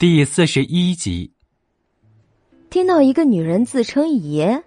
[0.00, 1.30] 第四十一集，
[2.70, 4.58] 听到一个女人自称爷，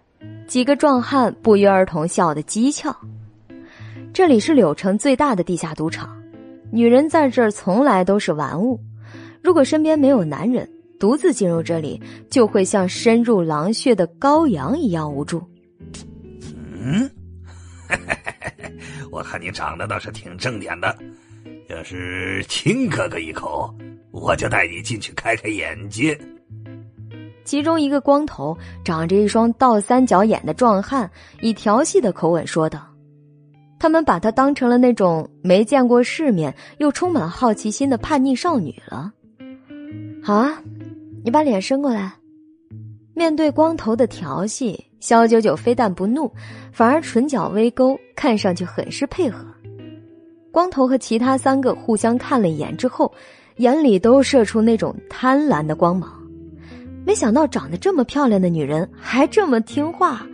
[0.45, 2.95] 几个壮汉不约而同笑得讥诮。
[4.13, 6.21] 这里是柳城最大的地下赌场，
[6.71, 8.79] 女人在这儿从来都是玩物。
[9.41, 10.69] 如果身边没有男人，
[10.99, 15.43] 独自进入这里，就会像深入狼穴的羔羊一样无助。
[16.79, 17.09] 嗯，
[19.09, 20.95] 我看你长得倒是挺正点的，
[21.69, 23.75] 要是亲哥哥一口。
[24.13, 26.15] 我就带你进去开开眼界。
[27.43, 28.55] 其中一个光头、
[28.85, 31.09] 长着一双倒三角眼的壮汉，
[31.41, 32.79] 以调戏的口吻说道
[33.79, 39.11] ：“他们把他当成了那种没见过世面又充满好奇心的叛逆少女了。”
[40.23, 40.61] 好啊，
[41.25, 42.13] 你把脸伸过来。
[43.15, 46.31] 面对光头的调戏，肖九九非但不怒，
[46.71, 49.43] 反而唇角微勾，看上去很是配合。
[50.51, 53.11] 光头和其他三个互相看了一眼之后。
[53.57, 56.11] 眼里都射出那种贪婪的光芒，
[57.05, 60.25] 没想到长得这么漂亮的女人还这么听话，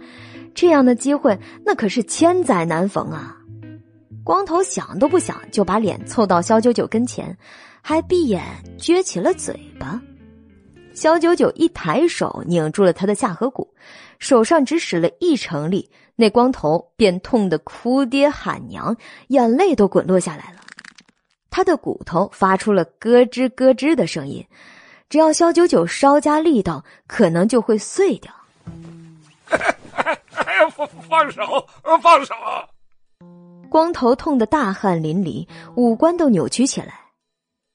[0.53, 3.35] 这样的机会那可是千载难逢啊！
[4.23, 7.35] 光头想都不想就把脸凑到肖九九跟前，
[7.81, 8.43] 还闭眼
[8.77, 10.01] 撅起了嘴巴。
[10.93, 13.73] 肖九九一抬手拧住了他的下颌骨，
[14.19, 18.95] 手上只使了一成力，那光头便痛得哭爹喊娘，
[19.29, 20.59] 眼泪都滚落下来了。
[21.49, 24.45] 他的骨头发出了咯吱咯吱的声音，
[25.09, 28.31] 只要肖九九稍加力道，可能就会碎掉。
[30.75, 31.41] 放放手，
[32.01, 32.33] 放手！
[33.69, 36.93] 光头痛得大汗淋漓，五官都扭曲起来。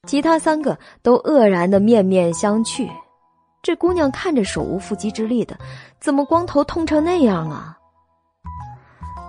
[0.07, 2.89] 其他三个都愕然的面面相觑。
[3.63, 5.57] 这姑娘看着手无缚鸡之力的，
[5.99, 7.77] 怎么光头痛成那样啊？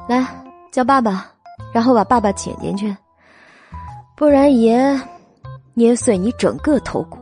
[0.08, 0.24] 来
[0.70, 1.26] 叫爸爸，
[1.72, 2.94] 然后把爸爸请进去。
[4.16, 4.98] 不然爷
[5.74, 7.18] 捏碎你整个头骨。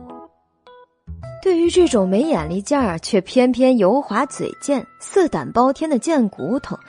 [1.43, 6.79] 对于这种没眼力见儿却偏偏油滑嘴贱、色胆包天的贱骨头，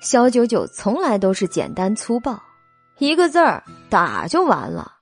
[0.00, 2.40] 肖九九从来都是简单粗暴，
[2.98, 3.60] 一个字儿
[3.90, 4.92] 打就完了。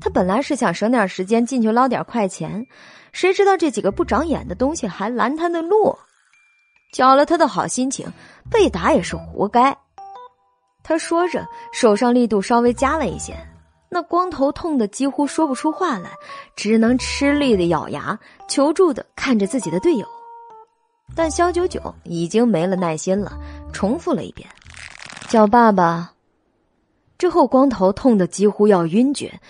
[0.00, 2.66] 他本来是想省点时间进去捞点快钱，
[3.12, 5.94] 谁知道这几个不长眼的东西还拦他的路，
[6.94, 8.10] 搅了他的好心情，
[8.50, 9.76] 被打也是活该。
[10.82, 13.36] 他说着，手上力度稍微加了一些。
[13.88, 16.10] 那光头痛得几乎说不出话来，
[16.56, 20.06] 只能吃力的咬牙，求助的看着自己的队友。
[21.14, 23.38] 但肖九九已经没了耐心了，
[23.72, 24.48] 重复了一遍
[25.30, 26.12] ：“叫爸爸。”
[27.16, 29.40] 之后，光头痛得几乎要晕厥，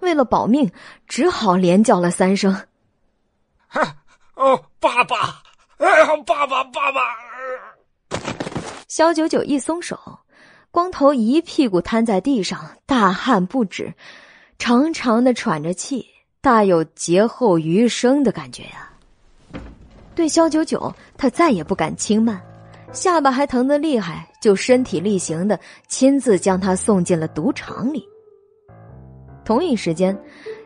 [0.00, 0.70] 为了保命，
[1.08, 2.54] 只好连叫了三声：
[4.36, 5.42] “哦，爸爸！
[5.78, 7.00] 哎呀，爸爸，爸爸！”
[8.86, 9.98] 肖九九一松手。
[10.76, 13.94] 光头一屁股瘫在地上，大汗不止，
[14.58, 16.04] 长长的喘着气，
[16.42, 18.92] 大有劫后余生的感觉呀。
[20.14, 22.38] 对肖九九，他再也不敢轻慢，
[22.92, 28.06] 下巴还疼得厉害，就身体力行的亲自将他送进了赌场里。
[29.46, 30.14] 同一时间，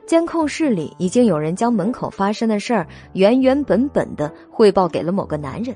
[0.09, 5.73] 监控室里已经有人将门口发生的事儿原原本本的汇报给了某个男人。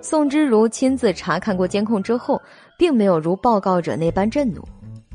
[0.00, 2.40] 宋之如亲自查看过监控之后。
[2.76, 4.62] 并没有如报告者那般震怒，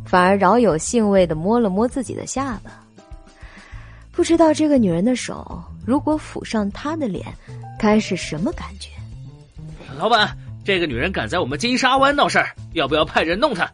[0.05, 2.71] 反而饶有兴味的摸了摸自己的下巴。
[4.11, 7.25] 不知道这个女人的手如果抚上他的脸，
[7.79, 8.89] 该是什么感觉？
[9.97, 13.69] 老板，这个女人敢在我们金沙湾闹事儿，要不要派人弄她？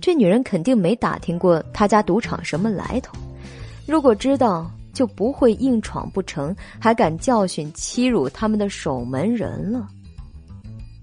[0.00, 3.12] 这女人肯定没打听过他家赌场什么来头，
[3.84, 9.88] 如果知道，就不会硬闯不成，还敢教训欺辱他们的守门人了。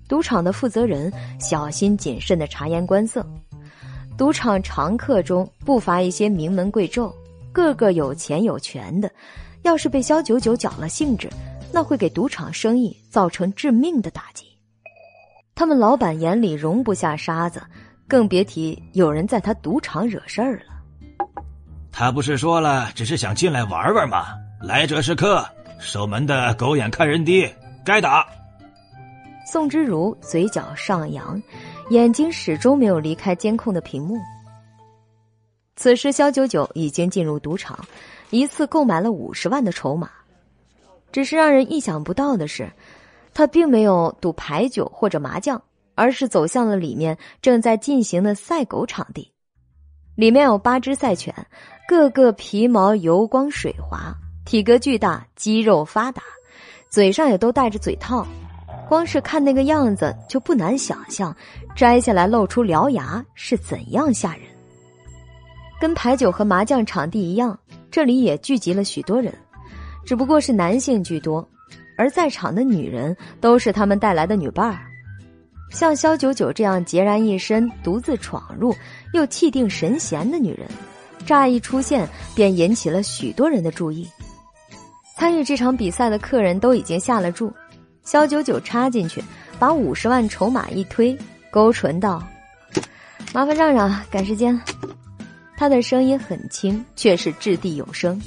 [0.07, 3.25] 赌场的负责人小心谨慎的察言观色，
[4.17, 7.13] 赌场常客中不乏一些名门贵胄，
[7.51, 9.09] 个个有钱有权的。
[9.63, 11.27] 要是被肖九九搅了兴致，
[11.73, 14.45] 那会给赌场生意造成致命的打击。
[15.55, 17.59] 他们老板眼里容不下沙子，
[18.07, 21.25] 更别提有人在他赌场惹事儿了。
[21.91, 24.27] 他不是说了，只是想进来玩玩吗？
[24.61, 25.43] 来者是客，
[25.79, 27.49] 守门的狗眼看人低，
[27.83, 28.27] 该打。
[29.45, 31.41] 宋之如嘴角上扬，
[31.89, 34.17] 眼睛始终没有离开监控的屏幕。
[35.75, 37.77] 此时，肖九九已经进入赌场，
[38.31, 40.09] 一次购买了五十万的筹码。
[41.11, 42.69] 只是让人意想不到的是，
[43.33, 45.61] 他并没有赌牌九或者麻将，
[45.93, 49.31] 而是走向了里面正在进行的赛狗场地。
[50.15, 51.33] 里面有八只赛犬，
[51.87, 54.15] 个个皮毛油光水滑，
[54.45, 56.23] 体格巨大，肌肉发达，
[56.89, 58.25] 嘴上也都戴着嘴套。
[58.87, 61.35] 光是看那个样子，就不难想象，
[61.75, 64.43] 摘下来露出獠牙是怎样吓人。
[65.79, 67.57] 跟牌九和麻将场地一样，
[67.91, 69.33] 这里也聚集了许多人，
[70.05, 71.47] 只不过是男性居多，
[71.97, 74.79] 而在场的女人都是他们带来的女伴儿。
[75.71, 78.73] 像肖九九这样孑然一身、独自闯入
[79.13, 80.67] 又气定神闲的女人，
[81.25, 84.07] 乍一出现便引起了许多人的注意。
[85.17, 87.51] 参与这场比赛的客人都已经下了注，
[88.05, 89.21] 肖九九插进去，
[89.59, 91.17] 把五十万筹码一推，
[91.51, 92.25] 勾唇道
[93.33, 94.57] ：“麻烦让让，赶时间。”
[95.57, 98.21] 他的声音很轻，却是掷地有声，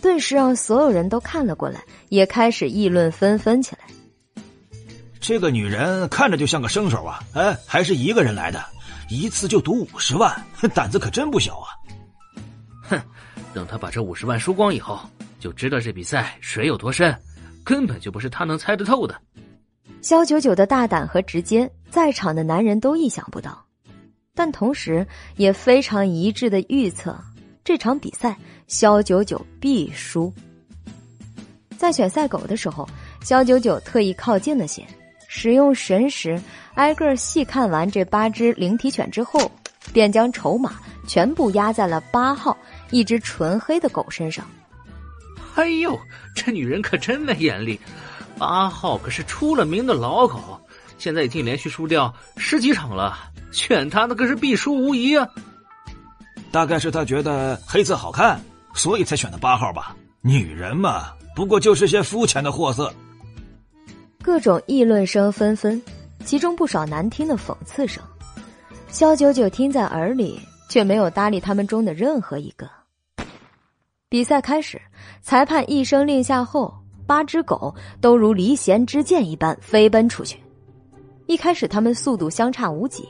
[0.00, 3.82] 顿时让所有人都看了过来，也开始议论纷纷起来。
[5.20, 7.22] 这个女人看着就像个生手啊！
[7.34, 8.60] 哎，还是一个人来的，
[9.08, 10.34] 一次就赌五十万，
[10.74, 11.68] 胆子可真不小啊！
[12.82, 13.00] 哼，
[13.54, 14.98] 等他把这五十万输光以后，
[15.38, 17.16] 就知道这比赛水有多深，
[17.64, 19.14] 根本就不是他能猜得透的。
[20.00, 23.64] 肖九九的大胆和直接，在场的男人都意想不到。
[24.34, 25.06] 但同时
[25.36, 27.16] 也非常一致的预测，
[27.62, 28.36] 这场比赛
[28.66, 30.32] 肖九九必输。
[31.76, 32.88] 在选赛狗的时候，
[33.22, 34.86] 肖九九特意靠近了些，
[35.28, 36.40] 使用神识
[36.74, 39.50] 挨个细看完这八只灵体犬之后，
[39.92, 42.56] 便将筹码全部压在了八号
[42.90, 44.46] 一只纯黑的狗身上。
[45.54, 45.98] 哎呦，
[46.34, 47.78] 这女人可真没眼力！
[48.38, 50.60] 八号可是出了名的老狗，
[50.98, 53.30] 现在已经连续输掉十几场了。
[53.50, 55.28] 选他那可是必输无疑啊！
[56.50, 58.40] 大概是他觉得黑色好看，
[58.74, 59.94] 所以才选的八号吧。
[60.22, 62.92] 女人嘛，不过就是些肤浅的货色。
[64.22, 65.80] 各种议论声纷纷，
[66.24, 68.02] 其中不少难听的讽刺声。
[68.88, 72.68] 肖九九听在耳里，却没有搭理他们中的任何一个。
[74.12, 74.78] 比赛开始，
[75.22, 76.70] 裁判一声令下后，
[77.06, 80.38] 八只狗都如离弦之箭一般飞奔出去。
[81.24, 83.08] 一开始，它们速度相差无几。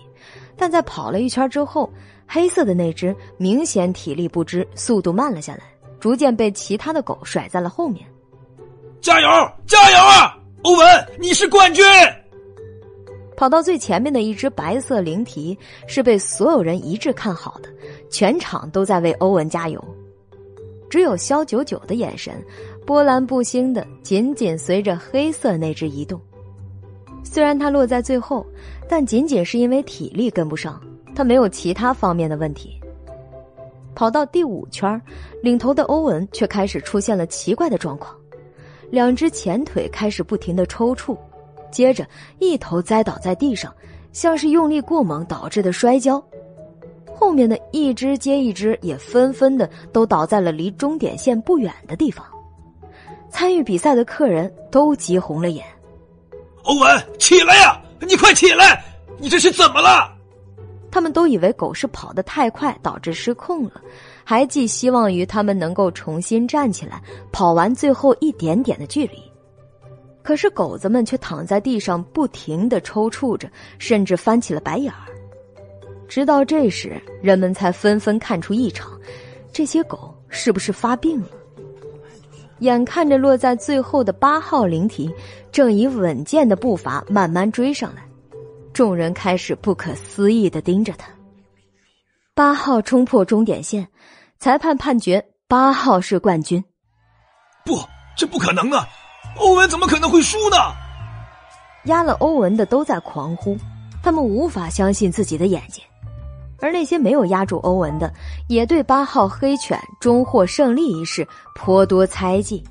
[0.56, 1.92] 但在跑了一圈之后，
[2.24, 5.62] 黑色的那只明显体力不支，速度慢了下来，
[5.98, 8.06] 逐渐被其他的狗甩在了后面。
[9.00, 9.28] 加油，
[9.66, 10.38] 加油啊！
[10.62, 10.86] 欧文，
[11.18, 11.84] 你是冠军！
[13.36, 15.58] 跑到最前面的一只白色灵缇
[15.88, 17.68] 是被所有人一致看好的，
[18.08, 19.84] 全场都在为欧文加油。
[20.92, 22.34] 只有肖九九的眼神
[22.84, 26.20] 波澜不兴的，紧紧随着黑色那只移动。
[27.24, 28.44] 虽然他落在最后。
[28.88, 30.78] 但仅仅是因为体力跟不上，
[31.14, 32.78] 他没有其他方面的问题。
[33.94, 35.00] 跑到第五圈，
[35.42, 38.14] 领头的欧文却开始出现了奇怪的状况，
[38.90, 41.16] 两只前腿开始不停的抽搐，
[41.70, 42.06] 接着
[42.38, 43.72] 一头栽倒在地上，
[44.12, 46.22] 像是用力过猛导致的摔跤。
[47.22, 52.26] 后面的一只接一只也纷纷的都倒在了离终点线不远的地方。
[53.30, 55.64] 参与比赛的客人都急红了眼。
[56.64, 57.80] 欧文，起来呀！
[58.00, 58.84] 你快起来！
[59.18, 60.12] 你这是怎么了？
[60.90, 63.80] 他们都以为狗是跑得太快导致失控了，
[64.24, 69.22] 还寄希望于他们能够重新站起来，跑完最后一点点的距离。
[70.24, 73.48] 可是狗子们却躺在地上不停的抽搐着，
[73.78, 75.06] 甚至翻起了白眼儿。
[76.12, 79.00] 直到这时，人们才纷纷看出异常：
[79.50, 81.28] 这些狗是不是发病了？
[82.58, 85.10] 眼看着落在最后的八号灵缇，
[85.50, 88.02] 正以稳健的步伐慢慢追上来，
[88.74, 91.08] 众人开始不可思议的盯着他。
[92.34, 93.88] 八号冲破终点线，
[94.38, 96.62] 裁判判决八号是冠军。
[97.64, 97.82] 不，
[98.18, 98.86] 这不可能啊！
[99.38, 100.58] 欧文怎么可能会输呢？
[101.86, 103.56] 压了欧文的都在狂呼，
[104.02, 105.82] 他们无法相信自己的眼睛。
[106.62, 108.14] 而那些没有压住欧文的，
[108.48, 111.26] 也对八号黑犬终获胜利一事
[111.56, 112.64] 颇多猜忌。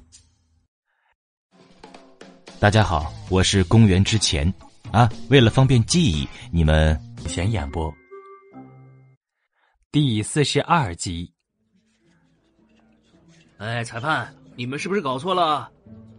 [2.57, 4.51] 大家好，我是公元之前
[4.93, 7.93] 啊，为了方便记忆，你们先演播。
[9.91, 11.29] 第四十二集。
[13.57, 15.69] 哎，裁判，你们是不是搞错了？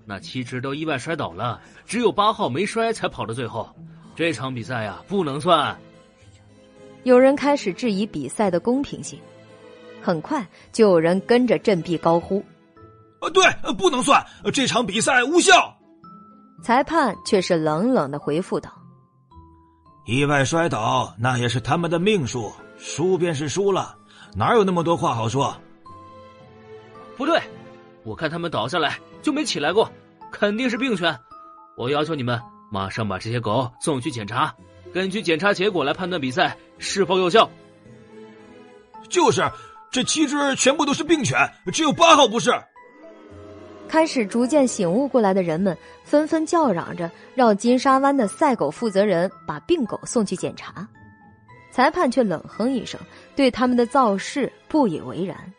[0.05, 3.67] 那七只都意外摔倒了，只有八号没摔，才跑到最后。
[4.15, 5.75] 这场比赛呀，不能算。
[7.05, 9.19] 有人开始质疑比赛的公平性，
[10.01, 12.45] 很快就有人跟着振臂高呼
[13.21, 15.77] ：“啊，对，不能算，这场比赛无效。”
[16.63, 18.71] 裁判却是冷冷的回复道
[20.07, 23.97] ：“意外摔倒那也是他们的命数，输便是输了，
[24.37, 25.55] 哪有那么多话好说？”
[27.17, 27.41] 不对，
[28.05, 29.91] 我看他们倒下来就没起来过，
[30.31, 31.19] 肯定是病犬。
[31.77, 32.41] 我要求你们
[32.71, 34.55] 马上把这些狗送去检查。
[34.93, 37.49] 根据检查结果来判断比赛是否有效。
[39.09, 39.43] 就是，
[39.91, 41.39] 这七只全部都是病犬，
[41.73, 42.51] 只有八号不是。
[43.89, 50.89] 开始逐渐醒悟过来的人们纷纷叫嚷着，让金沙湾的赛狗负责人把病狗送去检查。
[51.71, 53.01] 裁判却冷哼一声，
[53.35, 55.53] 对他们的造势不以为然。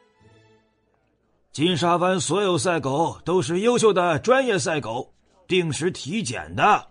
[1.52, 5.14] 金沙湾所有赛狗都是优秀的专业赛狗，
[5.48, 6.88] 定时体检的。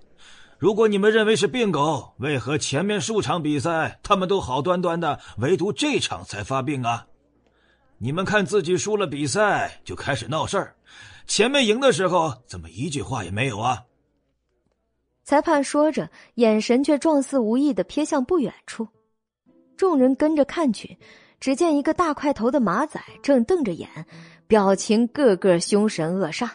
[0.63, 7.05] 如果你们认为是病狗，为何前面数场比赛他们都好端端的，唯独这场才发病啊？
[7.99, 10.77] 你们看自己输了比赛就开始闹事儿，
[11.27, 13.83] 前面赢的时候怎么一句话也没有啊？
[15.25, 18.87] 裁判说着，眼神却状似无意的瞥向不远处，
[19.77, 20.97] 众人跟着看去，
[21.41, 23.89] 只见一个大块头的马仔正瞪着眼。
[24.47, 26.49] 表情个个凶神恶煞，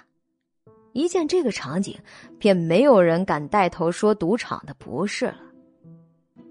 [0.98, 1.96] 一见这个场景，
[2.40, 5.38] 便没有人敢带头说赌场的不是了。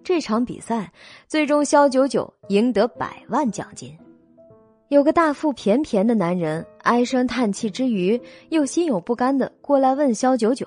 [0.05, 0.93] 这场比赛
[1.27, 3.93] 最终，肖九九赢得百万奖金。
[4.87, 10.65] 有个大腹便便的男人唉声叹气之余，又心有不甘的过来问肖九九：“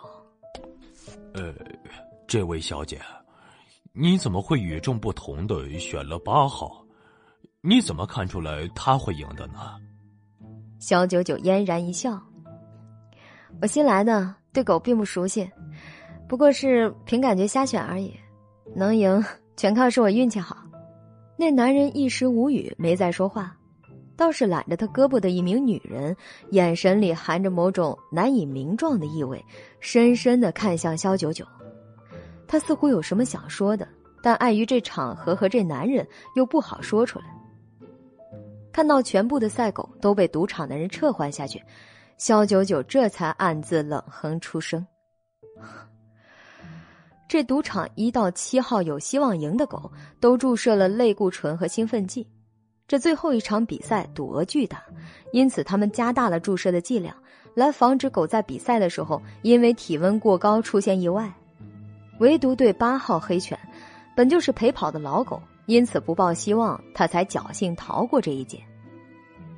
[1.34, 1.54] 呃，
[2.28, 3.00] 这位小姐，
[3.94, 6.86] 你怎么会与众不同的选了八号？
[7.62, 9.78] 你怎么看出来他会赢的呢？”
[10.80, 12.22] 肖九九嫣然一笑
[13.62, 15.50] ：“我新来的，对狗并不熟悉，
[16.28, 18.14] 不过是凭感觉瞎选而已。
[18.76, 19.24] 能赢，
[19.58, 20.58] 全靠是我运气好。”
[21.36, 23.56] 那男人一时无语，没再说话，
[24.16, 26.16] 倒是揽着他胳膊的一名女人，
[26.52, 29.44] 眼神里含着某种难以名状的意味，
[29.80, 31.46] 深深的看向肖九九。
[32.46, 33.88] 他似乎有什么想说的，
[34.22, 37.26] 但碍于这场合和这男人，又不好说出来。
[38.72, 41.62] 看到全部的赛狗都被赌场的人撤换下去，
[42.20, 44.86] 肖九九这才暗自冷哼出声
[47.30, 52.28] ：“这赌场一到七号有希望赢的狗都注射了类固醇和兴奋剂。
[52.90, 54.84] 这最后一场比赛赌额巨大，
[55.32, 57.16] 因此他们加大了注射的剂量，
[57.54, 61.32] 来防止狗在比赛的时候因为体温过高出现意外。
[62.20, 63.58] 唯独对八号黑犬，
[64.14, 68.60] 本就是陪跑的老狗。”因此不抱希望，他才侥幸逃过这一劫。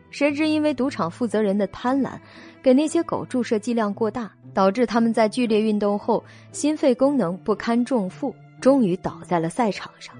[0.10, 2.20] 谁知因为赌场负责人的贪婪，
[2.62, 10.15] 给那些狗注射剂量过大，导致他们在剧烈运动后心肺功能不堪重负，终于倒在了赛场上。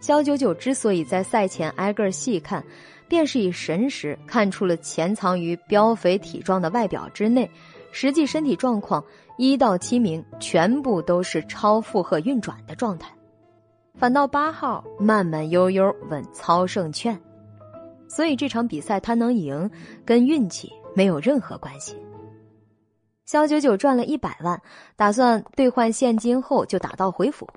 [0.00, 2.62] 肖九九之所以在赛前挨个细看，
[3.08, 7.50] 便是以神识看出了潜藏于膘肥体壮的外表之内，
[7.90, 9.02] 实际身体状况
[9.38, 13.10] 一到七名全部都是超负荷运转的状态。
[13.96, 17.18] 反倒八号慢慢悠悠稳操胜券，
[18.08, 19.70] 所以这场比赛他能赢，
[20.04, 21.96] 跟运气没有任何关系。
[23.26, 24.60] 肖九九赚了一百万，
[24.96, 27.48] 打算兑换现金后就打道回府，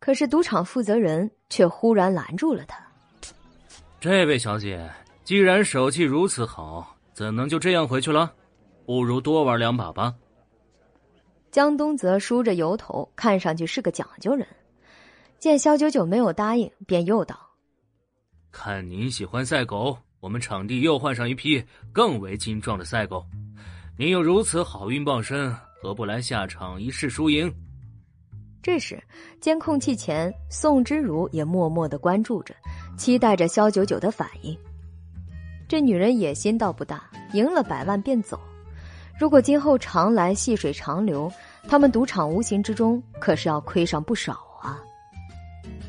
[0.00, 2.84] 可是赌场负责人却忽然拦住了他。
[4.00, 4.90] 这位小姐，
[5.24, 8.32] 既然手气如此好，怎能就这样回去了？
[8.84, 10.14] 不如多玩两把吧。
[11.50, 14.46] 江东泽梳着油头，看上去是个讲究人。
[15.38, 17.38] 见肖九九没有答应，便又道
[18.50, 23.24] ：“看您喜欢赛狗，我们场地又换上一批更为精壮的赛狗。
[23.96, 27.52] 您有如此好运傍身，何不来下场一试输赢？”
[28.60, 29.02] 这时，
[29.40, 32.54] 监控器前，宋之如也默默的关注着，
[32.96, 34.58] 期待着肖九九的反应。
[35.68, 38.38] 这女人野心倒不大，赢了百万便走。
[39.18, 41.32] 如果今后常来，细水长流，
[41.68, 44.82] 他们赌场无形之中可是要亏上不少啊。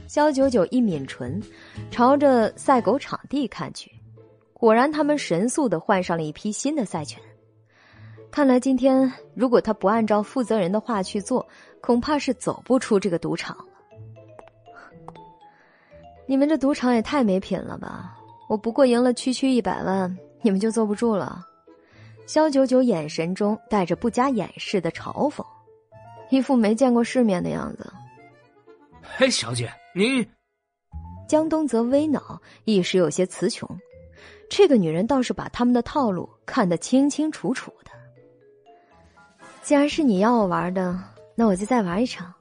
[0.07, 1.41] 肖九九一抿唇，
[1.91, 3.91] 朝着赛狗场地看去，
[4.59, 7.21] 果然他们神速的换上了一批新的赛犬。
[8.29, 11.47] 看来今天如果他不按照负责人的话去做，
[11.79, 13.65] 恐怕是走不出这个赌场了。
[16.27, 18.17] 你们这赌场也太没品了吧！
[18.49, 21.41] 我不过赢了区区一百万，你们就坐不住了？
[22.27, 25.41] 肖九九眼神中带着不加掩饰的嘲讽，
[26.29, 27.93] 一副没见过世面的样子。
[29.01, 29.71] 嘿，小姐。
[29.95, 30.27] 您，
[31.29, 33.67] 江东则微恼，一时有些词穷。
[34.49, 37.91] 这个女人倒是把他们的套路看得清清楚楚的。
[39.61, 40.99] 既然是你要我玩的，
[41.35, 42.33] 那我就再玩一场。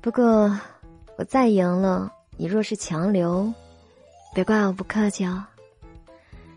[0.00, 0.50] 不过，
[1.16, 3.52] 我再赢了，你若是强留，
[4.34, 5.44] 别怪我不客气哦。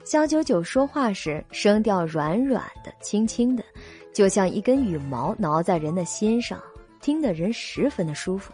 [0.04, 3.64] 肖九九说话时，声调软软的、轻轻的，
[4.14, 6.60] 就像一根羽毛挠在人的心上，
[7.00, 8.52] 听得人十分的舒服。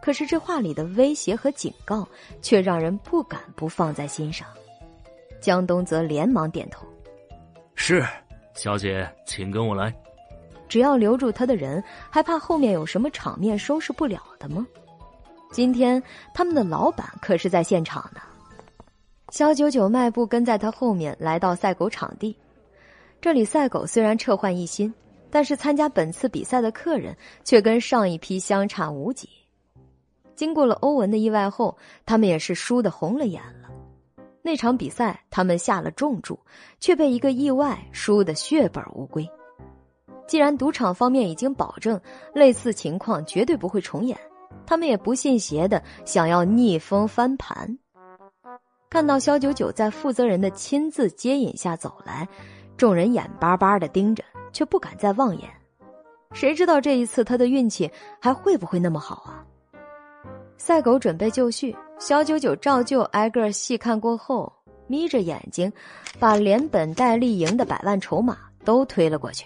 [0.00, 2.08] 可是这话里的威胁和警告，
[2.40, 4.48] 却让人不敢不放在心上。
[5.40, 6.86] 江东则连忙点头
[7.74, 8.04] ：“是，
[8.54, 9.94] 小姐，请跟我来。
[10.68, 14.66] 只要留住他的人，还怕后面有什么场面收拾不了的吗？
[15.50, 16.02] 今天
[16.34, 18.20] 他们的老板可是在现场呢。”
[19.30, 22.36] 肖九九迈步跟在他后面，来到赛狗场地。
[23.20, 24.92] 这里赛狗虽然撤换一新，
[25.30, 29.28] 但是参加本次比赛的客人却跟上一批相差无几。
[30.34, 31.76] 经过了欧文的意外后，
[32.06, 33.57] 他们也是输的红了眼了。
[34.48, 36.40] 那场比赛他们下了重注，
[36.80, 39.28] 却被一个意外输得血本无归。
[40.26, 42.00] 既然赌场方面已经保证
[42.34, 44.18] 类似情况绝对不会重演，
[44.64, 47.78] 他们也不信邪的想要逆风翻盘。
[48.88, 52.26] 看到肖九九在负责人的亲自接引下走来，
[52.74, 55.46] 众人眼巴巴的盯着，却不敢再望眼。
[56.32, 59.44] 谁知道这一次他的运气还会不会那么好啊？
[60.56, 64.52] 赛狗准备就绪，肖九九照旧挨个细看过后，
[64.86, 65.70] 眯着眼睛，
[66.18, 69.44] 把连本带利赢的百万筹码都推了过去。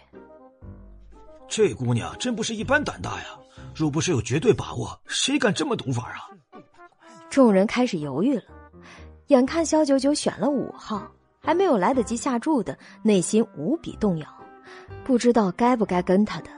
[1.48, 3.26] 这姑娘真不是一般胆大呀！
[3.74, 6.28] 若不是有绝对把握，谁敢这么赌法啊？
[7.30, 8.44] 众人开始犹豫了，
[9.28, 14.26] 眼看肖九九选了五号，还没有来得及下注的，内心无比动摇，
[15.04, 16.50] 不知道该不该跟他的。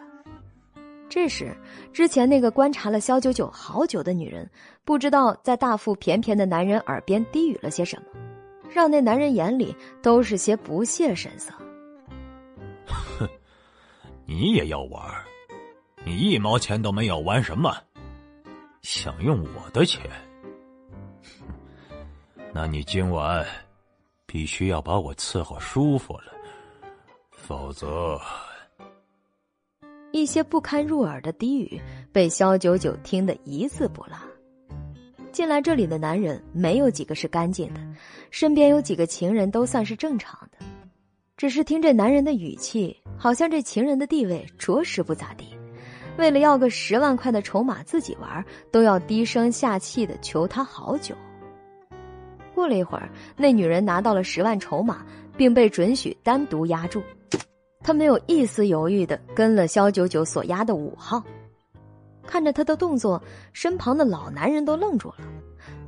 [1.14, 1.56] 这时，
[1.92, 4.50] 之前那个观察了肖九九好久的女人，
[4.84, 8.06] 不知道在大腹便便的男人耳边低语了些什么，
[8.68, 11.54] 让那男人眼里都是些不屑神色。
[12.84, 13.28] 哼
[14.26, 15.00] 你也要玩？
[16.04, 17.72] 你一毛钱都没有，玩什么？
[18.82, 20.02] 想用我的钱？
[22.52, 23.46] 那你今晚
[24.26, 26.32] 必须要把我伺候舒服了，
[27.30, 28.20] 否则……
[30.14, 31.80] 一些不堪入耳的低语
[32.12, 34.12] 被肖九九听得一字不落。
[35.32, 37.80] 进来这里的男人没有几个是干净的，
[38.30, 40.64] 身边有几个情人都算是正常的。
[41.36, 45.46] 只是听这男人的语气，好像这情人的地位着实不咋地。
[46.16, 51.12] 为了要个十万块的筹码自己玩，都要低声下气的求他好久。
[52.54, 55.04] 过了一会儿，那女人拿到了十万筹码，
[55.36, 57.02] 并被准许单独押注。
[57.84, 61.22] 他没有一丝犹豫的跟了肖九九所押的五号。
[62.26, 63.22] 看着他的动作，
[63.52, 65.16] 身旁的老男人都愣住了。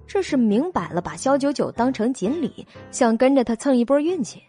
[0.07, 4.43] 这是明摆了把肖九九当成锦鲤，想跟着他蹭一波运气。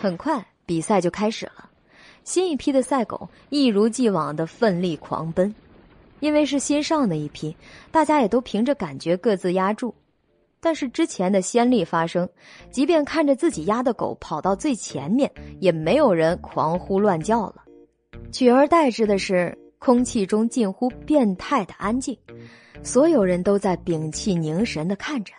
[0.00, 1.68] 很快，比赛就开始了。
[2.22, 5.52] 新一批的赛狗一如既往的奋力狂奔，
[6.20, 7.54] 因为是新上的一批，
[7.90, 9.92] 大家也都凭着感觉各自压住。
[10.60, 12.28] 但是之前的先例发生，
[12.70, 17.56] 即便看着自己压的狗跑到最前面，也没有人狂呼乱叫了。
[18.32, 22.18] 取而代之的是，空气中近乎变态的安静，
[22.82, 25.32] 所有人都在屏气凝神的看着。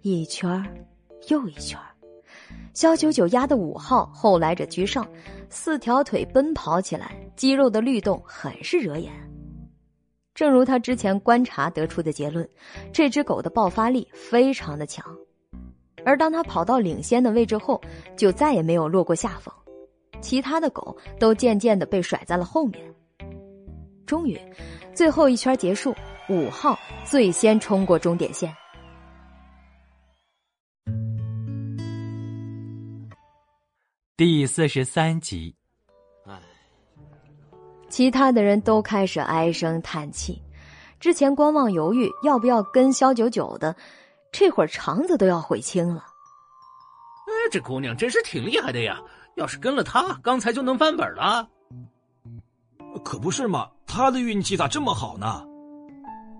[0.00, 0.62] 一圈
[1.28, 1.78] 又一圈
[2.72, 5.06] 肖九九压的五号后来者居上，
[5.48, 9.12] 四条腿奔跑起来，肌肉的律动很是惹眼。
[10.34, 12.48] 正如他之前观察得出的结论，
[12.92, 15.04] 这只狗的爆发力非常的强。
[16.04, 17.80] 而当他跑到领先的位置后，
[18.16, 19.54] 就再也没有落过下风，
[20.20, 22.84] 其他的狗都渐渐的被甩在了后面。
[24.04, 24.38] 终于，
[24.92, 25.94] 最后一圈结束，
[26.28, 28.52] 五号最先冲过终点线。
[34.16, 35.56] 第四十三集，
[37.94, 40.42] 其他的人都开始唉声叹气。
[40.98, 43.76] 之前观望犹豫要不要跟萧九九的，
[44.32, 46.04] 这会儿肠子都要悔青了。
[47.28, 49.00] 哎，这姑娘真是挺厉害的呀！
[49.36, 51.48] 要是跟了她，刚才就能翻本了。
[53.04, 55.46] 可不是嘛，她的运气咋这么好呢？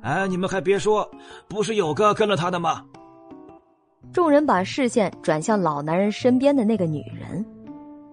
[0.03, 1.09] 哎，你们还别说，
[1.47, 2.85] 不是有个跟了她的吗？
[4.13, 7.47] 众人把视线转向老男人身边的那个女人。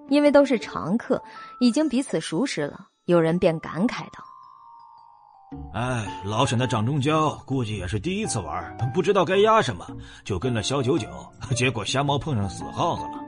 [0.10, 1.20] 因为都是常客，
[1.60, 4.24] 已经彼此熟识了，有人便感慨道
[5.74, 9.86] ：“哎，老沈的掌中蛟估计也是第一次玩，不知道该压什么，
[10.24, 11.08] 就跟了肖九九，
[11.56, 13.20] 结果瞎猫碰上死耗子了。”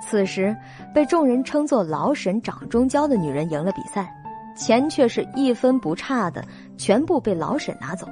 [0.00, 0.56] 此时，
[0.94, 4.14] 被众人称作老沈掌中蛟的女人赢了比赛，
[4.56, 6.44] 钱却是一分不差的
[6.78, 8.06] 全部被老沈拿走。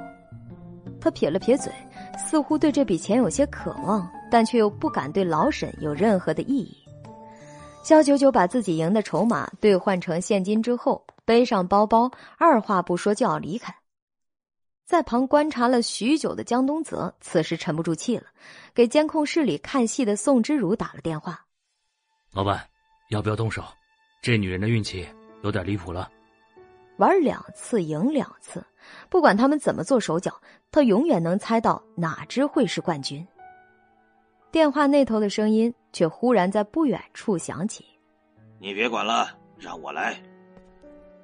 [0.99, 1.71] 他撇了撇嘴，
[2.17, 6.84] 似乎对这笔钱有些渴望，但却又不敢对老沈有任何的意义。
[7.85, 13.75] 肖九九把自己赢的筹码兑换成现金之后，背上包包，二话不说就要离开。
[14.87, 18.23] 在旁观察了许久的江东泽，此时沉不住气了，
[18.73, 21.45] 给监控室里看戏的宋之如打了电话
[22.33, 22.67] ：“老板，
[23.11, 23.63] 要不要动手？
[24.19, 25.07] 这女人的运气
[25.43, 26.09] 有点离谱了。
[26.97, 28.65] 玩两次赢两次，
[29.11, 33.23] 不管他们怎么做手脚，他永远能猜到哪只会是冠军。”
[34.51, 37.85] 电话那头的声音却忽然在不远处响起
[38.59, 40.21] ：“你别管了，让我来。”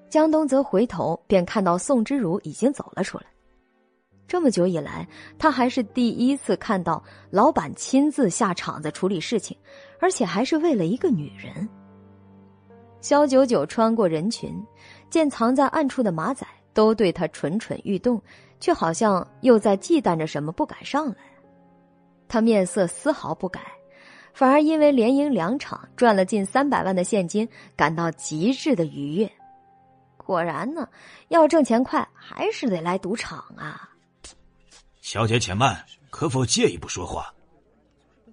[0.09, 3.25] 江东则回头便看到宋之如已经走了出来。
[4.29, 5.05] 这么久以来，
[5.37, 9.57] 他还是第一次看到老板亲自下场子处理事情，
[9.99, 11.67] 而且还是为了一个女人。
[13.01, 14.55] 肖九九穿过人群，
[15.09, 18.21] 见藏在暗处的马仔都对他蠢蠢欲动，
[18.61, 21.17] 却好像又在忌惮着什么，不敢上来。
[22.29, 23.59] 他面色丝毫不改，
[24.33, 29.31] 反而因为连赢两场赚了近三百万的现金，感到极致的愉悦。
[30.17, 30.87] 果然呢，
[31.27, 33.89] 要挣钱快，还是得来赌场啊！
[35.01, 37.33] 小姐且慢，可否借一步说话？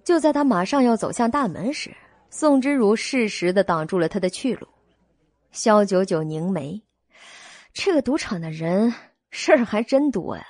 [0.03, 1.93] 就在他马上要走向大门时，
[2.29, 4.67] 宋之如适时的挡住了他的去路。
[5.51, 6.81] 萧九九凝眉，
[7.73, 8.93] 这个赌场的人
[9.31, 10.45] 事儿还真多呀。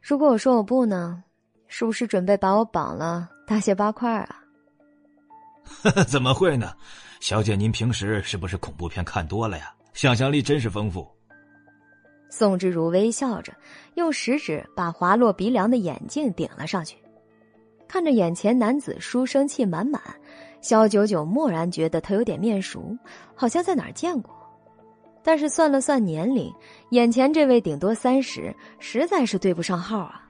[0.00, 1.22] 如果我说我不呢，
[1.66, 4.40] 是不是准备把我绑了大卸八块啊？
[6.08, 6.72] 怎么会呢？
[7.20, 9.72] 小姐，您平时是不是恐怖片看多了呀？
[9.92, 11.06] 想象力真是丰富。
[12.30, 13.54] 宋之如微笑着，
[13.94, 16.96] 用食指把滑落鼻梁的眼镜顶了上去，
[17.86, 20.02] 看着眼前男子书生气满满，
[20.60, 22.96] 萧九九蓦然觉得他有点面熟，
[23.34, 24.34] 好像在哪儿见过。
[25.22, 26.52] 但是算了算年龄，
[26.90, 30.23] 眼前这位顶多三十，实在是对不上号啊。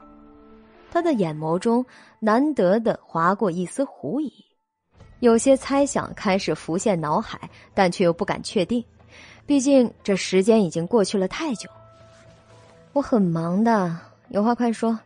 [0.95, 1.85] 他的眼眸中
[2.21, 4.33] 难得的划过一丝狐疑，
[5.19, 8.83] 有些猜想开始浮现脑海，但却又不敢确定。
[9.45, 11.69] 毕竟这时间已经过去了太久，
[12.93, 14.97] 我很忙的，有话快说。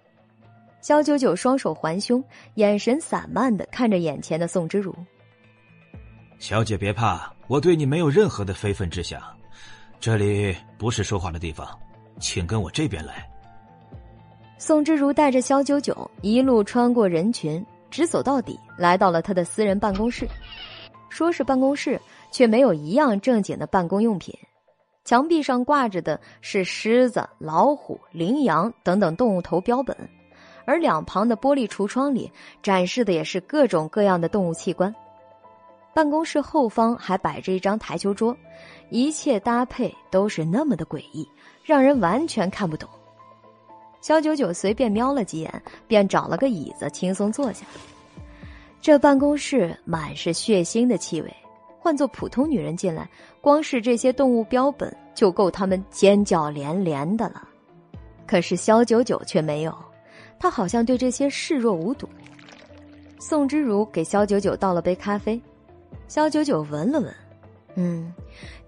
[0.83, 2.23] 肖九九双手环胸，
[2.57, 4.95] 眼神散漫的看着眼前的宋之如。
[6.39, 9.23] 小姐别怕，我对你没有任何的非分之想，
[9.99, 11.67] 这里不是说话的地方，
[12.21, 13.27] 请跟我这边来。
[14.59, 20.29] 宋之如带着肖九九一路穿过人群，直走到底，来到了他的私人办公室。
[21.09, 21.99] 说是办公室。
[22.31, 24.39] 却没有一样正经的办公用品，
[25.03, 29.97] 墙壁上挂着的是狮子、老虎、羚羊等等动物头标本，
[30.67, 32.31] 而两旁的玻璃橱窗里
[32.63, 34.95] 展示的也是各种各样的动物器官。
[35.95, 38.37] 办公室后方还摆着一张台球桌，
[38.91, 41.27] 一切搭配都是那么的诡异，
[41.65, 42.87] 让人完全看不懂。
[44.01, 47.67] 肖九九随便瞄了几眼，便找了个椅子轻松坐下。
[48.81, 51.35] 这办公室满是血腥的气味。
[51.81, 53.09] 换做普通女人进来，
[53.41, 57.49] 光是这些动物标本就够他们尖叫连连的了。
[58.27, 59.75] 可是萧九九却没有，
[60.39, 62.09] 他好像对这些视若无睹。
[63.19, 65.41] 宋之如给萧九九倒了杯咖啡，
[66.09, 67.15] 萧九九闻了闻，
[67.77, 68.13] 嗯，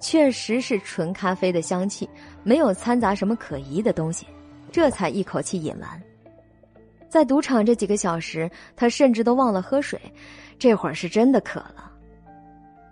[0.01, 2.09] 确实是纯咖啡的香气，
[2.43, 4.27] 没有掺杂什么可疑的东西，
[4.71, 6.03] 这才一口气饮完。
[7.09, 10.01] 在赌场这几个小时，他甚至都忘了喝水，
[10.59, 11.91] 这会儿是真的渴了。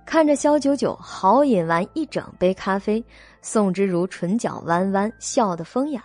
[0.05, 3.05] 看着萧九九豪饮完一整杯咖啡，
[3.43, 6.03] 宋之如唇角弯弯，笑得风雅。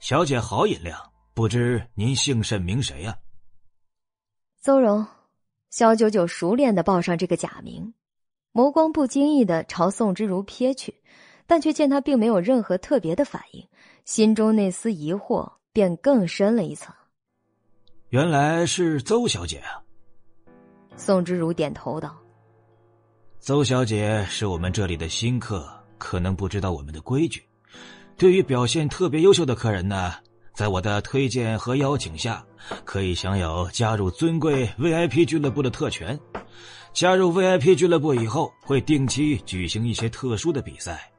[0.00, 0.98] 小姐好饮量，
[1.34, 3.16] 不知您姓甚名谁呀？
[4.60, 5.06] 邹荣。
[5.70, 7.94] 萧九九熟练的报上这个假名，
[8.52, 10.94] 眸光不经意的朝宋之如瞥去，
[11.46, 13.66] 但却见他并没有任何特别的反应，
[14.04, 16.94] 心中那丝疑惑便更深了一层。
[18.08, 19.80] 原来是邹小姐啊。
[20.96, 22.16] 宋之如点头道。
[23.38, 27.42] 邹小姐是我们这里的新客，可能不知道我们的规矩。
[28.16, 30.14] 对于表现特别优秀的客人呢，
[30.54, 32.44] 在我的推荐和邀请下，
[32.84, 36.18] 可以享有加入尊贵 VIP 俱乐部的特权。
[36.92, 41.10] 加入 VIP 俱乐部以后，会定期举行一些特殊的比赛，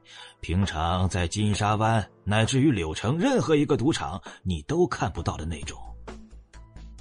[0.44, 5.80] 平常在金沙湾乃至于柳城任何一个赌场你都看不到的那种。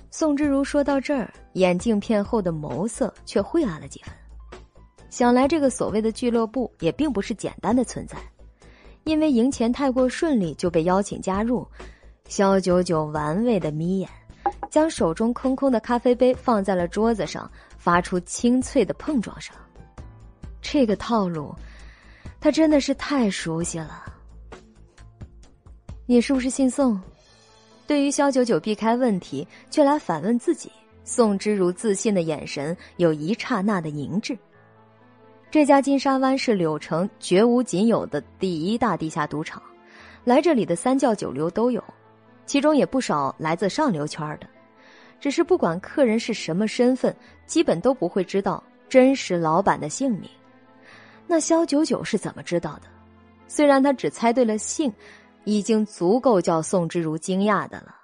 [0.09, 4.13] 宋之如说到这儿，眼镜片后的眸色却晦暗了几分。
[5.09, 8.17] 想来，这个所谓的俱乐部也并不是简单的存在，
[9.03, 11.67] 因为赢钱太过顺利就被邀请加入。
[12.29, 14.09] 肖九九玩味的眯眼，
[14.71, 19.53] 将手中空空的咖啡杯放在了桌子上，发出清脆的碰撞声。
[20.61, 21.53] 这个套路，
[22.43, 24.03] 他真的是太熟悉了。
[26.05, 27.01] 你是不是姓宋？
[27.87, 30.69] 对于肖九九避开问题却来反问自己，
[31.05, 34.37] 宋之如自信的眼神有一刹那的凝滞。
[35.49, 39.63] 这家金沙湾是柳城绝无仅有的第一大地下赌场，
[40.25, 41.81] 来这里的三教九流都有，
[42.45, 44.47] 其中也不少来自上流圈的。
[45.17, 50.29] 只是不管客人是什么身份，基本都不会知道真实老板的姓名。
[51.27, 52.83] 那肖九九是怎么知道的？
[53.47, 54.91] 虽然他只猜对了姓，
[55.43, 57.95] 已经足够叫宋之如惊讶的了。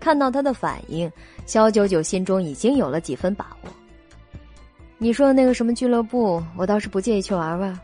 [0.00, 1.10] 看到他的反应，
[1.46, 3.70] 肖九九心中已经有了几分把握。
[4.96, 7.78] 你说的那个什么俱乐部，我倒是不介意去玩玩，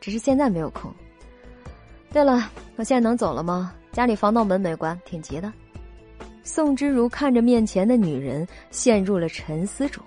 [0.00, 0.92] 只是现在没有空。
[2.12, 3.72] 对了，我现在能走了吗？
[3.90, 5.52] 家里防盗门没关，挺急的。
[6.44, 10.02] 宋之如看着面前的女人，陷入了沉思中。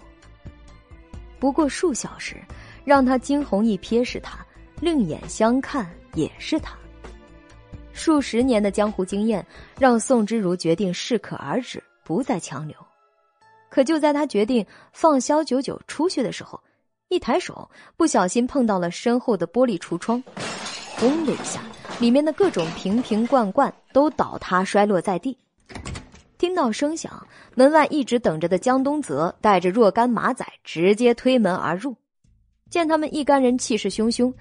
[1.40, 2.36] 不过数小时，
[2.86, 4.38] 让他惊鸿一瞥是他，
[4.80, 6.78] 另眼相看也是他。
[7.92, 9.46] 数十年的江湖经验
[9.80, 12.76] 让宋之如决定适可而止，不再强留。
[13.70, 16.62] 可就在他决定放萧九九出去的时候，
[17.10, 20.24] 一抬手不小心碰到了身后的玻璃橱窗，
[20.98, 21.62] 轰的一下，
[22.00, 25.38] 里面的各种瓶瓶罐罐都倒塌摔落在地。
[26.38, 31.96] 听到声响，门外一直等着的江东泽带着若干马仔直接推门而入。
[32.70, 34.34] 见他们一干人气势汹汹，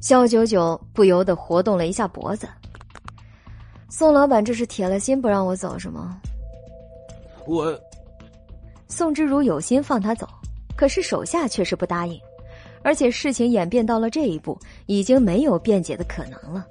[0.00, 2.48] 萧九九不由得活动了一下脖子。
[3.90, 6.20] 宋老板这是铁了心不让我走是吗？
[7.46, 7.78] 我，
[8.88, 10.28] 宋之如有心放他走，
[10.76, 12.18] 可是手下却是不答应，
[12.82, 16.66] 而且事情演变到了这一步，已经没有辩解的可能了。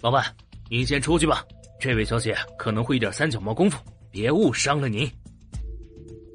[0.00, 0.24] 老板，
[0.68, 1.44] 您先出去吧。
[1.78, 3.78] 这位小姐可能会一点三脚猫功夫，
[4.10, 5.10] 别误伤了您。”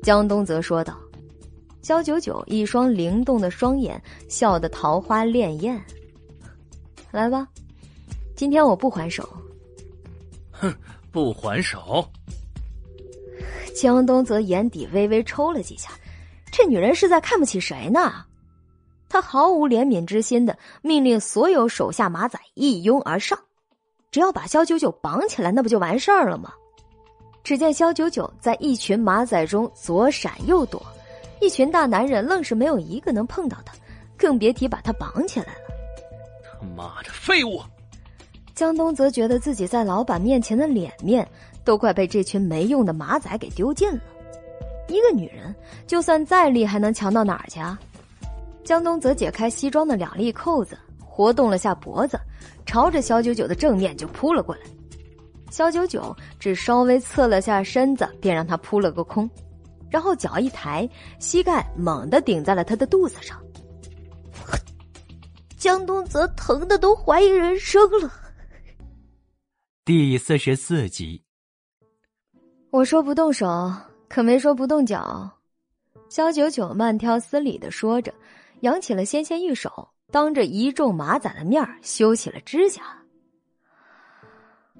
[0.01, 0.97] 江东泽说道。
[1.85, 5.79] 肖九九一双灵动的双眼笑得桃花潋滟。
[7.13, 7.47] “来吧，
[8.35, 9.29] 今天我不还手。
[10.49, 10.73] ”“哼，
[11.11, 12.03] 不还手。”
[13.79, 15.91] 江东则眼底微微抽了几下，
[16.51, 18.25] 这女人是在看不起谁呢？
[19.07, 23.37] 他毫无怜悯之心的命令所有手下马仔一拥而上。
[24.09, 26.51] 只要把肖九九绑起来，那不就完事儿了吗？
[27.43, 30.83] 只见肖九九在一群马仔中左闪右躲，
[31.41, 33.73] 一群大男人愣是没有一个能碰到他，
[34.17, 35.59] 更别提把他绑起来了。
[36.43, 37.61] 他妈的废物！
[38.53, 41.27] 江东则觉得自己在老板面前的脸面
[41.63, 44.01] 都快被这群没用的马仔给丢尽了。
[44.87, 45.53] 一个女人
[45.85, 47.77] 就算再厉害，能强到哪儿去啊？
[48.63, 50.77] 江东则解开西装的两粒扣子。
[51.17, 52.19] 活动了下脖子，
[52.65, 54.61] 朝着肖九九的正面就扑了过来。
[55.49, 59.29] 肖九九只稍微侧了下身子，便让他扑了个空，
[59.95, 63.41] 然后脚一抬，膝盖猛地顶在了他的肚子上。
[65.55, 68.11] 江东泽疼的都怀疑人生了。
[69.85, 71.23] 第四十四集，
[72.71, 73.73] 我说不动手，
[74.09, 75.31] 可没说不动脚。
[76.09, 78.13] 肖九九慢条斯理的说着，
[78.59, 79.87] 扬起了纤纤玉手。
[80.11, 82.81] 当着一众马仔的面修起了指甲。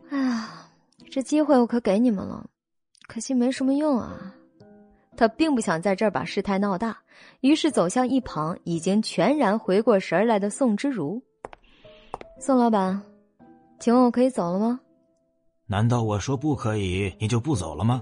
[0.10, 0.70] 哎呀，
[1.10, 2.46] 这机会我可给你们了，
[3.08, 4.36] 可惜没什么用啊。
[5.16, 6.98] 他并不想在这儿把事态闹大，
[7.42, 11.22] 于是走向一旁已经全然回过神来的宋之如。
[12.40, 13.02] 宋老板，
[13.80, 14.80] 请问我可以走了吗？
[15.68, 18.02] 难道我说不可以，你就不走了吗？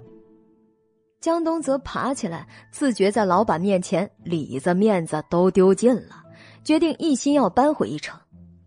[1.22, 6.22] 江东则爬起来，自觉在老板面前里子面子都丢尽了。
[6.64, 8.20] 决定一心要扳回一城，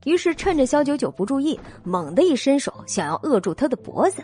[0.04, 4.22] 于是趁着肖九九不注意，猛地一伸手，想要扼住他的脖子。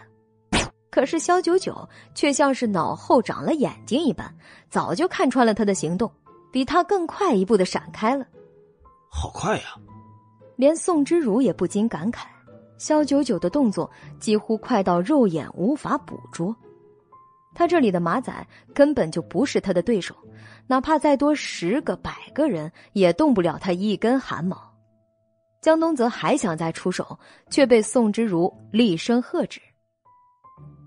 [0.93, 4.31] 可是肖九九却像是脑后长了眼睛一般，
[4.69, 6.13] 早就看穿了他的行动，
[6.53, 8.27] 比他更快一步的闪开了。
[9.11, 9.75] 好快呀！
[10.55, 12.27] 连宋之如也不禁感慨：
[12.77, 16.55] 肖九九的动作几乎快到肉眼无法捕捉。
[17.55, 20.15] 他这里的马仔根本就不是他的对手，
[20.67, 24.61] 哪怕再多十个、百个人，也动不了他一根汗毛。
[25.63, 29.59] 江东泽还想再出手，却被宋之如厉声喝止：“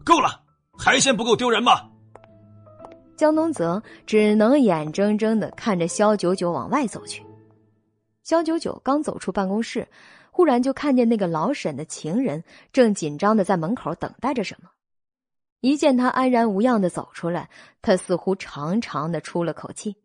[0.06, 0.42] 够了，
[0.78, 1.92] 还嫌不够丢人吗？”
[3.18, 7.26] 江东泽只能眼睁睁的看着肖九九往外走去。
[8.24, 9.88] 肖九九刚走出办公室，
[10.32, 14.70] 忽然就看见那个老沈的情人正紧张的在门口等待着什么。
[15.62, 17.50] 一见他安然无恙的走出来，
[17.82, 19.96] 他似乎长长的出了口气。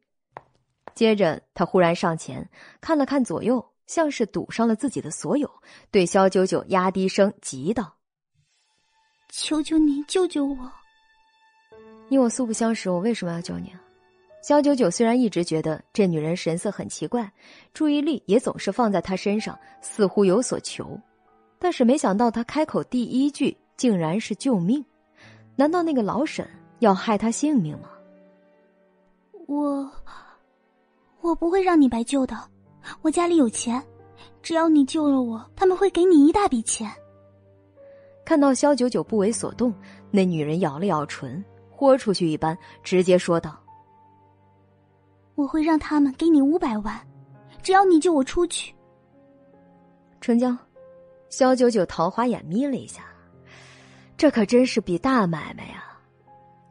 [0.95, 2.49] 接着，他忽然上前
[2.81, 5.51] 看了看左右，像是赌上了自己的所有，
[5.91, 7.95] 对肖九九压低声急道
[9.31, 10.57] ：“求求你救救我！
[12.09, 13.81] 你我素不相识，我为什么要救你啊？”
[14.43, 17.31] 肖九九虽然一直觉得这女人神色很奇怪，
[17.75, 20.99] 注意力也总是放在她身上，似乎有所求，
[21.59, 24.85] 但是没想到她开口第一句竟然是救命。
[25.57, 27.91] 难道那个老沈要害她性命吗？
[29.47, 29.91] 我，
[31.21, 32.35] 我不会让你白救的。
[33.03, 33.81] 我家里有钱，
[34.43, 36.91] 只要你救了我，他们会给你一大笔钱。
[38.25, 39.75] 看到肖九九不为所动，
[40.11, 43.59] 那女人咬了咬唇，豁出去一般，直接说道
[45.35, 47.01] ：“我会让他们给你五百万，
[47.63, 48.75] 只要你救我出去。”
[50.21, 50.57] 成交。
[51.29, 53.05] 肖九九桃花眼眯了一下。
[54.17, 55.83] 这可真是笔大买卖呀！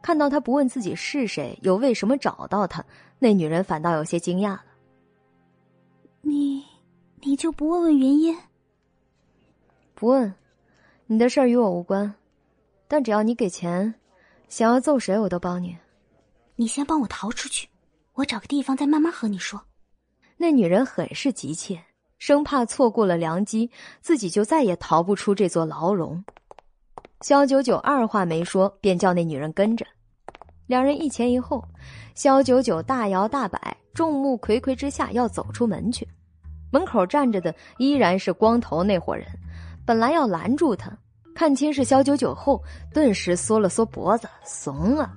[0.02, 2.84] 看到他不问自己是谁，又为什么找到他，
[3.18, 4.64] 那女人反倒有些惊讶了。
[6.20, 6.62] 你，
[7.22, 8.36] 你就不问问原因？
[9.94, 10.32] 不问，
[11.12, 12.14] 你的事儿与我无关。
[12.86, 13.92] 但只要你给钱，
[14.48, 15.76] 想要揍谁我都帮你。
[16.54, 17.68] 你先帮我逃出去，
[18.12, 19.60] 我找个地方再慢慢和你说。
[20.36, 21.82] 那女人很是急切，
[22.18, 23.68] 生怕错过了良机，
[24.00, 26.24] 自己就再也逃不出这座牢笼。
[27.22, 29.84] 肖九九二话没说，便叫那女人跟着。
[30.68, 31.64] 两人一前一后，
[32.14, 36.06] 肖九九大摇大摆，众目睽睽之下要走出门去。
[36.70, 39.26] 门口站着的依然是光头那伙人，
[39.90, 40.96] 本来要拦住他，
[41.34, 42.62] 看清是肖九九后，
[42.94, 45.12] 顿时缩了缩脖子，怂了。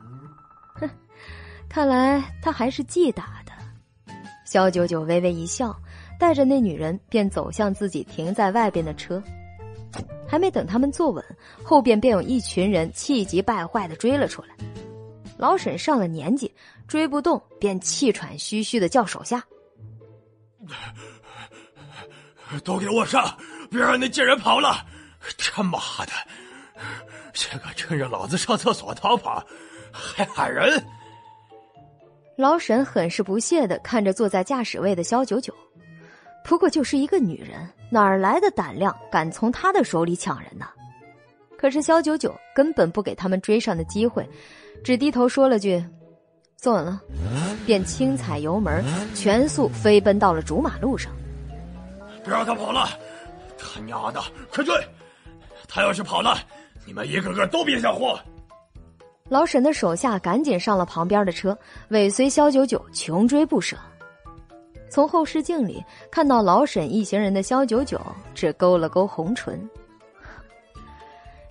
[0.74, 0.90] 哼，
[1.70, 3.52] 看来他还是记打的。
[4.48, 5.80] 肖九九微微一笑，
[6.20, 9.22] 带着那女人便走向自己停在外边的车。
[10.28, 11.24] 还没等他们坐稳，
[11.64, 14.56] 后边便有一群人气急败坏的追了出来。
[15.38, 16.52] 老沈上了年纪，
[16.88, 19.46] 追不动，便气喘吁吁的叫手下
[22.66, 23.24] ：“都给我上，
[23.74, 24.86] 别让那贱人跑了！
[25.38, 26.12] 他妈的，
[27.34, 29.44] 这个趁着老子上厕所逃跑，
[29.92, 30.82] 还喊人！”
[32.38, 35.54] 老沈很是不屑的看着坐在驾驶位的肖九九，
[36.44, 40.68] 不过就是一个女人，哪儿来的胆量敢从他的手里抢人呢？
[41.58, 44.28] 可是肖九九根本不给他们追上的机会，
[44.84, 45.84] 只低头说了句
[46.58, 47.02] ：“坐稳了。”
[47.66, 48.84] 便轻踩油门，
[49.16, 51.12] 全速飞奔到了主马路上。
[52.24, 52.90] 别让他跑了！
[53.64, 54.22] 他娘的，
[54.52, 54.76] 快追！
[55.68, 56.38] 他要是跑了，
[56.86, 58.20] 你们一个个都别想活！
[59.30, 61.58] 老沈的手下赶紧上了旁边的车，
[61.90, 63.78] 尾随肖九九穷追不舍。
[64.90, 68.00] 从后视镜里看到老沈一行人的肖九九，
[68.36, 69.68] 只勾了勾红唇。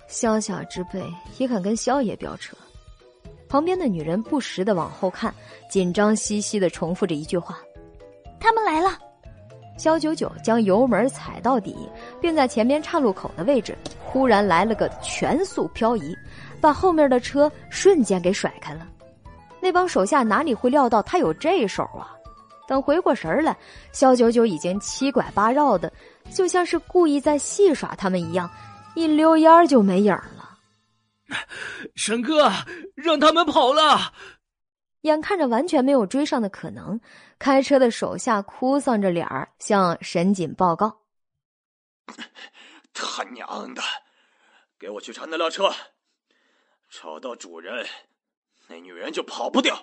[0.07, 1.03] 萧小之辈
[1.39, 2.55] 也敢跟萧爷飙车？
[3.49, 5.33] 旁边的女人不时的往后看，
[5.69, 7.59] 紧张兮兮的重复着一句话
[8.39, 8.97] ：“他们来了。”
[9.77, 11.75] 肖九九将油门踩到底，
[12.21, 16.15] 并在前面岔路口的位置忽然来了个全速漂移，
[16.61, 18.87] 把后面的车瞬间给甩开了。
[19.59, 22.13] 那帮手下哪里会料到他有这手啊？
[22.67, 23.57] 等回过神来，
[23.91, 25.91] 肖九九已经七拐八绕的，
[26.31, 28.49] 就像是故意在戏耍他们一样。
[28.95, 30.57] 一溜烟就没影了，
[31.95, 32.51] 沈哥，
[32.95, 34.13] 让他们跑了。
[35.01, 36.97] 眼看着完全没有追上的可能，
[37.43, 41.01] 开车的手下哭丧着脸儿向沈锦报告
[42.93, 43.81] ：“他娘的，
[44.79, 45.69] 给我去查那辆车，
[46.89, 47.85] 找到主人，
[48.69, 49.77] 那女人就跑不掉。”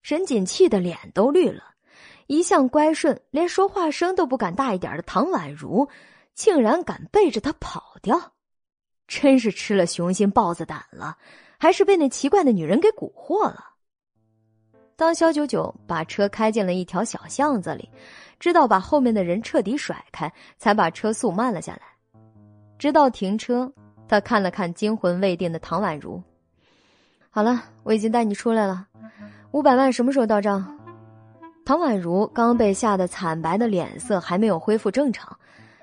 [0.00, 1.74] 沈锦气得脸都绿了，
[2.26, 5.90] 一向乖顺，连说话声都不敢大一点的唐宛如。
[6.32, 8.32] 竟然敢背着他跑掉，
[9.06, 11.18] 真是吃了雄心豹子胆了，
[11.58, 13.69] 还是被那奇怪的女人给蛊惑了？
[15.00, 17.88] 当肖九九把车开进了一条小巷子里，
[18.38, 21.80] 知道把后面的人彻底甩开，才把车速慢了下来。
[22.78, 23.72] 直到停车，
[24.06, 26.22] 他看了看惊魂未定的唐宛如。
[27.30, 28.86] 好了，我已经带你出来了，
[29.52, 30.78] 五百万什么时候到账？
[31.64, 35.34] 唐宛如刚被吓得惨白的脸色还没有恢复正常。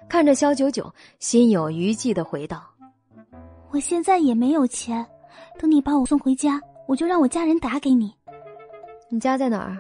[0.07, 2.63] 看着肖九九，心有余悸的回道
[3.73, 5.03] ：“我现在也没有钱，
[5.57, 8.13] 等你把我送回家，我就让我家人打给你。
[9.09, 9.77] 你家在哪儿？”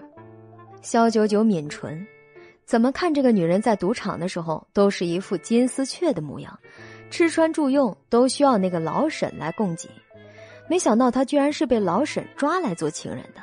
[0.81, 2.05] 肖九九抿唇，
[2.65, 6.57] 怎么看这个女人在赌场的时候都是一副金丝雀的模样，
[7.09, 9.89] 吃穿住用都需要那个老沈来供给，
[10.69, 13.41] 没想到她居然是被老沈抓来做情人的。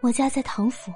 [0.00, 0.92] 我家在唐府。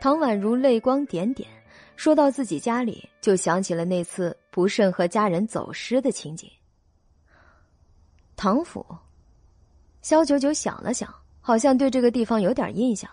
[0.00, 1.48] 唐宛如泪光点点。
[1.96, 6.50] 说到自己家里，就想起了那次不慎和家人走失的情景。
[8.34, 8.84] 唐府，
[10.02, 11.14] 肖九九想了想，
[11.46, 13.10] 好像对这个地方有点印象。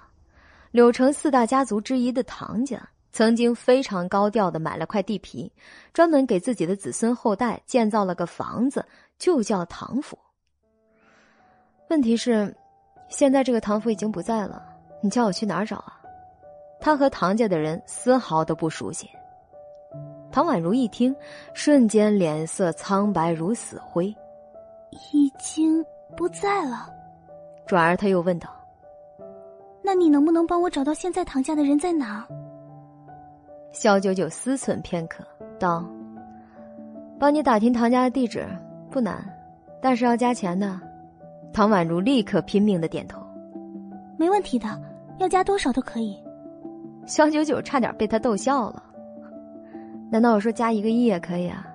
[0.71, 5.51] 柳城四大家族之一的唐家，曾经非常高调的买了块地皮，
[5.91, 8.85] 专门给自己的子孙后代建造了个房子，
[9.19, 10.17] 就叫唐府。
[11.89, 12.55] 问题是，
[13.09, 14.63] 现在这个唐府已经不在了，
[15.03, 15.99] 你叫我去哪儿找啊？
[16.79, 19.09] 他和唐家的人丝毫都不熟悉。
[20.31, 21.13] 唐宛如一听，
[21.53, 24.07] 瞬间脸色苍白如死灰，
[25.11, 25.83] 已经
[26.15, 27.00] 不在了。
[27.71, 28.49] 转而他又问道
[29.81, 32.27] ：“那你能不能帮我找到现在唐家的人在哪？”
[33.71, 35.23] 肖九九思忖片刻，
[35.57, 35.89] 道
[37.17, 38.45] ：“帮你打听唐家的地址
[38.89, 39.23] 不难，
[39.81, 40.77] 但是要加钱的。”
[41.53, 43.21] 唐宛如立刻拼命的点头
[44.19, 44.67] ：“没问题的，
[45.19, 46.21] 要加多少都可以。”
[47.07, 48.83] 肖九九差点被他逗笑了。
[50.11, 51.65] 难道我说加一个亿也可以啊？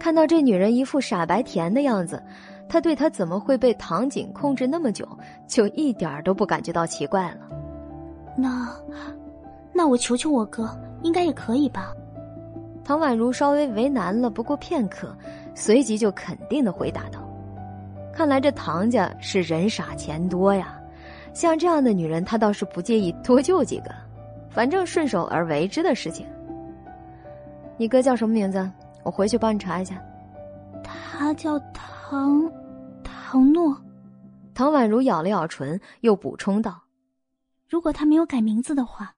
[0.00, 2.22] 看到这女人一副傻白甜的样子，
[2.68, 5.06] 他对他怎么会被唐景控制那么久，
[5.46, 7.48] 就一点都不感觉到奇怪了。
[8.36, 8.74] 那，
[9.72, 10.68] 那我求求我哥，
[11.02, 11.92] 应该也可以吧？
[12.84, 15.16] 唐宛如稍微为难了，不过片刻，
[15.54, 17.20] 随即就肯定的回答道
[18.12, 20.78] ：“看来这唐家是人傻钱多呀，
[21.32, 23.90] 像这样的女人，他倒是不介意多救几个。”
[24.50, 26.24] 反正顺手而为之的事情。
[27.76, 28.70] 你哥叫什么名字？
[29.02, 30.00] 我回去帮你查一下。
[30.84, 32.52] 他叫唐，唐
[33.02, 33.74] 唐诺。
[34.52, 36.78] 唐宛如咬了咬唇，又补充道
[37.66, 39.10] ：“如果他没有改名字的话。”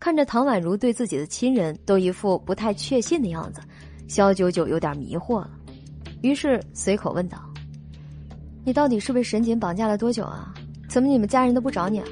[0.00, 3.60] 看着唐宛如对自己的亲人都一副不太确信的样子，
[4.08, 5.50] 肖九九有点迷惑了，
[6.22, 7.38] 于是随口问道
[8.64, 10.54] ：“你到底是被沈锦绑架了多久啊？
[10.88, 12.00] 怎么你们家人都不找你？
[12.00, 12.06] 啊？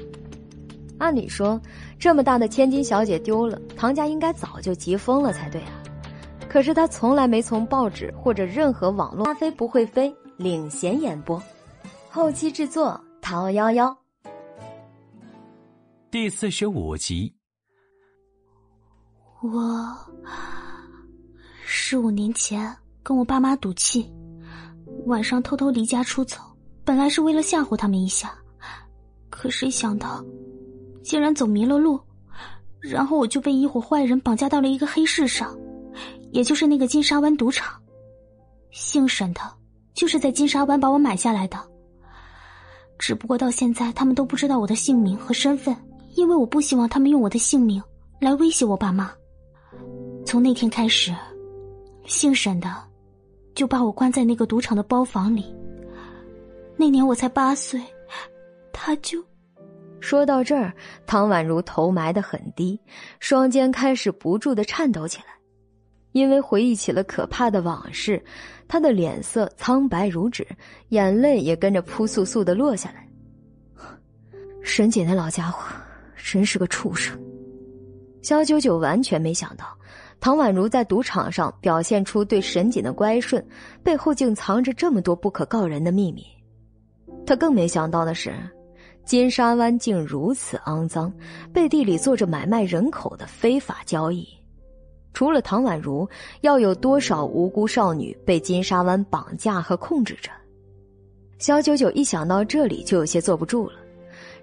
[0.99, 1.59] 按理说，
[1.97, 5.78] 这么大的千金小姐丢了，唐家应该早就急疯了才对啊。
[6.49, 9.25] 可是他从来没从报纸或者任何网络。
[9.27, 11.41] 阿飞不会飞，领衔演播，
[12.09, 13.95] 后期制作陶幺幺，
[16.09, 17.31] 第四十五集。
[19.43, 19.95] 我
[21.63, 24.11] 十五年前跟我爸妈赌气，
[25.05, 26.37] 晚上偷偷离家出走，
[26.83, 28.33] 本来是为了吓唬他们一下，
[29.29, 30.25] 可谁想到，
[31.03, 32.01] 竟然走迷了路，
[32.81, 35.55] 然后我就被一伙坏人绑架到了一个黑市上，
[36.31, 37.81] 也就是那个金沙湾赌场。
[38.71, 39.41] 姓沈的，
[39.93, 41.57] 就是在金沙湾把我买下来的。
[42.97, 45.75] 只不过到现在，他们都不知道我的姓名和身份，
[46.15, 47.81] 因为我不希望他们用我的姓名
[48.19, 49.11] 来威胁我爸妈。
[50.25, 51.15] 从那天开始，
[52.05, 52.69] 姓沈的
[53.55, 55.45] 就把我关在那个赌场的包房里。
[56.75, 57.81] 那年我才八岁，
[58.71, 59.23] 他就
[59.99, 60.73] 说到这儿，
[61.07, 62.79] 唐宛如头埋得很低，
[63.19, 65.38] 双肩开始不住的颤抖起来，
[66.11, 68.23] 因为回忆起了可怕的往事，
[68.67, 70.47] 他的脸色苍白如纸，
[70.89, 73.07] 眼泪也跟着扑簌簌的落下来。
[74.63, 75.63] 沈姐那老家伙
[76.15, 77.19] 真是个畜生，
[78.21, 79.65] 肖九九完全没想到。
[80.21, 83.41] 唐宛如在赌场上表现出对沈锦的乖顺，
[83.81, 86.25] 背后竟藏着这么多不可告人的秘密。
[87.25, 88.33] 他更没想到的是，
[89.05, 91.13] 金沙湾竟如此肮脏，
[91.53, 94.27] 背地里做着买卖人口的非法交易。
[95.13, 96.07] 除了唐宛如，
[96.41, 100.31] 要有多少无辜少女被金沙湾绑架和控制着？
[101.37, 103.73] 肖九九一想到这里就有些坐不住了。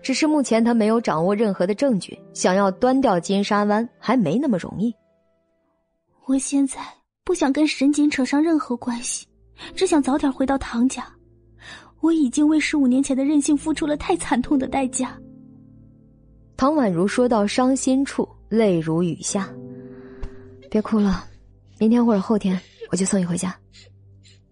[0.02, 4.94] 只是目前他没有掌握任何的证据，想要端掉金沙湾还没那么容易。
[6.26, 6.80] 我现在
[7.24, 9.26] 不想跟沈锦扯上任何关系，
[9.74, 11.06] 只想早点回到唐家。
[12.00, 15.18] 我已经为十五年前的任性付出了太惨痛的代价。
[16.56, 19.50] 唐宛如说到伤心处，泪如雨下。
[20.76, 21.26] 别哭了，
[21.78, 22.60] 明天或者后天
[22.90, 23.58] 我就送你回家。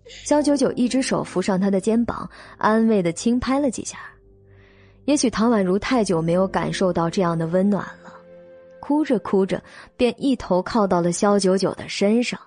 [0.06, 3.98] 肖九九一只手扶上他的肩膀，安慰的轻拍了几下。
[5.04, 8.10] 也许唐宛如太久没有感受到这样的温暖了。
[8.80, 9.62] 哭着哭着，
[9.98, 12.40] 便一头靠到了肖九九的身上。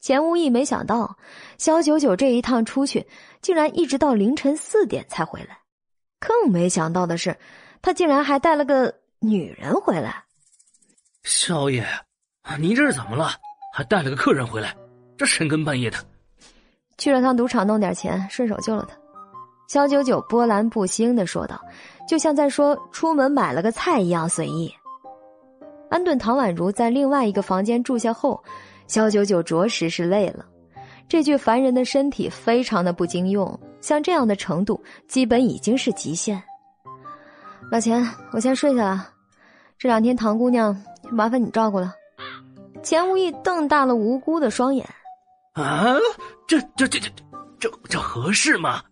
[0.00, 1.18] 钱无义没想到，
[1.58, 3.04] 肖九九这一趟出去，
[3.42, 5.58] 竟然一直到凌晨四点才回来。
[6.20, 7.36] 更没想到的是，
[7.82, 10.22] 他竟然还带了个女人回来。
[11.24, 11.84] 少爷，
[12.58, 13.30] 您这是怎么了？
[13.72, 14.74] 还带了个客人回来？
[15.16, 15.98] 这深更半夜的。
[16.98, 18.96] 去了趟赌场弄点钱，顺手救了他。
[19.66, 21.60] 肖九九波澜不惊的说道，
[22.06, 24.72] 就像在说出门买了个菜一样随意。
[25.90, 28.42] 安顿唐宛如在另外一个房间住下后，
[28.86, 30.44] 肖九九着实是累了。
[31.08, 36.40] 这具凡人的身体非常的不经用，像这样的程度，基本已经是极限。
[37.70, 39.08] 老钱，我先睡下了，
[39.78, 40.76] 这两天唐姑娘
[41.10, 41.94] 麻烦你照顾了。
[42.84, 44.86] 钱无意瞪大了无辜的双眼，
[45.54, 45.96] 啊，
[46.46, 47.10] 这这这这
[47.58, 48.82] 这这合适吗？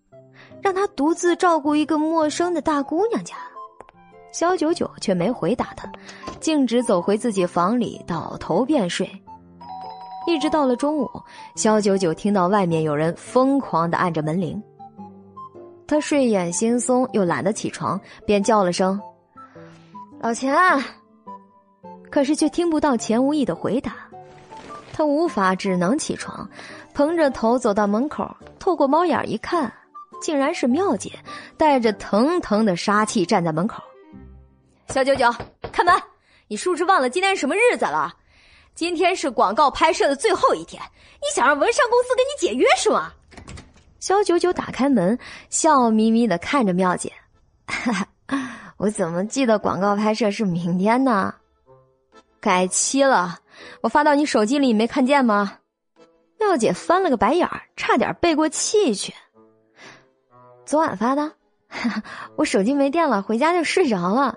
[0.63, 3.37] 让他独自照顾一个陌生的大姑娘家？
[4.33, 5.87] 肖九九却没回答他。
[6.41, 9.07] 径直走回自己房里，倒头便睡。
[10.27, 11.09] 一直到了中午，
[11.55, 14.61] 肖九九听到外面有人疯狂的按着门铃。
[15.87, 18.99] 他睡眼惺忪，又懒得起床，便叫了声
[20.19, 20.57] ：“老钱。”
[22.13, 23.95] 可是却听不到钱无义的回答。
[24.93, 26.47] 他无法，只能起床，
[26.93, 29.73] 捧着头走到门口，透过猫眼一看，
[30.21, 31.11] 竟然是妙姐，
[31.57, 33.83] 带着腾腾的杀气站在门口。
[34.89, 35.35] 肖九九，
[35.73, 35.95] 开门！
[36.49, 38.13] 你是不是忘了今天是什么日子了？
[38.75, 40.83] 今天是广告拍摄的最后一天，
[41.15, 43.11] 你想让文商公司跟你解约是吗？
[44.01, 47.11] 肖九九打开门，笑眯眯的看着妙姐，
[48.77, 51.35] 我怎么记得广告拍摄是明天呢？
[52.43, 53.39] 改期了，
[53.83, 55.59] 我发到你手机里，你没看见吗？
[56.41, 59.15] 妙姐翻了个白眼儿，差点背过气去。
[60.67, 61.31] 昨晚发的，
[62.35, 64.37] 我手机没电了，回家就睡着了。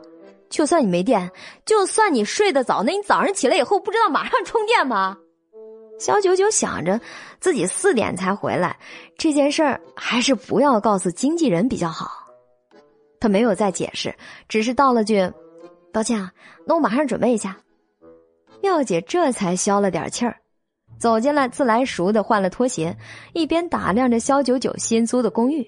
[0.52, 1.32] 就算你没电，
[1.66, 5.18] 就算你睡得早，那你早上起来以后不知道马上充电吗？
[6.00, 7.02] 肖九九想着
[7.40, 8.78] 自己四点才回来，
[9.18, 12.12] 这件事儿还是不要告诉经纪人比较好。
[13.20, 14.14] 他没有再解释，
[14.48, 15.28] 只是道了句
[15.92, 16.32] ：“抱歉啊，
[16.68, 17.58] 那我马上准备一下。
[18.66, 20.36] 妙姐这才消了点气儿，
[20.98, 22.98] 走进来，自来熟的换了拖鞋，
[23.34, 25.64] 一边打量着肖九九新租的公寓。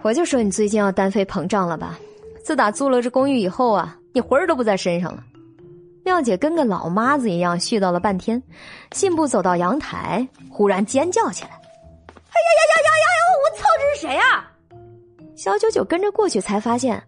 [0.00, 1.98] 我就说你最近要单飞膨胀了吧？
[2.42, 5.22] 自打租了这公寓以后啊，你魂儿都不在身上了。
[6.06, 8.42] 妙姐跟个老妈子一样絮叨了半天，
[8.92, 11.50] 信步走到阳台，忽然尖叫起来
[12.16, 13.26] ：“哎呀呀呀呀呀呀！
[13.44, 14.50] 我操，这是谁啊？”
[15.36, 17.02] 肖九九跟着过去，才发现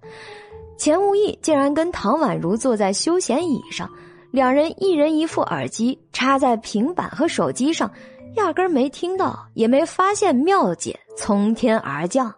[0.76, 3.90] 钱无义竟然跟唐宛如坐在休闲椅上。
[4.30, 7.90] 两人一人一副耳机插在平板和手机上，
[8.36, 12.34] 压根没听到，也没发现妙姐从天而降。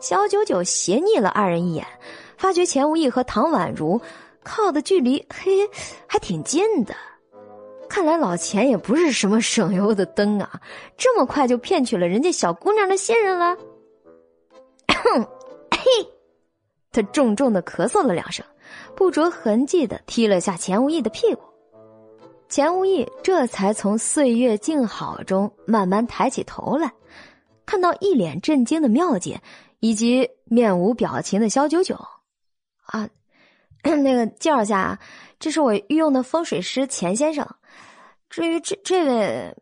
[0.00, 1.86] 小九九斜睨了二人一眼，
[2.36, 4.00] 发觉钱无义和唐宛如
[4.42, 5.68] 靠的距离嘿
[6.06, 6.94] 还挺近的。
[7.88, 10.60] 看来老钱也不是什么省油的灯啊，
[10.96, 13.56] 这么快就骗取了人家小姑娘的信任了。
[14.88, 15.22] 哼
[15.72, 15.80] 嘿，
[16.90, 18.44] 他重重的咳嗽了两声。
[18.94, 21.42] 不着痕迹的踢了下钱无义的屁股，
[22.48, 26.92] 钱无义这才从岁月静好中慢慢抬起头来，
[27.66, 29.40] 看到一脸震惊的妙姐
[29.80, 31.96] 以及面无表情的肖九九，
[32.86, 33.08] 啊，
[33.82, 34.98] 那个介绍下，
[35.38, 37.46] 这是我御用的风水师钱先生。
[38.30, 39.56] 至于这这位，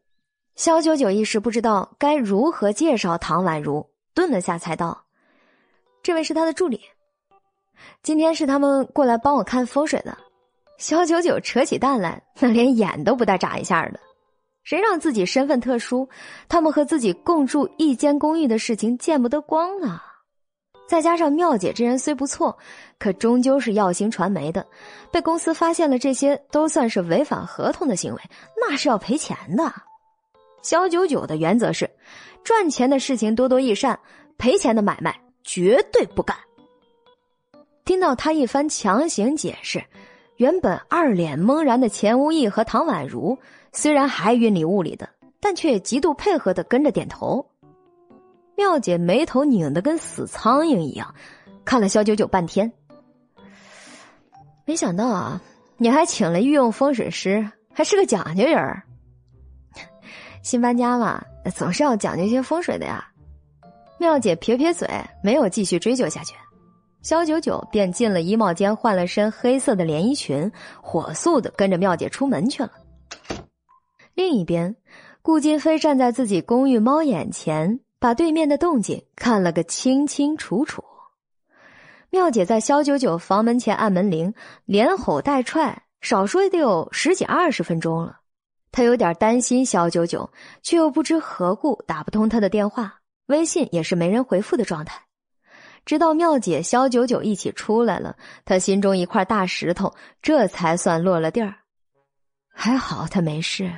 [0.55, 5.07] 肖九九一时不知道该如何介绍唐宛如，顿了下才道
[6.03, 6.81] ：“这位是他的助理。”
[8.03, 10.17] 今天是他们过来帮我看风水的，
[10.79, 14.01] 肖九九扯起蛋来，那连眼都不带眨一下的。
[14.63, 16.09] 谁让自己身份特殊，
[16.49, 20.01] 他们和自己共住一间公寓的事情见不得光呢？
[20.87, 22.59] 再加上妙姐这人虽不错，
[22.99, 24.67] 可终究是耀星传媒的，
[25.13, 28.21] 被公司发现了，这些都算是违反合同的行为，
[28.61, 29.73] 那是要赔钱的。
[30.63, 31.89] 肖九九的原则是，
[32.45, 33.99] 赚钱的事情多多益善，
[34.37, 36.37] 赔钱的买卖绝对不干。
[37.85, 39.83] 听到他一番强行解释，
[40.37, 43.39] 原本二脸懵然的钱无义和唐宛如
[43.73, 45.09] 虽然还云里雾里的，
[45.41, 47.45] 但却极度配合的跟着点头。
[48.57, 51.15] 妙姐眉头拧得跟死苍蝇一样，
[51.65, 52.71] 看了肖九九半天。
[54.67, 55.41] 没想到啊，
[55.79, 58.83] 你还请了御用风水师，还是个讲究人儿。
[60.43, 61.25] 新搬家嘛，
[61.55, 63.07] 总是要讲究些风水的呀。
[63.99, 64.89] 妙姐撇撇嘴，
[65.23, 66.35] 没有继续追究下去。
[67.03, 72.71] 肖九九便进了衣帽间，换了身黑色的连衣裙，火速的跟着妙姐出门去了。
[74.15, 74.77] 另一边，
[75.23, 80.85] 顾金飞站在自己公寓猫眼前，把对面的动静看了个清清楚楚。
[82.11, 84.35] 妙姐在肖九九房门前按门铃，
[84.67, 88.19] 连吼带踹，少说得有十几二十分钟了。
[88.73, 90.31] 她有点担心肖九九，
[90.63, 95.01] 却又不知何故打不通他的电话，微信也是没人回复的状态。
[95.91, 98.15] 直到妙姐、肖九九一起出来了，
[98.45, 101.53] 他心中一块大石头这才算落了地儿。
[102.55, 103.69] 还好他没事。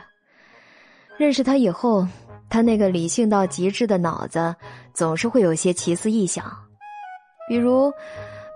[1.16, 2.06] 认识他以后，
[2.50, 4.54] 他那个理性到极致的脑子
[4.92, 6.54] 总是会有些奇思异想，
[7.48, 7.90] 比如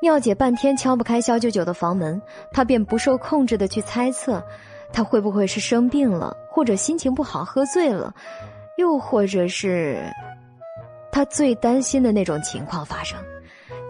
[0.03, 2.21] 妙姐半天敲不开肖九九的房门，
[2.53, 4.45] 他便不受控制的去猜测，
[4.93, 8.15] 他会不会是生病了，或者心情不好喝醉了，
[8.77, 9.99] 又或者是
[11.11, 13.19] 他最担心的那种情况发生。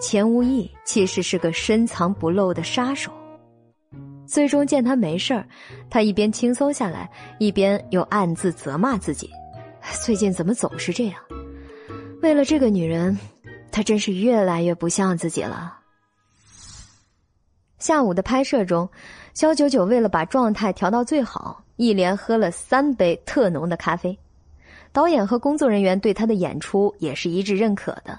[0.01, 3.11] 钱无义其实是个深藏不露的杀手。
[4.27, 5.47] 最终见他没事儿，
[5.89, 9.31] 他一边轻松下来，一边又暗自责骂自己：
[10.05, 11.17] 最近怎么总是这样？
[12.23, 13.17] 为了这个女人，
[13.71, 15.79] 他真是越来越不像自己了。
[17.79, 18.89] 下午的拍摄中，
[19.33, 24.19] 肖九九为了把状态调到最好，一连喝了三杯特浓的咖啡。
[24.93, 28.19] 导演和工作人员对他的演出也是一致认可的。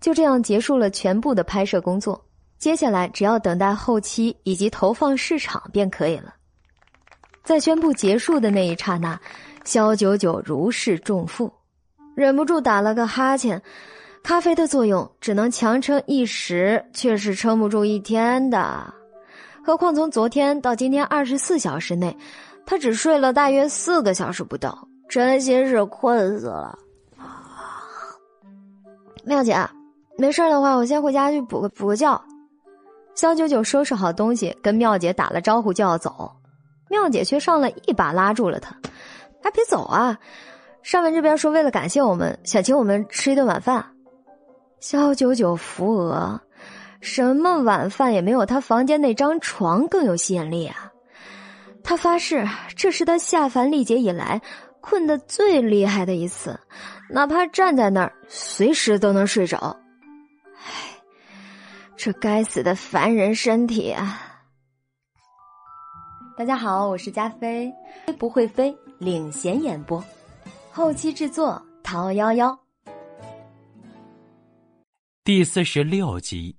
[0.00, 2.24] 就这样结束了全部的拍摄工作，
[2.58, 6.34] 接下来只要等待后期以及投放市场便可以了。
[7.42, 9.18] 在宣布结束的那一刹那，
[9.64, 11.52] 肖九九如释重负，
[12.14, 13.60] 忍不住打了个哈欠。
[14.22, 18.92] 咖啡的作用只能强撑一时，却是撑不住一天的。
[19.64, 22.14] 何况从昨天到今天二十四小时内，
[22.66, 26.78] 他只睡了大约四个小时不到，真心是困死了。
[29.24, 29.56] 妙姐。
[30.20, 32.20] 没事的话，我先回家去补个补个觉。
[33.14, 36.28] 肖九九收拾好东西，跟妙姐打了招呼就要走，
[36.90, 38.76] 妙姐却上来一把拉住了他
[39.40, 40.18] ：“还别走啊！
[40.82, 43.84] 上面这边说为了感谢我们，想请我们吃一顿晚饭。”
[44.80, 46.40] 肖九九扶额，
[47.00, 50.90] 什么晚饭也没有他房间那张床更有吸引力啊！
[51.84, 52.44] 他发誓，
[52.76, 54.40] 这是他下凡历劫以来
[54.80, 56.58] 困得最厉害的一次，
[57.08, 59.76] 哪怕站在那儿，随时都能睡着。
[61.98, 64.22] 这该死的凡人身体啊！
[66.36, 67.74] 大家好，我是加菲，
[68.16, 70.02] 不会飞，领衔演播，
[70.70, 72.56] 后期制作陶幺幺。
[75.24, 76.54] 第四十六集，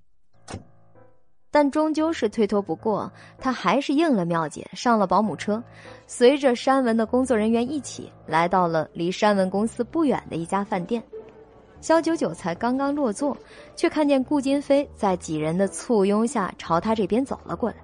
[1.50, 5.64] 但终究是推脱不过，他还是应了妙姐，上了保姆车，
[6.06, 11.02] 随着山文的工作人员一起来到了离山文公司不远的一家饭店。
[11.82, 13.38] 肖九九才刚刚落座，
[13.76, 17.76] 却看见顾金飞在几人的簇拥下朝他这边走了过来。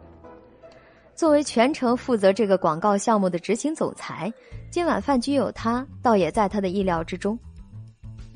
[1.16, 4.32] 作为全程负责这个广告项目的执行总裁，
[4.70, 7.40] 今晚饭局有他，倒也在他的意料之中。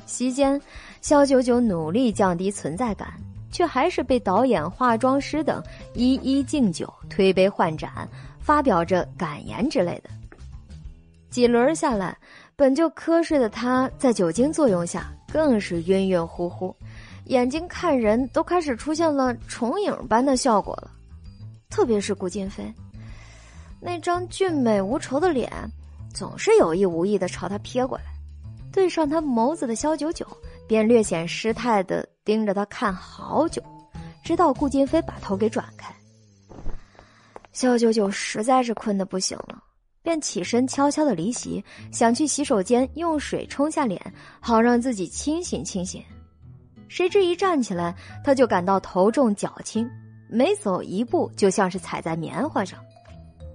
[0.05, 0.59] 席间，
[1.01, 3.13] 肖九九努力降低存在感，
[3.51, 5.61] 却还是被导演、化妆师等
[5.93, 8.07] 一一敬酒、推杯换盏，
[8.39, 10.09] 发表着感言之类的。
[11.29, 12.17] 几轮下来，
[12.55, 15.11] 本就瞌睡的他，在酒精作用下。
[15.31, 16.75] 更是晕晕乎乎，
[17.25, 20.91] 眼睛看人都开始出现了重影般的效果了。
[21.69, 22.73] 特别是顾金飞，
[23.79, 25.51] 那张俊美无愁的脸，
[26.13, 28.05] 总是有意无意的朝他瞥过来。
[28.71, 30.25] 对上他眸子的肖九九，
[30.67, 33.61] 便略显失态的盯着他看好久，
[34.23, 35.93] 直到顾金飞把头给转开。
[37.51, 39.63] 肖九九实在是困得不行了。
[40.01, 44.01] 便起身，悄悄的离席，想去洗手间用水冲下脸，
[44.39, 46.01] 好让自己清醒清醒。
[46.87, 47.93] 谁知一站起来，
[48.23, 49.87] 他就感到头重脚轻，
[50.29, 52.79] 每走一步就像是踩在棉花上。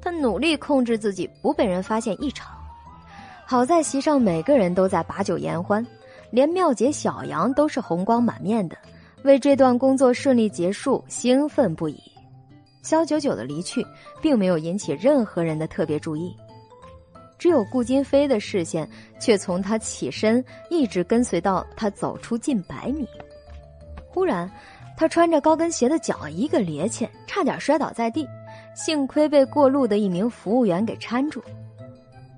[0.00, 2.54] 他努力控制自己不被人发现异常。
[3.46, 5.84] 好在席上每个人都在把酒言欢，
[6.30, 8.76] 连妙姐小杨都是红光满面的，
[9.22, 12.00] 为这段工作顺利结束兴奋不已。
[12.84, 13.84] 肖九九的离去，
[14.20, 16.36] 并没有引起任何人的特别注意。
[17.38, 23.08] 只有顾金飞的视线却从他起身一直跟随到他走出近百米。
[24.06, 24.48] 忽然，
[24.96, 28.28] 他穿着高跟鞋的脚一个趔趄，差点摔倒在地，
[28.76, 31.42] 幸亏被过路的一名服务员给搀住。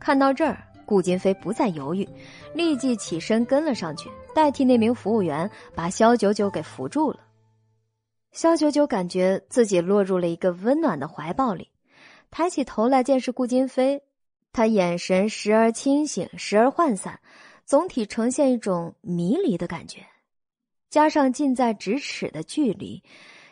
[0.01, 2.09] 看到这儿，顾金飞不再犹豫，
[2.55, 7.19] 立即起身跟了上去，代替那名服务员把肖九九给扶住了。
[8.37, 11.71] 肖九九感觉自己落入了一个温暖的怀抱里，
[12.31, 14.03] 抬起头来，见是顾金飞。
[14.53, 17.19] 他眼神时而清醒，时而涣散，
[17.65, 20.05] 总体呈现一种迷离的感觉。
[20.91, 23.03] 加上近在咫尺的距离，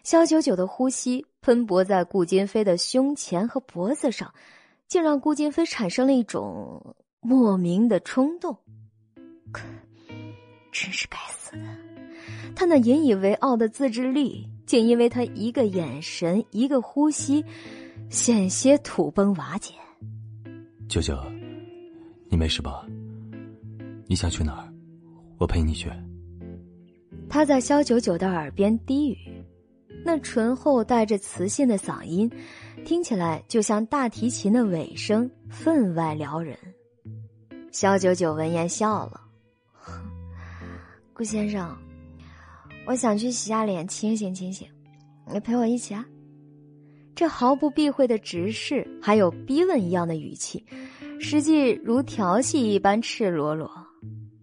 [0.03, 4.35] 肖九九的呼吸喷薄在顾金飞的胸前和脖子上，
[4.87, 8.55] 竟让顾金飞产生了一种莫名的冲动。
[9.51, 9.63] 可，
[10.71, 11.65] 真是该死的！
[12.55, 17.45] 他那引以为傲的自制力，竟因为他一个眼神、一个呼吸，
[18.09, 19.75] 险些土崩瓦解。
[20.89, 21.17] 九九，
[22.29, 22.87] 你没事吧？
[24.07, 24.73] 你想去哪儿？
[25.39, 25.91] 我陪你去。
[27.29, 29.17] 他在肖九九的耳边低语，
[30.05, 32.31] 那醇厚带着磁性的嗓音，
[32.85, 36.57] 听起来就像大提琴的尾声，分外撩人。
[37.73, 39.21] 肖九九闻言笑了
[41.13, 41.77] ：“顾先生，
[42.87, 44.67] 我想去洗下脸，清醒清醒，
[45.33, 46.05] 你陪我一起啊。”
[47.15, 50.65] 这毫不避讳的直视，还有逼问一样的语气，
[51.21, 53.71] 实际如调戏一般赤裸裸。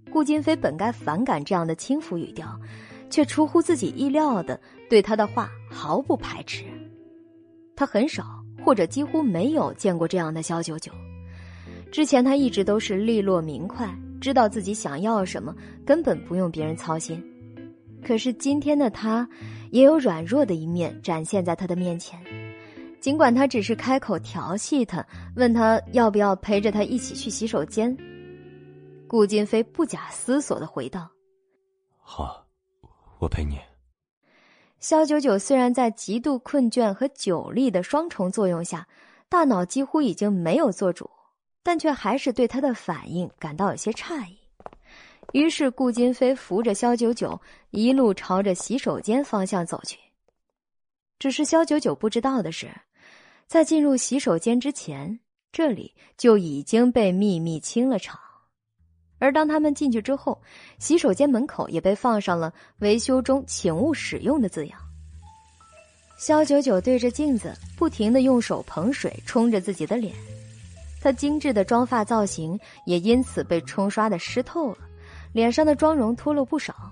[0.10, 2.60] 顾金飞本该反感这样的轻浮语调，
[3.10, 6.66] 却出乎自己意料的对他的话毫不排斥。
[7.76, 8.24] 他很少
[8.64, 10.92] 或者几乎没有见过这样的肖九九。
[11.92, 15.54] 之前他一直都是利落明快，知道自己想要什么，
[15.86, 17.22] 根本不用别人操心。
[18.04, 19.28] 可是今天的他，
[19.72, 22.20] 也有软弱的一面展现在他的面前。
[23.00, 27.98] 尽管他只是开口调戏他，问他要不要陪着他一起去洗手间，
[29.08, 31.10] 顾金飞不假思索的回道
[31.98, 32.46] ：“好，
[33.20, 33.58] 我陪你。”
[34.80, 38.88] 肖九九虽然在极度困倦和酒力的双重作用下，
[39.30, 41.10] 大脑几乎已经没有做主，
[41.64, 44.41] 但却还是对他的反应感到有些诧异。
[45.34, 49.98] 于是，顾金飞扶着肖九九一路朝着洗手间方向走去。
[51.20, 52.70] 只是肖九九不知道的是。
[53.48, 55.20] 在进入洗手间之前，
[55.52, 58.18] 这里就已经被秘密清了场。
[59.20, 60.42] 而当他们进去之后，
[60.80, 64.80] 洗手间门口也被放上了“维修中，请勿使用”的字样。
[66.18, 70.16] 肖九九对着镜子不停的用手捧水冲着自己的脸，
[71.02, 74.78] 他精致的妆发造型也因此被冲刷的湿透了，
[75.34, 76.92] 脸上的妆容脱落不少。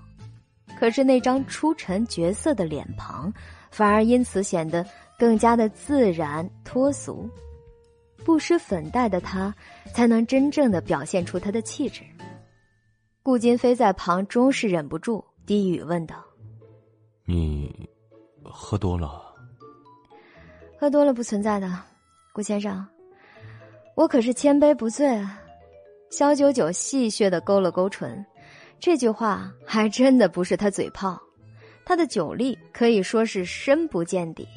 [0.78, 3.32] 可是那张出尘绝色的脸庞，
[3.70, 4.84] 反而因此显得。
[5.18, 7.28] 更加的自然脱俗，
[8.24, 9.54] 不施粉黛的她，
[9.92, 12.02] 才能真正的表现出她的气质。
[13.22, 16.24] 顾金飞在旁终是忍不住低语问道
[17.28, 17.86] ：“你
[18.42, 19.22] 喝多了。
[20.78, 21.70] 喝多了不存在的，
[22.32, 22.88] 顾先生，
[23.94, 25.38] 我可是千杯不醉啊。
[26.10, 28.24] 肖九九戏谑的勾了勾唇，
[28.80, 31.20] 这句话还真的不是他嘴炮，
[31.84, 34.48] 他的酒力可以说是深不见底。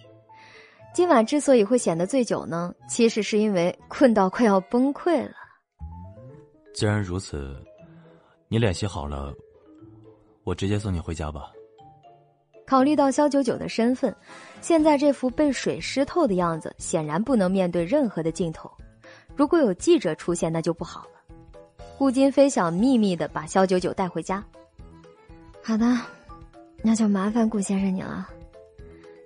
[0.94, 5.34] 今晚之所以会显得醉酒呢，其实是因为困到快要崩溃了。
[6.74, 7.54] 既然如此，
[8.48, 9.34] 你脸洗好了，
[10.46, 11.52] 我直接送你回家吧。
[12.66, 14.16] 考虑到肖九九的身份，
[14.62, 18.72] 现在这副被水湿透的样子，显然不能面对任何的镜头。
[19.36, 21.13] 如果有记者出现，那就不好了。
[22.04, 24.44] 顾金飞想秘密的把肖九九带回家。
[25.64, 25.86] 好的，
[26.82, 28.28] 那就麻烦顾先生你了。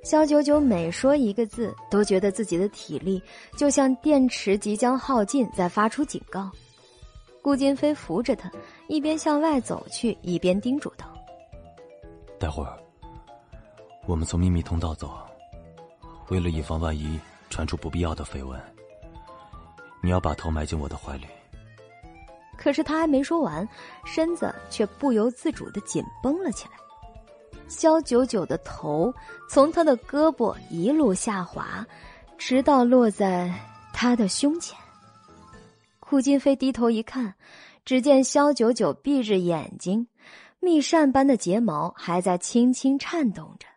[0.03, 3.19] 肖九九每说一个字，都觉得自己的体力
[3.55, 6.51] 就像电池即将耗尽，在发出警告。
[7.41, 8.47] 顾金飞扶着他，
[8.87, 11.07] 一边向外走去，一边叮嘱道
[12.39, 12.77] ：“待会儿。”
[14.05, 15.17] 我们从秘密通道走，
[16.29, 17.19] 为了以防万一
[17.49, 18.61] 传出不必要的绯闻，
[20.03, 21.25] 你要把头埋进我的怀里。
[22.57, 23.67] 可是他还没说完，
[24.05, 26.71] 身子却不由自主的紧绷了起来。
[27.67, 29.13] 肖九九的头
[29.49, 31.85] 从他的胳膊一路下滑，
[32.37, 33.53] 直到落在
[33.93, 34.77] 他的胸前。
[35.99, 37.35] 顾金飞低头一看，
[37.83, 40.07] 只见肖九九闭着眼睛，
[40.59, 43.67] 蜜扇般的睫毛还在轻轻颤动着。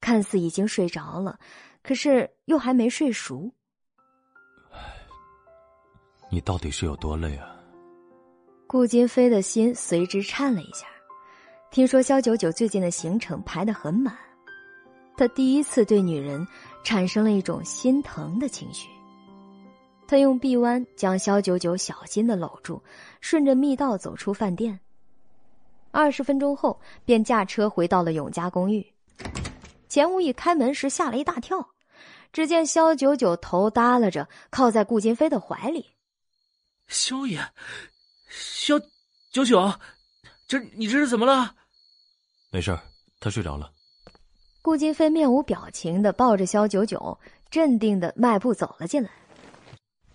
[0.00, 1.38] 看似已经睡着了，
[1.82, 3.50] 可是又还没睡熟。
[6.30, 7.57] 你到底是有多累啊？
[8.68, 10.86] 顾金飞的心随之颤了一下。
[11.70, 14.14] 听说肖九九最近的行程排得很满，
[15.16, 16.46] 他第一次对女人
[16.84, 18.90] 产生了一种心疼的情绪。
[20.06, 22.82] 他用臂弯将肖九九小心的搂住，
[23.22, 24.78] 顺着密道走出饭店。
[25.90, 28.86] 二十分钟后，便驾车回到了永嘉公寓。
[29.88, 31.70] 钱无义开门时吓了一大跳，
[32.34, 35.86] 只见肖九九头耷拉着靠在顾金飞的怀里。
[36.86, 37.40] 萧爷，
[38.28, 38.78] 肖
[39.30, 39.72] 九九，
[40.46, 41.54] 这你这是怎么了？
[42.50, 42.78] 没事
[43.20, 43.72] 他睡着了。
[44.62, 47.18] 顾金飞面无表情的抱着肖九九，
[47.50, 49.10] 镇定的迈步走了进来，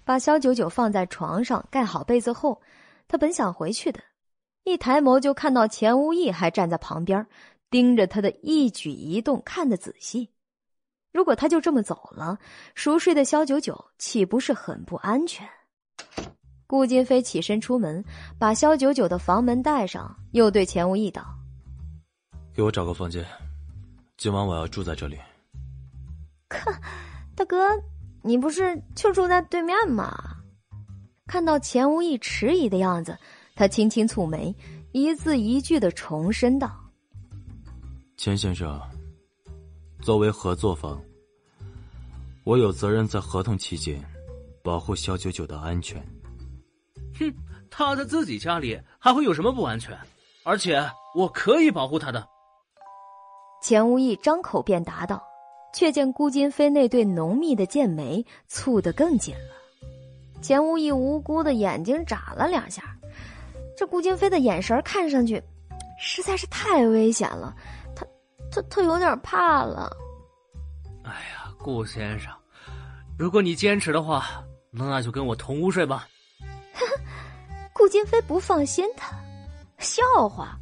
[0.04, 2.62] 把肖九九放在床上，盖好被子后，
[3.08, 4.00] 他本想回去的，
[4.64, 7.26] 一抬眸就看到钱无义还站在旁边。
[7.70, 10.30] 盯着他的一举一动看得仔细，
[11.12, 12.38] 如果他就这么走了，
[12.76, 15.50] 熟睡的肖九九岂不是很不安全？
[16.74, 18.04] 顾金飞起身出门，
[18.40, 21.24] 把肖九九的房门带上，又对钱无义道
[22.52, 23.24] ：“给我找个房间，
[24.18, 25.16] 今晚我要住在这里。
[26.50, 26.72] ”“可，
[27.36, 27.60] 大哥，
[28.24, 30.18] 你不是就住在对面吗？”
[31.30, 33.16] 看到钱无义迟疑的样子，
[33.54, 34.56] 他轻轻蹙眉，
[34.94, 36.76] 一字一句的重申道。
[38.18, 38.82] 钱先生，
[40.02, 41.00] 作为合作方，
[42.44, 44.04] 我有责任在合同期间
[44.64, 46.04] 保护肖九九的安全。
[47.20, 47.34] 哼，
[47.70, 49.98] 他在自己家里还会有什么不安全？
[50.44, 50.84] 而且
[51.16, 52.28] 我可以保护他的。
[53.62, 55.24] 钱无义张口便答道，
[55.74, 60.42] 却见顾金飞那对浓密的剑眉蹙得更紧了。
[60.42, 62.84] 钱无意无辜的眼睛眨了两下，
[63.78, 65.42] 这顾金飞的眼神看上去
[65.98, 67.56] 实在是太危险了。
[68.52, 69.90] 他他有点怕了。
[71.06, 72.32] 哎呀，顾先生，
[73.18, 76.06] 如果你坚持的话，那就跟我同屋睡吧。
[76.74, 76.94] 呵 呵
[77.72, 79.16] 顾金飞不放心他，
[79.80, 80.58] 笑话。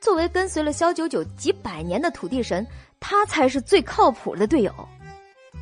[0.00, 2.64] 作为跟随了萧九九几百年的土地神，
[3.00, 4.72] 他才是最靠谱的队友。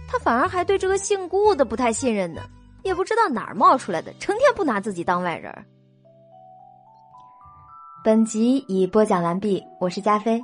[0.06, 2.42] 他反而还对这个姓顾的不太信任呢，
[2.82, 5.50] 也不知道哪儿冒出来的，成天不拿自己当外人。
[8.04, 10.42] 本集已播讲完毕，我是加菲。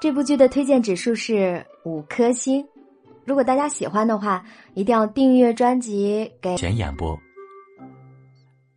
[0.00, 2.66] 这部剧的推荐指数是五颗星，
[3.24, 6.30] 如果大家喜欢的话，一定要订阅专辑。
[6.42, 7.18] 给全演播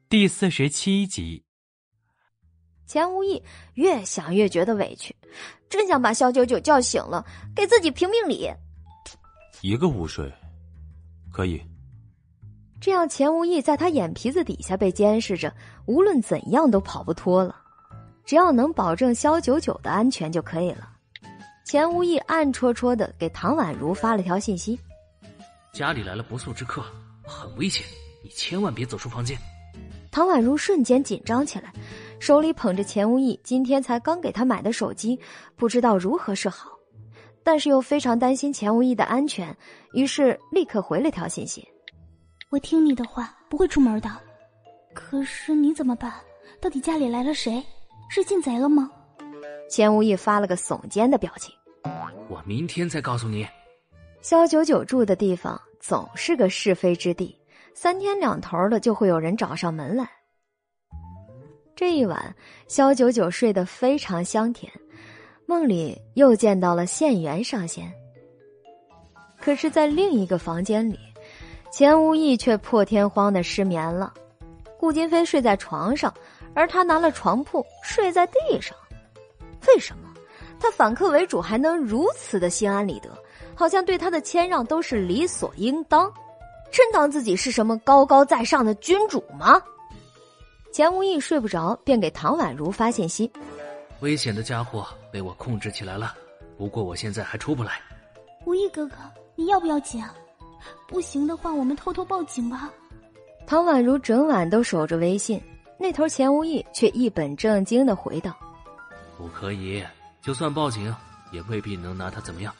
[0.09, 1.43] 第四十七集。
[2.85, 3.43] 钱无义
[3.73, 5.13] 越想越觉得委屈，
[5.67, 8.49] 真想把肖九九叫醒了，给自己评评理。
[9.59, 10.31] 一个午睡，
[11.29, 11.61] 可以。
[12.79, 15.53] 这样，钱无义在他眼皮子底下被监视着，
[15.87, 17.53] 无论怎样都跑不脱了。
[18.23, 20.89] 只要能保证肖九九的安全就可以了。
[21.65, 24.79] 钱无义暗戳戳的给唐宛如发了条信息
[25.73, 26.81] ：“家里来了不速之客，
[27.25, 27.85] 很危险，
[28.23, 29.37] 你千万别走出房间。”
[30.17, 31.71] 唐宛如瞬间紧张起来，
[32.19, 35.19] 手里捧着钱无意今天才刚给他买的手机，
[35.55, 36.71] 不知道如何是好，
[37.43, 39.55] 但是又非常担心钱无意的安全，
[39.93, 41.67] 于是立刻回了条信息
[42.49, 44.09] ：“我听你的话，不会出门的。
[44.91, 46.11] 可是你怎么办？
[46.59, 47.63] 到底家里来了谁？
[48.09, 48.89] 是进贼了吗？”
[49.69, 51.53] 钱无意发了个耸肩的表情。
[52.27, 53.45] 我明天再告诉你。
[54.23, 57.37] 肖九九住的地方总是个是非之地，
[57.79, 60.09] 三天两头的就会有人找上门来。
[61.75, 62.35] 这一晚，
[62.67, 64.73] 肖九九睡得非常香甜，
[65.45, 67.87] 梦里又见到了县元上仙。
[69.39, 70.97] 可是，在另一个房间里，
[71.71, 74.11] 钱无义却破天荒的失眠了。
[74.79, 76.11] 顾金飞睡在床上，
[76.55, 78.75] 而他拿了床铺睡在地上。
[79.67, 80.11] 为什么
[80.59, 83.15] 他反客为主还能如此的心安理得？
[83.53, 86.11] 好像对他的谦让都是理所应当，
[86.71, 89.61] 真当自己是什么高高在上的君主吗？
[90.71, 93.31] 钱无义睡不着，便给唐宛如发信息
[94.01, 96.13] ：“危险的家伙被我控制起来了，
[96.57, 97.81] 不过我现在还出不来。”
[98.45, 98.95] 无义哥哥，
[99.35, 100.13] 你要不要紧啊？
[100.87, 102.69] 不行的话，我们偷偷报警吧。
[103.47, 105.41] 唐宛如整晚都守着微信，
[105.79, 108.35] 那头钱无义却一本正经的回道
[109.17, 109.83] ：“不可以，
[110.21, 110.93] 就算报警，
[111.31, 112.53] 也未必能拿他怎么样。”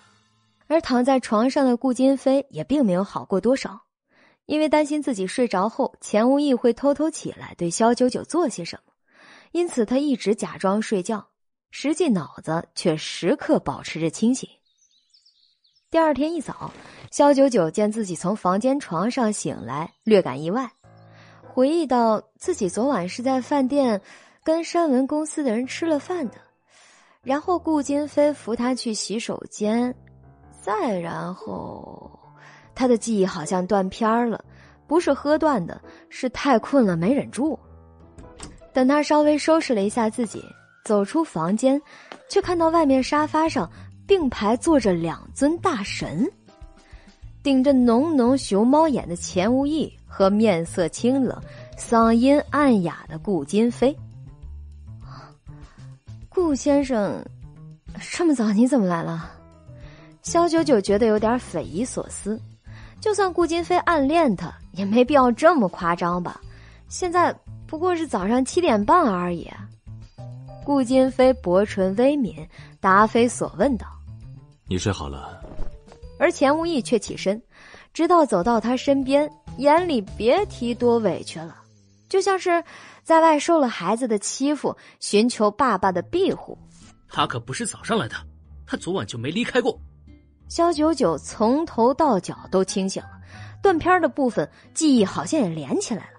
[0.68, 3.80] 而躺在床上的顾金飞也并没有好过多少，
[4.48, 8.94] 因为担心自己睡着后钱无义会偷偷起来对肖九九做些什么，
[9.52, 11.28] 因此他一直假装睡觉，
[11.70, 14.50] 实际脑子却时刻保持着清醒。
[15.92, 16.72] 第二天一早，
[17.12, 20.72] 肖九九见自己从房间床上醒来，略感意外，
[21.54, 24.02] 回忆到自己昨晚是在饭店
[24.44, 26.36] 跟山文公司的人吃了饭的，
[27.22, 29.94] 然后顾金飞扶他去洗手间。
[30.62, 32.20] 再然后，
[32.78, 34.46] 他的记忆好像断片了，
[34.86, 37.58] 不是喝断的，是太困了没忍住。
[38.72, 40.46] 等他稍微收拾了一下自己，
[40.86, 41.82] 走出房间，
[42.30, 43.68] 却看到外面沙发上
[44.06, 46.24] 并排坐着两尊大神，
[47.42, 51.36] 顶着浓浓熊猫眼的钱无义和面色清冷、
[51.76, 53.98] 嗓音暗哑的顾金飞。
[56.30, 57.26] 顾先生，
[58.12, 59.32] 这么早你怎么来了？
[60.22, 62.40] 肖九九觉得有点匪夷所思，
[63.00, 66.42] 就算顾金飞暗恋他，也没必要这么夸张吧？
[66.90, 67.34] 现在
[67.68, 69.50] 不过是早上七点半而已。
[70.64, 72.48] 顾金飞薄唇微抿，
[72.82, 73.88] 答非所问道
[74.68, 75.42] ：“你睡好了。”
[76.20, 77.42] 而钱无义却起身，
[77.94, 81.56] 直到走到他身边，眼里别提多委屈了，
[82.10, 82.64] 就像是
[83.04, 86.58] 在外受了孩子的欺负，寻求爸爸的庇护。
[87.08, 88.16] 他可不是早上来的，
[88.66, 89.80] 他昨晚就没离开过。
[90.50, 93.10] 肖九九从头到脚都清醒了，
[93.62, 96.12] 断片的部分记忆好像也连起来了。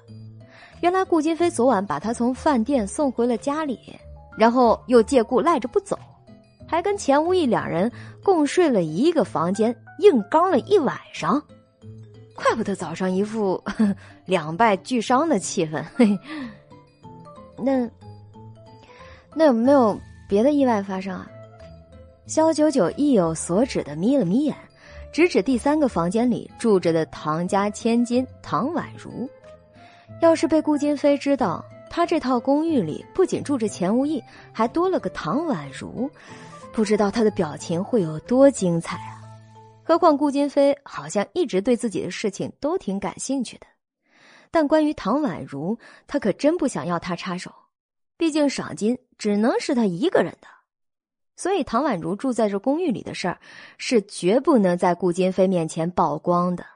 [0.81, 3.79] 原来顾金飞昨晚把他从饭店送回了家里，
[4.37, 5.99] 然后又借故赖着不走，
[6.69, 7.91] 还跟钱无义两人
[8.23, 11.43] 共睡了一个房间，硬刚了一晚上。
[12.35, 13.61] 怪不得早上一副
[14.25, 15.83] 两败俱伤的气氛。
[15.97, 16.17] 嘿
[17.59, 17.91] 那
[19.35, 19.99] 那有没有
[20.29, 21.29] 别的意外发生啊？
[22.29, 24.55] 肖九九意有所指的眯了眯眼，
[25.11, 29.27] 指指第三个房间里住着的唐家千金唐宛如。
[30.21, 34.23] 要是被顾金飞知道，他这套公寓里不仅住着钱无义，
[34.53, 36.11] 还多了个唐宛如，
[36.71, 39.25] 不知道他的表情会有多精彩啊！
[39.83, 43.67] 何况顾金飞好像一直对自己的事情都挺感兴趣的，
[44.51, 47.51] 但关于唐宛如，他可真不想要他插手，
[48.19, 50.58] 毕竟赏金只能是他一个人的。
[51.39, 53.39] 所以，唐宛如住在这公寓里的事儿，
[53.77, 56.67] 是绝不能在顾金飞面前曝光的。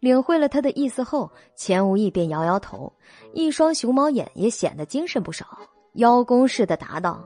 [0.00, 2.92] 领会了他的意思后，钱无意便摇摇头，
[3.32, 5.46] 一双熊猫眼也显得精神不少，
[5.92, 7.22] 邀功似的答道：“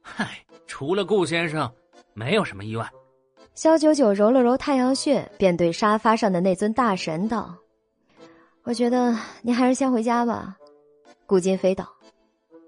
[0.00, 0.38] 嗨，
[0.68, 1.68] 除了顾先生，
[2.14, 2.88] 没有什么意外。”
[3.54, 7.52] 肖九九揉了揉太阳穴，便对沙发上的那尊大神道
[8.62, 10.56] ：“我觉得您还是先回家吧。”
[11.26, 11.88] 顾金飞道：“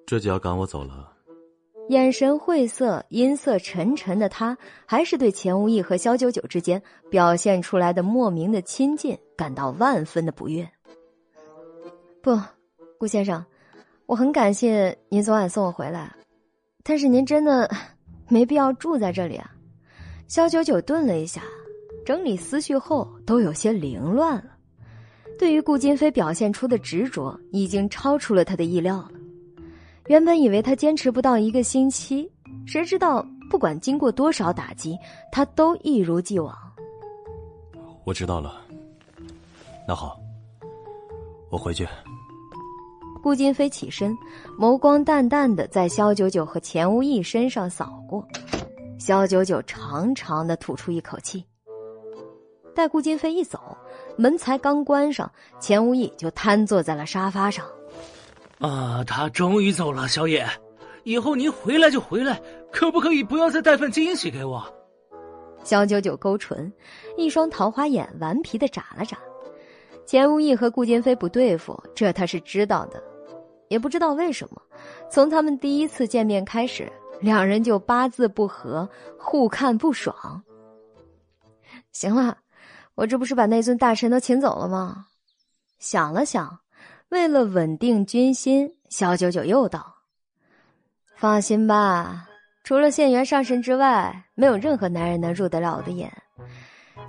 [0.04, 1.12] 这就要赶我走了。”
[1.88, 10.68] 眼神晦涩、音色沉沉的他，还是对钱无义和肖九九之间表现出来的莫名的亲近感到万分的不悦。
[12.20, 12.38] 不，
[12.98, 13.42] 顾先生，
[14.04, 16.14] 我很感谢您昨晚送我回来，
[16.82, 17.70] 但是您真的
[18.28, 19.50] 没必要住在这里啊。
[20.26, 21.42] 肖九九顿了一下，
[22.04, 24.44] 整理思绪后都有些凌乱了。
[25.38, 29.12] 对于顾金飞表现出的执着，已经超出了他的意料了。
[30.08, 32.30] 原本以为他坚持不到一个星期，
[32.66, 34.98] 谁知道不管经过多少打击，
[35.30, 36.56] 他都一如既往。
[38.04, 38.62] 我知道了，
[39.86, 40.18] 那好，
[41.50, 41.86] 我回去。
[43.22, 44.16] 顾金飞起身，
[44.58, 48.26] 眸光淡淡的在肖九九和钱无意身上扫过，
[48.98, 51.44] 肖九九长长的吐出一口气。
[52.74, 53.76] 待顾金飞一走，
[54.16, 55.30] 门才刚关上，
[55.60, 57.66] 钱无意就瘫坐在了沙发上。
[58.58, 60.46] 啊，他终于走了，小野，
[61.04, 62.40] 以后您回来就回来，
[62.72, 64.64] 可不可以不要再带份惊喜给我？
[65.64, 66.72] 萧九九勾唇，
[67.16, 69.18] 一双桃花眼顽皮的眨了眨。
[70.06, 73.02] 钱无义和顾金飞不对付，这他是知道的，
[73.68, 74.62] 也不知道为什么，
[75.10, 76.90] 从他们第一次见面开始，
[77.20, 78.88] 两人就八字不合，
[79.18, 80.42] 互看不爽。
[81.92, 82.38] 行了，
[82.94, 85.06] 我这不是把那尊大神都请走了吗？
[85.78, 86.58] 想了想，
[87.10, 89.94] 为了稳定军心，萧九九又道
[91.16, 92.26] ：“放心吧。”
[92.64, 96.12] 除了县元上神之外，没有任何男人能入得了我的眼。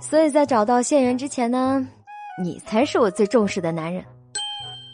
[0.00, 1.86] 所以在找到县元之前呢，
[2.42, 4.02] 你才是我最重视的男人。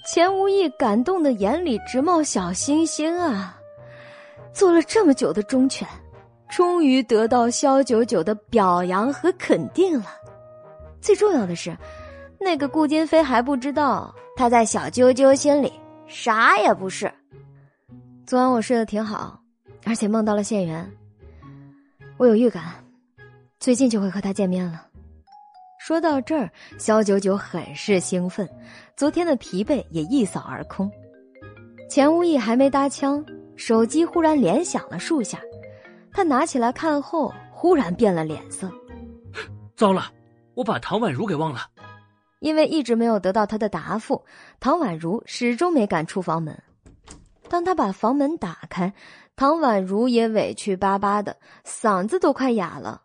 [0.04, 3.56] 钱无义感动的眼里直冒小星星啊！
[4.52, 5.86] 做了这么久的忠犬，
[6.48, 10.06] 终于得到萧九九的表扬和肯定了。
[11.00, 11.76] 最重要的是，
[12.40, 15.72] 那个顾金飞还不知道他在小啾啾心里
[16.06, 17.12] 啥也不是。
[18.24, 19.40] 昨晚我睡得挺好。
[19.88, 20.92] 而且梦到了县元，
[22.16, 22.84] 我有预感，
[23.60, 24.84] 最近就会和他见面了。
[25.78, 28.48] 说到这儿，萧九九很是兴奋，
[28.96, 30.90] 昨天的疲惫也一扫而空。
[31.88, 33.24] 钱无意还没搭腔，
[33.54, 35.38] 手机忽然连响了数下，
[36.10, 38.68] 他拿起来看后，忽然变了脸色。
[39.76, 40.10] 糟了，
[40.54, 41.60] 我把唐宛如给忘了。
[42.40, 44.24] 因为一直没有得到他的答复，
[44.60, 46.62] 唐宛如始终没敢出房门。
[47.48, 48.92] 当他把房门打开。
[49.38, 53.02] 唐宛如也委屈巴巴的，嗓子都快哑了。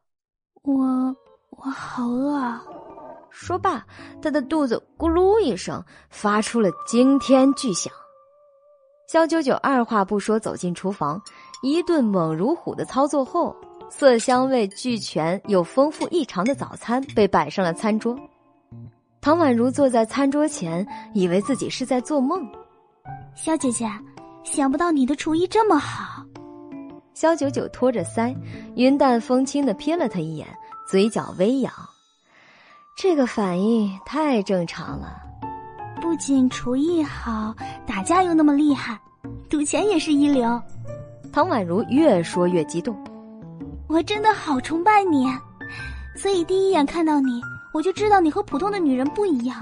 [0.63, 1.13] 我
[1.49, 2.37] 我好饿。
[2.37, 2.63] 啊！
[3.29, 3.85] 说罢，
[4.21, 7.91] 他的肚子咕噜一声发出了惊天巨响。
[9.09, 11.21] 肖九九二话不说走进厨房，
[11.61, 13.53] 一顿猛如虎的操作后，
[13.89, 18.17] 色香味俱全又丰富异常的早餐被摆上了餐桌。
[19.21, 22.45] 唐宛如坐在餐桌前，以为自己是在做梦。
[23.35, 23.89] 小姐姐。
[24.43, 26.25] 想不到你的厨艺这么好，
[27.13, 28.35] 萧九九托着腮，
[28.75, 30.47] 云淡风轻的瞥了他一眼，
[30.87, 31.71] 嘴角微扬。
[32.97, 35.21] 这个反应太正常了。
[36.01, 37.55] 不仅厨艺好，
[37.85, 38.99] 打架又那么厉害，
[39.47, 40.59] 赌钱也是一流。
[41.31, 42.97] 唐宛如越说越激动，
[43.87, 45.27] 我真的好崇拜你，
[46.17, 47.39] 所以第一眼看到你，
[47.73, 49.61] 我就知道你和普通的女人不一样，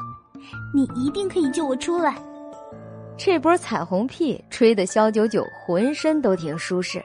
[0.73, 2.15] 你一定可以救我出来。
[3.17, 7.03] 这波彩虹屁吹得肖九九浑身都挺舒适。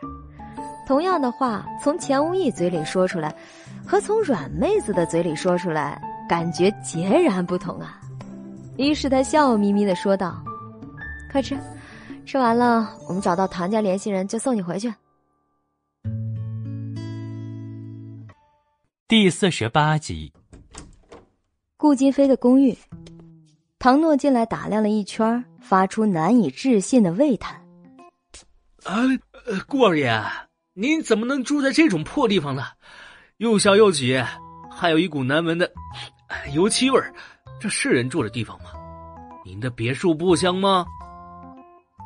[0.87, 3.35] 同样的话从钱无义嘴里说出来，
[3.87, 8.01] 和从软妹子的嘴里说出来，感觉截然不同啊。
[8.77, 10.43] 于是他笑眯眯的说道
[11.31, 11.57] ：“快吃，
[12.27, 14.93] 吃完了我们找到唐家联系人就送你回去。”
[19.07, 20.33] 第四十八集，
[21.85, 22.75] 顾金飞的公寓。
[23.79, 27.61] 唐诺进来打量了一圈，发出难以置信的喟叹
[28.85, 29.03] ：“啊，
[29.69, 30.19] 顾二爷，
[30.73, 32.63] 您怎么能住在这种破地方呢？
[33.37, 34.19] 又小又挤，
[34.71, 35.71] 还有一股难闻的
[36.55, 36.99] 油漆味
[37.61, 38.71] 这是人住的地方吗？
[39.45, 40.87] 您的别墅不香吗？”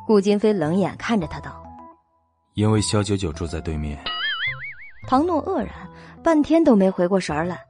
[0.05, 1.63] 顾金飞冷眼看着他道
[2.53, 3.97] ：“因为肖九九住在对面。”
[5.07, 5.89] 唐诺愕然，
[6.21, 7.63] 半天都没回过神来。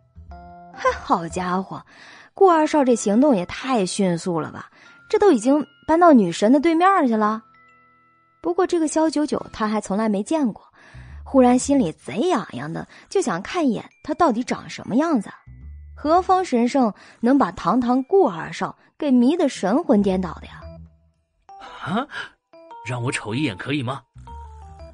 [0.79, 1.85] 嗨，好家伙！
[2.33, 4.71] 顾二少这行动也太迅速了吧！
[5.09, 7.43] 这都已经搬到女神的对面去了。
[8.41, 10.63] 不过这个萧九九他还从来没见过，
[11.25, 15.29] 忽然心里贼痒痒的，就想看一眼他到底长什么样子。
[15.93, 20.61] 何方神圣能把堂堂顾二少给迷得神魂颠倒的呀？
[21.83, 22.07] 啊！
[22.85, 24.01] 让我瞅一眼可以吗？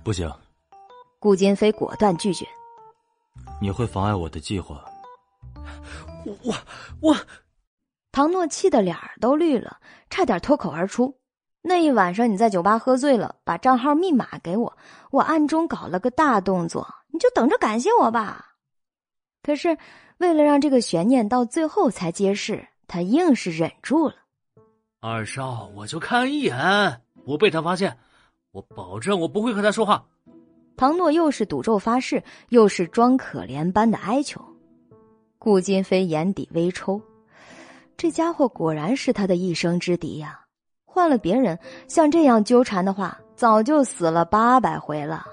[0.04, 0.28] 不行。
[1.20, 2.48] 顾金飞果断拒绝。
[3.62, 4.84] 你会妨碍我的计划。
[6.44, 6.56] 我
[7.02, 7.16] 我，
[8.12, 9.78] 唐诺气得脸儿都绿了，
[10.10, 11.18] 差点脱口而出
[11.62, 14.78] ：“那一晚上你在酒吧喝醉了，把账号密码给我，
[15.12, 18.54] 我暗中搞了个大动作，你就等着感谢我吧。”
[19.44, 19.78] 可是
[20.18, 24.16] 为了让这个悬念到最后才揭示，他硬是忍住了。
[25.02, 27.98] 二少，我就看一眼，不被他发现，
[28.52, 30.04] 我保证我不会和他说话。
[30.78, 34.44] 唐诺又是赌咒发誓，又是装可怜般的哀求。
[35.46, 37.00] 顾金飞眼底微抽，
[37.96, 40.40] 这家伙果然是他的一生之敌呀！
[40.86, 45.24] 换了别人，像这样纠缠的话，早就死了八百回了。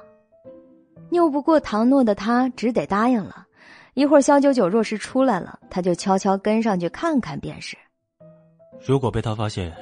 [1.13, 3.47] 拗不过唐诺的他，只得答应了。
[3.95, 7.75] 一会儿肖九九若是出来了，他就悄悄跟上去看看便是。
[8.87, 9.75] 如果被他发现，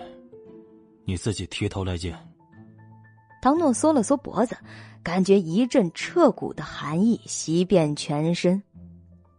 [1.04, 2.16] 你自己提头来见。
[3.42, 4.56] 唐诺缩了缩脖子，
[5.02, 8.62] 感觉一阵彻骨的寒意袭遍全身。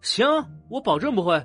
[0.02, 0.26] 行，
[0.72, 1.44] 我保证不会。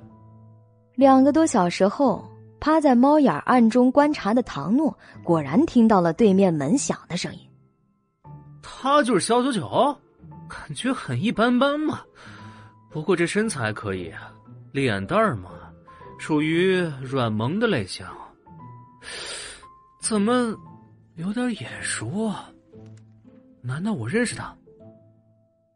[0.95, 2.25] 两个多小时后，
[2.61, 7.39] 趴在猫眼暗中观察的唐诺果然听到了对面门响的声音。
[8.63, 9.95] 他就是肖九九，
[10.47, 11.99] 感觉很一般般嘛。
[12.89, 14.11] 不过这身材可以，
[14.71, 15.51] 脸蛋儿嘛，
[16.17, 18.05] 属于软萌的类型。
[20.01, 20.55] 怎么
[21.15, 22.49] 有点眼熟啊？
[23.61, 24.55] 难道我认识他？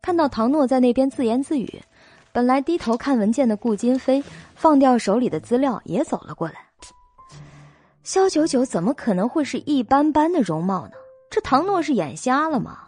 [0.01, 1.79] 看到唐诺在那边自言自语，
[2.33, 4.23] 本来低头看文件的顾金飞
[4.55, 6.55] 放掉手里的资料，也走了过来。
[8.03, 10.93] 肖九九怎么可能会是一般般的容貌呢？
[11.29, 12.79] 这唐诺是眼瞎了吗？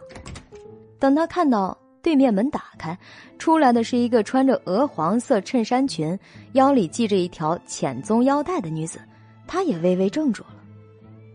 [0.98, 2.98] 等他看到对面门打开，
[3.38, 6.18] 出来的是一个穿着鹅黄色衬衫裙、
[6.52, 8.98] 腰里系着一条浅棕腰带的女子，
[9.46, 10.56] 他也微微怔住了。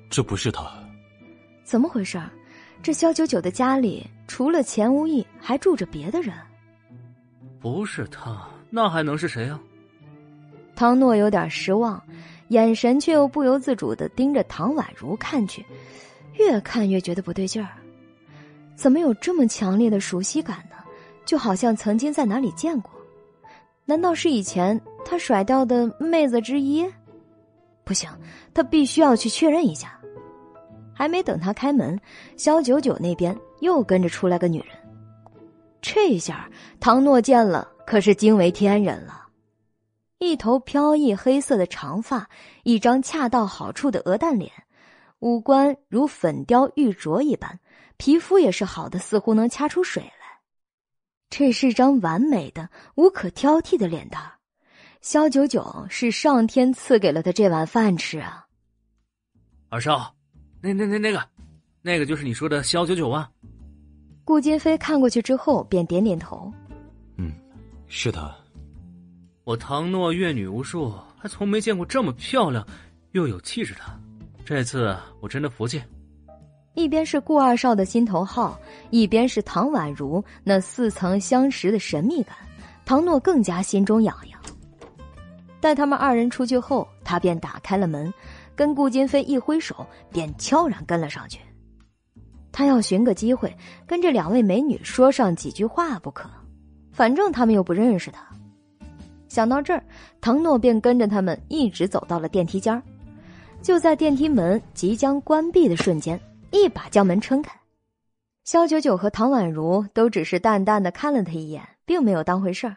[0.09, 0.67] 这不是他，
[1.63, 2.19] 怎么回事？
[2.81, 6.33] 这肖九九的家里除了钱无义，还住着别的人。
[7.59, 9.59] 不是他，那还能是谁啊？
[10.75, 12.01] 唐诺有点失望，
[12.49, 15.65] 眼神却又不由自主的盯着唐宛如看去，
[16.35, 17.71] 越看越觉得不对劲儿。
[18.75, 20.77] 怎么有这么强烈的熟悉感呢？
[21.25, 22.89] 就好像曾经在哪里见过。
[23.83, 26.87] 难道是以前他甩掉的妹子之一？
[27.83, 28.09] 不行，
[28.53, 29.99] 他必须要去确认一下。
[30.93, 31.99] 还没等他开门，
[32.37, 34.78] 肖九九那边又跟着出来个女人。
[35.81, 36.49] 这下
[36.79, 39.27] 唐诺见了，可是惊为天人了。
[40.17, 42.29] 一头飘逸黑色的长发，
[42.63, 44.51] 一张恰到好处的鹅蛋脸，
[45.19, 47.59] 五官如粉雕玉琢一般，
[47.97, 50.11] 皮肤也是好的，似乎能掐出水来。
[51.29, 54.33] 这是张完美的、无可挑剔的脸蛋。
[55.01, 58.45] 肖九九是上天赐给了他这碗饭吃啊！
[59.69, 60.13] 二少。
[60.61, 61.25] 那那那那个，
[61.81, 63.31] 那个就是你说的肖九九啊。
[64.29, 66.53] 顾金飞看过去之后，便点点头。
[67.17, 67.31] 嗯，
[67.87, 68.31] 是他。
[69.43, 72.63] 我唐诺阅女无数，还从没见过这么漂亮
[73.13, 73.79] 又有气质的。
[74.45, 75.81] 这次我真的服气。
[76.75, 78.59] 一边是顾二少的心头好，
[78.91, 82.35] 一边是唐宛如那似曾相识的神秘感，
[82.85, 84.39] 唐诺更加心中痒痒。
[85.59, 88.13] 待他们二人出去后，他便打开了门。
[88.55, 91.39] 跟顾金飞一挥手，便悄然跟了上去。
[92.59, 93.55] 他要寻个机会
[93.87, 96.29] 跟这两位美女说上几句话不可，
[96.91, 98.21] 反正他们又不认识他。
[99.29, 99.81] 想到这儿，
[100.19, 102.83] 唐诺便跟着他们一直走到了电梯间
[103.61, 106.19] 就在电梯门即将关闭的瞬间，
[106.51, 107.57] 一把将门撑开。
[108.43, 112.75] 肖九九和唐宛如都只是淡淡的看了他一眼，并没有当回事儿。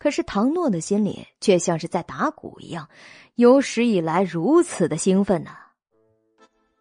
[0.00, 2.88] 可是唐诺的心里却像是在打鼓一样，
[3.36, 5.50] 有史以来如此的兴奋呢！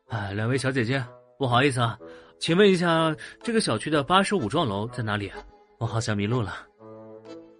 [0.09, 1.03] 哎，两位小姐姐，
[1.37, 1.97] 不好意思啊，
[2.39, 5.31] 请问一下，这个小区的八十五幢楼在哪里？
[5.77, 6.55] 我好像迷路了。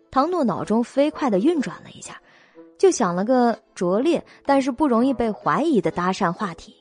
[0.09, 2.17] 唐诺脑中飞快的运转了一下，
[2.78, 6.73] 就想了个拙劣但是不容易被怀疑的搭讪话题。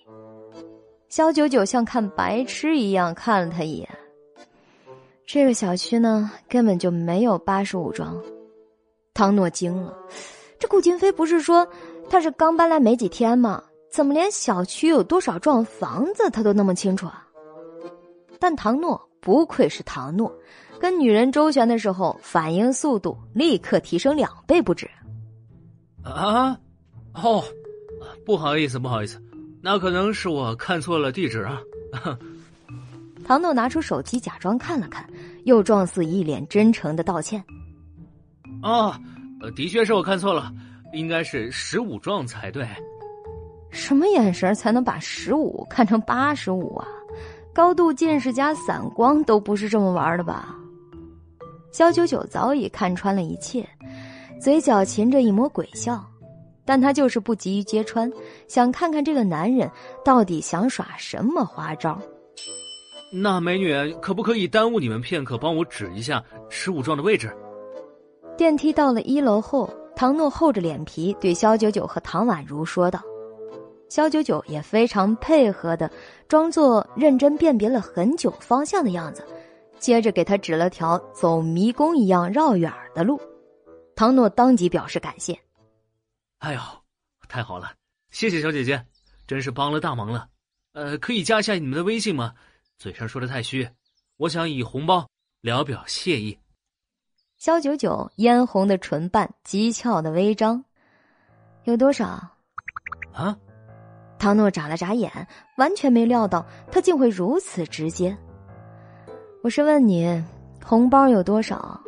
[1.08, 3.88] 肖九九像看白痴一样看了他一眼。
[5.26, 8.22] 这个小区呢，根本就没有八十五幢。
[9.12, 9.96] 唐诺惊了，
[10.58, 11.66] 这顾金飞不是说
[12.08, 13.62] 他是刚搬来没几天吗？
[13.94, 17.24] 怎么连小区有多少幢房子他都那么清楚啊？
[18.40, 20.36] 但唐诺不愧是唐诺，
[20.80, 24.90] 跟女人周旋的时候反应速度立刻提升两倍不止。
[26.02, 26.58] 啊，
[27.12, 27.44] 哦，
[28.26, 29.22] 不好意思，不好意思，
[29.62, 31.62] 那可能是我看错了地址啊。
[33.24, 35.08] 唐诺拿出手机假装看了看，
[35.44, 37.40] 又状似一脸真诚的道歉。
[38.60, 38.92] 哦，
[39.40, 40.52] 呃，的确是我看错了，
[40.92, 42.68] 应该是十五幢才对。
[43.74, 46.86] 什么眼神才能把十五看成八十五啊？
[47.52, 50.56] 高度近视加散光都不是这么玩的吧？
[51.72, 53.68] 肖九九早已看穿了一切，
[54.40, 56.04] 嘴角噙着一抹鬼笑，
[56.64, 58.10] 但他就是不急于揭穿，
[58.46, 59.68] 想看看这个男人
[60.04, 62.00] 到底想耍什么花招。
[63.12, 67.28] 那美女可不可以耽误你们片刻，帮我指一下十五幢的位置？
[68.36, 73.00] 电梯到了一楼后，唐诺厚着脸皮对肖九九和唐宛如说道
[73.94, 75.88] ：“肖九九也非常配合的，
[76.26, 79.24] 装作认真辨别了很久方向的样子，
[79.78, 83.20] 接着给他指了条走迷宫一样绕远的路。”
[83.94, 85.38] 唐诺当即表示感谢
[86.42, 86.60] ：“哎呦，
[87.28, 87.72] 太好了，
[88.10, 88.84] 谢谢小姐姐，
[89.28, 90.28] 真是帮了大忙了。
[90.72, 92.34] 呃，可以加一下你们的微信吗？
[92.78, 93.70] 嘴上说的太虚，
[94.16, 95.08] 我想以红包
[95.40, 96.36] 聊表谢意。”
[97.38, 100.64] 肖九九嫣红的唇瓣，讥诮的微张，
[101.62, 102.04] 有多少？
[103.12, 103.38] 啊！
[104.24, 105.12] 唐诺眨了眨眼，
[105.56, 108.16] 完全没料到他竟会如此直接。
[109.42, 110.24] 我是问你，
[110.64, 111.78] 红包有多少？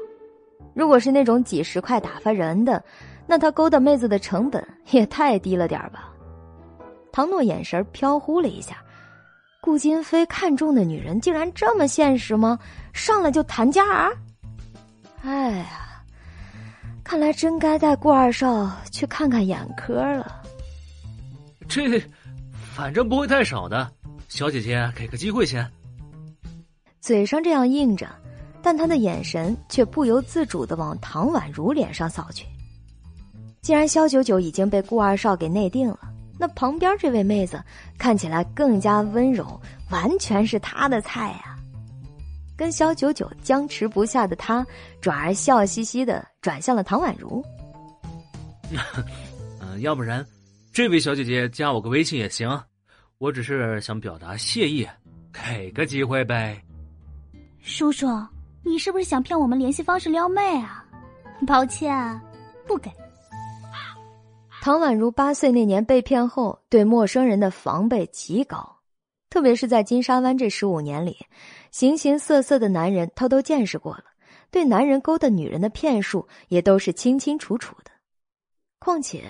[0.75, 2.85] 如果是那种几十块打发人的，
[3.27, 6.13] 那他勾搭妹子的成本也太低了点吧？
[7.11, 8.85] 唐诺眼神飘忽了一下，
[9.63, 12.59] 顾金飞看中的女人竟然这么现实吗？
[12.93, 14.13] 上来就谈价儿？
[15.23, 15.65] 哎呀，
[17.03, 20.43] 看来真该带顾二少去看看眼科了。
[21.67, 21.99] 这，
[22.77, 23.91] 反正不会太少的。
[24.29, 25.67] 小姐姐，给个机会先。
[27.01, 28.07] 嘴上这样应着，
[28.63, 32.45] 但他的眼神却不由自主的往唐宛如脸上扫去。
[33.63, 35.99] 既然萧九九已经被顾二少给内定了。
[36.39, 37.59] 那旁边这位妹子
[37.97, 39.59] 看起来更加温柔，
[39.91, 41.57] 完全是他的菜呀。
[42.59, 44.67] 跟萧九九僵持不下的他，
[45.01, 47.43] 转而笑嘻嘻的转向了唐宛如。
[49.63, 50.23] 嗯， 要不然，
[50.77, 52.47] 这位小姐姐加我个微信也行。
[53.17, 54.87] 我只是想表达谢意，
[55.33, 56.63] 给个机会呗。
[57.63, 58.07] 叔叔，
[58.63, 60.85] 你是不是想骗我们联系方式撩妹啊？
[61.49, 62.21] 抱歉，
[62.67, 62.91] 不给。
[64.61, 68.77] 唐宛如八岁那年被骗后，对陌生人的防备极高，
[69.31, 71.17] 特别是在金沙湾这十五年里，
[71.71, 74.05] 形形色色的男人她都见识过了，
[74.51, 77.91] 对男人勾搭女人的骗术也都是清清楚楚的。
[78.79, 79.25] 况且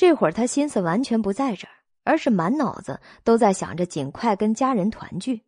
[0.00, 1.74] 这会儿他心思完全不在这儿，
[2.04, 5.42] 而是满脑子都在想着尽快跟家人团聚。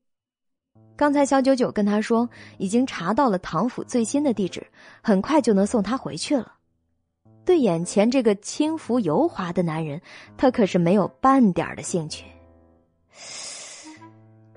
[0.95, 4.67] 刚才小九九跟他说，已经查到了唐府最新的地址，
[5.03, 6.53] 很快就能送他回去了。
[7.47, 10.03] 对眼前这个轻浮油滑的男人，
[10.37, 12.27] 他可是没有半点的兴趣。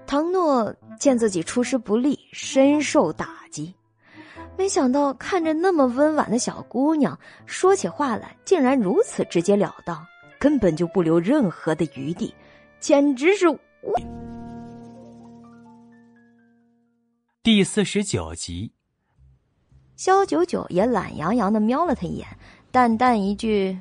[0.06, 3.45] 唐诺见自己出师不利，深受打击。
[4.58, 10.06] 没想到看着那么温婉的小姑娘，说起话来竟然如此直截了当，
[10.40, 12.34] 根本就不留任何的余地，
[12.80, 13.60] 简直是无。
[17.44, 18.72] 第四十九集，
[19.98, 22.26] 肖九九也懒洋洋的瞄了他一眼。
[22.72, 23.78] 淡淡一句：“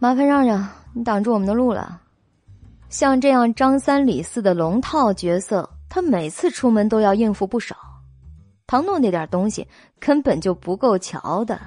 [0.00, 2.00] 麻烦让让，你挡住我们的路了。”
[2.88, 7.76] 像这样张三李四的龙套角色，他每次出门都要应付不少。
[8.72, 9.68] 唐诺那点东西
[10.00, 11.60] 根本就不够瞧的。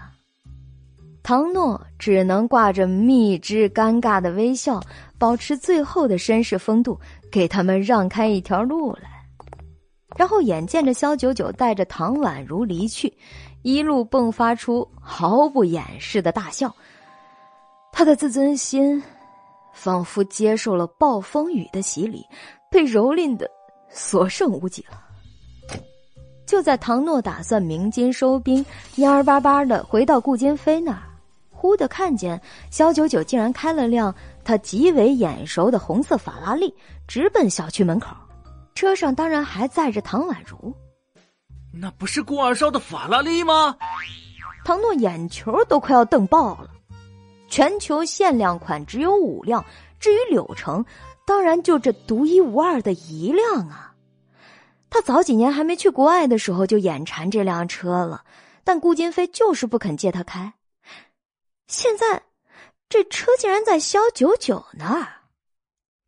[1.21, 4.81] 唐诺只能挂着蜜汁尴尬的微笑，
[5.19, 6.99] 保持最后的绅士风度，
[7.31, 9.23] 给他们让开一条路来。
[10.17, 13.13] 然后眼见着萧九九带着唐宛如离去。
[13.61, 16.75] 一路迸发出毫不掩饰的大笑，
[17.91, 18.99] 他的自尊心
[19.75, 22.25] 仿佛接受了暴风雨的洗礼，
[22.71, 23.47] 被蹂躏的
[23.89, 25.04] 所剩无几了。
[26.45, 28.65] 就在唐诺打算鸣金收兵，
[28.95, 31.01] 蔫儿巴巴的回到顾金飞那儿，
[31.49, 32.39] 忽的看见
[32.69, 34.13] 肖九九竟然开了辆
[34.43, 36.73] 他极为眼熟的红色法拉利，
[37.07, 38.15] 直奔小区门口，
[38.75, 40.73] 车上当然还载着唐宛如。
[41.73, 43.75] 那不是顾二少的法拉利吗？
[44.63, 46.69] 唐诺眼球都快要瞪爆了。
[47.49, 49.65] 全球限量款只有五辆，
[49.99, 50.85] 至于柳城，
[51.25, 53.94] 当然就这独一无二的一辆啊！
[54.89, 58.23] 他早几年还没去国外的时候就眼馋这辆车了，
[58.63, 60.53] 但顾金飞就是不肯借他开。
[61.67, 62.23] 现在，
[62.87, 65.07] 这车竟然在肖九九那儿。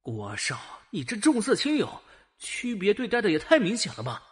[0.02, 0.58] 顾二少，
[0.92, 1.90] 你这重色轻友，
[2.38, 4.24] 区别对待的也太明显了吧？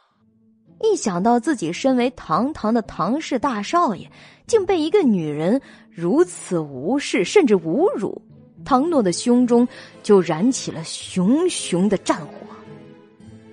[0.82, 4.10] 一想到自己身为堂堂的唐氏大少爷，
[4.46, 8.22] 竟被一个女人如此无视甚至侮辱，
[8.64, 9.68] 唐诺的胸中
[10.04, 12.34] 就燃起了熊熊的战火。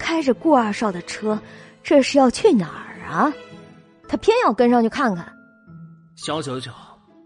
[0.02, 1.38] 开着顾二少的车，
[1.80, 3.32] 这是要去哪儿啊？
[4.08, 5.32] 他偏要跟上去看看。
[6.16, 6.72] 萧九九，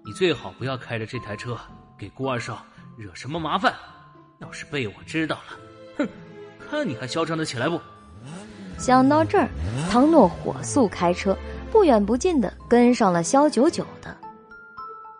[0.04, 1.58] 你最好不要开着这台车
[1.98, 2.62] 给顾二少
[2.98, 3.72] 惹什么麻烦。
[4.40, 5.56] 要是被我知道了，
[5.96, 6.08] 哼，
[6.68, 7.80] 看你还嚣张的起来不？
[8.76, 9.48] 想到这儿，
[9.90, 11.34] 唐诺火速开车，
[11.72, 14.14] 不远不近的跟上了肖九九的。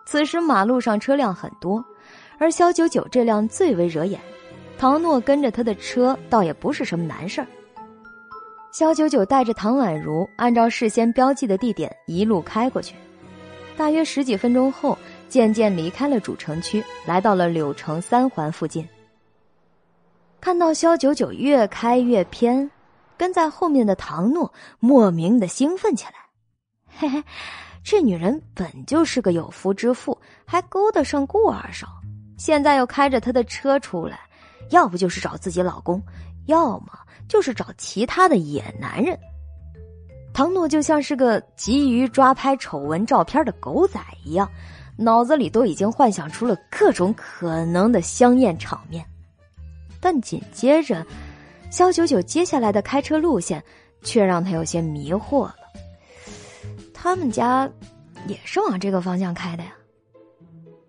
[0.05, 1.83] 此时马路上车辆很多，
[2.37, 4.21] 而肖九九这辆最为惹眼。
[4.77, 7.47] 唐诺跟着他的车倒也不是什么难事儿。
[8.71, 12.95] 肖九九带着唐宛如按照事先标记的地点一路开过去，
[13.75, 14.97] 大约十几分钟后，
[15.27, 18.87] 渐渐离开了主城区，来到了柳城三环附近。
[20.39, 22.69] 看到肖九九越开越偏。
[23.19, 26.11] 跟在后面的唐诺莫名的兴奋起来，
[26.99, 27.23] 嘿嘿，
[27.83, 31.87] 这女人本就是个有夫之妇，还勾搭上顾二少，
[32.37, 34.19] 现在又开着他的车出来，
[34.69, 36.01] 要不就是找自己老公，
[36.45, 36.87] 要么
[37.27, 39.17] 就是找其他的野男人。
[40.33, 44.49] 唐诺就像是个急于抓拍丑闻照片的狗仔一样，
[44.97, 49.05] 脑子里都已经幻想出了各种可能的香艳场面，
[49.99, 51.05] 但紧接着。
[51.69, 53.61] 肖九九接下来的开车路线，
[54.01, 55.55] 却让他有些迷惑了。
[56.93, 57.69] 他们家
[58.25, 59.73] 也是往这个方向开的呀。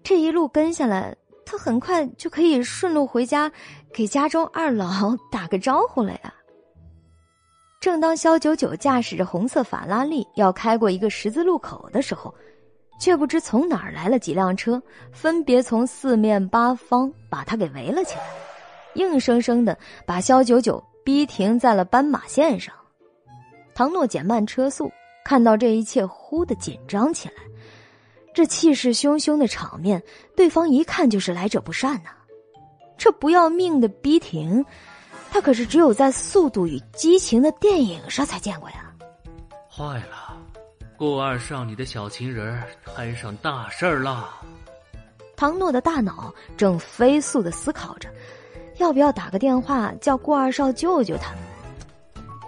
[0.05, 1.17] 这一路跟下来，
[1.51, 3.51] 他很快就可以顺路回家，
[3.91, 6.35] 给家中二老打个招呼了呀。
[7.81, 12.35] 正当肖九九驾驶着红色法拉利要开过一个十字路口的时候，
[13.01, 18.25] 却不知从哪儿来了几辆车，分别从四面八方把他给围了起来，
[18.97, 22.75] 硬生生的把肖九九逼停在了斑马线上。
[23.75, 24.93] 唐诺减慢车速，
[25.25, 27.48] 看到这一切，忽的紧张起来。
[28.39, 30.01] 这气势汹汹的场面，
[30.37, 32.11] 对方一看就是来者不善呐。
[32.97, 34.65] 这不要命的逼停！
[35.29, 38.95] 他可是只有在《速度与激情》的电影上才见过呀！
[39.69, 40.39] 坏了，
[40.97, 44.33] 顾二少，你的小情人摊上大事儿了。
[45.35, 48.09] 唐诺的大脑正飞速的思考着，
[48.77, 51.35] 要不要打个电话叫顾二少救救他。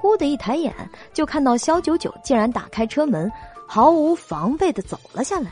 [0.00, 0.72] 忽的一抬眼，
[1.12, 3.28] 就看到肖九九竟然打开车门，
[3.66, 5.50] 毫无防备的走了下来。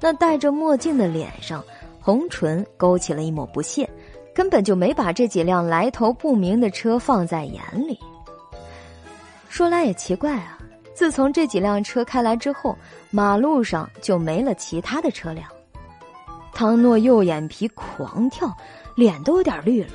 [0.00, 1.64] 那戴着墨镜的脸上，
[2.00, 3.88] 红唇勾起了一抹不屑。
[4.34, 7.98] 根本就没把这几辆来头不明的车放在眼里。
[9.48, 10.58] 说来也奇怪啊，
[10.94, 12.76] 自从这几辆车开来之后，
[13.10, 15.48] 马路上就没了其他的车辆。
[16.52, 18.54] 唐诺右眼皮狂跳，
[18.94, 19.92] 脸都有点绿了。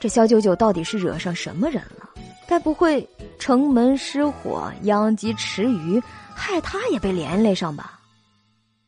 [0.00, 2.10] 这肖九九到底是惹上什么人了？
[2.48, 3.08] 该不会
[3.38, 6.02] 城门失火，殃及池鱼，
[6.34, 7.93] 害他也被连累上吧？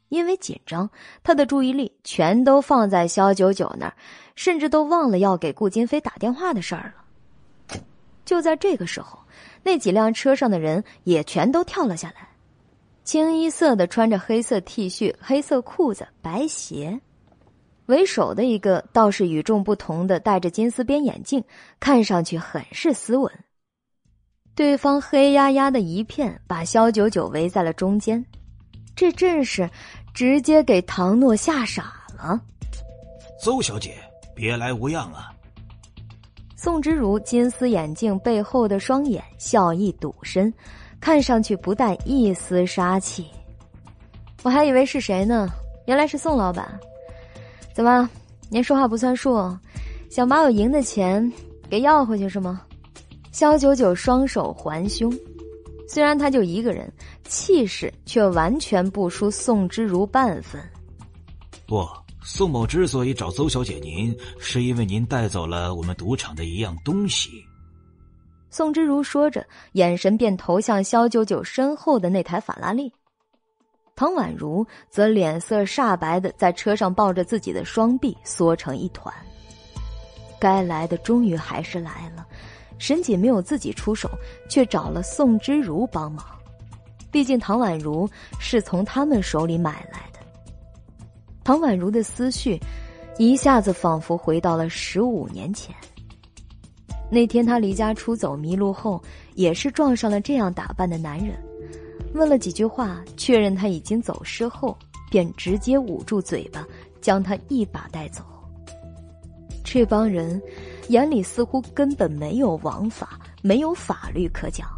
[0.08, 0.88] 因为紧张，
[1.22, 3.94] 他的注意力全都放在肖九九那儿，
[4.34, 7.80] 甚至都忘了要给顾金飞打电话的事儿了。
[8.24, 9.18] 就在这个时候，
[9.62, 12.28] 那几辆车上的人也全都跳了下来，
[13.04, 17.00] 清一色的穿着黑色 T 恤、黑色裤子、白鞋。
[17.86, 21.44] 为首的一个倒是与众不同的，戴着金丝边眼镜，
[21.78, 23.32] 看上去很是斯文。
[24.56, 28.24] 对方黑压压的一片，把肖九九围在了中间。
[28.96, 29.70] 这阵势，
[30.16, 32.40] 直接给唐诺吓傻了。
[33.38, 33.98] 邹小姐，
[34.34, 35.30] 别来无恙啊！
[36.56, 40.50] 宋之如金丝眼镜背后的双眼笑意笃深，
[41.02, 43.26] 看上去不带一丝杀气。
[44.42, 45.50] 我还以为是谁呢，
[45.84, 46.66] 原来是宋老板。
[47.74, 48.08] 怎么，
[48.48, 49.54] 您说话不算数？
[50.08, 51.30] 想把我赢的钱
[51.68, 52.62] 给要回去是吗？
[53.32, 55.12] 肖九九双手环胸。
[55.88, 56.92] 虽然他就一个人，
[57.24, 60.60] 气势却完全不输宋之如半分。
[61.66, 61.88] 不，
[62.22, 67.44] 宋某之所以找邹小姐您，是因为您带走了我们赌场的一样东西。
[68.50, 72.92] 宋之如说着，眼神便投向肖九九身后的那台法拉利。
[73.94, 79.14] 唐宛如则脸色煞白的在车上抱着自己的双臂，缩成一团。
[80.38, 82.25] 该来的终于还是来了。
[82.78, 84.10] 沈姐没有自己出手，
[84.48, 86.24] 却找了宋之如帮忙。
[87.10, 88.08] 毕竟唐宛如
[88.38, 90.18] 是从他们手里买来的。
[91.42, 92.60] 唐宛如的思绪
[93.18, 95.74] 一下子仿佛回到了十五年前。
[97.10, 99.02] 那天她离家出走迷路后，
[99.34, 101.36] 也是撞上了这样打扮的男人。
[102.12, 104.76] 问了几句话，确认他已经走失后，
[105.10, 106.66] 便直接捂住嘴巴，
[107.00, 108.22] 将他一把带走。
[109.64, 110.42] 这帮人。
[110.88, 114.68] 眼里似乎根本没有王法，没有法律可讲。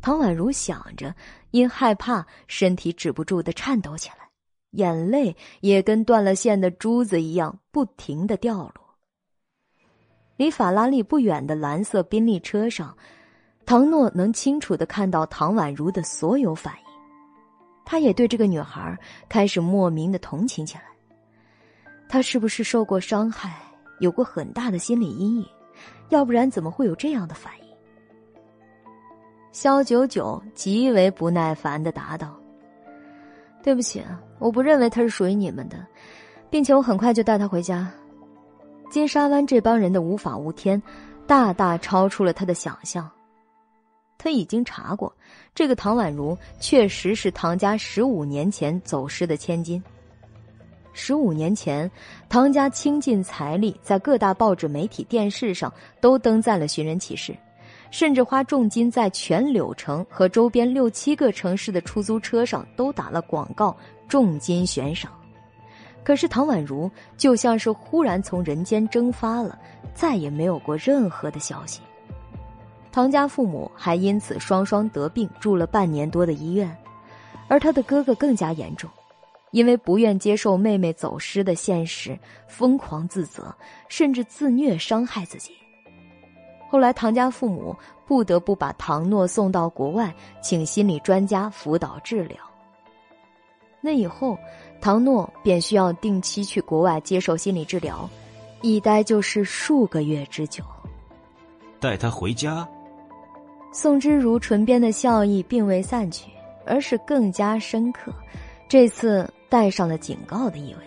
[0.00, 1.14] 唐宛如想着，
[1.50, 4.28] 因害怕，身体止不住的颤抖起来，
[4.72, 8.84] 眼泪也跟断了线的珠子一样不停的掉落。
[10.36, 12.94] 离法拉利不远的蓝色宾利车上，
[13.64, 16.84] 唐诺能清楚的看到唐宛如的所有反应，
[17.86, 18.98] 他也对这个女孩
[19.28, 20.84] 开始莫名的同情起来。
[22.06, 23.63] 她是不是受过伤害？
[23.98, 25.46] 有过很大的心理阴影，
[26.08, 27.64] 要不然怎么会有这样的反应？
[29.52, 32.36] 肖九九极为不耐烦的答道
[33.62, 34.02] ：“对不起，
[34.38, 35.86] 我不认为他是属于你们的，
[36.50, 37.90] 并且我很快就带他回家。”
[38.90, 40.80] 金沙湾这帮人的无法无天，
[41.26, 43.10] 大大超出了他的想象。
[44.18, 45.12] 他已经查过，
[45.54, 49.82] 这个唐宛如确实是唐家十五年前走失的千金。
[50.94, 51.90] 十五年前，
[52.28, 57.36] 唐家倾尽财力，在各大报纸、媒体、电视上都登载了寻人启事，
[57.90, 63.76] 甚至花重金在全柳城和周边六七个城市的出租车上都打了广告，
[64.08, 65.10] 重金悬赏。
[66.04, 69.58] 可是唐宛如就像是忽然从人间蒸发了，
[69.94, 71.80] 再也没有过任何的消息。
[72.92, 76.74] 唐家父母还因此双双得病，住了半年多的医院，
[77.48, 78.88] 而他的哥哥更加严重。
[79.54, 82.18] 因为不愿接受妹妹走失的现实，
[82.48, 83.54] 疯狂自责，
[83.88, 85.52] 甚至自虐伤害自己。
[86.68, 87.72] 后来，唐家父母
[88.04, 90.12] 不得不把唐诺送到国外，
[90.42, 92.36] 请心理专家辅导治疗。
[93.80, 94.36] 那以后，
[94.80, 98.10] 唐诺便需要定期去国外接受心理治疗，
[98.60, 100.64] 一待就是数个月之久。
[101.78, 102.68] 带他回家。
[103.70, 106.28] 宋之如唇边的笑意并未散去，
[106.66, 108.12] 而是更加深刻，
[108.68, 110.80] 这次带上了警告的意味。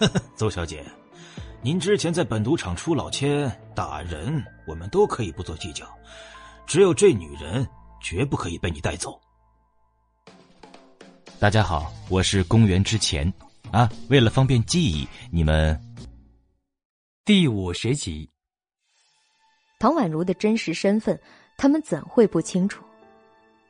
[0.00, 0.84] 呵呵，邹小姐，
[1.62, 5.86] 您之前在本赌场出老千打人，我们都可以不做计较，
[6.66, 7.64] 只有这女人
[8.02, 9.20] 绝不可以被你带走。
[11.38, 13.32] 大家好，我是公元之前
[13.70, 15.80] 啊，为了方便记忆，你们
[17.24, 18.28] 第五十集。
[19.78, 21.16] 唐宛如的真实身份，
[21.56, 22.84] 他们怎会不清楚？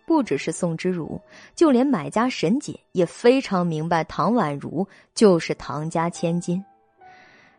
[0.06, 1.20] 不只是宋之如，
[1.54, 6.64] 就连买家沈姐也非常明白唐宛如就是唐家千金。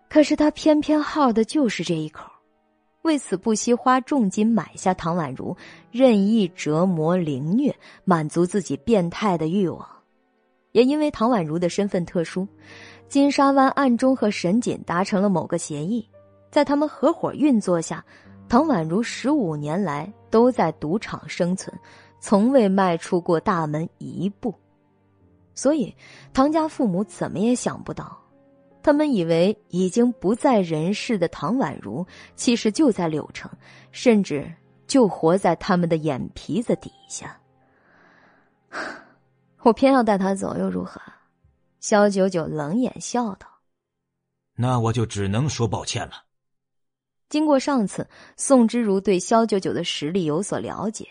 [0.10, 2.32] 可是他偏偏好的就是这一口，
[3.02, 5.56] 为此不惜花重金买下唐宛如，
[5.92, 7.76] 任意折磨凌虐，
[8.06, 9.86] 满足自己变态的欲望。
[10.72, 12.48] 也因为唐宛如的身份特殊，
[13.10, 16.08] 金沙湾暗中和沈锦达成了某个协议，
[16.50, 18.04] 在他们合伙运作下。
[18.50, 21.78] 唐宛如十五年来都在赌场生存，
[22.20, 24.54] 从未迈出过大门一步，
[25.54, 25.96] 所以
[26.34, 28.18] 唐家父母怎么也想不到，
[28.82, 33.50] 他们以为已经不在人世的唐宛如，其实就在柳城，
[33.92, 34.52] 甚至
[34.88, 37.40] 就活在他们的眼皮子底下。
[39.62, 41.02] 我偏要带他走，又如何？
[41.80, 43.48] 萧九九冷眼笑道
[44.56, 46.24] ：“那我就只能说抱歉了。”
[47.30, 51.08] 经过上次，宋之如对萧九九的实力有所了解。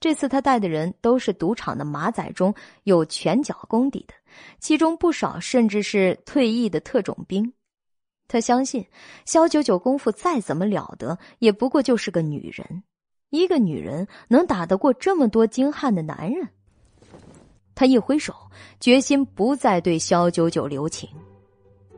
[0.00, 2.54] 这次他带的人都是赌场的马仔中
[2.84, 4.14] 有拳脚功底的，
[4.58, 7.52] 其中不少甚至是退役的特种兵。
[8.26, 8.86] 他相信
[9.26, 12.82] 萧九九功夫再怎么了得，也不过就是个女人。
[13.28, 16.48] 一个女人能打得过这么多精悍的男人？
[17.74, 18.34] 他一挥手，
[18.80, 21.08] 决心不再对萧九九留情。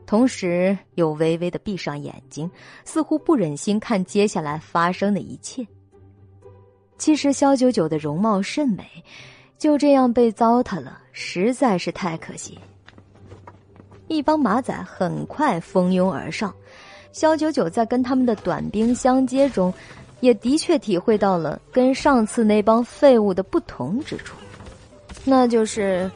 [0.06, 2.50] 同时又微微的闭上眼睛，
[2.84, 5.66] 似乎不忍心看接下来发生的一切。
[7.02, 8.84] 其实萧九九的容貌甚美，
[9.58, 12.56] 就这样被糟蹋了，实在是太可惜。
[14.06, 16.54] 一帮马仔很快蜂拥而上，
[17.10, 19.74] 萧九九在跟他们的短兵相接中，
[20.20, 24.36] 也的确体会到了跟上次那帮废物的不同之处，
[25.24, 26.08] 那就是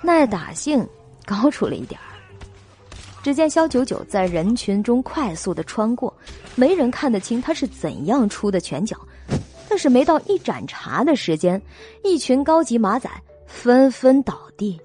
[0.00, 0.88] 耐打性
[1.26, 2.06] 高出了一点儿。
[3.24, 6.14] 只见萧九九在人群中快速的穿过，
[6.54, 8.96] 没人看得清他是怎样出的拳脚，
[9.68, 11.60] 但是没到一盏茶的时间，
[12.02, 13.10] 一群高级马仔
[13.46, 14.80] 纷纷倒地，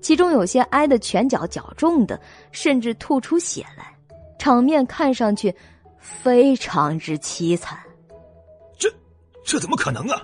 [0.00, 2.20] 其中有些挨的拳脚较重的，
[2.52, 3.94] 甚至吐出血来，
[4.38, 5.54] 场面看上去
[5.98, 7.78] 非常之凄惨。
[8.78, 8.88] 这，
[9.44, 10.22] 这怎么可能啊？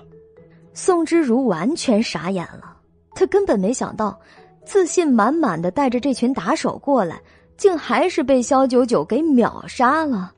[0.73, 2.77] 宋之如完全傻眼了，
[3.15, 4.19] 他根本没想到，
[4.65, 7.21] 自信满满的带着这群打手过来。
[7.57, 10.31] 竟还是被萧九九给秒杀了，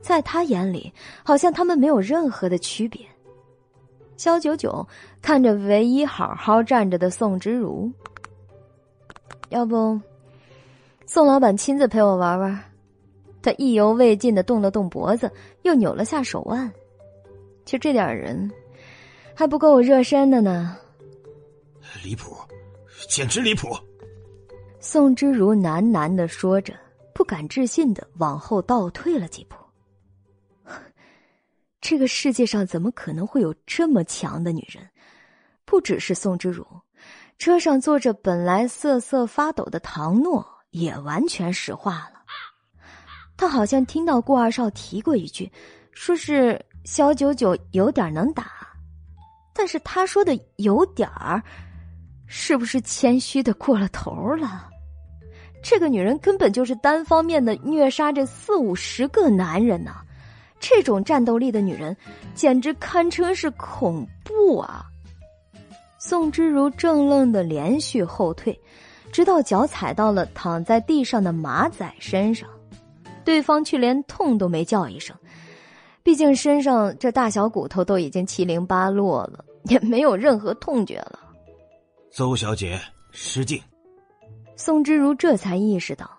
[0.00, 3.00] 在他眼里，好像他们没有任何的区别。
[4.16, 4.86] 肖九九
[5.22, 7.90] 看着唯一好好站着的宋之如，
[9.48, 9.98] 要不，
[11.06, 12.62] 宋老板亲自陪我玩玩？
[13.42, 15.30] 他意犹未尽的动了动脖子，
[15.62, 16.70] 又扭了下手腕。
[17.64, 18.50] 就这点人，
[19.34, 20.76] 还不够我热身的呢。
[22.04, 22.36] 离谱，
[23.08, 23.68] 简直离谱！
[24.78, 26.74] 宋之如喃喃的说着，
[27.14, 29.56] 不敢置信的往后倒退了几步。
[31.80, 34.86] 这个世界上怎么可能会有这么强的女人？
[35.64, 36.66] 不只是宋之如，
[37.38, 42.20] 车上坐着本来瑟瑟发抖的唐诺也完全石化了。
[43.36, 45.50] 他好像听到顾二少提过一句，
[45.92, 48.50] 说是萧九九有点能打，
[49.54, 51.42] 但是他说的有点儿，
[52.26, 54.68] 是不是谦虚的过了头了？
[55.62, 59.96] 这个女人根本就是单方面的虐杀这四五十个男人呢，
[60.60, 61.96] 这种战斗力的女人，
[62.34, 64.84] 简直堪称是恐怖啊！
[65.98, 68.58] 宋之如怔愣的连续后退，
[69.10, 72.48] 直到脚踩到了躺在地上的马仔身上，
[73.24, 75.16] 对方却连痛都没叫一声，
[76.02, 81.18] 毕竟身上这大小骨头都已经七零八落了，也没有任何痛觉了。
[82.10, 82.78] 邹小姐，
[83.12, 83.60] 失敬。
[84.56, 86.10] 宋之如这才意识到，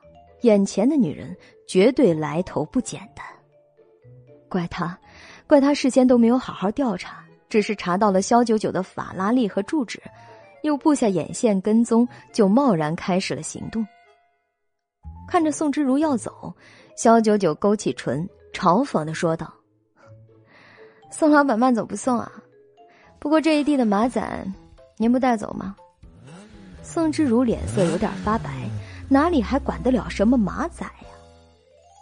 [0.41, 1.35] 眼前的女人
[1.68, 3.26] 绝对来头不简单。
[4.52, 4.99] 怪他，
[5.48, 10.03] 怪他事先都没有好好调查，只是查到了肖九九的法拉利和住址，
[10.64, 13.88] 又布下眼线跟踪，就贸然开始了行动。
[15.26, 16.53] 看着宋之如要走，
[16.98, 19.53] 肖九九勾起唇，嘲讽的说道
[21.10, 22.30] ：“宋老板慢走不送啊，
[23.19, 24.45] 不过这一地的马仔，
[24.98, 25.73] 您不带走吗？”
[26.84, 28.69] 宋之如脸色有点发白，
[29.07, 30.86] 哪里还管得了什么马仔？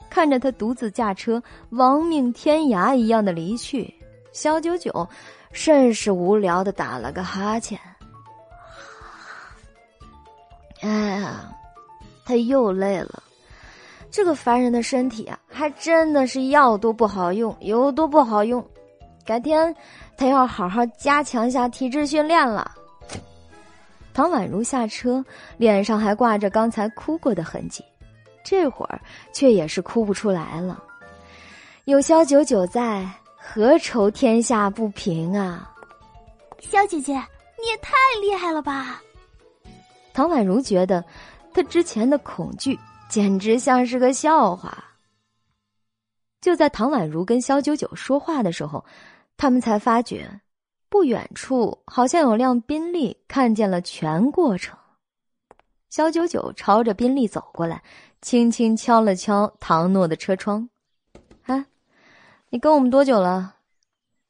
[0.10, 3.94] 看着他独自驾车亡命天涯一样的离去，
[4.32, 5.08] 肖九九
[5.52, 7.80] 甚是无聊的打了个哈欠。
[10.82, 11.52] 哎呀，
[12.26, 13.22] 他又累了。
[14.12, 18.66] 这个凡人的身体啊，还真的是药多不好用，有多不好用。
[19.26, 19.76] 改天
[20.18, 22.72] 他要好好加强一下体质训练了。
[24.14, 25.24] 唐宛如下车，
[25.58, 27.84] 脸上还挂着刚才哭过的痕迹，
[28.50, 29.00] 这会儿
[29.32, 30.84] 却也是哭不出来了。
[31.86, 33.08] 有萧九九在，
[33.38, 35.72] 何愁天下不平啊？
[36.60, 39.00] 萧姐姐，你也太厉害了吧！
[40.14, 41.06] 唐宛如觉得，
[41.54, 42.76] 她之前的恐惧
[43.08, 44.84] 简直像是个笑话。
[46.42, 48.84] 就在唐宛如跟萧九九说话的时候，
[49.38, 50.28] 他们才发觉，
[50.90, 54.76] 不远处好像有辆宾利看见了全过程。
[55.92, 57.82] 萧九九朝着宾利走过来，
[58.22, 60.70] 轻轻敲了敲唐诺的车窗
[61.48, 61.66] ：“啊，
[62.50, 63.56] 你跟我们多久了？”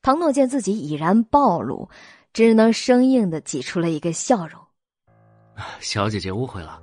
[0.02, 1.90] 唐诺见自己已然暴露，
[2.32, 4.60] 只能生硬的挤出了一个笑容。
[5.82, 6.82] 小姐姐误会了，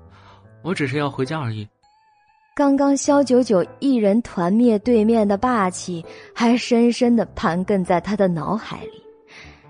[0.63, 1.67] 我只是要回家而已。
[2.55, 6.05] 刚刚萧九九一人团灭对面的霸气，
[6.35, 9.03] 还深深的盘亘在他的脑海里。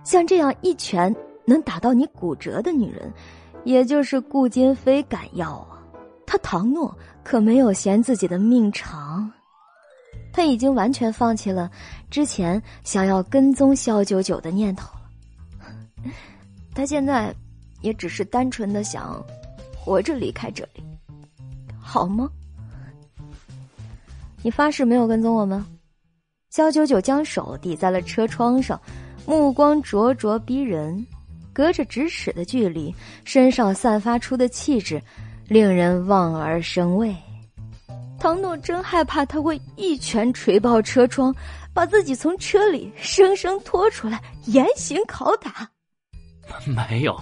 [0.03, 1.15] 像这样一拳
[1.45, 3.13] 能打到你骨折的女人，
[3.65, 5.83] 也就是顾金飞敢要啊！
[6.27, 6.97] 他唐诺
[7.27, 9.29] 可没有嫌自己的命长，
[10.33, 11.69] 他已经完全放弃了
[12.09, 16.13] 之前想要跟踪萧九九的念头了。
[16.73, 17.35] 他现在。
[17.83, 19.23] 也只是单纯的想
[19.77, 20.83] 活着离开这里，
[21.79, 22.29] 好吗？
[24.43, 25.65] 你发誓没有跟踪我们？
[26.51, 28.81] 肖九九将手抵在了车窗上，
[29.27, 31.07] 目光灼灼逼人，
[31.53, 32.93] 隔着咫尺的距离，
[33.25, 35.01] 身上散发出的气质
[35.49, 37.15] 令人望而生畏。
[38.19, 41.35] 唐诺真害怕他会一拳锤爆车窗，
[41.73, 45.71] 把自己从车里生生拖出来，严刑拷打。
[46.67, 47.19] 没有。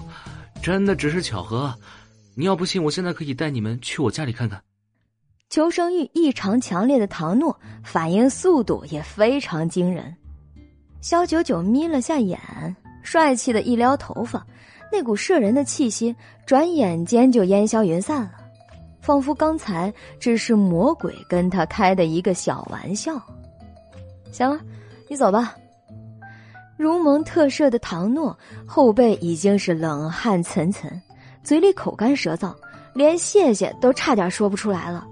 [0.62, 1.74] 真的只是巧合，
[2.34, 4.62] 你要不信，我现在可以带你们去我家里看看。
[5.50, 10.16] 求生欲异常强烈的唐诺，反应速度也非常惊人。
[11.02, 12.40] 肖九九眯了下眼，
[13.02, 14.46] 帅气的一撩头发，
[14.94, 16.14] 那股摄人的气息
[16.46, 18.30] 转眼间就烟消云散了，
[19.00, 23.20] 仿佛刚才只是魔鬼跟他开的一个小玩笑。
[24.30, 24.60] 行了，
[25.08, 25.52] 你走吧。
[26.76, 30.88] 如蒙特赦的唐诺后背已经是冷汗涔涔，
[31.42, 32.54] 嘴里口干舌燥，
[32.94, 35.04] 连谢谢都差点说不出来了。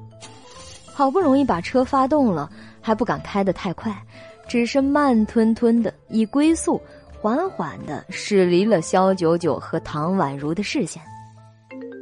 [0.95, 2.49] 好不容易把车发动了，
[2.81, 3.93] 还不敢开得太快，
[4.47, 6.81] 只是慢吞吞的以龟速
[7.23, 11.01] 缓缓的驶离了萧九九和唐宛如的视线。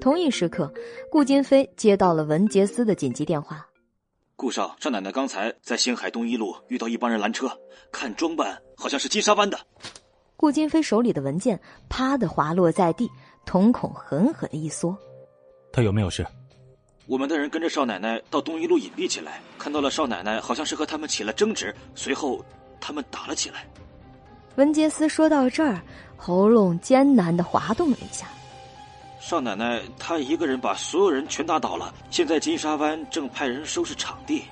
[0.01, 0.73] 同一时刻，
[1.11, 3.67] 顾金飞接到了文杰斯的紧急电话。
[4.35, 7.47] 顾少，少奶奶刚才在星海东一路遇到一帮人拦车，
[7.93, 9.61] 看装扮好像是金沙湾的。
[10.39, 11.61] 顾金飞手里的文件
[11.91, 13.07] 啪的滑落在地，
[13.45, 14.97] 瞳孔狠狠的一缩。
[15.71, 16.27] 他有没有事？
[17.07, 22.43] 我们的人跟着少奶奶到东一路隐蔽起来，看到了少奶奶好像是和他们起了争执，随后
[22.81, 23.67] 他们打了起来。
[24.61, 25.81] 文杰斯说到这儿，
[26.19, 28.27] 喉咙艰难的滑动了一下。
[29.19, 34.43] 少奶奶她一个人把所有人全打倒了，现在金沙湾正派人收拾场地。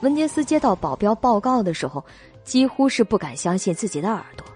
[0.00, 2.02] 文杰斯接到保镖报告的时候，
[2.42, 4.46] 几乎是不敢相信自己的耳朵。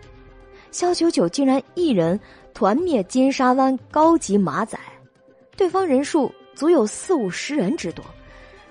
[0.70, 2.18] 肖九九竟然一人
[2.54, 4.78] 团灭金沙湾高级马仔，
[5.54, 8.02] 对方人数足有四五十人之多。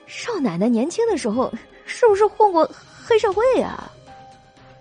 [0.08, 1.54] 少奶奶年轻的时候
[1.86, 2.68] 是不是混过
[3.06, 3.92] 黑社会啊？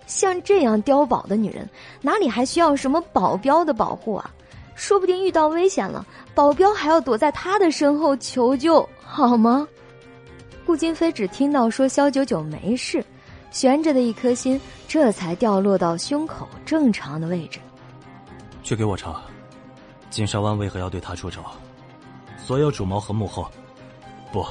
[0.07, 1.69] 像这样碉堡的女人，
[2.01, 4.31] 哪里还需要什么保镖的保护啊？
[4.73, 9.67] 说不定遇到危险了，保镖还要躲在她的身后求救，好吗？
[10.65, 13.03] 顾金飞只听到说肖九九没事，
[13.51, 17.59] 悬着的一颗心这才掉落到胸口正常的位置。
[18.63, 19.21] 去给我查，
[20.09, 21.41] 金沙湾为何要对他出手？
[22.37, 23.49] 所有主谋和幕后，
[24.31, 24.45] 不，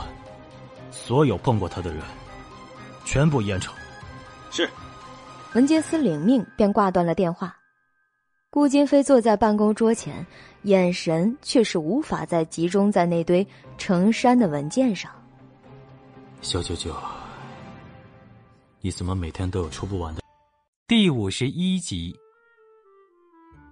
[0.91, 2.03] 所有碰过他的人，
[3.05, 3.71] 全部严惩。
[4.51, 4.69] 是。
[5.57, 7.57] 文杰斯领命，便挂断了电话。
[8.51, 10.27] 顾金飞坐在办公桌前，
[10.65, 13.47] 眼神却是无法再集中在那堆
[13.79, 15.11] 成山的文件上。
[16.43, 16.95] 小九九，
[18.83, 20.21] 你怎么每天都有出不完的？
[20.87, 22.15] 第五十一集。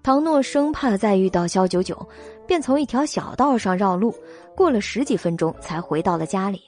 [0.03, 2.09] 唐诺生怕再遇到肖九九，
[2.47, 4.17] 便从一条小道上绕路，
[4.57, 6.63] 过了十几分钟才回到了家里。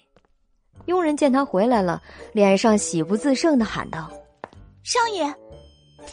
[0.85, 2.03] 佣人见他回来了，
[2.35, 4.11] 脸上喜不自胜的喊道
[4.87, 5.35] ：“少爷，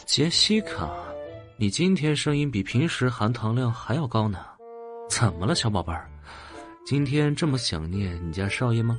[0.04, 0.90] 杰西卡。”
[1.56, 4.40] 你今天声音比平时含糖量还要高呢，
[5.08, 6.10] 怎么了，小宝贝儿？
[6.84, 8.98] 今天这么想念你家少爷吗？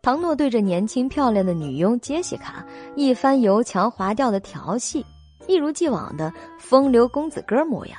[0.00, 2.64] 唐诺对着年轻漂亮的女佣杰西卡
[2.96, 5.04] 一番油腔滑调的调戏，
[5.46, 7.98] 一如既往的风流公子哥模样。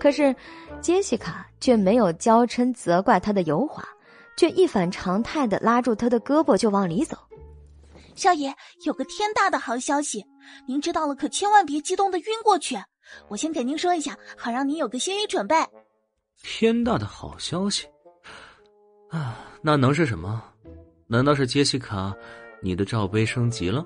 [0.00, 0.34] 可是，
[0.80, 3.88] 杰西卡却没有娇嗔责怪他的油滑，
[4.36, 7.16] 却一反常态的拉住他的胳膊就往里走。
[8.14, 10.24] 少爷有个天大的好消息，
[10.66, 12.76] 您知道了可千万别激动的晕过去。
[13.28, 15.56] 我先给您说一下，好让您有个心理准备。
[16.42, 17.86] 天大的好消息
[19.10, 19.38] 啊！
[19.62, 20.42] 那能是什么？
[21.06, 22.14] 难道是杰西卡，
[22.62, 23.84] 你的罩杯升级了？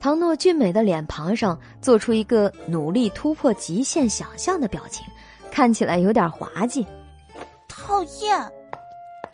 [0.00, 5.04] 唐诺俊美的脸庞上做出一个努力突破极限想象的表情。
[5.50, 6.86] 看起来有点滑稽，
[7.68, 8.52] 讨厌。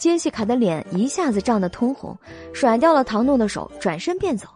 [0.05, 2.14] 杰西卡的脸一下子涨得通红，
[2.52, 4.47] 甩掉了唐诺的手，转身便走。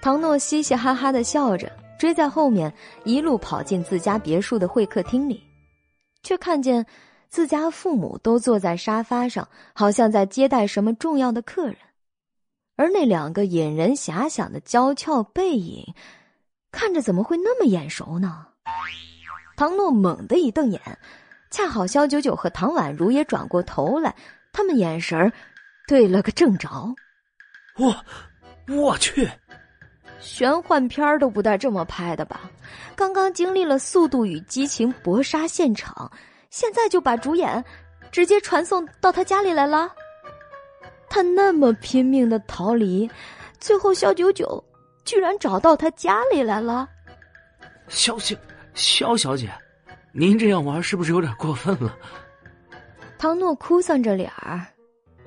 [0.00, 1.68] 唐诺嘻嘻哈哈的笑着，
[1.98, 2.72] 追在后面，
[3.02, 5.42] 一路跑进自家别墅的会客厅里，
[6.22, 6.86] 却看见
[7.28, 11.76] 自家父母都坐在沙发上，好像在接待什么重要的客人，
[12.76, 15.92] 而那两个引人遐想的娇俏背影，
[16.70, 18.46] 看着怎么会那么眼熟呢？
[19.56, 20.80] 唐诺猛地一瞪眼，
[21.50, 24.14] 恰好肖九九和唐宛如也转过头来，
[24.52, 25.32] 他们眼神儿
[25.88, 26.68] 对了个正着。
[27.78, 27.96] 我，
[28.68, 29.28] 我去，
[30.20, 32.42] 玄幻片都不带这么拍的吧？
[32.94, 36.10] 刚刚经历了《速度与激情》搏杀现场，
[36.50, 37.64] 现在就把主演
[38.10, 39.90] 直接传送到他家里来了。
[41.08, 43.10] 他那么拼命的逃离，
[43.58, 44.62] 最后肖九九
[45.04, 46.88] 居然找到他家里来了。
[47.88, 48.36] 肖小。
[48.74, 49.52] 肖小姐，
[50.12, 51.94] 您这样玩是不是有点过分了？
[53.22, 54.66] 唐诺哭丧着脸儿，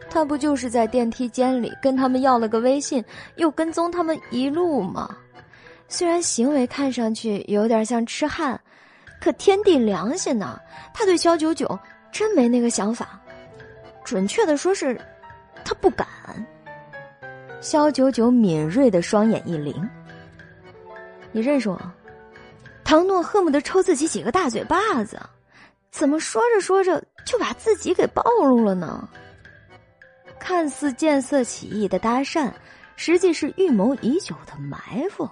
[0.09, 3.01] 他不就是在电梯间里跟他们要了个微信，
[3.37, 5.15] 又跟踪他们一路吗？
[5.87, 8.59] 虽然行为看上去有点像痴汉，
[9.21, 10.59] 可天地良心呐，
[10.93, 11.79] 他对肖九九
[12.11, 13.17] 真没那个想法。
[14.03, 14.99] 准确的说是，
[15.63, 16.05] 他不敢。
[17.61, 19.73] 肖九九敏锐的双眼一灵，
[21.31, 21.81] 你认识我？
[22.83, 25.17] 唐诺恨不得抽自己几个大嘴巴子，
[25.95, 29.07] 怎么说着说着就把自己给暴露了呢？
[30.37, 32.51] 看似见色起意的搭讪，
[32.97, 35.27] 实际是预谋已久的埋伏。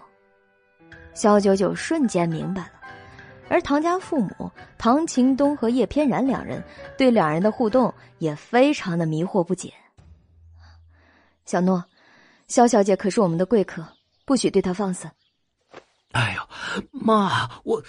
[1.14, 2.72] 肖九九瞬间明白了，
[3.50, 6.64] 而唐家父母唐秦东和叶翩然两人
[6.98, 9.74] 对两人的互动也非常的迷惑不解。
[11.46, 11.84] 小诺，
[12.48, 13.86] 肖小姐可是我们的贵客，
[14.26, 15.10] 不许对她放肆。
[16.14, 16.42] 哎呦，
[16.94, 17.50] 妈！
[17.66, 17.84] 我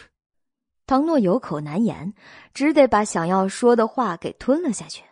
[0.86, 2.12] 唐诺有口难言，
[2.52, 5.02] 只得把想要说的话给吞了下去。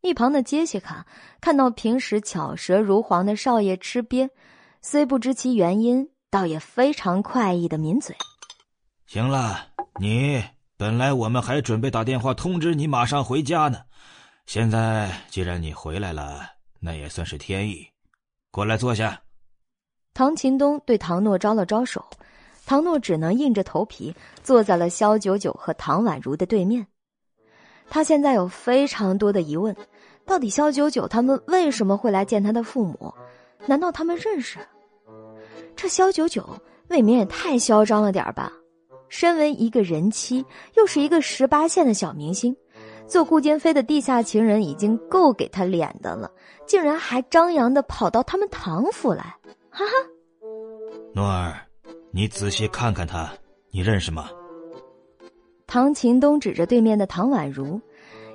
[0.00, 1.04] 一旁的杰西卡
[1.40, 4.30] 看到平时巧舌如簧的少爷吃瘪，
[4.80, 8.16] 虽不知其原因，倒也非常快意的抿嘴。
[9.06, 9.66] 行了，
[9.98, 10.44] 你
[10.76, 13.80] 本来我们还准备打电话通知你马上回家呢，
[14.46, 16.48] 现在既然你回来了，
[16.78, 17.84] 那也算是天意。
[18.52, 19.20] 过来坐下。
[20.14, 22.04] 唐秦东对唐诺招了招手，
[22.68, 26.86] 唐诺只能硬着头皮坐在了肖九九和唐宛如的对面。
[27.88, 29.74] 他现在有非常多的疑问：
[30.26, 33.14] 到底肖九九他们为什么会来见他的父母？
[33.64, 34.58] 难道他们认识？
[35.74, 36.46] 这肖九九
[36.88, 38.52] 未免也太嚣张了点吧！
[39.08, 42.54] 身为一个人妻，又是一个十八线的小明星，
[43.06, 46.30] 做顾坚飞的地下情人已经够给他脸的了，
[46.66, 49.38] 竟然还张扬的跑到他们唐府来！
[49.70, 49.92] 哈哈，
[51.14, 51.64] 诺儿，
[52.18, 53.32] 你仔细看看他，
[53.70, 54.28] 你认识吗？
[55.68, 57.80] 唐秦东指着对面的唐宛如，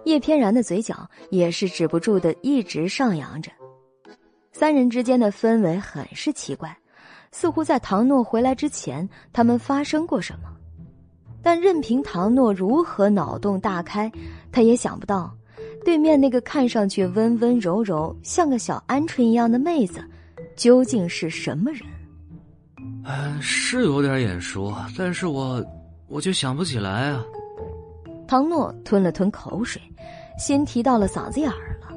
[0.06, 3.52] 叶翩然的嘴角也是止不住的一直上扬着。
[4.54, 6.74] 三人之间的氛围很是奇怪，
[7.34, 10.48] 似乎在唐诺回来之前，他们发生过什么。
[11.42, 14.10] 但任凭唐诺如何脑洞大开，
[14.50, 15.30] 他也想不到，
[15.84, 20.02] 对面那个看上去温温柔柔、像个小鹌鹑一样的妹子。
[20.56, 21.82] 究竟是什么人？
[23.06, 25.64] 嗯，是有点眼熟，但是我
[26.08, 27.24] 我就想不起来啊。
[28.28, 29.82] 唐诺吞了吞口水，
[30.38, 31.88] 心提到了嗓子眼儿了。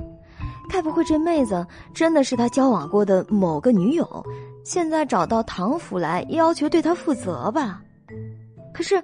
[0.69, 1.65] 该不会这妹子
[1.95, 4.25] 真的是他交往过的某个女友，
[4.65, 7.81] 现在找到唐府来要求对他负责吧？
[8.75, 9.03] 可是，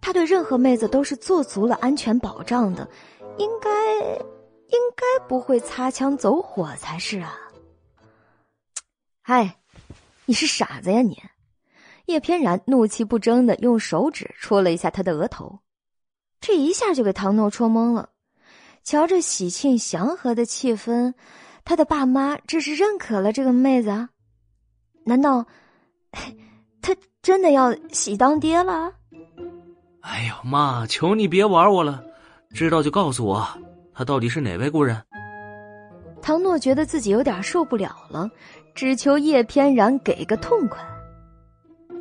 [0.00, 2.86] 他对任何妹子都是做足了安全保障的，
[3.38, 3.70] 应该
[4.68, 7.34] 应该不会擦枪走火才是啊。
[9.22, 9.56] 嗨，
[10.30, 11.20] 你是傻子呀你！
[12.06, 15.58] 叶翩然怒气不争的用手指戳了一下他的额头，
[16.40, 18.10] 这一下就给唐诺戳懵了。
[18.84, 21.14] 瞧这喜庆祥和的气氛，
[21.64, 24.08] 他的爸妈这是认可了这个妹子？
[25.04, 25.44] 难道
[26.80, 28.92] 他真的要喜当爹了？
[30.02, 30.86] 哎呦妈！
[30.86, 32.04] 求你别玩我了，
[32.54, 33.44] 知道就告诉我，
[33.92, 35.02] 他到底是哪位故人？
[36.22, 38.30] 唐诺觉得自己有点受不了了，
[38.74, 40.78] 只求叶翩然给个痛快。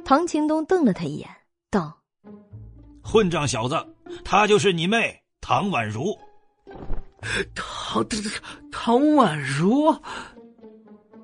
[0.06, 1.30] 唐晴东瞪了他一眼，
[1.70, 1.98] 道
[3.04, 3.76] ：“混账小子，
[4.24, 6.18] 她就是你妹唐宛如。”
[7.54, 8.22] 唐唐
[8.72, 9.96] 唐宛如，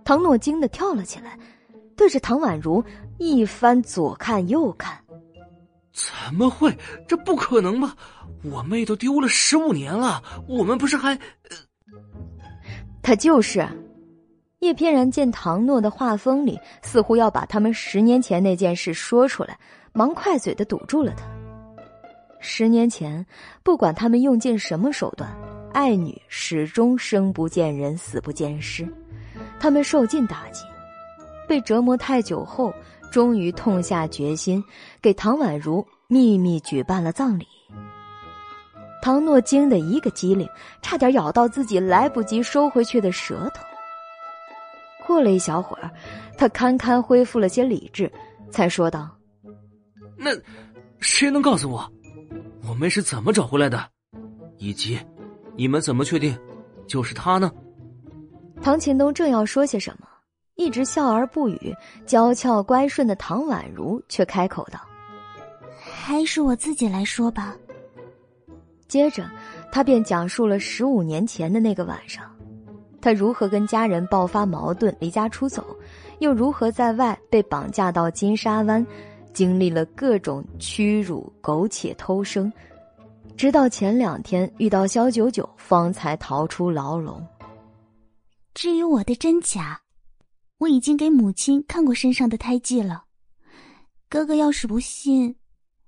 [0.04, 1.40] 唐诺惊得跳了起来，
[1.96, 2.84] 对着唐宛如
[3.18, 5.00] 一番左看右看。
[5.94, 6.78] 怎么会？
[7.08, 7.96] 这不可能吧！
[8.44, 11.18] 我妹都丢了十五年了，我们不是还……
[13.06, 13.64] 他就是。
[14.62, 19.56] 叶翩然见唐诺的画风里似乎要把他们十年前那件事说出来，
[19.94, 21.24] 忙快嘴的堵住了他。
[22.40, 23.24] 十年前，
[23.62, 25.30] 不管他们用尽什么手段。
[25.72, 28.88] 爱女始终生不见人，死不见尸，
[29.60, 30.64] 他们受尽打击，
[31.48, 32.74] 被折磨太久后，
[33.12, 34.64] 终于痛下决心，
[35.00, 37.46] 给唐宛如秘密举办了葬礼。
[39.02, 40.50] 唐诺惊得一个机灵，
[40.82, 43.64] 差点咬到自己来不及收回去的舌头。
[45.06, 45.92] 过了一小会儿，
[46.38, 48.12] 他堪堪恢复了些理智，
[48.50, 49.10] 才说道
[50.18, 50.32] ：“那
[51.00, 51.88] 谁能告诉我，
[52.68, 53.88] 我们是怎么找回来的，
[54.58, 55.00] 以及……”
[55.58, 56.38] 你们怎么确定，
[56.86, 57.50] 就是他呢？
[58.62, 60.08] 唐秦东正要说些什么，
[60.56, 61.74] 一直笑而不语、
[62.06, 64.78] 娇俏乖顺的唐宛如却开口道
[65.80, 67.56] ：“还是我自己来说吧。”
[68.88, 69.30] 接着，
[69.72, 72.24] 他便讲述了十五年前的那个晚上，
[73.02, 75.66] 他如何跟家人爆发矛盾、离家出走，
[76.20, 78.86] 又如何在外被绑架到金沙湾，
[79.34, 82.52] 经历了各种屈辱、苟且偷生。
[83.36, 87.22] 直到前两天遇到萧九九，方才逃出牢笼。
[88.54, 89.82] 至于我的真假，
[90.60, 93.04] 我已经给母亲看过身上的胎记了。
[94.08, 95.36] 哥哥要是不信，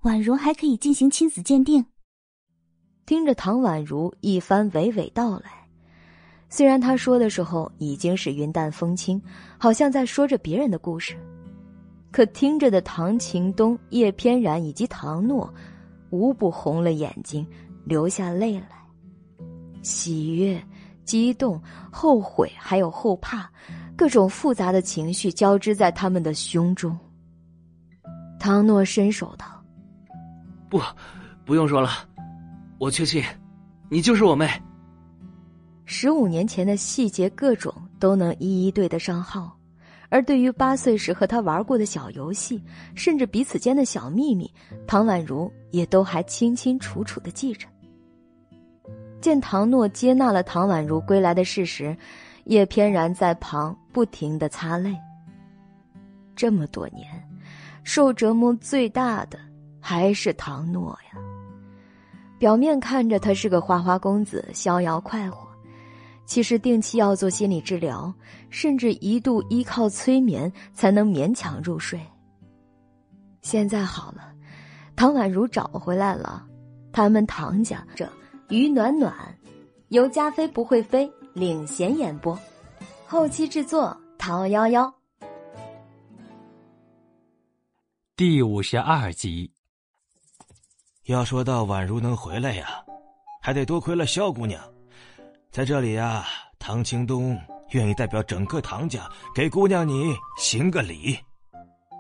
[0.02, 1.86] 婉如还可以进行亲子鉴定。
[3.08, 5.50] 听着唐宛如一番娓娓道来，
[6.50, 9.20] 虽然他说的时候已经是云淡风轻，
[9.58, 11.16] 好像在说着别人的故事，
[12.12, 15.52] 可听着的唐晴东、叶翩然以及唐诺。
[16.10, 17.46] 无不红了眼睛，
[17.84, 18.70] 流下泪来。
[19.82, 20.62] 喜悦、
[21.04, 21.62] 激动、
[21.92, 23.50] 后悔，还有后怕，
[23.96, 26.98] 各种复杂的情绪交织在他们的胸中。
[28.40, 29.46] 唐诺伸手道
[30.70, 30.82] ：“不，
[31.44, 31.90] 不用说了，
[32.80, 33.24] 我确信，
[33.90, 34.50] 你就是我妹。
[35.86, 39.54] 十五年前的细节，各种都能一一对得上号。”
[40.10, 42.64] 而对于八岁时和他玩过的小游戏，
[42.96, 44.50] 甚至彼此间的小秘密，
[44.88, 47.68] 唐宛如也都还清清楚楚的记着。
[49.20, 51.98] 见唐诺接纳了唐宛如归来的事实，
[52.46, 54.96] 叶翩然在旁不停的擦泪。
[56.38, 57.06] 这么多年，
[57.84, 59.38] 受折磨最大的
[59.82, 61.20] 还是唐诺呀。
[62.40, 65.48] 表面看着他是个花花公子，逍遥快活。
[66.26, 68.14] 其实定期要做心理治疗，
[68.50, 72.00] 甚至一度依靠催眠才能勉强入睡。
[73.42, 74.34] 现在好了，
[74.96, 76.46] 唐宛如找回来了，
[76.92, 78.08] 他们唐家这
[78.50, 79.14] 于暖暖，
[79.88, 82.38] 由加菲不会飞领衔演播，
[83.06, 84.94] 后期制作陶幺幺。
[88.18, 89.57] 第五十二集。
[91.08, 92.84] 要说到宛如能回来呀，
[93.42, 94.62] 还得多亏了萧姑娘。
[95.50, 96.26] 在这里呀，
[96.60, 97.40] 唐青东
[97.72, 101.18] 愿意代表整个唐家给姑娘你行个礼。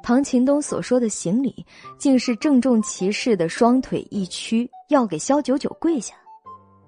[0.03, 1.65] 唐秦东所说的行礼，
[1.97, 6.13] 竟是郑重其事的双腿一屈，要给萧九九跪下。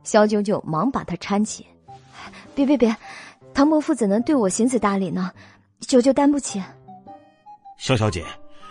[0.03, 1.65] 萧九九忙把他搀起
[2.53, 2.93] ：“别别别，
[3.53, 5.31] 唐伯父怎能对我行此大礼呢？
[5.79, 6.61] 九九担不起。”
[7.79, 8.25] 萧小姐，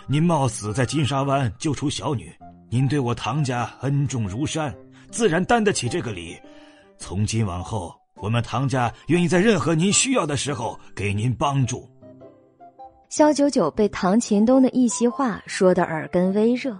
[0.05, 2.31] 您冒死在金沙湾救出小女，
[2.71, 4.73] 您对我唐家恩重如山，
[5.09, 6.37] 自然担得起这个礼。
[6.97, 11.89] 从今往后，我们唐家愿意在任何您需要的时候给您帮助。
[13.09, 16.77] 萧九九被唐秦东的一席话说得耳根微热，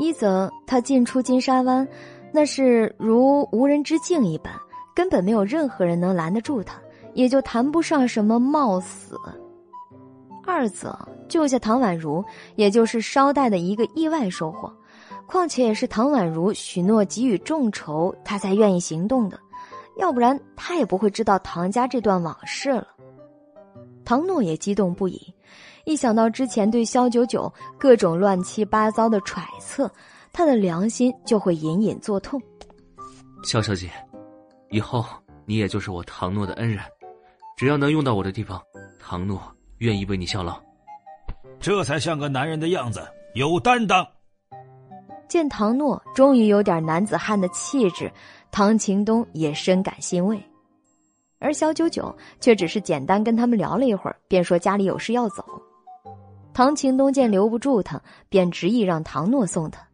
[0.00, 1.86] 一则他进出金沙湾，
[2.32, 4.52] 那是如无人之境一般，
[4.96, 6.76] 根本没有任何人能拦得住他，
[7.14, 9.14] 也就谈不上什么冒死；
[10.44, 10.96] 二则
[11.28, 12.24] 救下唐宛如，
[12.56, 14.72] 也就是捎带的一个意外收获。
[15.26, 19.38] 况且也是唐宛如许诺给予众筹，他才愿意行动的，
[19.98, 22.88] 要不然他也不会知道唐家这段往事了。
[24.04, 25.32] 唐诺也激动不已，
[25.84, 29.90] 一想到之前对萧九九各种乱七八糟的揣测，
[30.32, 32.42] 他的良心就会隐隐作痛。
[33.44, 33.90] 萧小姐，
[34.70, 35.04] 以后
[35.46, 36.80] 你也就是我唐诺的恩人，
[37.56, 38.60] 只要能用到我的地方，
[38.98, 39.40] 唐诺
[39.82, 40.60] 愿意为你效劳。
[41.58, 43.04] 这才像个男人的样子，
[43.34, 44.06] 有担当。
[45.28, 48.10] 见唐诺终于有点男子汉的气质，
[48.52, 50.40] 唐晴东也深感欣慰，
[51.40, 55.44] 而小九九却只是简单跟他们聊了一会儿，便说家里有事要走。
[56.54, 59.84] 唐晴东见留不住他，便执意让唐诺送他。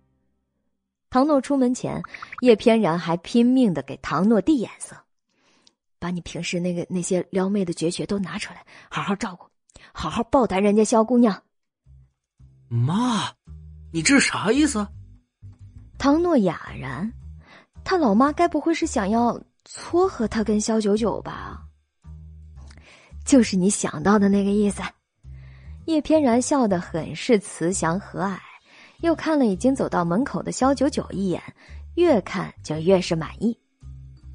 [1.09, 2.02] 唐诺出门前，
[2.43, 4.97] 叶翩然还拼命的给唐诺递眼色，
[5.98, 9.47] 把你平时那个那些撩妹的绝学都拿出来，好好照顾，
[9.98, 11.42] 好好报答人家萧姑娘。
[12.68, 13.32] 妈，
[13.92, 14.86] 你这是啥意思？
[15.98, 17.12] 唐诺哑然，
[17.82, 21.64] 他老妈该不会是想要撮合他跟萧九九吧？
[23.24, 24.80] 就是你想到的那个意思。
[25.86, 28.38] 叶翩然笑得很是慈祥和蔼。
[29.00, 31.42] 又看了已经走到门口的萧九九一眼，
[31.96, 33.58] 越看就越是满意。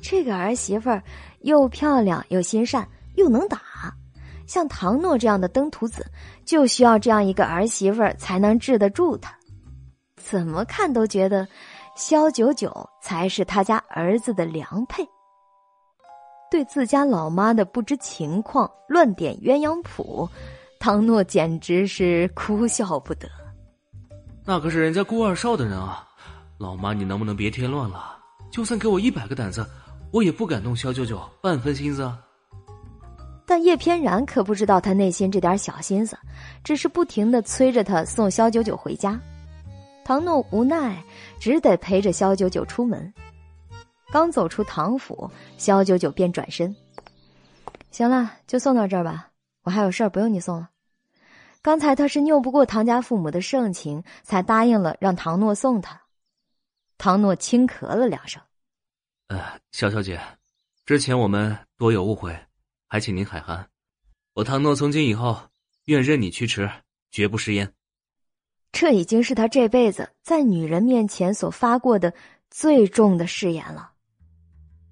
[0.02, 1.02] 这个儿媳妇儿
[1.40, 2.86] 又漂亮又心善
[3.16, 3.62] 又能打，
[4.54, 6.06] 像唐诺这样的登徒子，
[6.46, 9.36] 就需要这样一个儿媳妇儿才能治得住他。
[10.16, 11.48] 怎么看都觉得
[11.96, 15.04] 萧九九才是他家儿子的良配。
[16.52, 20.30] 对自家老妈的不知情况乱点鸳鸯谱，
[20.80, 23.28] 唐诺简直是哭笑不得。
[24.46, 26.08] 那可是人家顾二少的人啊，
[26.60, 28.20] 老妈，你能不能别添乱了？
[28.52, 29.68] 就算给我一百个胆子，
[30.12, 32.20] 我也不敢动萧九九半分心思啊。
[33.46, 36.18] 但叶翩然可不知道他内心这点小心思，
[36.64, 39.20] 只是不停的催着他送萧九九回家。
[40.06, 41.02] 唐诺无奈，
[41.40, 43.14] 只得陪着萧九九出门。
[44.12, 46.76] 刚走出唐府，萧九九便转身
[47.92, 49.30] ：“行了，就送到这儿吧，
[49.64, 50.70] 我还有事儿，不用你送了。”
[51.64, 56.02] 刚才他是拗不过唐家父母的盛情，才答应了让唐诺送他。
[56.98, 58.42] 唐诺轻咳了两声
[59.30, 59.42] ：“呃，
[59.72, 60.20] 萧小姐，
[60.86, 62.38] 之前我们多有误会，
[62.94, 63.68] 还请您海涵。
[64.36, 65.36] 我唐诺从今以后
[65.86, 66.70] 愿任你驱驰，
[67.10, 67.74] 绝不食言。”
[68.72, 72.14] 这已经是他这辈子在女人面前所发过的
[72.52, 73.90] 最重的誓言了。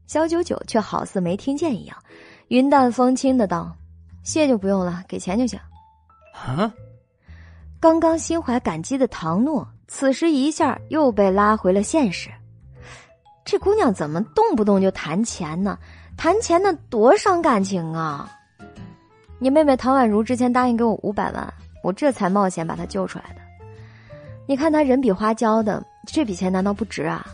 [0.07, 1.95] 小九九却好似没听见一样，
[2.47, 3.77] 云淡风轻的道
[4.25, 5.59] ：“谢就不用了，给钱就行。”
[6.33, 6.73] 啊！
[7.79, 12.31] 刚刚心怀感激的唐诺，此时一下又被拉回了现实。
[13.45, 15.77] 这姑娘怎么动不动就谈钱呢？
[16.17, 18.29] 谈钱那多伤感情啊！
[19.39, 23.41] 你妹妹唐宛如之前答应给我五百万，我这才冒险把她救出来的。
[24.47, 27.25] 你看她人比花娇的，这笔钱难道不值啊？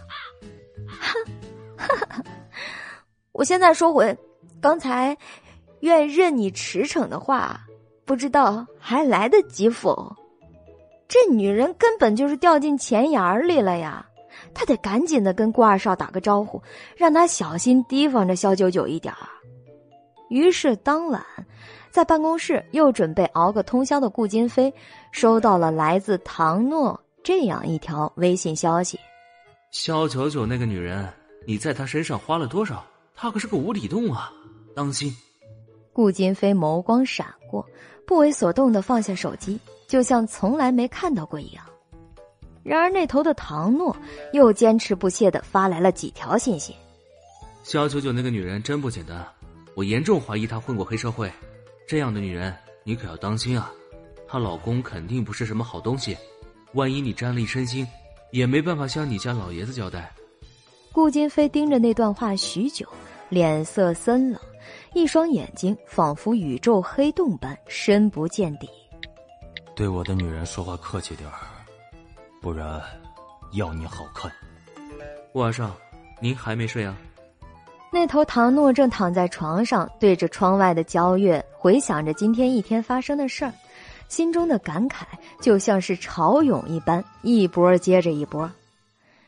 [1.77, 2.23] 哈哈，
[3.33, 4.17] 我现在说回
[4.61, 5.17] 刚才
[5.81, 7.59] 愿任你驰骋的话。
[8.05, 10.15] 不知道还来得及否？
[11.09, 14.07] 这女人根本就是掉进钱眼儿里了呀！
[14.57, 16.59] 他得赶紧的跟顾二少打个招呼，
[16.95, 19.29] 让他小心提防着萧九九一点儿。
[20.31, 21.23] 于是当晚，
[21.91, 24.73] 在办公室又准备熬个通宵的顾金飞，
[25.11, 28.99] 收到了来自唐诺这样一条微信消息：
[29.69, 31.07] 萧九九那个女人，
[31.45, 32.83] 你在她身上花了多少？
[33.13, 34.31] 她可是个无底洞啊！
[34.75, 35.15] 当心！
[35.93, 37.63] 顾金飞眸光闪过。
[38.07, 41.63] 不为所动的放下手机，就像从来没看到过一样。
[42.67, 43.95] 然而那头的唐诺
[44.33, 46.75] 又坚持不懈的发来了几条信息
[47.63, 49.25] ：“肖九九那个女人真不简单，
[49.73, 51.31] 我严重怀疑她混过黑社会。
[51.87, 52.53] 这样的女人
[52.83, 53.71] 你可要当心啊！
[54.27, 56.17] 她老公肯定不是什么好东西，
[56.73, 57.87] 万一你沾了一身腥，
[58.31, 60.13] 也没办法向你家老爷子交代。”
[60.91, 62.85] 顾金飞盯着那段话许久，
[63.29, 64.41] 脸色森冷。
[64.93, 68.67] 一双眼睛仿佛宇宙黑洞般深不见底。
[69.73, 71.37] 对我的女人说话客气点儿，
[72.41, 72.81] 不然
[73.53, 74.31] 要你好看。
[75.33, 75.75] 晚上
[76.21, 76.95] 您还没睡啊？
[77.91, 83.53] 那头唐诺正躺在床上，对着窗外的皎月，回想着今天一天发生的事儿，
[84.09, 85.03] 心中的感慨
[85.41, 88.49] 就像是潮涌一般，一波接着一波。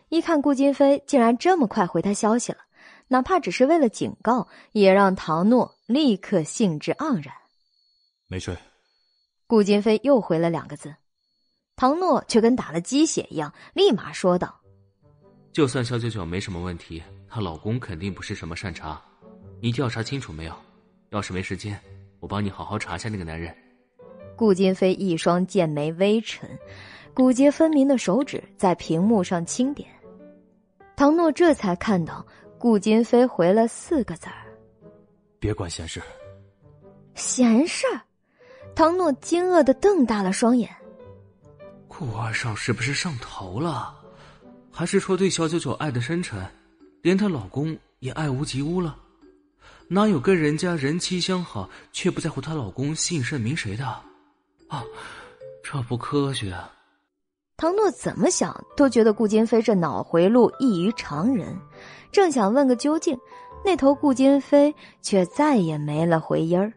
[0.09, 2.59] 一看顾金飞竟然这么快回他消息了。
[3.07, 7.33] 哪怕只是为了警告，也让唐诺立刻兴致盎然。
[8.27, 8.55] 没睡。
[9.47, 10.93] 顾金飞又回了两个字，
[11.79, 14.53] 唐诺却跟打了鸡血一样，立马说道
[15.53, 19.01] ：“就算肖九九没什么问题，她老公肯定不是什么善茬。
[19.61, 20.53] 你调查清楚没有？
[21.11, 21.79] 要是没时间，
[22.19, 23.55] 我帮你好好查下那个男人。”
[24.35, 26.49] 顾金飞一双剑眉微沉，
[27.13, 29.87] 骨节分明的手指在屏幕上轻点。
[30.97, 32.25] 唐诺这才看到。
[32.57, 34.43] 顾金飞回了四个字儿
[35.39, 36.01] ：“别管闲事。”
[37.15, 38.01] 闲事儿，
[38.75, 40.69] 唐诺惊愕的瞪大了双眼。
[41.99, 43.93] 顾二少是不是上头了？
[44.71, 46.49] 还是说对小九九爱的深沉，
[47.01, 48.95] 连她老公也爱屋及乌了？
[49.89, 53.85] 哪有跟人家人妻相好却不在乎她老公姓甚名谁的？
[54.69, 54.81] 啊，
[55.61, 56.57] 这不科学。
[57.57, 61.53] 唐诺怎么想都觉得顾金飞这脑回路异于常人，
[62.13, 63.19] 正想问个究竟，
[63.65, 66.71] 那头顾金飞却再也没了回音儿。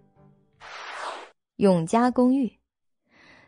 [1.58, 2.52] 永嘉公寓，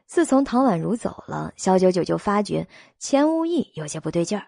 [0.06, 2.66] 自从唐宛如走了，肖九九就发觉
[2.98, 4.46] 钱无义有些不对劲儿，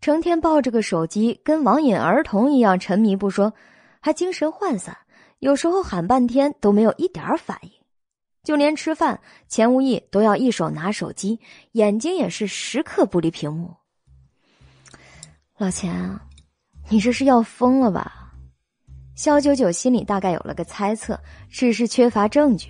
[0.00, 3.52] 成天抱着个手机，跟网瘾儿童一样沉迷不说，
[4.00, 4.96] 还精神涣散，
[5.38, 7.70] 有时候喊半天都没有一点反应。
[8.42, 11.38] 就连吃饭，钱无义都要一手拿手机，
[11.72, 13.72] 眼睛也是时刻不离屏幕。
[15.56, 16.20] 老钱啊，
[16.90, 18.32] 你这是要疯了吧？
[19.14, 21.16] 肖九九心里大概有了个猜测，
[21.48, 22.68] 只是缺乏证据。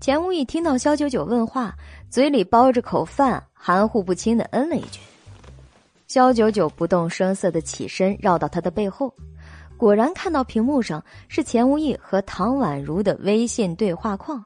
[0.00, 1.74] 钱无义听到肖九九问话，
[2.08, 5.00] 嘴里包着口饭，含糊不清的嗯了一句。
[6.06, 9.12] 肖九九不动声色的起身，绕到他的背后，
[9.76, 14.42] 果然看到屏幕上是钱无义和唐宛如的微信对话框。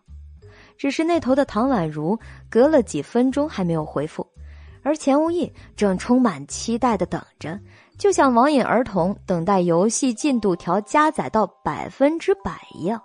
[0.79, 2.19] 只是那头的唐宛如
[2.49, 4.27] 隔了几分钟还没有回复，
[4.83, 7.61] 而钱无义正充满期待的等着，
[7.99, 13.01] 就像网瘾儿童等待游戏进度条加载到百分之百一样。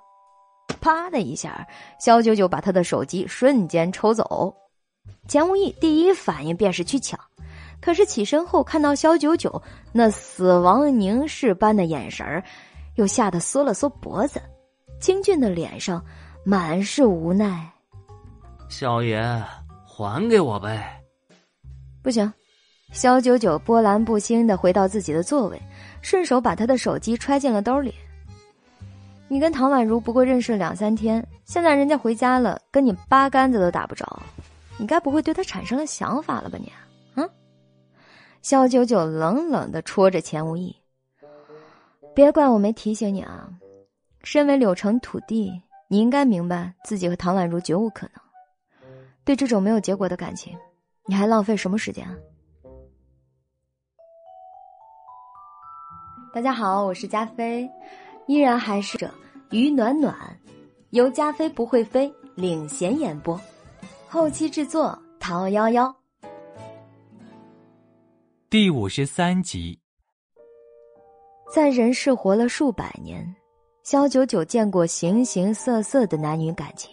[0.80, 1.68] 啪的一下，
[2.00, 4.56] 肖九九把他的手机瞬间抽走。
[5.28, 7.20] 钱无义第一反应便是去抢，
[7.82, 9.62] 可是起身后看到肖九九
[9.92, 12.44] 那死亡凝视般的眼神儿，
[12.96, 14.42] 又吓得缩了缩脖子，
[15.00, 16.04] 清俊的脸上。
[16.46, 17.70] 满是无奈，
[18.70, 19.22] 小爷
[19.86, 21.04] 还给我呗！
[22.02, 22.32] 不行，
[22.94, 25.62] 肖九九波澜不惊的回到自己的座位，
[26.02, 27.94] 顺手把他的手机揣进了兜里。
[29.30, 34.22] 你跟唐宛如不过认识了两三天，现在人家回家了，跟你八竿子都打不着，
[34.78, 36.58] 你该不会对他产生了想法了吧？
[36.58, 36.72] 你，
[37.16, 37.30] 嗯？
[38.42, 40.76] 肖九九冷冷的戳着钱无义，
[42.16, 43.50] 别怪我没提醒你啊！
[44.24, 45.62] 身为柳城土地。
[45.90, 48.22] 你应该明白，自己和唐宛如绝无可能。
[49.24, 50.54] 对这种没有结果的感情，
[51.06, 52.14] 你还浪费什么时间啊？
[56.34, 57.70] 大家好，我是加菲，
[58.28, 59.10] 依然还是着
[59.52, 60.16] 于暖暖，
[60.90, 63.40] 由加菲不会飞领衔演播，
[64.08, 65.96] 后期制作陶幺幺。
[68.50, 69.80] 第五十三集，
[71.54, 73.36] 在人世活了数百年。
[73.84, 76.92] 萧九九见过形形色色的男女感情，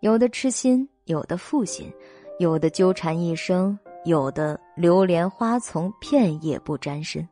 [0.00, 1.90] 有的痴心，有的负心，
[2.38, 7.26] 有的纠缠一生，有的流连花丛，片叶不沾身。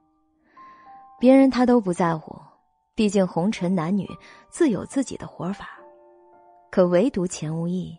[1.19, 2.35] 别人他都不在乎，
[2.95, 4.09] 毕竟红尘男女
[4.51, 5.69] 自有自己的活法。
[6.71, 7.97] 可唯独钱无义，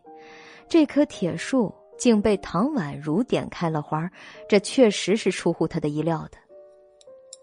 [0.69, 4.09] 这棵铁树竟被唐宛如点开了花，
[4.47, 6.37] 这确实是出乎他的意料的。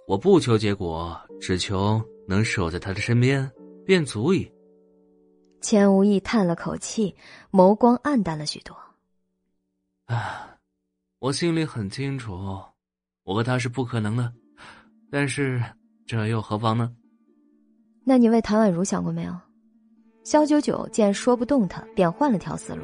[0.07, 2.03] 我不求结果，只求。
[2.31, 3.51] 能守在他的身边，
[3.87, 4.53] 便足矣。
[5.63, 7.17] 钱无义叹了口气，
[7.51, 8.77] 眸光暗淡了许多。
[10.05, 10.59] 啊，
[11.21, 12.35] 我心里很清楚，
[13.25, 14.31] 我和他是不可能的，
[15.11, 15.59] 但是
[16.07, 16.95] 这又何妨呢？
[18.09, 19.37] 那你为谭婉如想过没有？
[20.25, 22.83] 肖九九见说不动他，便换了条思路。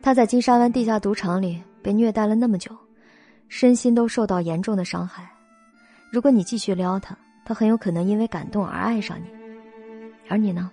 [0.00, 2.70] 他在金沙湾地下赌场里被虐待了那么久，
[3.48, 5.28] 身心都受到严重的伤害。
[6.12, 9.26] 如果你继续撩他，他很有可能因为感动而爱上你，
[10.28, 10.70] 而你呢？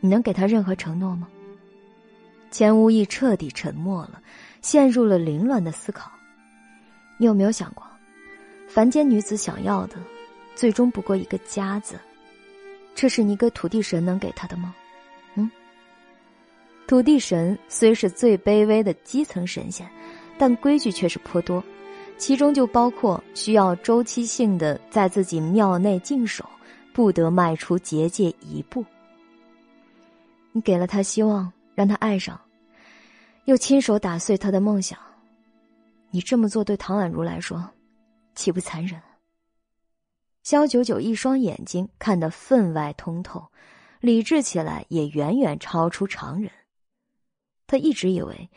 [0.00, 1.28] 你能给他任何承诺吗？
[2.50, 4.22] 钱无义彻底沉默了，
[4.62, 6.10] 陷入了凌乱的思考。
[7.18, 7.84] 你有没有想过，
[8.66, 9.96] 凡间女子想要的，
[10.54, 11.94] 最终不过一个家字？
[13.00, 14.74] 这是你个土地神能给他的吗？
[15.36, 15.48] 嗯？
[16.88, 19.88] 土地神虽是最卑微的基层神仙，
[20.36, 21.62] 但规矩却是颇多。
[22.16, 26.44] 其中就包括需要周期性的在自己庙内静守，
[26.92, 28.84] 不得迈出结界一步。
[30.50, 32.36] 你给了他希望，让他爱上，
[33.44, 34.98] 又亲手打碎他的梦想。
[36.10, 37.64] 你这么做对唐宛如来说，
[38.34, 39.00] 岂不残忍？
[40.48, 43.48] 肖九九一双眼睛看得分外通透，
[44.00, 46.50] 理智起来也远远超出常人。
[47.66, 48.48] 他一直以为，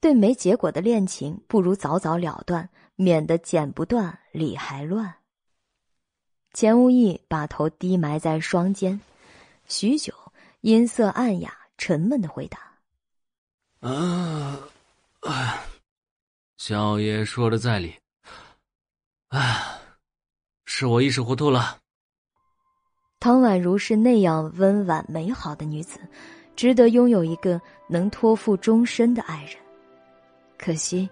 [0.00, 2.70] 对没结果的恋情，不如早早了断。
[2.94, 5.16] 免得剪不断，理还乱。
[6.54, 8.98] 钱无义把头低埋在双肩，
[9.68, 10.14] 许久，
[10.62, 12.78] 音色暗哑、沉闷的回答
[13.84, 14.58] ：“啊，
[16.56, 17.94] 小爷说的在理。
[19.28, 19.78] 啊，
[20.66, 21.78] 是我一时糊涂了。”
[23.18, 25.98] 唐宛如是那样温婉美好的女子，
[26.54, 29.56] 值得拥有一个能托付终身的爱人。
[30.58, 31.08] 可惜。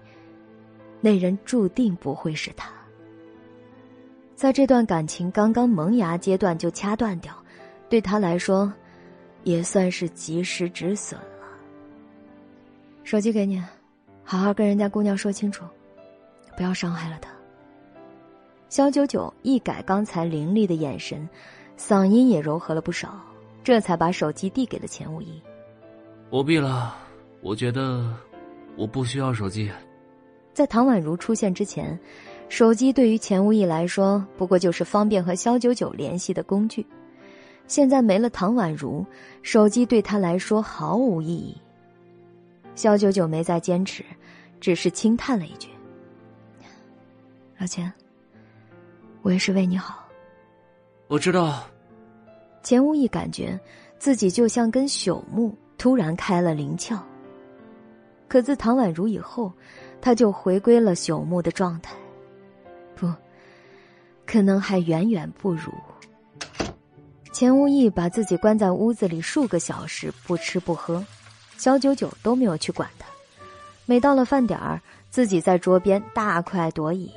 [1.01, 2.73] 那人注定不会是他，
[4.35, 7.37] 在这段感情刚刚萌芽阶段就掐断掉，
[7.91, 8.73] 对他来说，
[9.43, 11.47] 也算是及时止损了。
[13.03, 13.63] 手机给你，
[14.25, 15.67] 好好跟人家姑娘说清楚，
[16.57, 17.34] 不要伤害了她。
[18.75, 21.29] 肖九九一改刚才凌厉的眼神，
[21.79, 23.21] 嗓音也柔和了不少，
[23.63, 25.41] 这才把手机递给了钱无义。
[26.29, 26.93] 不必了，
[27.41, 28.13] 我觉得
[28.77, 29.71] 我不需要手机。
[30.53, 31.97] 在唐宛如出现之前，
[32.49, 36.85] 手机对于钱无义来说不过就是方便和肖九九联系的工具。
[37.69, 39.07] 现在没了唐宛如，
[39.43, 41.57] 手机对他来说毫无意义。
[42.75, 44.05] 肖九九没再坚持，
[44.61, 45.69] 只是轻叹了一句
[47.57, 47.93] ：“老钱，
[49.25, 50.07] 我也是为你好。”
[51.09, 51.65] 我知道。
[52.63, 53.59] 钱无义感觉
[53.99, 56.99] 自己就像根朽木，突然开了灵窍。
[58.29, 59.53] 可自唐宛如以后，
[60.01, 61.95] 他就回归了朽木的状态。
[62.95, 63.13] 不，
[64.25, 65.73] 可能还远远不如。
[67.33, 71.05] 钱无义把自己关在屋子里数个小时，不吃不喝，
[71.59, 73.07] 小九九都没有去管他。
[73.87, 74.81] 每到了饭点儿，
[75.11, 77.11] 自己在桌边大快朵颐。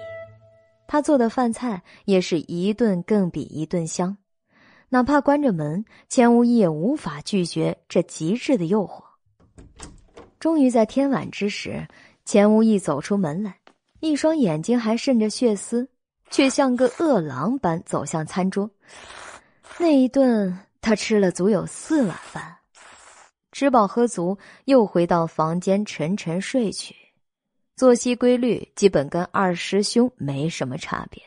[0.88, 4.18] 他做的饭菜也是一顿更比一顿香，
[4.90, 9.04] 哪怕关着门，钱无义也无法拒绝这极致的诱惑。
[10.40, 11.88] 终于在天晚之时，
[12.24, 13.58] 钱无义走出门来，
[14.00, 15.90] 一双眼睛还渗着血丝，
[16.30, 18.70] 却像个饿狼般走向餐桌。
[19.80, 22.56] 那一顿，他吃了足有四碗饭，
[23.52, 26.96] 吃饱喝足，又回到房间沉沉睡去，
[27.78, 31.22] 作息规律基本跟二师兄没什么差别。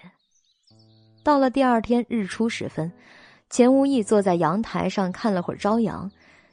[1.22, 2.90] 到了第二天日出时分，
[3.50, 6.10] 钱无意坐在阳台上看了会儿朝阳，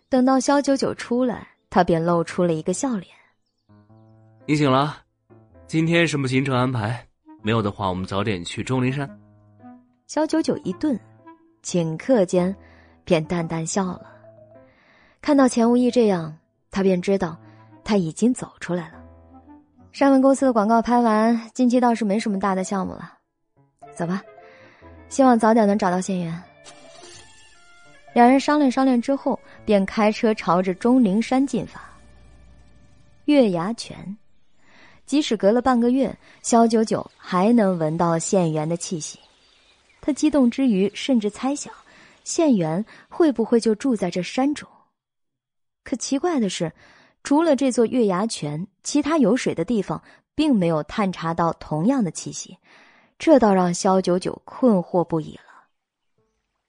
[0.08, 3.08] 等到肖九九出来，他便露出了一个笑脸
[4.46, 5.00] ：“你醒了，
[5.66, 7.04] 今天什么行程安排？
[7.42, 9.10] 没有的话，我们早点去钟灵山。”
[10.06, 10.98] 肖九九一顿。
[11.64, 12.56] 顷刻间，
[13.04, 14.14] 便淡淡笑了。
[15.22, 16.38] 看到钱无意这样，
[16.70, 17.36] 他便知道
[17.84, 19.04] 他已经走出来了。
[19.92, 23.14] 上文公司的广告拍完，近期倒是没什么大的项目了。
[23.96, 24.22] 走吧，
[25.10, 26.44] 希望早点能找到县员。
[28.14, 31.82] 两人商量商量之后，便开车朝着钟灵山进发。
[33.26, 34.16] 月牙泉，
[35.06, 39.20] 即使隔了半个月，肖九九还能闻到县员的气息。
[40.00, 41.74] 他激动之余，甚至猜想，
[42.24, 44.70] 县元会不会就住在这山中？
[45.84, 46.72] 可奇怪的是，
[47.24, 50.02] 除了这座月牙泉，其他有水的地方
[50.34, 52.58] 并没有探查到同样的气息，
[53.20, 55.68] 这倒让萧九九困惑不已了。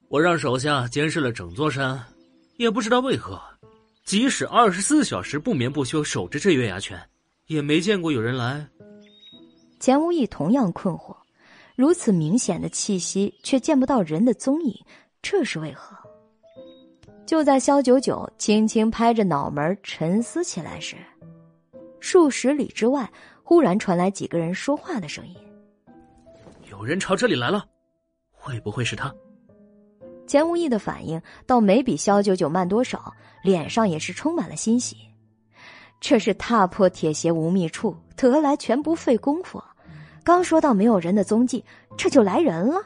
[0.09, 2.05] 我让手下监视了整座山，
[2.57, 3.41] 也不知道为何，
[4.05, 7.01] 即使二十四小时不眠不休守着这月牙泉，
[7.47, 8.67] 也没见过有人来。
[9.79, 11.15] 钱无意同样困惑。
[11.77, 14.75] 如此明显的气息，却见不到人的踪影，
[15.23, 15.97] 这是为何？
[17.25, 20.97] 就在萧九九轻轻拍着脑门沉思起来时，
[22.01, 23.11] 数十里之外
[23.43, 25.35] 忽然传来几个人说话的声音
[26.71, 27.65] ：“有人朝这里来了，
[28.31, 29.15] 会不会是他？”
[30.27, 33.13] 钱无义的反应倒没比肖九九慢多少，
[33.43, 34.97] 脸上也是充满了欣喜。
[36.01, 39.61] 这是踏破铁鞋无觅处，得来全不费工夫。
[40.23, 41.65] 刚说到没有人的踪迹，
[41.97, 42.81] 这就来人了。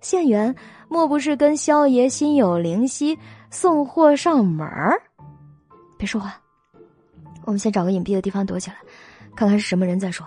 [0.00, 0.52] 县员
[0.88, 3.16] 莫不是跟萧爷心有灵犀，
[3.50, 5.00] 送货上门儿？
[5.96, 6.41] 别说话，
[7.44, 8.76] 我们先找个隐蔽的地方躲起来，
[9.34, 10.26] 看看是什么人再说。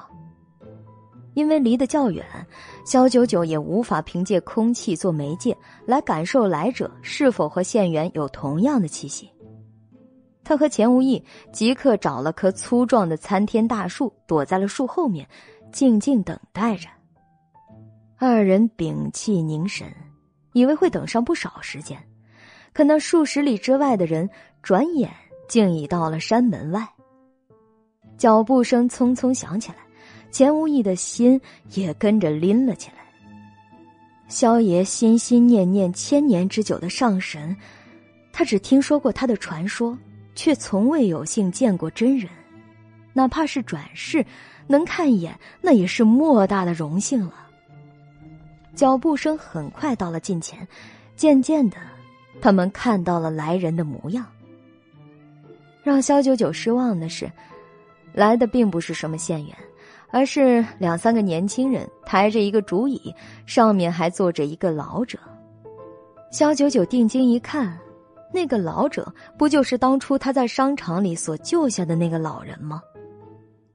[1.34, 2.26] 因为离得较远，
[2.86, 5.56] 萧九九也无法凭借空气做媒介
[5.86, 9.30] 来感受来者是否和县员有同样的气息。
[10.44, 11.22] 他和钱无义
[11.52, 15.28] 即刻找了棵粗壮的参天大树，躲在了树后面。
[15.72, 16.88] 静静等待着，
[18.18, 19.86] 二人屏气凝神，
[20.54, 22.02] 以为会等上不少时间，
[22.72, 24.30] 可那数十里之外的人，
[24.64, 25.12] 转眼
[25.50, 26.88] 竟已到了山门外。
[28.18, 29.78] 脚步声匆匆响起来，
[30.32, 31.40] 钱无义的心
[31.74, 32.96] 也跟着拎了起来。
[34.28, 37.56] 萧爷心心念念千年之久的上神，
[38.34, 39.98] 他只听说过他的传说，
[40.34, 42.30] 却从未有幸见过真人，
[43.14, 44.26] 哪怕是转世。
[44.68, 47.46] 能看一眼，那也是莫大的荣幸了。
[48.74, 50.68] 脚步声很快到了近前，
[51.16, 51.78] 渐渐的，
[52.42, 54.26] 他们看到了来人的模样。
[55.84, 57.32] 让萧九九失望的是，
[58.16, 59.54] 来的并不是什么县员，
[60.10, 63.14] 而是两三个年轻人抬着一个竹椅，
[63.46, 65.20] 上面还坐着一个老者。
[66.32, 67.78] 肖九九定睛一看，
[68.34, 72.82] 那个老者不就是当初他在商场里所救下的那个老人吗？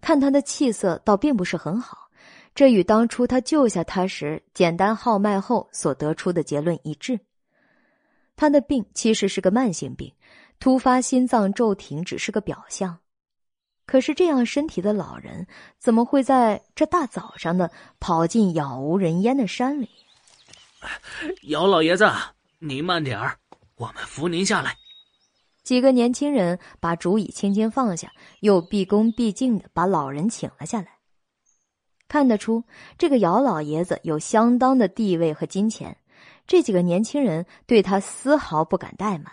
[0.01, 2.09] 看他的气色，倒并不是很好，
[2.55, 7.21] 这与当初他救下他时简单号脉后所得出的结论一致。
[8.37, 10.11] 他的病其实是个慢性病，
[10.59, 12.97] 突发心脏骤停只是个表象。
[13.91, 15.49] 可是这样身体的老人，
[15.81, 17.69] 怎么会在这大早上的
[17.99, 19.91] 跑进杳无人烟的山里？
[21.49, 22.09] 姚老爷子，
[22.61, 23.37] 您慢点儿，
[23.75, 24.77] 我们扶您下来。
[25.65, 28.13] 几个年轻人把竹椅轻轻放下，
[28.43, 30.87] 又毕恭毕敬的把老人请了下来。
[32.07, 32.63] 看得出，
[32.97, 35.97] 这个姚老爷子有相当的地位和金钱，
[36.47, 39.33] 这几个年轻人对他丝毫不敢怠慢。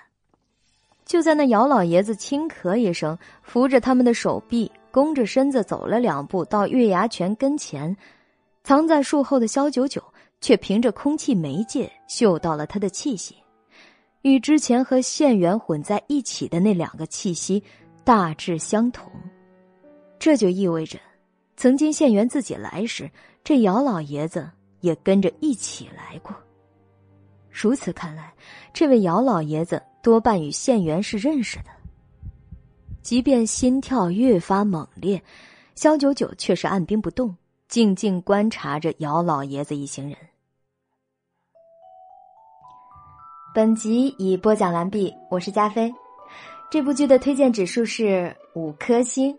[1.08, 7.96] 就在那姚老爷子轻咳一声，扶着他们的手臂，弓着身子走了两步，到月牙泉跟前，
[8.62, 10.04] 藏在树后的萧九九
[10.42, 13.38] 却凭着空气媒介嗅到了他的气息。
[14.24, 17.64] 与之前和县元混在一起的那两个气息
[18.04, 19.10] 大致相同，
[20.20, 21.00] 这就意味着，
[21.56, 23.10] 曾经县元自己来时，
[23.46, 24.46] 这姚老爷子
[24.82, 26.36] 也跟着一起来过。
[27.50, 28.34] 如此看来，
[28.74, 31.66] 这位姚老爷子多半与县元是认识的。
[33.02, 35.22] 即便心跳越发猛烈，
[35.76, 37.36] 萧九九却是按兵不动，
[37.68, 40.18] 静静观察着姚老爷子一行人。
[43.54, 45.94] 本集已播讲完毕，我是加菲。
[46.72, 49.38] 这部剧的推荐指数是五颗星。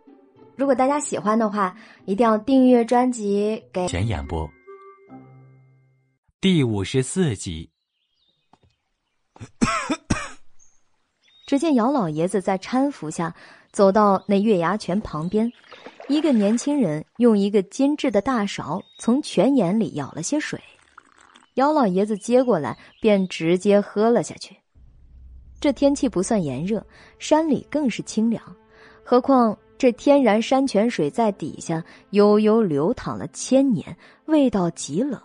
[0.55, 1.75] 如果大家喜欢的话，
[2.05, 3.65] 一定要订阅专辑。
[3.73, 4.47] 给前演播
[6.43, 7.71] 第五十四集。
[11.49, 13.35] 只见姚老爷子在搀扶下
[13.73, 15.51] 走到那月牙泉旁边，
[16.07, 20.61] 一个年轻人用一个精致的大勺从泉眼里舀了些水。
[21.55, 24.55] 姚老爷子接过来，便直接喝了下去。
[25.59, 26.87] 这天气不算炎热，
[27.19, 28.43] 山里更是清凉。
[29.03, 33.97] 何况这天然山泉水在底下悠悠流淌了千年，
[34.27, 35.19] 味道极冷。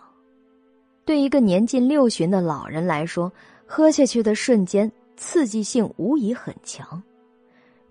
[1.04, 3.30] 对一个年近六旬的老人来说，
[3.66, 7.02] 喝下去的瞬间，刺激性无疑很强。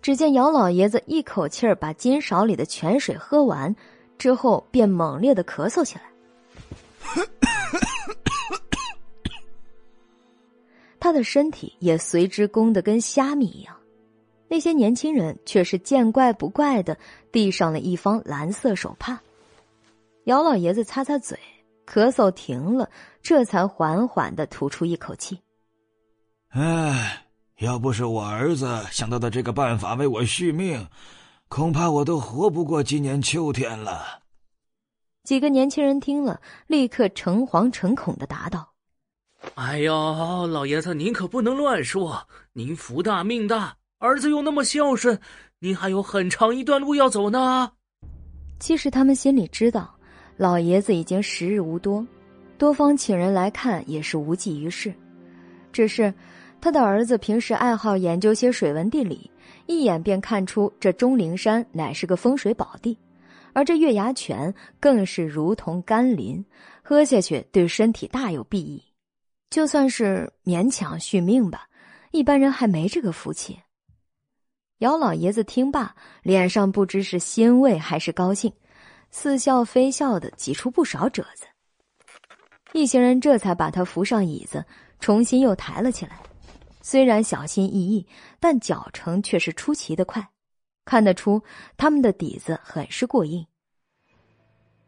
[0.02, 3.74] 只见姚老爷子一口气儿把金勺里的泉水喝完，
[4.18, 6.04] 之后便猛烈的咳嗽起来。
[11.00, 13.76] 他的身体也随之弓得跟虾米一样，
[14.48, 16.98] 那些年轻人却是见怪不怪的
[17.32, 19.22] 递上了一方蓝色手帕。
[20.26, 21.38] 姚老爷子擦擦嘴，
[21.86, 22.90] 咳嗽停了，
[23.22, 25.38] 这才缓缓的吐出一口气。
[26.56, 27.26] 唉，
[27.62, 30.88] 要不是我儿子想到的这个办法为我续命，
[31.48, 34.22] 恐怕我都活不过今年秋天了。
[35.24, 38.72] 几个年轻人听了，立刻诚惶诚恐的答道。
[39.56, 42.28] 哎呦，老爷子，您可不能乱说。
[42.54, 45.20] 您福大命大，儿子又那么孝顺，
[45.58, 47.72] 您还有很长一段路要走呢。
[48.60, 49.92] 其实他们心里知道，
[50.38, 52.06] 老爷子已经时日无多，
[52.60, 54.94] 多方请人来看也是无济于事。
[55.72, 56.14] 只是
[56.64, 59.30] 他的儿子平时爱好研究些水文地理，
[59.66, 62.98] 一眼便看出这钟灵山乃是个风水宝地，
[63.52, 66.46] 而这月牙泉更是如同甘霖，
[66.82, 68.82] 喝下去对身体大有裨益。
[69.50, 71.68] 就算是勉强续命吧，
[72.12, 73.60] 一般人还没这个福气。
[74.78, 78.50] 姚老爷子听罢，脸上不知是欣慰还是高兴，
[79.12, 81.46] 似笑非笑的挤出不少褶子。
[82.72, 84.64] 一行人这才把他扶上椅子，
[85.02, 86.22] 重新又抬了起来。
[86.84, 88.06] 虽然小心翼翼，
[88.42, 90.28] 但脚程却是出奇的快，
[90.84, 91.42] 看得出
[91.78, 93.44] 他们的底子很是过硬。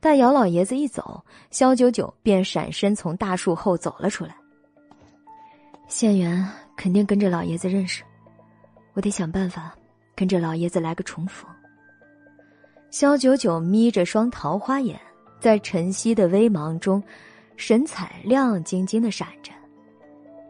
[0.02, 4.36] 待姚老爷子一走，萧九九便闪身从大树后走了出来。
[5.88, 6.46] 县员
[6.76, 8.04] 肯定跟着老爷子认识，
[8.94, 9.74] 我得想办法
[10.16, 11.50] 跟着老爷子来个重逢。
[12.92, 15.00] 萧九九眯着双桃花眼，
[15.40, 17.02] 在晨曦的微芒中，
[17.56, 19.54] 神采亮晶晶的闪着。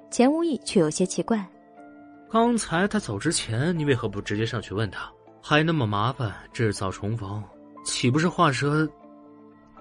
[0.09, 1.45] 钱无义却有些奇怪：
[2.31, 5.11] 刚才他走之前，你为何不直接上去问他？
[5.41, 7.43] 还那么麻烦制造重逢，
[7.83, 8.87] 岂不是画蛇？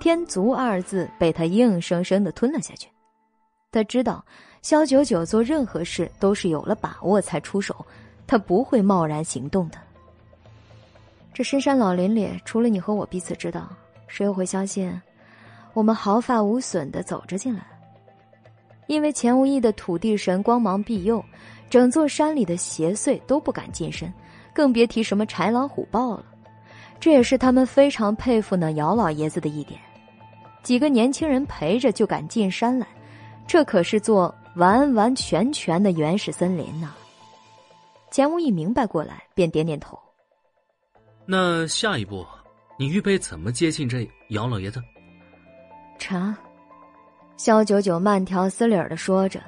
[0.01, 2.89] 天足二字被他硬生生的吞了下去。
[3.71, 4.25] 他知道。
[4.63, 7.85] 萧九九做任何事都是有了把握才出手，
[8.27, 9.77] 他不会贸然行动的。
[11.35, 13.69] 这深山老林里，除了你和我彼此知道，
[14.07, 14.91] 谁又会相信
[15.75, 17.74] 我们毫发无损的走着进来？
[18.87, 21.25] 因为钱无义的土地神光芒庇佑，
[21.69, 24.13] 整座山里的邪祟都不敢近身，
[24.53, 26.25] 更别提什么豺狼虎豹了。
[27.01, 29.81] 这也是他们非常佩服那姚老爷子的一点。
[30.63, 32.87] 几个年轻人陪着就敢进山来，
[33.47, 34.35] 这可是座。
[34.57, 36.95] 完完全全的原始森林呢。
[38.13, 39.99] 钱无义明白过来，便点点头。
[41.27, 42.25] 那下一步，
[42.79, 44.81] 你预备怎么接近这姚老爷子？
[45.99, 46.39] 查。
[47.37, 49.41] 萧九九慢条斯理的说着：“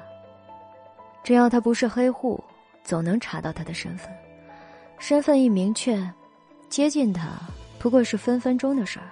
[1.23, 2.43] 只要他不是黑户，
[2.83, 4.09] 总能查到他的身份。
[4.99, 5.97] 身份一明确，
[6.69, 7.29] 接近他
[7.79, 9.07] 不过是分分钟的事儿。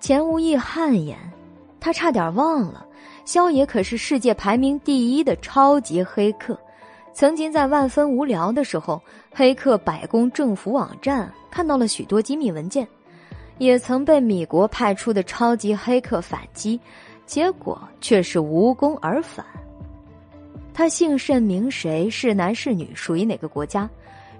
[0.00, 1.16] 钱无义汗颜，
[1.78, 2.84] 他差点忘了，
[3.24, 6.58] 萧野可是世界排名第一的超级黑客。
[7.12, 9.00] 曾经在万分无聊的时候，
[9.32, 12.86] 黑客百工政府网站看到了许多机密文件，
[13.58, 16.80] 也曾被米国派出的超级黑客反击，
[17.30, 19.46] 结果却是无功而返。
[20.74, 23.88] 他姓甚名谁，是男是女，属于哪个国家，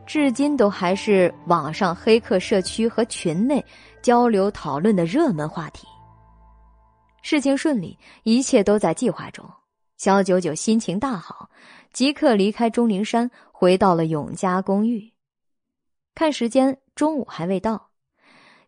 [0.05, 3.65] 至今都还是网上黑客社区和群内
[4.03, 5.87] 交流讨论的热门话题。
[7.23, 9.49] 事情顺利，一切都在计划中。
[9.97, 11.49] 肖九九心情大好。
[11.93, 15.13] 即刻离开钟灵山，回到了永嘉公寓。
[16.17, 17.91] 看时间，中午还未到。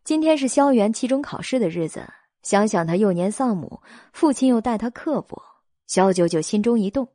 [0.05, 2.09] 今天是萧元期中考试的日子，
[2.43, 3.81] 想想他幼年丧母，
[4.13, 5.41] 父亲又待他刻薄，
[5.87, 7.07] 萧九九心中一动，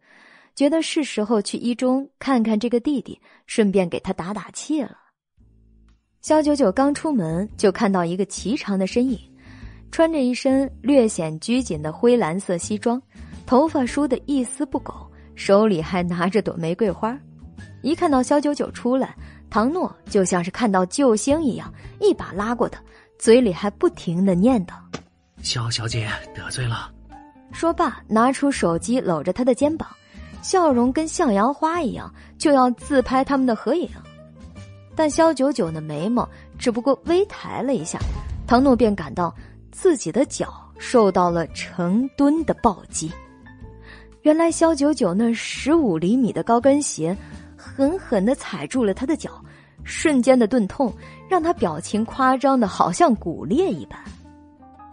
[0.56, 4.98] 觉得是时候去一中看看这个弟弟，顺便给他打打气了。
[6.22, 9.20] 萧九九刚出门，就看到一个颀长的身影，
[9.92, 13.02] 穿着一身略显拘谨的灰蓝色西装，
[13.46, 14.94] 头发梳得一丝不苟。
[15.36, 17.16] 手里还拿着朵玫瑰花，
[17.84, 19.16] 一看到肖九九出来，
[19.52, 21.72] 唐诺就像是看到救星一样，
[22.02, 22.82] 一把拉过他，
[23.20, 24.74] 嘴里还不停的念叨
[25.42, 26.92] ：“肖小姐得罪了。”
[27.52, 29.88] 说罢，拿出手机搂着他的肩膀，
[30.42, 33.90] 笑容跟向阳花一样，就要自拍他们的合影。
[34.96, 36.28] 但肖九九的眉毛
[36.58, 38.00] 只不过微抬了一下，
[38.46, 39.34] 唐诺便感到
[39.72, 43.12] 自己的脚受到了成吨的暴击。
[44.24, 47.16] 原来肖九九那十五厘米的高跟鞋，
[47.56, 49.42] 狠狠的踩住了他的脚，
[49.84, 50.94] 瞬间的钝痛
[51.30, 53.98] 让他表情夸张的好像骨裂一般。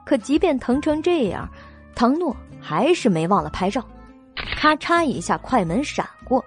[0.05, 1.49] 可即便疼成这样，
[1.95, 3.85] 唐诺还是没忘了拍照。
[4.57, 6.45] 咔嚓一下，快门闪过，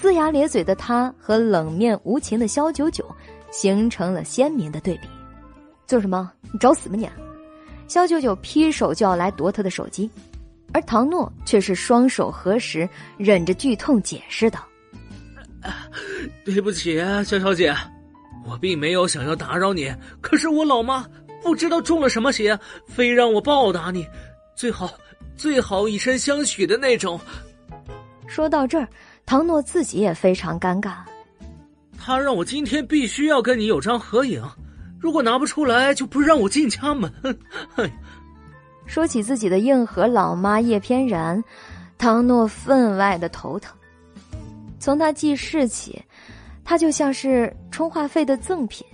[0.00, 3.04] 龇牙咧嘴的他和冷面无情的肖九九
[3.50, 5.08] 形成了鲜明的对比。
[5.86, 6.30] 做什么？
[6.52, 7.08] 你找死吗你？
[7.88, 10.10] 肖九九劈手就要来夺他的手机。
[10.74, 12.88] 而唐诺却是双手合十，
[13.18, 14.64] 忍着剧痛解释道
[16.46, 17.74] ：“对不起，肖小姐，
[18.46, 19.94] 我并没有想要打扰你。
[20.22, 21.04] 可是我老妈
[21.42, 24.06] 不知道中了什么邪，非让我报答你，
[24.54, 24.90] 最好
[25.36, 27.20] 最好以身相许的那种。”
[28.26, 28.88] 说到这儿，
[29.26, 30.98] 唐诺自己也非常尴尬。
[31.98, 34.42] 他让我今天必须要跟你有张合影，
[34.98, 37.12] 如果拿不出来，就不让我进家门。
[37.76, 37.90] 哎。
[38.84, 41.42] 说起自己的硬核老妈叶翩然，
[41.96, 43.74] 唐诺分外的头疼。
[44.80, 46.02] 从他记事起，
[46.64, 48.84] 他就像是充话费的赠品。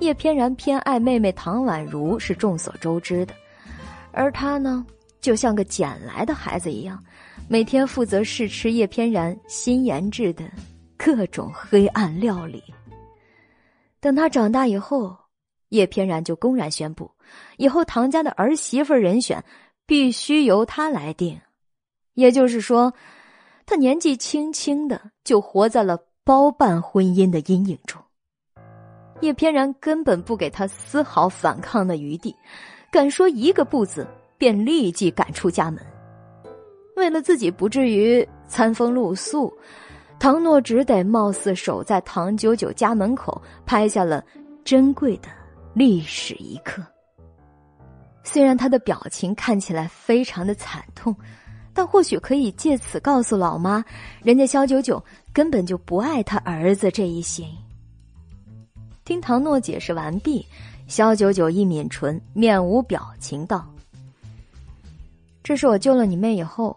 [0.00, 3.34] 叶翩然偏爱妹妹唐宛如是众所周知的，
[4.12, 4.84] 而他呢，
[5.20, 7.02] 就像个捡来的孩子一样，
[7.48, 10.44] 每天负责试吃叶翩然新研制的
[10.96, 12.62] 各种黑暗料理。
[14.00, 15.16] 等他长大以后。
[15.70, 17.08] 叶翩然就公然宣布，
[17.56, 19.44] 以后唐家的儿媳妇人选
[19.86, 21.40] 必须由他来定。
[22.14, 22.92] 也就是说，
[23.66, 28.02] 他年纪轻轻的就活在了包办婚姻的阴影中。
[29.20, 32.34] 叶翩然根本不给他丝毫反抗的余地，
[32.90, 34.06] 敢说一个不字，
[34.36, 35.84] 便立即赶出家门。
[36.96, 39.52] 为了自己不至于餐风露宿，
[40.18, 44.24] 唐诺只得貌似守在唐九九家门口，拍下了
[44.64, 45.28] 珍贵的。
[45.72, 46.82] 历史一刻。
[48.24, 51.14] 虽然他的表情看起来非常的惨痛，
[51.72, 53.82] 但或许可以借此告诉老妈，
[54.20, 55.02] 人家肖九九
[55.32, 57.46] 根本就不爱他儿子这一行。
[59.10, 60.46] 听唐诺解释完毕，
[60.86, 63.68] 肖九九一抿唇，面无表情道
[65.42, 66.76] ：“这是我救了你妹以后，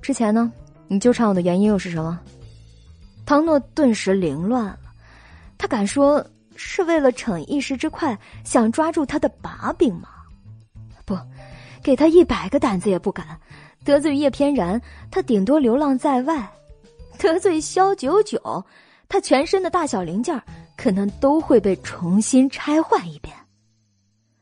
[0.00, 0.52] 之前呢，
[0.86, 2.20] 你纠缠我的原因又是什么？”
[3.26, 4.78] 唐诺顿时凌乱了，
[5.58, 6.24] 他敢说。
[6.58, 10.08] 是为了逞一时之快，想抓住他的把柄吗？
[11.04, 11.14] 不，
[11.82, 13.38] 给他一百个胆子也不敢。
[13.84, 14.80] 得罪叶翩然，
[15.10, 16.48] 他顶多流浪在外；
[17.18, 18.64] 得罪萧九九，
[19.06, 20.40] 他全身的大小零件
[20.76, 23.34] 可能都会被重新拆换一遍。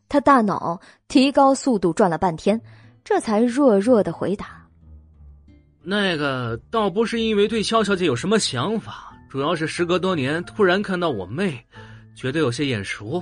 [0.08, 2.60] 他大脑提高速度转了半天，
[3.04, 4.66] 这才弱弱的回答
[5.82, 11.64] ：“那个倒不是因为对萧小姐有什么想法，主要是时隔多年，突然看到我妹。”
[12.16, 13.20] 觉得有些眼熟，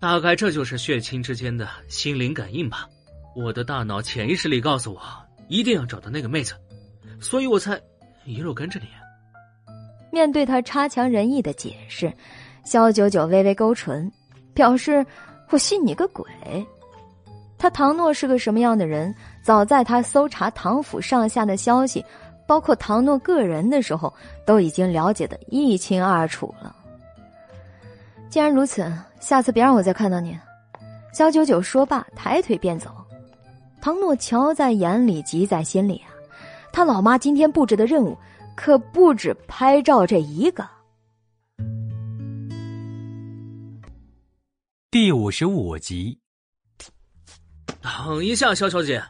[0.00, 2.88] 大概这就是血亲之间的心灵感应吧。
[3.36, 5.00] 我的大脑潜意识里告诉我，
[5.46, 6.54] 一定要找到那个妹子，
[7.20, 7.80] 所以我才
[8.24, 8.88] 一路跟着你。
[10.18, 12.12] 面对他差强人意的解释，
[12.64, 14.10] 肖九九微微勾唇，
[14.52, 15.06] 表示
[15.50, 16.26] 我信你个鬼。
[17.56, 22.04] 他唐诺是个什么样的人，早在他搜查唐府上下的消息，
[22.48, 24.12] 包括唐诺个人的时候，
[24.44, 26.74] 都已经了解的一清二楚了。
[28.28, 30.36] 既然如此，下次别让我再看到你。
[31.12, 32.90] 肖九九说罢，抬腿便走。
[33.80, 36.10] 唐诺瞧在眼里，急在心里啊！
[36.72, 38.18] 他老妈今天布置的任务，
[38.60, 40.68] 可不止拍照这一个。
[44.90, 46.18] 第五十五集。
[47.80, 49.00] 等一下，肖小姐。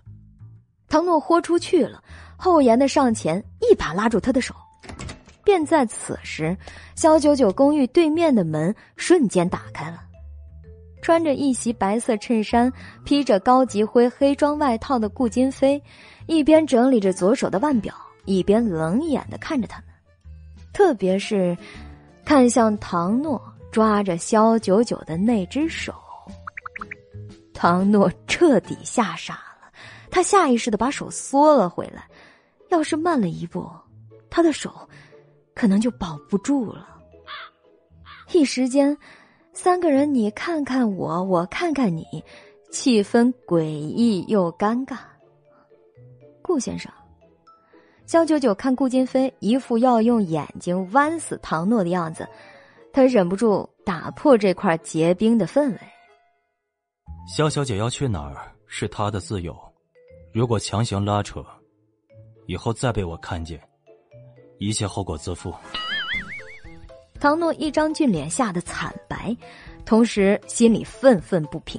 [0.87, 2.05] 唐诺豁出去了，
[2.37, 4.55] 厚颜的上前一把拉住他的手。
[5.43, 6.55] 便在此时，
[6.95, 10.03] 肖九九公寓对面的门瞬间打开了。
[11.01, 12.71] 穿着一袭白色衬衫、
[13.03, 15.83] 披着高级灰黑装外套的顾金飞，
[16.27, 17.95] 一边整理着左手的腕表，
[18.29, 19.89] 一边冷眼的看着他们。
[20.73, 21.57] 特别是
[22.25, 23.43] 看向唐诺
[23.73, 25.95] 抓着肖九九的那只手，
[27.55, 29.71] 唐诺彻底吓傻了，
[30.11, 32.07] 他下意识的把手缩了回来。
[32.69, 33.69] 要是慢了一步，
[34.29, 34.71] 他的手。
[35.55, 36.87] 可能就保不住了。
[38.33, 38.97] 一时间，
[39.53, 42.05] 三个人你看看我，我看看你，
[42.71, 44.99] 气氛诡异又尴尬。
[46.41, 46.93] 顾先生，
[48.09, 52.27] 肖九九看顾金飞一副要用眼睛剜死唐诺的样子，
[52.91, 55.79] 他忍不住打破这块结冰的氛围。
[57.37, 59.55] 肖小姐要去哪儿是她的自由，
[60.33, 61.45] 如果强行拉扯，
[62.47, 63.61] 以后再被我看见。
[64.59, 65.55] 一切后果自负。
[67.21, 69.37] 唐诺一张俊脸吓得惨白，
[69.85, 71.79] 同时心里愤愤不平。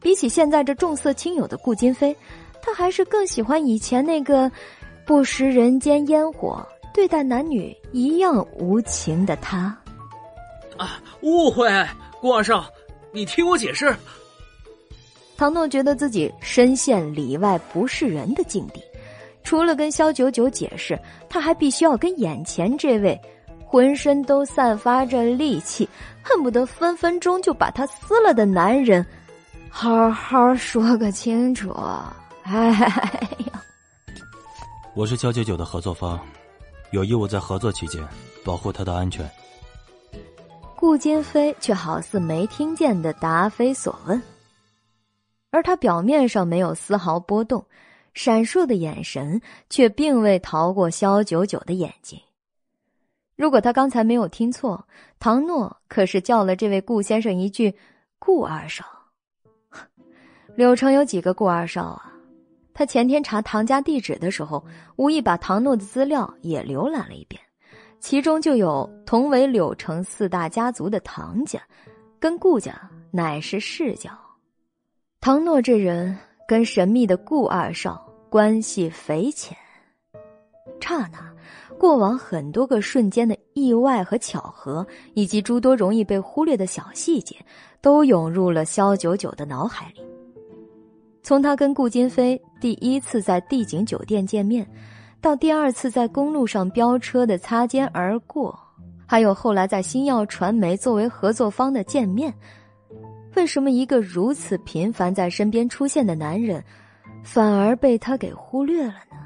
[0.00, 2.16] 比起现在这重色轻友的顾金飞，
[2.62, 4.48] 他还是更喜欢以前那个
[5.06, 9.76] 不食人间烟火、对待男女一样无情的他。
[10.76, 11.70] 啊，误会，
[12.20, 12.66] 顾二少，
[13.12, 13.94] 你听我解释。
[15.36, 18.82] 唐诺觉得自己深陷里外不是人的境地。
[19.44, 23.18] 除了跟萧九九解释，他还必须要跟眼前这位
[23.64, 25.88] 浑身都散发着戾气、
[26.20, 29.06] 恨不得分分钟就把他撕了的男人，
[29.70, 31.70] 好好说个清楚。
[32.42, 33.62] 哎呀，
[34.96, 36.18] 我是肖九九的合作方，
[36.90, 38.02] 有义务在合作期间
[38.42, 39.30] 保护他的安全。
[40.74, 44.22] 顾金飞却好似没听见的答非所问，
[45.50, 47.62] 而他表面上没有丝毫波动。
[48.14, 52.18] 闪烁的眼神却并未逃过肖九九的眼睛。
[53.36, 57.74] 如果他刚才没有听错，唐诺可是叫了这位顾先生一句
[58.18, 58.86] “顾二少”。
[60.56, 62.15] 柳城有几个顾二少啊？
[62.78, 64.62] 他前天查唐家地址的时候，
[64.96, 67.40] 无意把唐诺的资料也浏览了一遍，
[68.00, 71.58] 其中就有同为柳城四大家族的唐家，
[72.20, 72.78] 跟顾家
[73.10, 74.10] 乃是世交。
[75.22, 76.14] 唐诺这人
[76.46, 78.04] 跟神秘的顾二少。
[78.28, 79.56] 关系匪浅。
[80.78, 81.32] 刹那，
[81.78, 87.36] 过往很多个瞬间的意外和巧合，以及诸多容易被忽略的小细节，
[87.80, 90.02] 都涌入了肖九九的脑海里。
[91.26, 94.64] 从他跟顾金飞第一次在帝景酒店见面，
[95.20, 98.56] 到第二次在公路上飙车的擦肩而过，
[99.08, 102.32] 还有后来在星耀传媒作为合作方的见面，
[103.34, 106.62] 为什么一个如此频繁在身边出现的男人？
[107.24, 109.18] 反而被他给忽略了呢。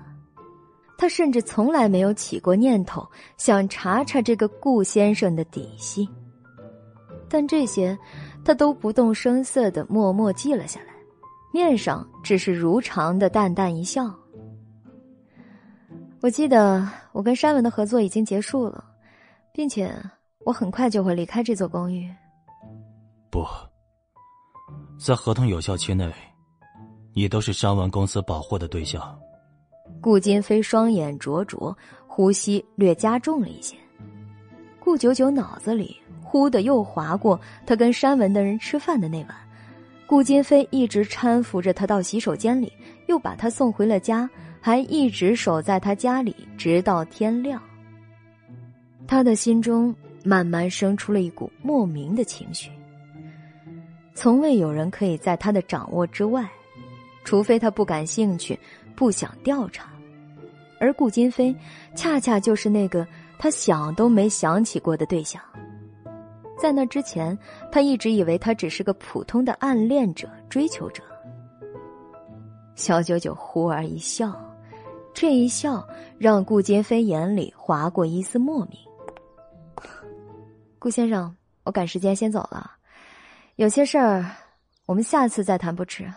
[0.97, 3.07] 他甚至从来没有起过念头
[3.37, 6.09] 想查查这个顾先生的底细，
[7.29, 7.99] 但这些
[8.43, 10.90] 他都不动声色的默默记了下来，
[11.53, 14.13] 面上只是如常的淡淡一笑。
[16.21, 18.85] 我记得我跟山文的合作已经结束了，
[19.53, 19.95] 并且
[20.45, 22.09] 我很快就会离开这座公寓。
[23.31, 23.45] 不，
[24.99, 26.13] 在合同有效期内。
[27.13, 29.19] 你都是山文公司保护的对象。
[30.01, 33.77] 顾金飞双眼灼灼，呼吸略加重了一些。
[34.79, 39.37] 顾九九脑子里忽的又划过他跟山文的人吃饭的那晚，
[40.11, 42.73] 顾金飞一直搀扶着他到洗手间里，
[43.07, 44.29] 又把他送回了家，
[44.61, 47.63] 还一直守在他家里直到天亮。
[49.07, 52.73] 他的心中慢慢生出了一股莫名的情绪。
[54.13, 56.45] 从未有人可以在他的掌握之外。
[57.23, 58.59] 除非他不感兴趣，
[58.97, 59.93] 不想调查，
[60.81, 61.55] 而顾金飞
[61.95, 63.07] 恰恰就是那个
[63.39, 65.41] 他想都没想起过的对象。
[66.61, 67.37] 在那之前，
[67.73, 71.03] 他一直以为他只是个普通的暗恋者、追求者。
[72.75, 74.39] 肖九九忽而一笑，
[75.15, 75.87] 这一笑
[76.19, 78.79] 让顾金飞眼里划过一丝莫名。
[80.79, 81.35] 顾先生，
[81.65, 82.73] 我赶时间先走了，
[83.57, 84.25] 有些事儿
[84.85, 86.13] 我们下次再谈，不迟。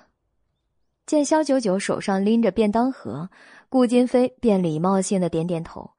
[1.06, 3.30] 见肖九九手上拎着便当盒，
[3.70, 5.90] 顾金飞便礼貌性的点点头，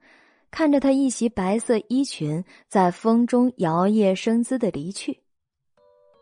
[0.54, 5.20] 看着他一袭白色衣裙在风中摇曳生姿的离去，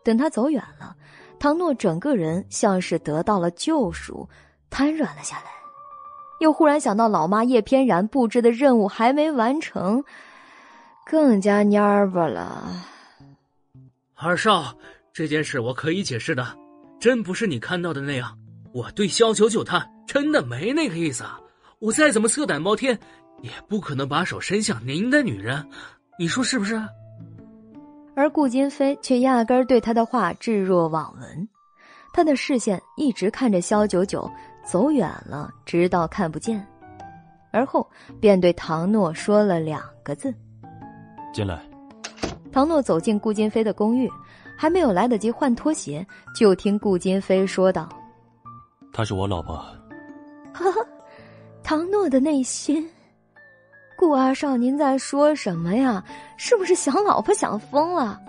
[0.03, 0.95] 等他走远了，
[1.39, 4.27] 唐诺整个人像是得到了救赎，
[4.71, 5.51] 瘫软了下来。
[6.39, 10.03] 又忽然想到老妈叶翩然布置的任务还没完成，
[11.05, 12.83] 更加蔫巴了。
[14.15, 14.75] 二少，
[15.13, 16.57] 这件事我可以解释的，
[16.99, 18.35] 真不是你看到的那样。
[18.73, 21.23] 我对萧九九他真的没那个意思！
[21.77, 22.97] 我再怎么色胆包天，
[23.43, 25.67] 也不可能把手伸向您的女人，
[26.17, 26.81] 你说是不是？
[28.15, 31.49] 而顾金飞却压根儿对他的话置若罔闻，
[32.13, 34.31] 他的视线一直看着萧九九
[34.63, 36.65] 走远了，直到看不见，
[37.51, 37.85] 而后
[38.21, 40.33] 便对唐诺说了两个字
[41.33, 41.61] ：“进来。”
[42.49, 44.09] 唐诺走进顾金飞的公寓，
[44.55, 47.89] 还没有来得及换拖鞋，就听顾金飞说道
[48.93, 49.57] ：“她是我老婆。”
[50.53, 50.87] 哈哈，
[51.61, 52.89] 唐诺的内心。
[53.97, 56.03] 顾二少，您在说什么呀？
[56.37, 58.19] 是不是想老婆想疯了？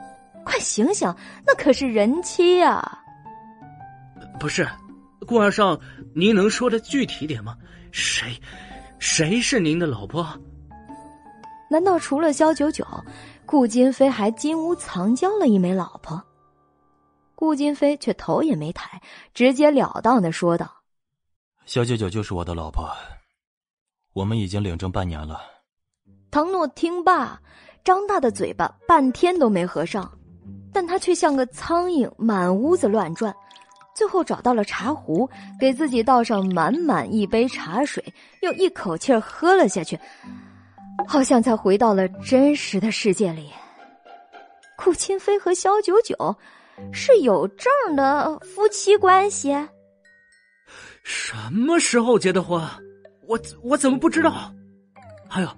[0.45, 1.13] 快醒醒，
[1.47, 2.99] 那可是人妻呀！
[4.39, 4.69] 不是，
[5.27, 5.79] 顾二少，
[6.15, 7.57] 您能说的具体点吗？
[7.93, 8.39] 谁，
[8.99, 10.27] 谁是您的老婆？
[11.71, 12.87] 难道除了萧九九，
[13.47, 16.23] 顾金飞还金屋藏娇了一枚老婆？
[17.35, 19.01] 顾金飞却头也没抬，
[19.33, 20.71] 直截了当的说道
[21.67, 22.89] ：“萧九九就是我的老婆，
[24.13, 25.41] 我们已经领证半年了。”
[26.35, 27.41] 唐诺听罢，
[27.85, 30.11] 张大的嘴巴半天都没合上，
[30.73, 33.33] 但他却像个苍蝇满屋子乱转，
[33.95, 35.31] 最后找到了茶壶，
[35.61, 38.05] 给自己倒上满满一杯茶水，
[38.43, 39.97] 又一口气喝了下去，
[41.07, 43.49] 好像才回到了真实的世界里。
[44.77, 46.37] 顾清飞和萧九九
[46.93, 49.57] 是有证的夫妻关系。
[51.05, 52.61] 什么时候结的婚？
[53.29, 54.53] 我我怎么不知道？
[55.29, 55.49] 还有。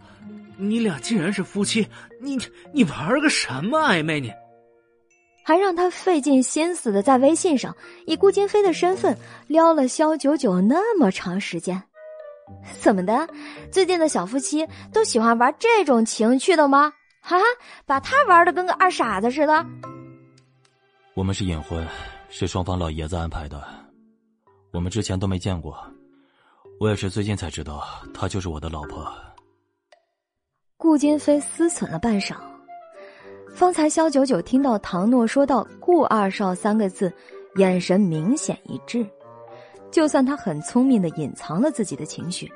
[0.59, 1.87] 你俩竟然是夫妻，
[2.21, 2.39] 你
[2.73, 4.33] 你玩个什么暧昧你？
[5.45, 9.17] 还让他费尽心思的在微信上以顾金飞的身份
[9.47, 11.81] 撩了萧九九那么长时间，
[12.81, 13.29] 怎么的？
[13.71, 16.93] 最近的小夫妻都喜欢玩这种情趣的吗？
[17.21, 17.37] 哈，
[17.85, 19.65] 把他玩的跟个二傻子似的。
[21.15, 21.87] 我们是隐婚，
[22.29, 23.65] 是双方老爷子安排的，
[24.73, 25.79] 我们之前都没见过，
[26.81, 29.07] 我也是最近才知道，她就是我的老婆。
[30.79, 32.37] 顾金飞思忖了半晌，
[33.49, 37.11] 方才萧九九听到唐诺说到“顾二少”三个字，
[37.57, 39.05] 眼神明显一致。
[39.91, 42.53] 就算他很聪明的隐藏了自己的情绪，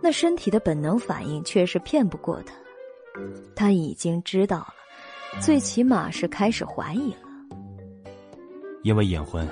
[0.00, 2.52] 那身体的本能反应却是骗不过他。
[3.54, 4.74] 他已经知道了，
[5.40, 7.18] 最起码是开始怀疑了。
[8.82, 9.46] 因为隐婚，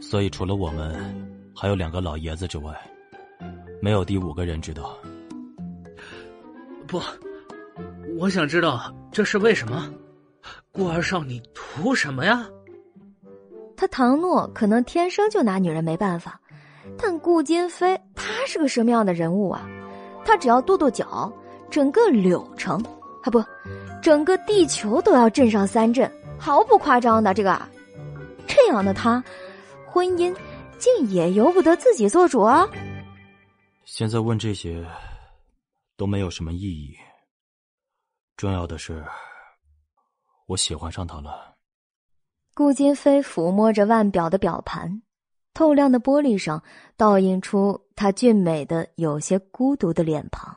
[0.00, 0.96] 所以除了我们，
[1.54, 2.74] 还有两个老爷子之外，
[3.82, 4.96] 没有第五个人知道。
[6.86, 7.00] 不，
[8.18, 9.90] 我想知道这是为什么。
[10.72, 12.46] 顾二少，你图什么呀？
[13.76, 16.40] 他唐诺可能天生就拿女人没办法，
[16.98, 19.68] 但顾金飞他是个什么样的人物啊？
[20.24, 21.32] 他只要跺跺脚，
[21.70, 22.82] 整个柳城
[23.22, 23.42] 啊不，
[24.02, 27.34] 整个地球都要震上三震，毫不夸张的。
[27.34, 27.60] 这个
[28.46, 29.22] 这样的他，
[29.86, 30.34] 婚姻
[30.78, 32.68] 竟也由不得自己做主啊？
[33.84, 34.84] 现在问这些。
[35.96, 36.96] 都没有什么意义。
[38.36, 39.04] 重要的是，
[40.46, 41.56] 我喜欢上他了。
[42.54, 45.02] 顾金飞抚摸着腕表的表盘，
[45.52, 46.62] 透亮的玻璃上
[46.96, 50.56] 倒映出他俊美的、有些孤独的脸庞。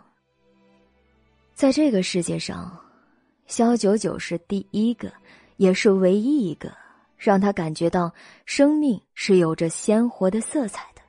[1.54, 2.78] 在这个世界上，
[3.48, 5.12] 萧九九是第一个，
[5.58, 6.72] 也是唯一一个
[7.18, 8.14] 让他感觉到
[8.46, 11.02] 生命是有着鲜活的色彩的。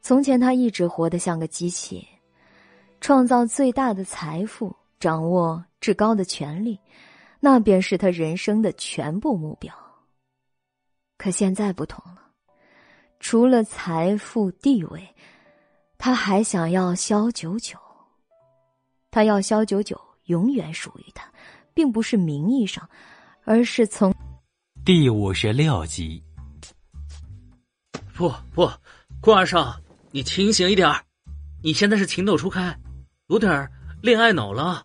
[0.00, 2.06] 从前，他一直活得像个机器。
[3.06, 6.76] 创造最大的财富，掌握至高的权力，
[7.38, 9.72] 那便是他人生的全部目标。
[11.16, 12.20] 可现在不同了，
[13.20, 15.08] 除了财富地位，
[15.96, 17.78] 他还想要萧九九。
[19.12, 21.32] 他要萧九九永远属于他，
[21.72, 22.90] 并不是名义上，
[23.44, 24.12] 而是从
[24.84, 26.20] 第五十六集。
[28.16, 28.68] 不不，
[29.20, 29.80] 顾二少，
[30.10, 30.92] 你清醒一点
[31.62, 32.76] 你现在是情窦初开。
[33.28, 33.68] 有点
[34.02, 34.84] 恋爱脑了。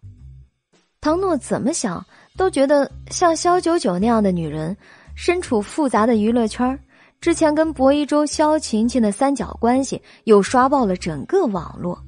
[0.99, 2.03] 唐诺怎么想
[2.37, 4.75] 都觉得像萧九九那样的女人，
[5.15, 6.79] 身处复杂的娱乐圈
[7.19, 11.99] 之前跟博一周、萧晴晴的三角关系又刷爆了整个网络，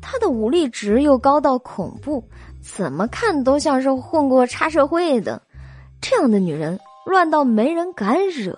[0.00, 2.22] 她的武力值又高到恐怖，
[2.62, 5.42] 怎么看都像是混过差社会的。
[6.00, 8.56] 这样的女人乱到没人敢惹，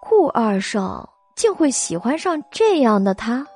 [0.00, 1.06] 顾二少
[1.36, 3.46] 竟会喜欢上这样的她。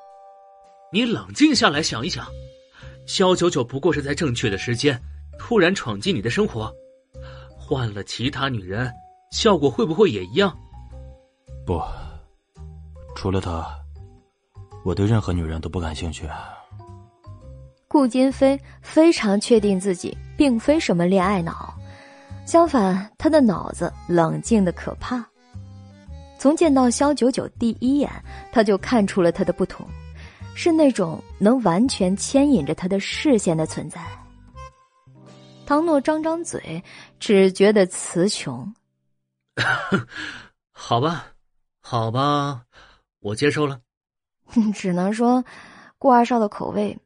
[0.92, 2.26] 你冷静下来想一想，
[3.06, 5.00] 萧九九不过是在正确的时间
[5.38, 6.72] 突然闯进你的生活，
[7.56, 8.90] 换了其他女人，
[9.32, 10.56] 效果会不会也一样？
[11.66, 11.82] 不，
[13.14, 13.66] 除了她，
[14.84, 16.28] 我对任何女人都不感兴趣。
[17.88, 21.74] 顾金飞非常确定自己并非什么恋爱脑，
[22.46, 25.24] 相反，他的脑子冷静的可怕。
[26.38, 28.10] 从见到肖九九第一眼，
[28.52, 29.86] 他就看出了他的不同，
[30.56, 34.00] 是那种能完全牵引着他的视线的存在。
[35.66, 36.82] 唐诺张张嘴，
[37.20, 38.74] 只觉得词穷。
[40.72, 41.26] 好吧，
[41.80, 42.64] 好吧，
[43.20, 43.80] 我接受了。
[44.74, 45.44] 只能说，
[45.98, 46.98] 顾二少的口味。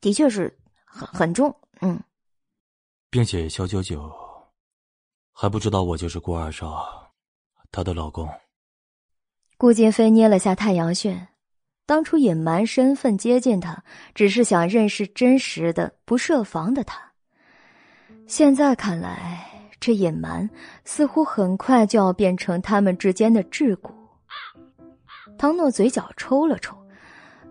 [0.00, 0.52] 的确是
[0.84, 1.98] 很很重，嗯，
[3.08, 4.12] 并且肖九九
[5.32, 7.12] 还不知道我就是顾二少，
[7.70, 8.28] 她的老公。
[9.56, 11.28] 顾金飞捏了下太阳穴，
[11.92, 16.98] 当初隐瞒身份接近他，只是想认识真实的、不设防的他。
[18.26, 19.46] 现在看来，
[19.78, 20.48] 这隐瞒
[20.86, 23.90] 似乎很快就要变成他们之间的桎梏。
[25.36, 26.74] 唐诺嘴角抽了抽，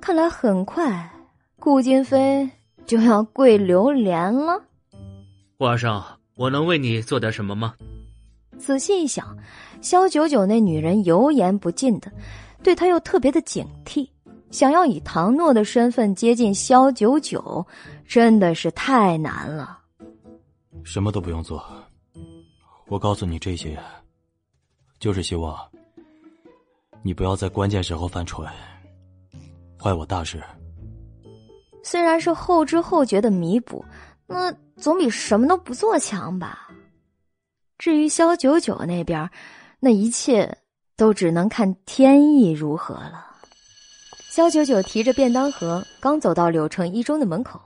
[0.02, 1.08] 看来很快。
[1.60, 2.50] 顾金飞
[2.88, 4.60] 就要跪榴莲了，
[5.56, 7.76] 顾二少，我能为你做点什么吗？
[8.58, 9.38] 仔细一想，
[9.82, 12.12] 萧九九那女人油盐不进的，
[12.64, 14.10] 对他又特别的警惕，
[14.52, 17.66] 想要以唐诺的身份接近萧九九，
[18.06, 19.80] 真的是太难了。
[20.84, 21.64] 什么都不用做，
[22.88, 23.80] 我告诉你这些，
[25.00, 25.58] 就是希望
[27.02, 28.48] 你不要在关键时候犯蠢，
[29.82, 30.44] 坏我大事。
[31.84, 33.84] 虽然是后知后觉的弥补，
[34.28, 36.68] 那总比什么都不做强吧。
[37.78, 39.28] 至于萧九九那边，
[39.80, 40.58] 那一切
[40.96, 43.31] 都只能看天意如何了。
[44.32, 47.60] 肖九九提着便当盒，刚走到柳城一中的门口，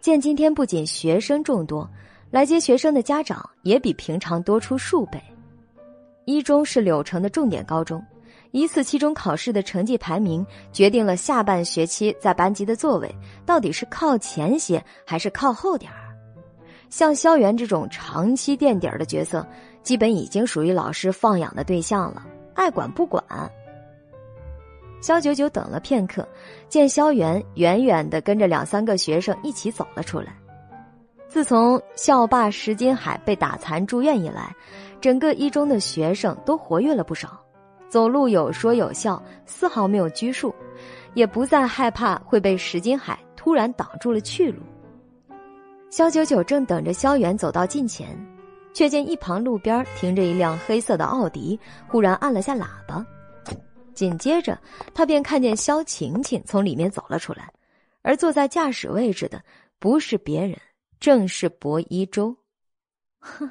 [0.00, 1.88] 见今天不仅学生众多，
[2.28, 5.22] 来接学生的家长也比平常多出数倍。
[6.24, 8.04] 一中是柳城的重点高中。
[8.50, 13.08] 一次期中考试的成绩排名，决定了下半学期在班级的座位
[13.46, 16.12] 到底是靠前些还是靠后点儿。
[16.90, 19.46] 像萧元这种长期垫底儿的角色，
[19.84, 23.22] 基本已经属于老师放养的对象了，爱管不管。
[25.02, 26.26] 肖九九等了片刻，
[26.68, 30.32] 见萧元远远的跟着两三个学生一起走了出来。
[31.28, 34.54] 自从校霸石金海被打残住院以来，
[35.00, 37.40] 整个一中的学生都活跃了不少。
[37.88, 40.54] 走路有说有笑，丝毫没有拘束，
[41.14, 44.62] 也不再害怕会被石金海突然挡住了去路。
[45.90, 48.16] 肖九九正等着萧远走到近前，
[48.72, 51.58] 却见一旁路边停着一辆黑色的奥迪，
[51.88, 53.04] 忽然按了下喇叭，
[53.94, 54.58] 紧接着
[54.94, 57.52] 他便看见肖晴晴从里面走了出来，
[58.02, 59.42] 而坐在驾驶位置的
[59.78, 60.58] 不是别人，
[61.00, 62.36] 正是薄一舟。
[63.18, 63.50] 哼。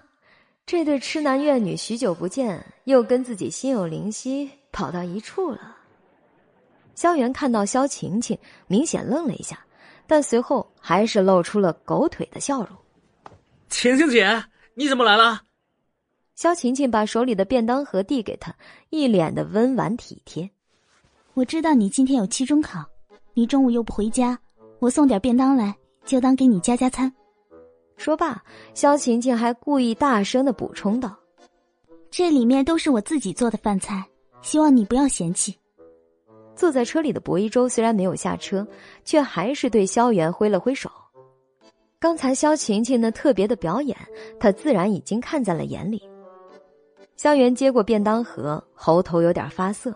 [0.63, 5.75] 这对痴男怨女许久不见，又跟自己心有灵犀，跑到一处了。
[6.95, 8.37] 萧元看到萧晴晴，
[8.67, 9.59] 明显愣了一下，
[10.07, 12.69] 但随后还是露出了狗腿的笑容。
[13.67, 14.41] 晴晴姐，
[14.75, 15.41] 你怎么来了？
[16.41, 18.51] 萧晴晴把手里的便当盒递给他，
[18.89, 20.49] 一脸的温婉体贴。
[21.35, 22.83] 我知道你今天有期中考，
[23.35, 24.35] 你中午又不回家，
[24.79, 27.13] 我送点便当来，就当给你加加餐。
[27.95, 31.15] 说罢，萧晴晴还故意大声的补充道
[32.09, 34.03] ：“这里面都是我自己做的饭菜，
[34.41, 35.55] 希望你不要嫌弃。”
[36.57, 38.67] 坐在车里的薄一舟虽然没有下车，
[39.05, 40.89] 却还是对萧元挥了挥手。
[41.99, 43.95] 刚才萧晴晴那特别的表演，
[44.39, 46.01] 他自然已经看在了眼里。
[47.21, 49.95] 萧元接过便当盒，喉头有点发涩，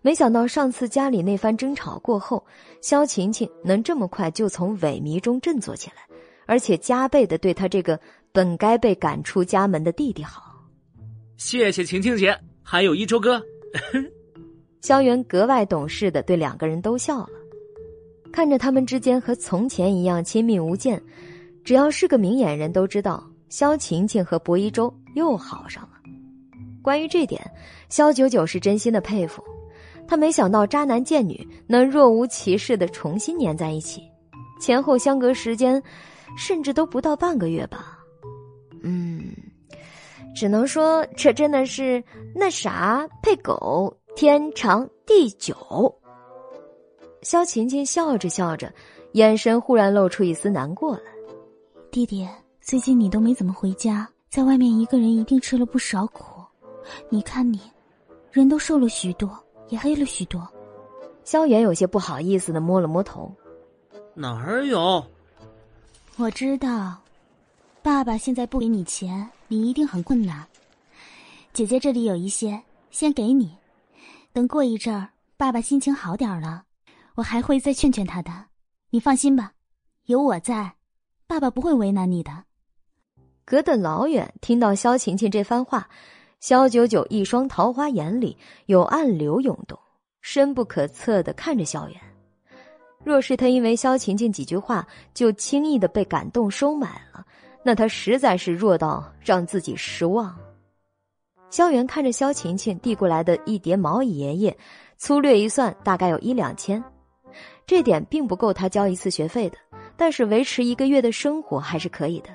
[0.00, 2.42] 没想到上次家里那番争吵过后，
[2.80, 5.96] 萧晴晴能这么快就从萎靡中振作起来。
[6.46, 8.00] 而且加倍的对他这个
[8.32, 10.64] 本该被赶出家门的弟弟好，
[11.36, 13.38] 谢谢晴晴姐，还有一周哥。
[14.80, 17.28] 萧元格外懂事的对两个人都笑了，
[18.32, 20.98] 看着他们之间和从前一样亲密无间，
[21.62, 25.90] 只要是个明眼人都知道萧晴晴和薄一舟又好上了。
[26.86, 27.42] 关于这点，
[27.88, 29.42] 肖九九是真心的佩服，
[30.06, 34.02] 他没想到渣男贱女能若无其事的重新粘在一起，
[34.60, 35.82] 前后相隔时间。
[36.36, 37.98] 甚至都不到半个月吧，
[38.82, 39.24] 嗯，
[40.34, 42.02] 只能说这真的是
[42.34, 45.56] 那啥配狗天长地久。
[47.22, 48.70] 肖晴晴笑着笑着，
[49.12, 51.04] 眼神忽然露出一丝难过来。
[51.90, 52.28] 弟弟，
[52.60, 56.35] 最近你都没怎么回家，在外面一个人一定吃了不少苦。
[57.08, 57.60] 你看你，
[58.30, 60.46] 人都瘦了许多，也黑了许多。
[61.24, 63.34] 萧远有些不好意思的摸了摸头，
[64.14, 65.04] 哪儿有？
[66.16, 66.96] 我知道，
[67.82, 70.46] 爸爸现在不给你钱，你一定很困难。
[71.52, 73.56] 姐姐这里有一些，先给你。
[74.32, 76.64] 等过一阵儿，爸爸心情好点了，
[77.14, 78.30] 我还会再劝劝他的。
[78.90, 79.52] 你放心吧，
[80.04, 80.74] 有我在，
[81.26, 82.44] 爸爸不会为难你的。
[83.44, 85.88] 隔得老远，听到萧晴晴这番话，
[86.40, 89.78] 萧九九一双桃花眼里有暗流涌动，
[90.20, 92.00] 深不可测的看着萧炎。
[93.02, 97.24] 若是他因为萧晴晴几句话就轻易的被感动收买了，
[97.62, 100.36] 那他实在是弱到让自己失望。
[101.50, 104.56] 萧元看着萧晴晴递过来的一叠毛爷爷，
[104.98, 106.82] 粗略一算，大概有一两千，
[107.64, 109.56] 这点并不够他交一次学费的，
[109.96, 112.30] 但是维持一个月的生活还是可以的。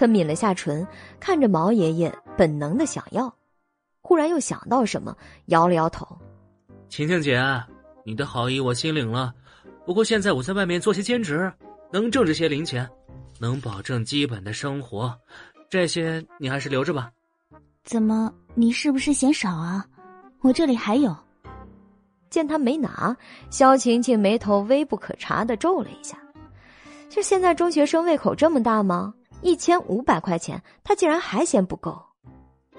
[0.00, 0.86] 他抿了下唇，
[1.20, 3.30] 看着毛爷爷，本能的想要，
[4.00, 5.14] 忽然又想到什么，
[5.48, 6.08] 摇了摇头
[6.88, 7.38] ：“晴晴姐，
[8.02, 9.30] 你的好意我心领了。
[9.84, 11.52] 不过现在我在外面做些兼职，
[11.92, 12.88] 能挣这些零钱，
[13.38, 15.14] 能保证基本的生活。
[15.68, 17.12] 这些你还是留着吧。”
[17.84, 18.32] 怎么？
[18.54, 19.84] 你是不是嫌少啊？
[20.40, 21.14] 我这里还有。
[22.30, 23.14] 见他没拿，
[23.50, 26.16] 萧晴晴眉头微不可察的皱了一下。
[27.10, 29.12] 就现在中学生胃口这么大吗？
[29.42, 32.00] 一千五百块钱，他竟然还嫌不够。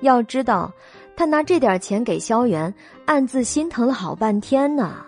[0.02, 0.72] 要知道，
[1.16, 2.74] 他拿这点钱给萧元，
[3.06, 5.06] 暗自心疼了好半天呢。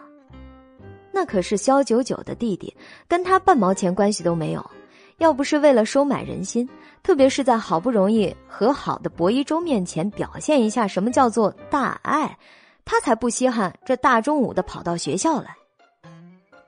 [1.12, 2.76] 那可是萧九九的弟弟，
[3.08, 4.64] 跟他半毛钱关系都没有。
[5.18, 6.68] 要不是为了收买人心，
[7.04, 12.38] 特别是在好不容易和好的薄一舟面前表现一下什么叫做大爱，
[12.84, 15.56] 他才不稀罕这大中午的跑到学校来。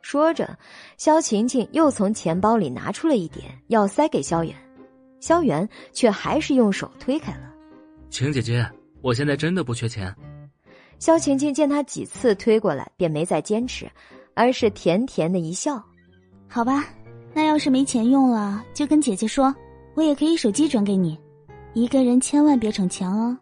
[0.01, 0.57] 说着，
[0.97, 4.55] 萧晴晴又从钱包里拿出了一点，要塞给萧远。
[5.25, 7.51] 萧元却还是用手推开了。
[8.11, 8.63] 晴姐姐，
[9.01, 10.15] 我现在真的不缺钱。
[10.99, 13.89] 萧晴晴见他几次推过来，便没再坚持，
[14.35, 15.83] 而是甜甜的一笑。
[16.47, 16.85] 好吧，
[17.33, 19.51] 那要是没钱用了，就跟姐姐说，
[19.95, 21.19] 我也可以手机转给你。
[21.73, 23.35] 一个人千万别逞强哦。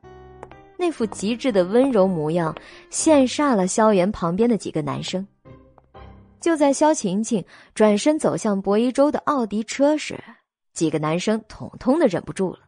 [0.78, 2.56] 那副极致的温柔模样，
[2.92, 5.28] 羡煞了萧元旁边的几个男生。
[6.40, 7.44] 就在萧晴晴
[7.76, 10.18] 转身走向博一舟的奥迪车时。
[10.74, 12.60] 几个男生统统的忍不住了。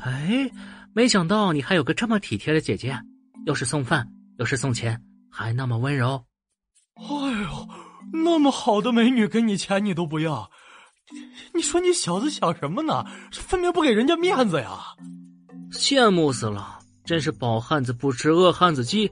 [0.00, 0.50] 哎，
[0.92, 2.98] 没想到你还有个这么体贴的姐姐，
[3.46, 6.24] 又是送饭又是送钱，还那么温柔。
[6.94, 7.04] 哎
[7.42, 7.68] 呦，
[8.12, 10.50] 那么好的美女给你钱你都不要，
[11.54, 13.04] 你说你小子想什么呢？
[13.32, 14.78] 分明不给人家面子呀！
[15.72, 19.10] 羡慕死了，真是饱汉子不知饿汉子饥。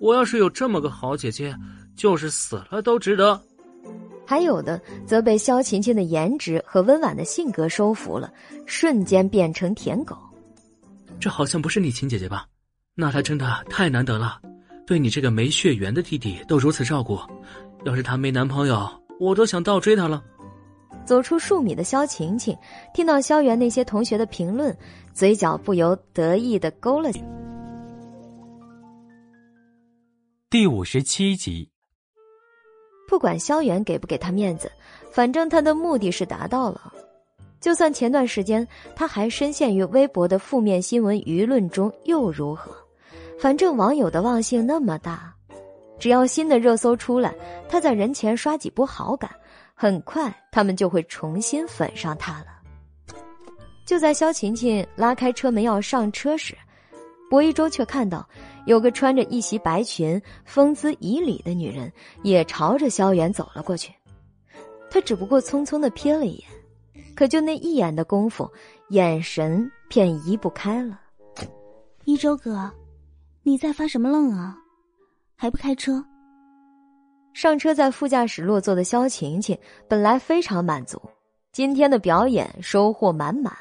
[0.00, 1.54] 我要是有这么个好姐姐，
[1.94, 3.40] 就是死了都值得。
[4.30, 8.32] 还有的则被萧晴晴的颜值和温婉的性格收服了，
[8.64, 10.16] 瞬间变成舔狗。
[11.18, 12.46] 这好像不是你亲姐姐吧？
[12.94, 14.40] 那她真的太难得了，
[14.86, 17.18] 对你这个没血缘的弟弟都如此照顾。
[17.84, 20.22] 要是她没男朋友，我都想倒追她了。
[21.04, 22.56] 走出数米的萧晴晴
[22.94, 24.72] 听到萧元那些同学的评论，
[25.12, 27.10] 嘴角不由得意的勾了。
[30.48, 31.68] 第五十七集。
[33.10, 34.70] 不管萧元给不给他面子，
[35.10, 36.92] 反正他的目的是达到了。
[37.60, 38.64] 就算前段时间
[38.94, 42.70] 他还深陷于微博的负面新闻舆论中，又如何？
[43.36, 45.34] 反正网友的忘性那么大，
[45.98, 47.34] 只要新的热搜出来，
[47.68, 49.28] 他在人前刷几波好感，
[49.74, 52.46] 很快他们就会重新粉上他了。
[53.84, 56.56] 就在萧晴晴拉开车门要上车时，
[57.28, 58.24] 博一舟却看到。
[58.66, 63.92] 有个穿着一袭白裙、风姿旖旎的女人，也朝着萧远走了过去。
[64.90, 66.48] 他只不过匆匆的瞥了一眼，
[67.14, 68.50] 可就那一眼的功夫，
[68.88, 71.00] 眼神便移不开了。
[72.04, 72.70] 一周哥，
[73.42, 74.56] 你在发什么愣啊？
[75.36, 76.04] 还不开车？
[77.32, 79.56] 上车在副驾驶落座的萧晴晴
[79.88, 81.00] 本来非常满足，
[81.52, 83.56] 今天的表演收获满满。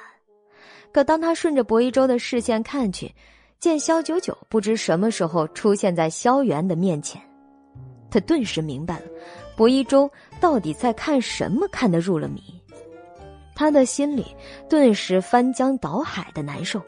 [0.91, 3.13] 可当他顺着薄一舟的视线看去，
[3.59, 7.21] 见萧九九不知什么时候出现在萧元的面前，
[8.09, 9.05] 他顿时明白了，
[9.57, 12.41] 薄一舟到底在看什么，看得入了迷。
[13.53, 14.25] 他的心里
[14.69, 16.81] 顿时翻江倒海的难受。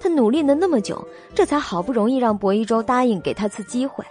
[0.00, 4.02] 他努力了那么久，这才好不容易让薄一舟答应给他次机会。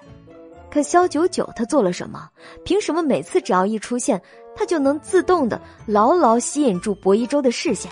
[0.70, 2.30] 可萧九九他做了什么？
[2.64, 4.22] 凭什么每次只要一出现，
[4.56, 7.92] 他就能自动的牢牢吸引住薄一舟的视线？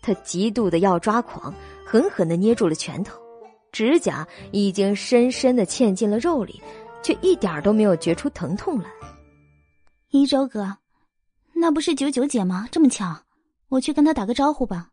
[0.00, 1.52] 他极度的要抓狂。
[1.90, 3.18] 狠狠的捏住了拳头，
[3.72, 6.60] 指甲已经深深的嵌进了肉里，
[7.02, 8.90] 却一点都没有觉出疼痛来。
[10.10, 10.76] 一周哥，
[11.54, 12.68] 那不是九九姐吗？
[12.70, 13.18] 这么巧，
[13.70, 14.90] 我去跟她打个招呼吧。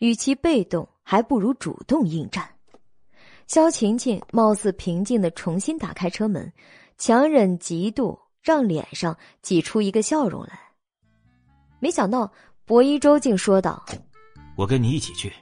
[0.00, 2.44] 与其被动，还不如主动应战。
[3.46, 6.52] 萧晴晴貌似平静的重新打开车门，
[6.98, 10.58] 强忍嫉妒，让脸上挤出一个笑容来。
[11.78, 12.32] 没想到
[12.64, 13.86] 薄一周竟说道
[14.58, 15.32] ：“我跟你一起去。”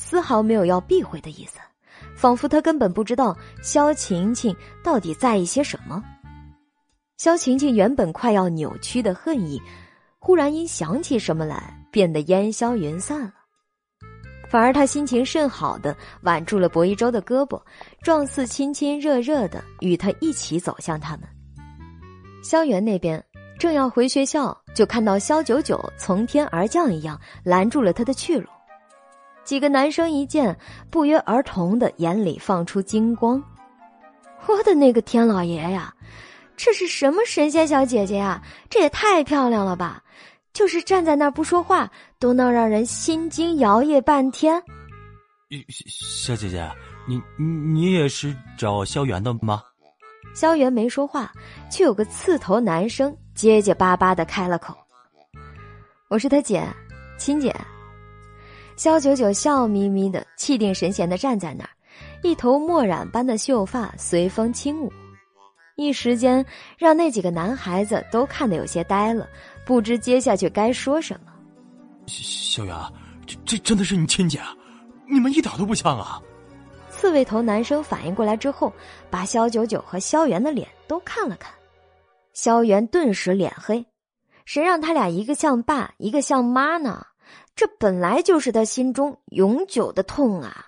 [0.00, 1.58] 丝毫没有要避讳的意思，
[2.14, 6.02] 仿佛他根本不知道萧晴晴到底在意些什么。
[7.16, 9.60] 萧晴晴原本快要扭曲的恨意，
[10.20, 13.34] 忽然因想起什么来，变得烟消云散了。
[14.48, 17.60] 反而他心情甚好的挽住了薄一舟的胳膊，
[18.00, 21.28] 状似亲亲热热的与他一起走向他们。
[22.42, 23.22] 萧元那边
[23.58, 28.48] 正要回学校，就看到萧九九从天而降一样拦住了他的去路。
[29.48, 30.54] 几个男生一见，
[30.90, 33.42] 不约而同的眼里放出金光。
[34.46, 35.90] 我的那个天老爷呀，
[36.54, 38.42] 这是什么神仙小姐姐呀？
[38.68, 40.02] 这也太漂亮了吧！
[40.52, 44.62] 就是站在那儿不说话，都能让人心惊摇曳半天。
[45.78, 46.70] 小姐姐，
[47.08, 49.62] 你你也是找萧元的吗？
[50.34, 51.32] 萧元没说话，
[51.70, 54.76] 却有个刺头男生结结巴巴的开了口
[56.10, 56.62] ：“我是他姐，
[57.16, 57.56] 亲姐。”
[58.78, 61.70] 萧九九笑眯眯的，气定神闲的站在那儿，
[62.22, 64.92] 一头墨染般的秀发随风轻舞，
[65.74, 66.46] 一时间
[66.78, 69.28] 让那几个男孩子都看得有些呆了。
[69.66, 71.32] 不知接下去该说什么。
[72.06, 72.76] 萧元，
[73.26, 74.40] 这这真的是你亲姐？
[75.10, 76.22] 你们一点都不像啊！
[76.88, 78.72] 刺猬头男生反应过来之后，
[79.10, 81.52] 把萧九九和萧元的脸都看了看。
[82.32, 83.84] 萧元顿时脸黑，
[84.44, 87.04] 谁让他俩一个像爸，一个像妈呢？
[87.58, 90.66] 这本来就是他心中永久的痛啊！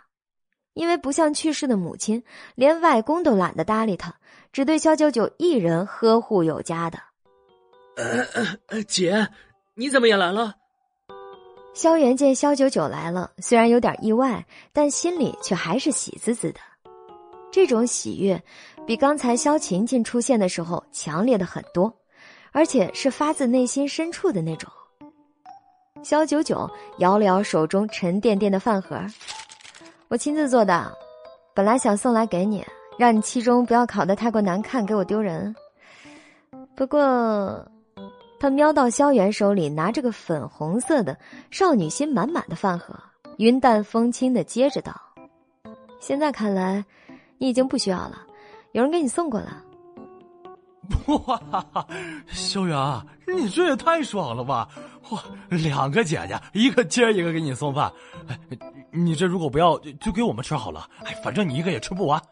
[0.72, 2.24] 因为不像去世的母亲，
[2.56, 4.12] 连外公都懒得搭理他，
[4.52, 6.98] 只对萧九九一人呵护有加的。
[8.66, 9.28] 呃，姐，
[9.74, 10.56] 你怎么也来了？
[11.74, 16.58] 萧元见萧九九来了，虽然有点意外，但心里却还是喜滋滋的。
[17.52, 18.42] 这种喜悦
[18.84, 21.96] 比刚才萧琴琴出现的时候强烈的很多，
[22.50, 24.68] 而且是发自内心深处的那种。
[26.02, 29.00] 萧九九摇了摇手中沉甸甸的饭盒，
[30.08, 30.92] 我亲自做的，
[31.54, 32.64] 本来想送来给你，
[32.98, 35.54] 让你期中不要考得太过难看，给我丢人。
[36.74, 37.66] 不过。
[38.42, 41.14] 他瞄到萧元手里拿着个粉红色的、
[41.50, 42.98] 少女心满满的饭盒，
[43.36, 44.98] 云淡风轻的接着道
[46.00, 46.82] ：“现在看来，
[47.36, 48.22] 你已经不需要了，
[48.72, 49.62] 有人给你送过了。
[51.26, 51.38] ”哇，
[52.28, 52.78] 萧元，
[53.36, 54.66] 你这也太爽了吧！
[55.08, 57.90] 哇，两个姐姐，一个接一个给你送饭，
[58.28, 58.38] 哎，
[58.92, 60.86] 你这如果不要，就给我们吃好了。
[61.04, 62.22] 哎，反正你一个也吃不完。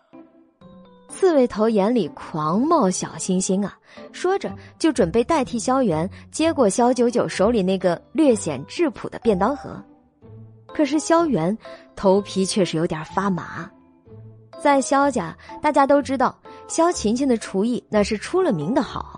[1.08, 3.76] 刺猬头眼里狂冒小星星啊！
[4.12, 9.82] 说着，就准备代替萧元接过萧九九手里那个略显质朴的便当盒。
[10.66, 11.56] 可是萧元
[11.97, 13.68] 头皮却是有点发麻。
[14.62, 16.38] 在萧家，大家都知道
[16.68, 19.17] 萧晴晴的厨艺那是出了名的好。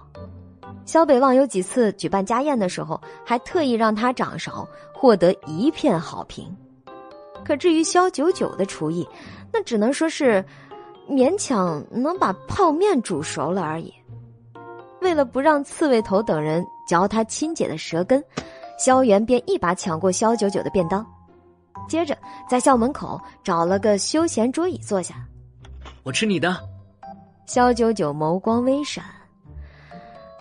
[0.85, 6.55] 萧北望有几次举办家宴的时候，还特意让他掌勺，获得一片好评。
[7.45, 9.09] 可至于萧九九的厨艺，
[9.53, 10.45] 那只能说是。
[11.09, 13.93] 勉强能把泡面煮熟了而已。
[15.01, 18.23] 为了不让刺猬头等人嚼他亲姐的舌根，
[18.79, 21.05] 萧元便一把抢过萧九九的便当，
[21.89, 22.17] 接着
[22.49, 25.17] 在校门口找了个休闲桌椅坐下。
[26.05, 26.57] 我吃你的。
[27.45, 29.05] 萧九九眸光微闪。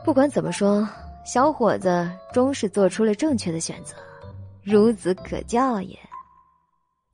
[0.03, 0.87] 不管怎么说，
[1.25, 3.95] 小伙子终是做出了正确的选择，
[4.65, 5.97] 孺子可教也。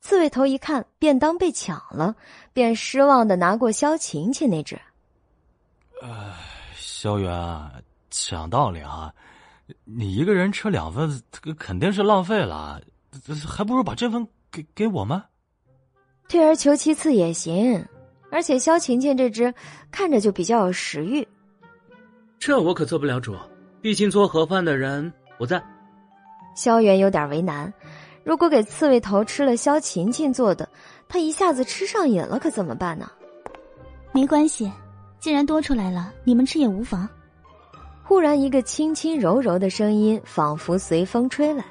[0.00, 2.14] 刺猬头一看便当被抢了，
[2.52, 4.80] 便失望的拿过萧晴晴那只。
[6.00, 6.32] 呃，
[6.76, 7.70] 萧元，
[8.08, 9.12] 讲道理啊，
[9.84, 11.22] 你一个人吃两份，
[11.58, 12.80] 肯定是浪费了，
[13.46, 15.20] 还不如把这份给给我们。
[16.28, 17.84] 退而求其次也行，
[18.30, 19.52] 而且萧晴晴这只
[19.90, 21.26] 看着就比较有食欲。
[22.38, 23.34] 这我可做不了主，
[23.80, 25.62] 毕竟做盒饭的人我在。
[26.54, 27.72] 萧元有点为难。
[28.24, 30.68] 如果给刺猬头吃了萧琴琴做的，
[31.08, 33.10] 他一下子吃上瘾了，可怎么办呢？
[34.12, 34.70] 没关系，
[35.20, 37.08] 既然多出来了，你们吃也无妨。
[38.02, 41.64] 忽然，一个轻轻柔柔的声音仿佛随风吹来，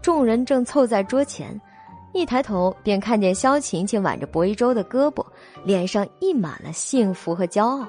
[0.00, 1.60] 众人正凑在桌前，
[2.12, 5.24] 一抬头便看见萧晴晴挽着薄一舟的胳膊，
[5.64, 7.86] 脸上溢满了幸福和骄傲。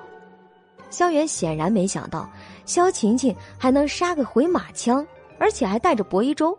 [0.94, 2.30] 萧元显然没想到，
[2.66, 5.04] 萧晴晴还能杀个回马枪，
[5.40, 6.56] 而且还带着薄一舟。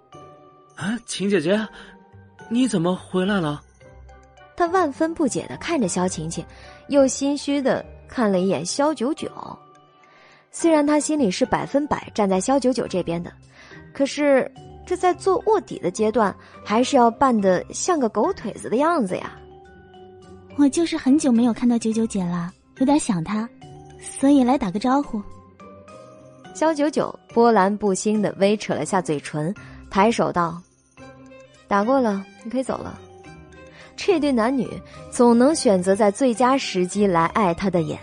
[0.75, 1.57] 啊，晴姐姐，
[2.49, 3.63] 你怎么回来了？
[4.57, 6.45] 他万分不解的看着萧晴晴，
[6.89, 9.31] 又心虚的看了一眼萧九九。
[10.51, 13.33] 虽然他心里是百分百站在萧九九这边的，
[13.93, 14.51] 可是
[14.85, 19.39] 这在做卧底的阶段，还是要扮的像个狗腿子的样子呀。
[20.57, 23.49] 我就是很久没有看到九九姐了，有点想她，
[24.19, 25.23] 所以来打个招呼。
[26.55, 29.53] 肖九九波澜不兴的微扯了下嘴唇，
[29.91, 30.61] 抬手道
[31.67, 32.99] ：“打过了，你可以走了。”
[33.97, 34.69] 这对男女
[35.11, 37.99] 总能选择在最佳时机来爱他的眼。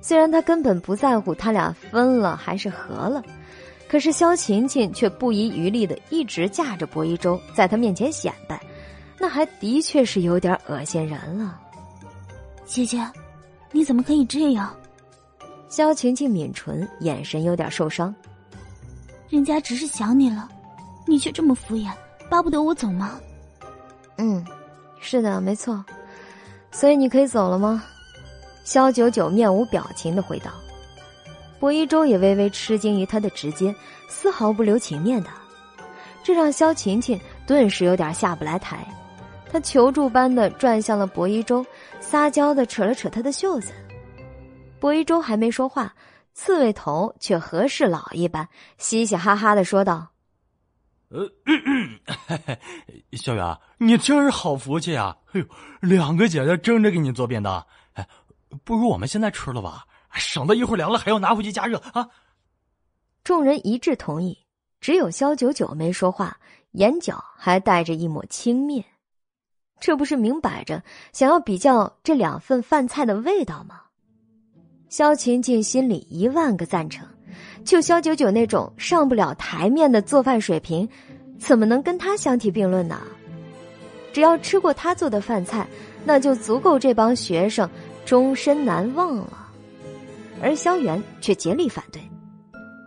[0.00, 3.22] 虽然他根本不在乎他俩分了还是合了，
[3.88, 8.58] 可是萧晴晴却不遗余力的一直架着薄一舟在他面前显摆，
[9.18, 11.60] 那还的确是有点恶心人了。
[12.64, 13.06] 姐姐，
[13.72, 14.74] 你怎么可以这样？
[15.68, 18.14] 萧晴晴抿唇，眼神有点受伤。
[19.28, 20.48] 人家只是想你了，
[21.06, 21.90] 你却这么敷衍，
[22.30, 23.20] 巴不得我走吗？
[24.16, 24.44] 嗯，
[25.00, 25.84] 是的，没错。
[26.70, 27.84] 所以你可以走了吗？
[28.64, 30.50] 萧九九面无表情的回道。
[31.60, 33.74] 薄一舟也微微吃惊于他的直接，
[34.08, 35.28] 丝毫不留情面的，
[36.22, 38.86] 这让萧晴晴顿时有点下不来台。
[39.50, 41.64] 她求助般的转向了薄一舟，
[42.00, 43.72] 撒娇的扯了扯他的袖子。
[44.80, 45.94] 薄一舟还没说话，
[46.34, 50.10] 刺猬头却和事佬一般，嘻嘻哈哈的说道
[51.10, 51.28] ：“呃，
[53.12, 55.16] 小远，你真是好福气啊！
[55.32, 55.46] 哎呦，
[55.80, 58.06] 两个姐姐争着给你做便当，哎，
[58.64, 62.08] 不如我们现在吃了吧，省得一会儿凉了还要拿回去加热啊！”
[63.24, 64.46] 众人一致同意，
[64.80, 66.38] 只有萧九九没说话，
[66.72, 68.84] 眼角还带着一抹轻蔑。
[69.80, 70.82] 这不是明摆着
[71.12, 73.82] 想要比较这两份饭菜的味道吗？
[74.88, 77.06] 萧晴晴心里一万个赞成，
[77.62, 80.88] 就萧九九那种上不了台面的做饭水平，
[81.38, 82.98] 怎么能跟他相提并论呢？
[84.14, 85.68] 只要吃过他做的饭菜，
[86.04, 87.68] 那就足够这帮学生
[88.06, 89.46] 终身难忘了。
[90.40, 92.00] 而萧元却竭力反对：“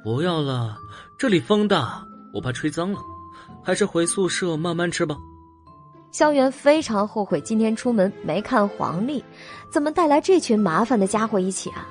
[0.04, 0.76] 不要了，
[1.20, 3.00] 这里风大，我怕吹脏了，
[3.64, 5.16] 还是回宿舍慢慢吃吧。”
[6.12, 9.24] 萧元非常后悔今天出门没看黄历，
[9.72, 11.88] 怎么带来这群麻烦的家伙一起啊？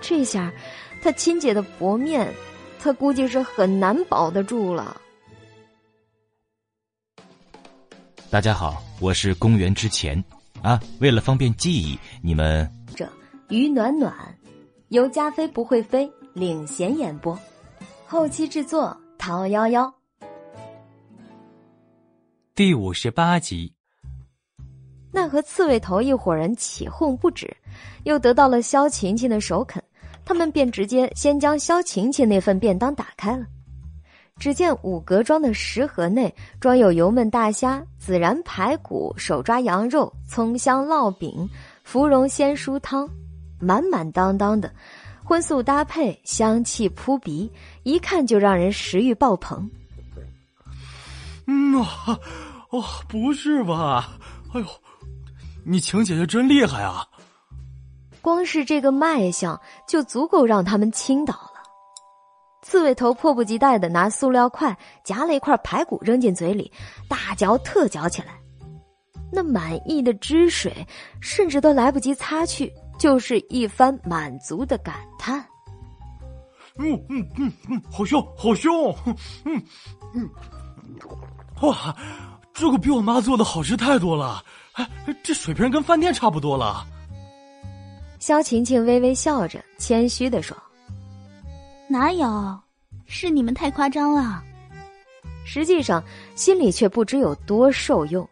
[0.00, 0.52] 这下，
[1.00, 2.32] 他亲姐的薄面，
[2.80, 5.00] 他估计是很难保得住了。
[8.30, 10.22] 大家好，我是公元之前
[10.62, 13.08] 啊，为了方便记忆，你们这
[13.48, 14.12] 于暖暖
[14.88, 17.38] 由加菲不会飞领衔演播，
[18.06, 19.99] 后期制作陶幺幺。
[22.60, 23.72] 第五十八集，
[25.10, 27.56] 那和刺猬头一伙人起哄不止，
[28.04, 29.82] 又得到了萧晴晴的首肯，
[30.26, 33.46] 他们便直接先将萧晴晴那份便当打开了。
[34.38, 41.48] 只见五格装的食盒内装有油焖大虾、孜然排骨、手抓羊肉、葱香烙饼、
[41.82, 43.08] 芙蓉鲜蔬汤，
[43.58, 44.70] 满满当当的，
[45.24, 47.50] 荤素搭配，香气扑鼻，
[47.84, 49.66] 一看就让人食欲爆棚。
[51.46, 52.20] 嗯啊。
[52.70, 54.12] 哦，不是吧？
[54.54, 54.66] 哎呦，
[55.64, 57.06] 你晴姐姐真厉害啊！
[58.22, 59.58] 光是这个卖相
[59.88, 61.50] 就足够让他们倾倒了。
[62.62, 66.70] 刺猬头迫不及待的拿塑料筷夹了一块排骨扔进嘴里，
[67.08, 68.38] 大嚼特嚼起来。
[69.32, 70.86] 那满意的汁水，
[71.20, 75.44] 甚至都来不及擦去，就是一番满足的感叹。
[76.76, 78.70] 嗯嗯嗯嗯，好香，好香！
[79.44, 79.62] 嗯
[80.14, 80.28] 嗯，
[81.62, 81.96] 哇！
[82.60, 84.86] 这个比我妈做的好吃太多了，哎，
[85.22, 86.86] 这水平跟饭店差不多了。
[88.18, 90.54] 肖晴晴微微笑着，谦虚的说
[91.88, 92.60] ：“哪有，
[93.06, 94.44] 是你们太夸张了。”
[95.42, 98.28] 实际上心里却不知有多受用。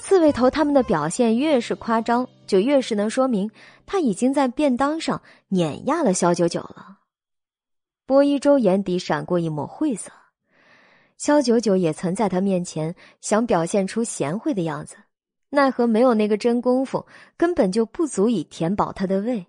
[0.00, 3.50] 刺猬头他们的表现越是夸张，就越是能说明
[3.84, 6.96] 他已经在便当上碾压了肖九九了。
[8.06, 10.10] 波一周眼底闪过一抹晦涩。
[11.16, 14.96] 萧九九也曾在他面前想表现出贤惠的样子，
[15.50, 19.46] 奈何没有那个真功夫，根本就不足以填饱他的胃。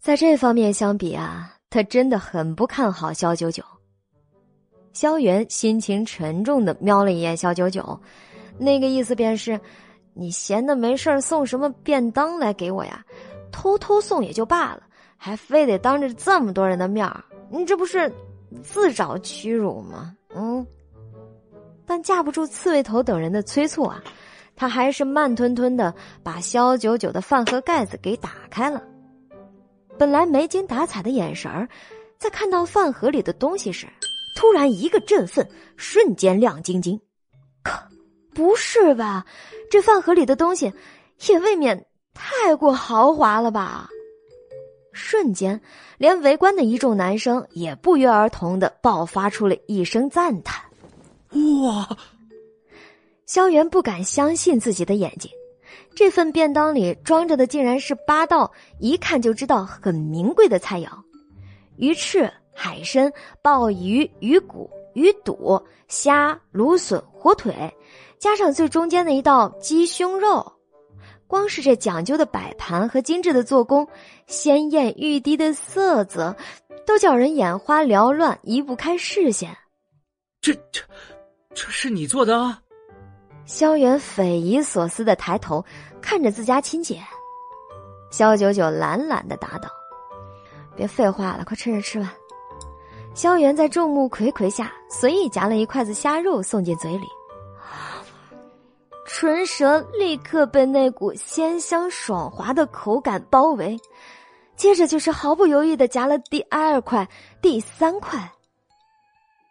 [0.00, 3.62] 在这方面相比啊，他真的很不看好萧九九。
[4.92, 8.00] 萧元心情沉重的瞄了一眼萧九九，
[8.58, 9.60] 那个意思便是：
[10.12, 13.04] 你闲的没事送什么便当来给我呀？
[13.50, 14.82] 偷偷送也就罢了，
[15.16, 17.08] 还非得当着这么多人的面，
[17.50, 18.12] 你这不是
[18.62, 20.16] 自找屈辱吗？
[20.34, 20.66] 嗯，
[21.86, 24.02] 但架不住刺猬头等人的催促啊，
[24.56, 28.82] 他还是慢吞吞的把萧九九的饭盒盖子给打开了。
[29.96, 31.68] 本来没精打采的眼神儿，
[32.18, 33.86] 在看到饭盒里的东西时，
[34.36, 37.00] 突然一个振奋，瞬间亮晶晶。
[37.62, 37.78] 可
[38.34, 39.24] 不是吧？
[39.70, 40.72] 这饭盒里的东西
[41.28, 43.88] 也未免太过豪华了吧？
[44.94, 45.60] 瞬间，
[45.98, 50.62] 连围观的一众男生也不约而同的爆发出了一声赞叹
[51.64, 51.86] ：“哇！”
[53.26, 55.30] 萧元不敢相信自己的眼睛，
[55.94, 60.88] 这份便当里装着的竟然是八道一看就知道很名贵的菜肴：
[61.76, 67.52] 鱼翅、海参、鲍鱼、鱼骨、鱼肚、虾、芦笋、火腿，
[68.18, 70.53] 加上最中间的一道鸡胸肉。
[71.26, 73.88] 光是这讲究的摆盘和精致的做工，
[74.26, 76.36] 鲜艳欲滴的色泽，
[76.86, 79.56] 都叫人眼花缭乱，移不开视线。
[80.40, 80.82] 这这，
[81.54, 82.38] 这是你做的？
[82.38, 82.60] 啊？
[83.46, 85.64] 萧元匪夷所思的抬头
[86.00, 87.02] 看着自家亲姐，
[88.10, 89.68] 萧九九懒懒的答道
[90.76, 92.14] ：“别废话了，快趁热吃吧。”
[93.14, 97.06] 萧元在众目睽睽下随意夹了一筷子虾肉送进嘴里，
[99.16, 103.78] 唇舌立刻被那股鲜香爽滑的口感包围，
[104.56, 107.08] 接着就是毫不犹豫的夹了第二块、
[107.40, 108.28] 第三块。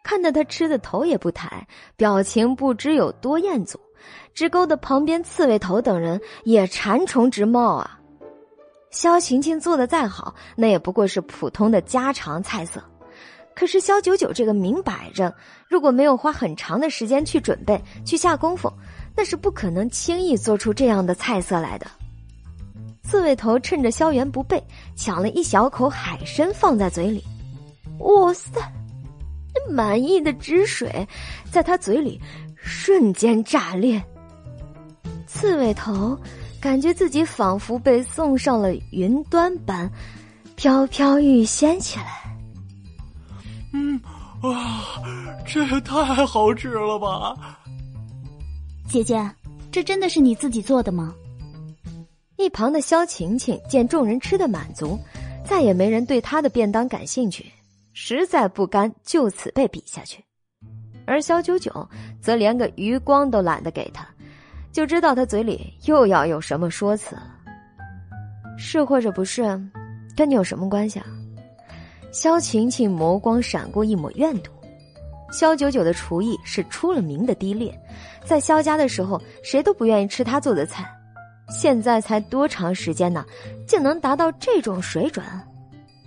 [0.02, 3.80] 看得他吃的头也不抬，表情不知有多厌足，
[4.34, 7.98] 直勾的旁边刺猬头等人也馋虫直冒啊！
[8.90, 12.84] 萧晴晴做的再好，那也不过是普通的家常菜色。
[13.56, 15.34] 可是萧九九这个明摆着，
[15.68, 18.70] 如果没有花很长的时间去准备、去下功夫，
[19.16, 21.86] 那是不可能轻易做出这样的菜色来的。
[23.02, 24.62] 刺猬头趁着萧元不备，
[24.96, 27.22] 抢了一小口海参放在嘴里，
[27.98, 28.60] 哇塞！
[29.54, 31.06] 那满意的汁水，
[31.50, 32.20] 在他嘴里
[32.56, 34.02] 瞬间炸裂。
[35.26, 36.18] 刺猬头
[36.60, 39.88] 感觉自己仿佛被送上了云端般，
[40.56, 42.36] 飘飘欲仙起来。
[43.72, 44.00] 嗯，
[44.42, 44.74] 哇，
[45.46, 47.36] 这也太好吃了吧！
[48.94, 49.28] 姐姐，
[49.72, 51.12] 这真的是你自己做的吗？
[52.36, 54.96] 一旁的萧晴晴见众人吃的满足，
[55.44, 57.44] 再也没人对她的便当感兴趣。
[57.92, 60.22] 实在不甘就此被比下去，
[61.06, 61.88] 而萧九九
[62.20, 64.06] 则连个余光都懒得给他，
[64.70, 67.34] 就知道他嘴里又要有什么说辞了。
[68.56, 69.42] 是或者不是，
[70.14, 71.06] 跟你有什么关系啊？
[72.12, 74.52] 萧晴晴眸光闪过一抹怨毒。
[75.34, 77.76] 萧九九的厨艺是出了名的低劣，
[78.24, 80.88] 在萧家的时候，谁都不愿意吃他做的菜。
[81.50, 83.24] 现在才多长时间呢，
[83.66, 85.24] 竟能达到这种水准？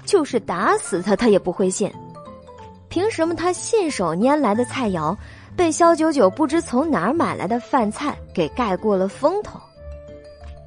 [0.06, 1.92] 就是打死他，他也不会信。
[2.88, 5.14] 凭什么他信手拈来的菜肴，
[5.58, 9.60] 被萧九九不知从哪儿买来的饭菜给盖过了风头？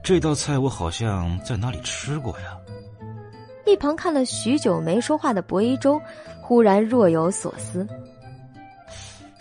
[0.05, 2.59] 这道菜我好像在哪里吃过呀。
[3.65, 5.99] 一旁看了许久没说话的薄一舟，
[6.43, 7.89] 忽然若有所思。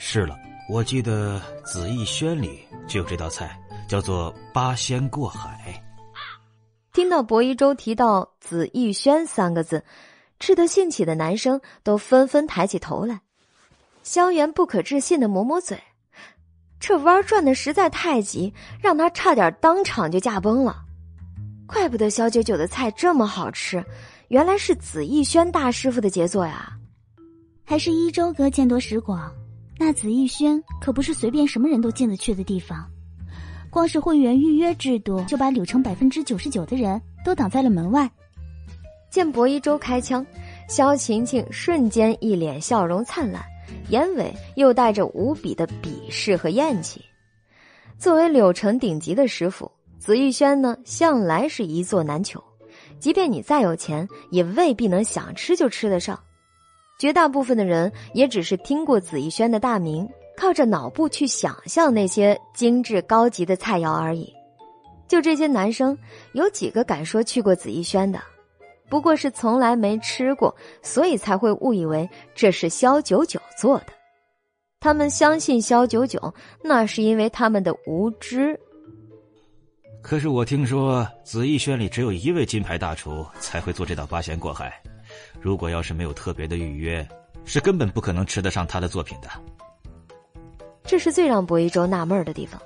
[0.01, 5.83] 是了，我记得《紫逸轩》里就有这道菜，叫做八仙过海。
[6.93, 9.83] 听到薄一舟提到“紫逸轩”三个字，
[10.39, 13.19] 吃得兴起的男生都纷纷抬起头来。
[14.01, 15.77] 萧元不可置信的抹抹嘴，
[16.79, 20.81] 这弯转的实在太急，让他差点当场就驾崩了。
[21.67, 23.85] 怪不得萧九九的菜这么好吃，
[24.29, 26.71] 原来是紫逸轩大师傅的杰作呀！
[27.65, 29.31] 还是一周哥见多识广，
[29.79, 32.85] 那紫玉轩可不是随便什么人都进得去的地方。
[33.69, 38.09] 光是会员预约制度，就把柳城百分之九十九的人都挡在了门外。
[39.09, 40.25] 见薄一舟开枪，
[40.67, 43.41] 萧晴晴瞬间一脸笑容灿烂，
[43.89, 47.01] 眼尾又带着无比的鄙视和厌弃。
[47.97, 52.43] 作为柳城顶级的师傅，紫玉轩呢，向来是一座难求。
[52.99, 56.19] 即便你再有钱，也未必能想吃就吃得上。
[56.99, 60.07] 绝大部分的人也只是听过紫逸轩的大名。
[60.37, 64.33] 靠着脑部去想象那些精致高级的菜肴而已，
[65.05, 65.97] 就这些男生
[66.31, 68.21] 有几个敢说去过紫逸轩的？
[68.87, 73.87] 不过是从来没吃过，所以才会误以为这是萧九九做的。
[74.79, 78.57] 他们相信萧九九，那是因为他们的无知。
[80.01, 84.81] 可是我听说紫逸轩里只有一位金牌大厨才会做这道八仙过海，
[85.41, 87.07] 如果要是没有特别的预约，
[87.45, 89.29] 是根本不可能吃得上他的作品的。
[90.83, 92.59] 这是最让薄一舟纳闷的地方，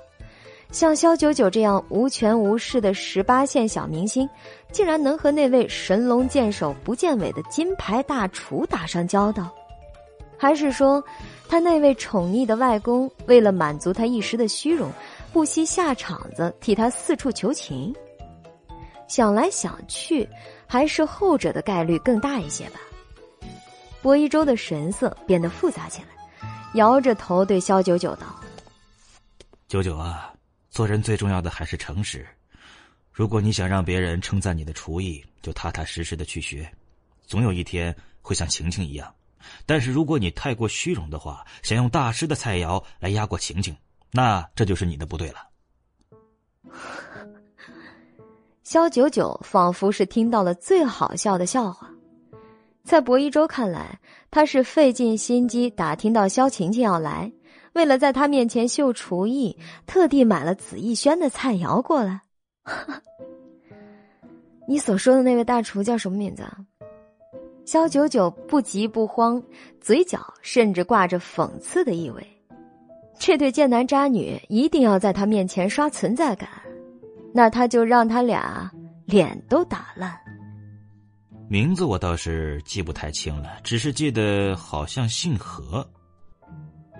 [0.70, 4.28] 像萧九九这样无权无势的十八线小明星，
[4.72, 9.52] 竟然能和那位神龙见首不见尾的金牌大厨打上交道，
[10.38, 11.02] 还是说，
[11.48, 14.90] 他那位宠溺的外公为了满足他一时的虚荣，
[15.32, 17.94] 不惜下场子替他四处求情？
[19.06, 20.26] 想来想去，
[20.66, 22.80] 还是后者的概率更大一些吧。
[24.02, 26.08] 薄一舟的神色变得复杂起来。
[26.74, 28.26] 摇着头对萧九九道
[29.68, 30.34] ：“九九啊，
[30.70, 32.26] 做人最重要的还是诚实。
[33.12, 36.68] 如果你想让别人称赞你的厨艺，就踏踏实实的去学，
[37.28, 39.14] 总有一天会像晴晴一样。
[39.64, 43.76] 但是如果你太过虚荣的话，想用大师的菜肴来压过晴晴，
[44.10, 45.46] 那这就是你的不对了。”
[48.64, 51.88] 萧九九仿佛是听到了最好笑的笑话。
[52.82, 53.98] 在薄一舟看来，
[54.30, 57.30] 他是费尽心机打听到萧晴晴要来，
[57.74, 59.54] 为了在他面前秀厨艺，
[59.86, 62.22] 特地买了紫逸轩的菜肴过来。
[64.66, 66.42] 你所说的那位大厨叫什么名字？
[67.66, 69.42] 萧九九不急不慌，
[69.78, 72.26] 嘴角甚至挂着讽刺的意味。
[73.18, 76.48] 这对贱男渣女一定要在他面前刷存在感，
[77.36, 78.70] 那他就让他俩
[79.06, 80.16] 脸都打烂。
[81.48, 85.84] 名字我倒是记不太清了，只是记得好像姓何。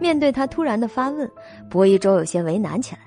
[0.01, 1.31] 面对他突然的发问，
[1.71, 3.03] 薄一舟有些为难起来。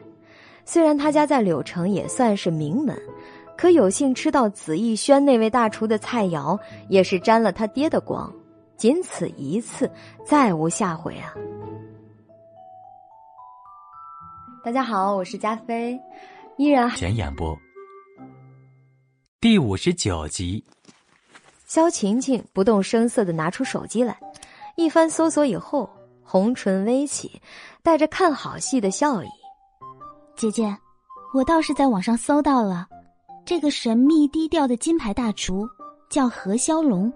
[0.64, 2.98] 虽然他家在柳城也算是名门，
[3.58, 6.58] 可有幸吃到紫逸轩那位大厨的菜肴，
[6.88, 8.34] 也是沾了他爹的光。
[8.78, 9.92] 仅此一次，
[10.26, 11.34] 再无下回啊！
[14.64, 16.00] 大家好，我是加菲，
[16.58, 17.56] 依然全演播
[19.40, 20.64] 第五十九集。
[21.68, 24.20] 萧晴晴不动声色的拿出手机来，
[24.76, 25.88] 一番搜索以后，
[26.24, 27.40] 红唇微起，
[27.84, 29.28] 带着看好戏的笑意。
[30.36, 30.76] 姐姐，
[31.32, 32.88] 我倒是在网上搜到了，
[33.46, 35.70] 这个神秘低调的金牌大厨
[36.10, 37.08] 叫何骁龙。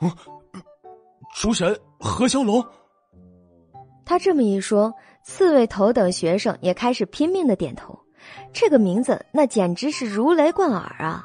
[0.00, 0.16] 哦，
[1.34, 2.64] 厨神何骁龙。
[4.04, 4.94] 他这么一说，
[5.24, 7.98] 刺猬头等学生也开始拼命的点头。
[8.52, 11.24] 这个名字那简直是如雷贯耳啊！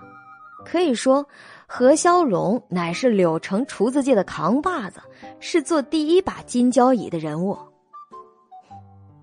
[0.66, 1.26] 可以说，
[1.66, 5.02] 何骁龙乃是柳城厨子界的扛把子，
[5.40, 7.58] 是坐第一把金交椅的人物。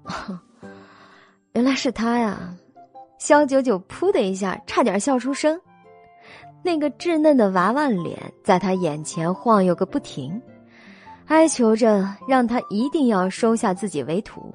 [1.53, 2.55] 原来是他呀！
[3.19, 5.61] 萧九九噗的一下，差点笑出声。
[6.63, 10.41] 那个稚嫩的娃娃脸在他眼前晃悠个不停，
[11.27, 14.53] 哀求着让他一定要收下自己为徒。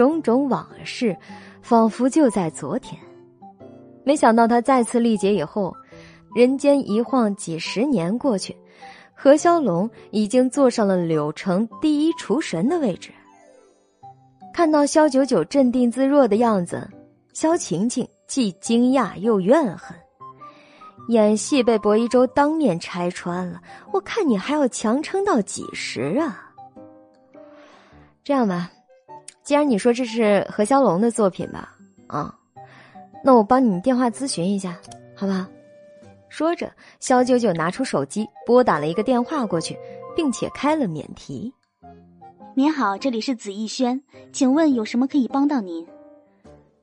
[0.00, 1.14] 种种往事，
[1.60, 2.98] 仿佛就在昨天。
[4.02, 5.76] 没想到他再次历劫以后，
[6.34, 8.56] 人间一晃几十年过去，
[9.12, 13.10] 何骁龙已经坐上了柳城第一厨神的位置。
[14.54, 16.88] 看到萧九九镇定自若的样子，
[17.34, 19.94] 萧晴晴既惊讶又怨恨。
[21.08, 23.60] 演戏被薄一舟当面拆穿了，
[23.92, 26.50] 我看你还要强撑到几时啊？
[28.24, 28.70] 这样吧，
[29.50, 32.32] 既然你说这是何骁龙的作品吧，啊，
[33.24, 34.78] 那我帮你电话咨询一下，
[35.12, 35.44] 好不好？
[36.28, 36.70] 说着，
[37.00, 39.76] 肖九九拿出手机拨打了一个电话过去，
[40.14, 41.52] 并且开了免提。
[42.54, 44.00] 您好，这里是紫逸轩，
[44.32, 45.84] 请问有什么可以帮到您？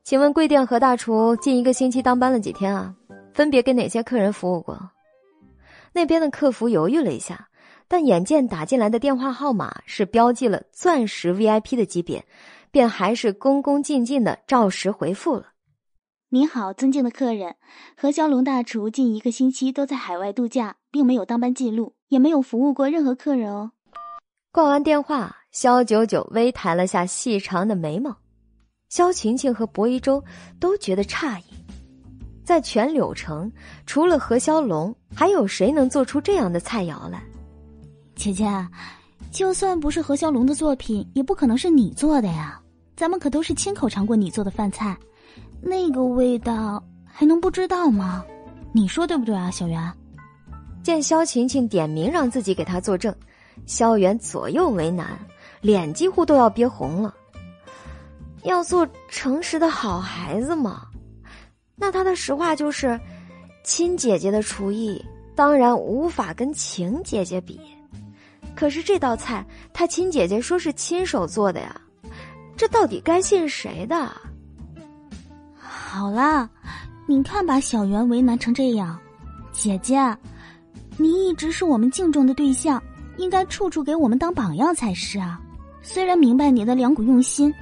[0.04, 2.94] 请问贵店何大厨近一个星期当班了几天啊？
[3.34, 4.78] 分别给哪些客人服务过？
[5.94, 7.48] 那边的客服犹豫了一下，
[7.88, 12.22] 但眼见打进来的电话号码是标记了钻石 VIP 的级别，
[12.72, 15.54] 便还是恭恭敬敬的照实回复了。
[16.30, 17.56] 您好，尊敬的客人，
[17.96, 23.72] 何骁龙大厨近一个星期都在海外度假，并没有当班记录，也没有服务过任何客人哦。
[24.52, 25.36] 挂完电话。
[25.50, 28.16] 肖九九微抬了下细长的眉毛，
[28.90, 30.24] 肖晴晴和薄一舟
[30.60, 31.44] 都觉得诧异。
[32.44, 33.52] 在全柳城，
[33.88, 37.24] 除了何骁龙，还有谁能做出这样的菜肴来？
[38.14, 38.46] 姐姐，
[39.38, 42.60] 就算不是何骁龙的作品，也不可能是你做的呀。
[42.96, 44.98] 咱们可都是亲口尝过你做的饭菜，
[45.62, 48.26] 那个味道还能不知道吗？
[48.72, 49.94] 你说对不对啊，小袁？
[50.82, 53.16] 见萧晴晴点名让自己给他作证，
[53.68, 55.16] 萧元左右为难。
[55.62, 57.14] 脸几乎都要憋红了。
[58.42, 60.88] 要做诚实的好孩子嘛，
[61.76, 63.00] 那他的实话就是，
[63.64, 65.00] 亲姐姐的厨艺
[65.36, 67.62] 当然无法跟晴姐姐比。
[68.58, 71.80] 可是这道菜，他亲姐姐说是亲手做的呀，
[72.58, 74.12] 这到底该信谁的？
[75.60, 76.50] 好啦，
[77.06, 79.00] 你看把小袁为难成这样，
[79.52, 80.18] 姐姐，
[80.98, 82.82] 你一直是我们敬重的对象，
[83.18, 85.40] 应该处处给我们当榜样才是啊。
[85.84, 87.54] 虽然明白你的良苦用心，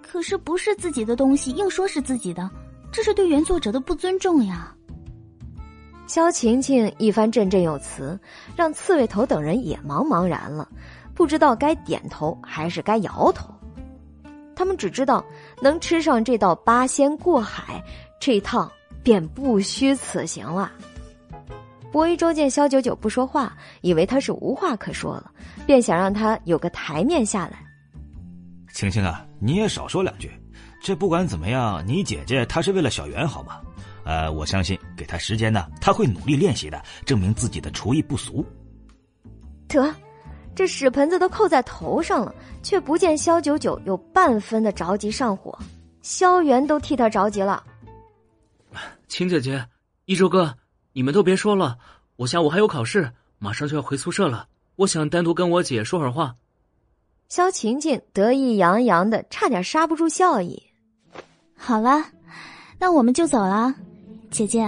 [0.00, 2.50] 可是不是自己的东西硬说是自己的，
[2.90, 4.74] 这是对原作者的不尊重呀。
[6.10, 8.18] 萧晴晴一番振振有词，
[8.56, 10.68] 让刺猬头等人也茫茫然了，
[11.14, 13.48] 不知道该点头还是该摇头。
[14.56, 15.24] 他们只知道
[15.62, 17.80] 能吃上这道八仙过海，
[18.20, 18.68] 这趟
[19.04, 20.72] 便不虚此行了。
[21.92, 25.30] 薄一舟见萧九九不说话，以为他是无话可说了，
[25.64, 27.64] 便想让他有个台面下来。
[28.74, 30.28] 晴晴啊，你也少说两句。
[30.82, 33.60] 这不管怎么样，你姐姐她是为了小圆好吗？
[34.02, 38.44] 呃，我相信给他时间呢，他会努力练习的，证明自己的厨艺不俗。
[39.66, 39.94] 得，
[40.54, 45.58] 这屎盆子都扣在头上了，却不见萧九九有半分的着急上火。
[46.02, 47.64] 萧元都替他着急了。
[49.08, 49.66] 秦姐姐，
[50.04, 50.54] 一周哥。
[50.92, 51.78] 你们都别说了，
[52.16, 54.46] 我下午还有考试，马上就要回宿舍了，
[54.76, 56.34] 我想单独跟我姐说会儿话。
[57.28, 60.60] 萧晴晴得意洋洋的，差点刹不住笑意。
[61.56, 62.04] 好了，
[62.76, 63.72] 那我们就走了。
[64.30, 64.64] 姐姐，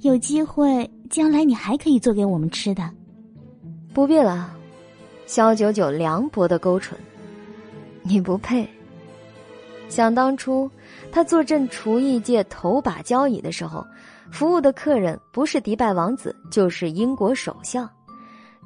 [0.00, 2.90] 有机会将来你还可以做给我们吃的。
[3.94, 4.54] 不必了。
[5.24, 6.98] 萧九九凉薄的勾唇，
[8.02, 8.68] 你不配。
[9.88, 10.68] 想当初，
[11.12, 13.86] 他坐镇厨艺界头把交椅的时候，
[14.32, 17.88] 服务的客人不是迪拜王子，就是英国首相。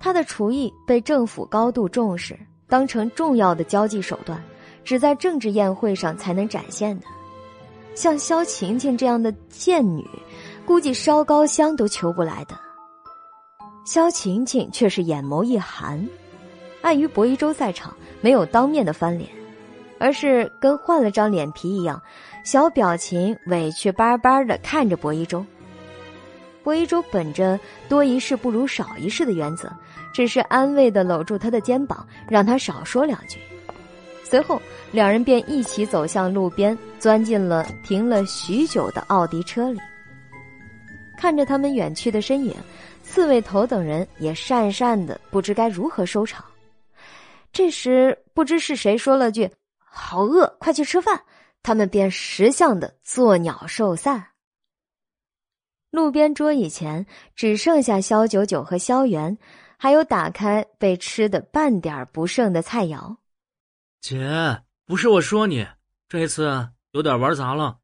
[0.00, 2.38] 他的厨艺被政府高度重视，
[2.68, 4.42] 当成重要的交际手段，
[4.82, 7.06] 只在政治宴会上才能展现的。
[7.94, 10.06] 像萧晴晴这样的贱女，
[10.64, 12.58] 估计烧高香都求不来的。
[13.84, 16.06] 萧晴晴却是眼眸一寒。
[16.80, 19.30] 碍于博一舟在场，没有当面的翻脸，
[19.98, 22.00] 而是跟换了张脸皮一样，
[22.44, 25.44] 小表情委屈巴巴的看着博一舟。
[26.64, 29.70] 博一舟本着多一事不如少一事的原则，
[30.12, 33.38] 只是安慰的搂住他的肩膀，让他少说两句。
[34.32, 34.58] 随后，
[34.92, 39.78] 两人便一起走向路边，钻进了停了许久的奥迪车里。
[41.18, 42.56] 看着他们远去的身影，
[43.02, 46.42] 刺猬头等人也讪讪的不知该如何收场。
[47.52, 51.20] 这时，不知是谁说了句“好饿，快去吃饭”，
[51.62, 54.28] 他们便识相的作鸟兽散。
[55.90, 57.04] 路边桌椅前
[57.36, 59.36] 只剩下萧九九和萧元，
[59.76, 63.14] 还有打开被吃的半点不剩的菜肴。
[64.02, 65.64] 姐，不是我说你，
[66.08, 67.78] 这次有点玩砸了。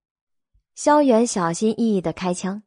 [0.74, 2.60] 萧元小心翼翼的开枪，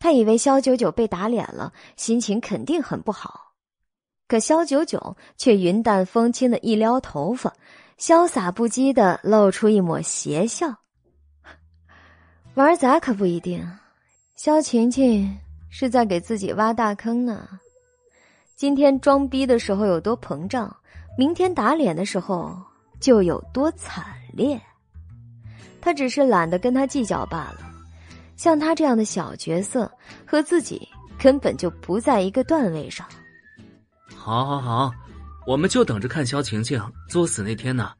[0.00, 3.52] 他以为萧九九被打脸了，心情肯定很不好。
[4.26, 7.54] 可萧九九却云淡风轻的一撩头发，
[8.00, 10.74] 潇洒不羁的露出一抹邪笑。
[12.54, 13.64] 玩砸可不一定，
[14.34, 15.38] 萧晴晴
[15.70, 17.48] 是在给自己挖大坑呢。
[18.56, 20.76] 今天装逼的时候有多膨胀，
[21.16, 22.60] 明天打脸的时候
[23.02, 24.58] 就有多惨烈。
[25.80, 27.58] 他只是懒得跟他计较罢了。
[28.36, 29.90] 像他这样的小角色，
[30.24, 33.06] 和自己根本就不在一个段位上。
[34.16, 34.92] 好，好，好，
[35.46, 37.92] 我们就等着看萧晴晴作死那天呢。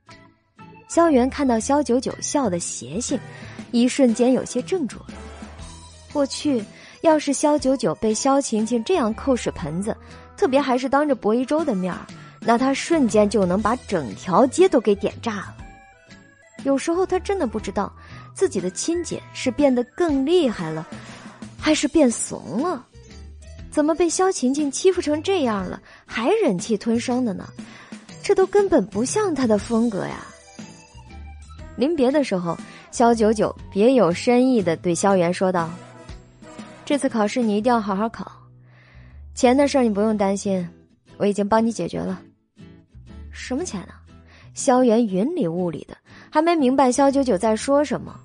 [0.89, 3.19] 萧元看到萧九九笑的邪性，
[3.73, 5.07] 一瞬间有些怔住了。
[6.13, 6.63] 过去，
[7.01, 9.97] 要是萧九九被萧晴晴这样扣屎盆子，
[10.37, 11.93] 特别还是当着薄一舟的面
[12.45, 15.57] 那他瞬间就能把整条街都给点炸了。
[16.65, 17.93] 有时候他真的不知道，
[18.35, 20.87] 自己的亲姐是变得更厉害了，
[21.59, 22.87] 还是变怂了。
[23.71, 27.49] 怎么被萧晴晴欺负成这样了，还忍气吞声的呢？
[28.23, 30.25] 这都根本不像他的风格呀！
[31.75, 32.57] 临别的时候，
[32.91, 35.71] 萧九九别有深意的对萧元说道
[36.85, 38.31] ：“这次考试你一定要好好考，
[39.35, 40.69] 钱的事儿你不用担心，
[41.17, 42.21] 我已经帮你解决了。”
[43.33, 43.95] 什么钱呢？
[44.55, 45.97] 萧元云里雾里的，
[46.31, 48.21] 还没明白萧九九在说什么。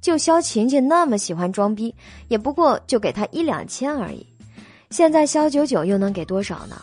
[0.00, 1.94] 就萧琴琴那么喜欢装逼，
[2.28, 4.26] 也不过就给他一两千而已。
[4.90, 6.80] 现在萧九九又能给多少呢？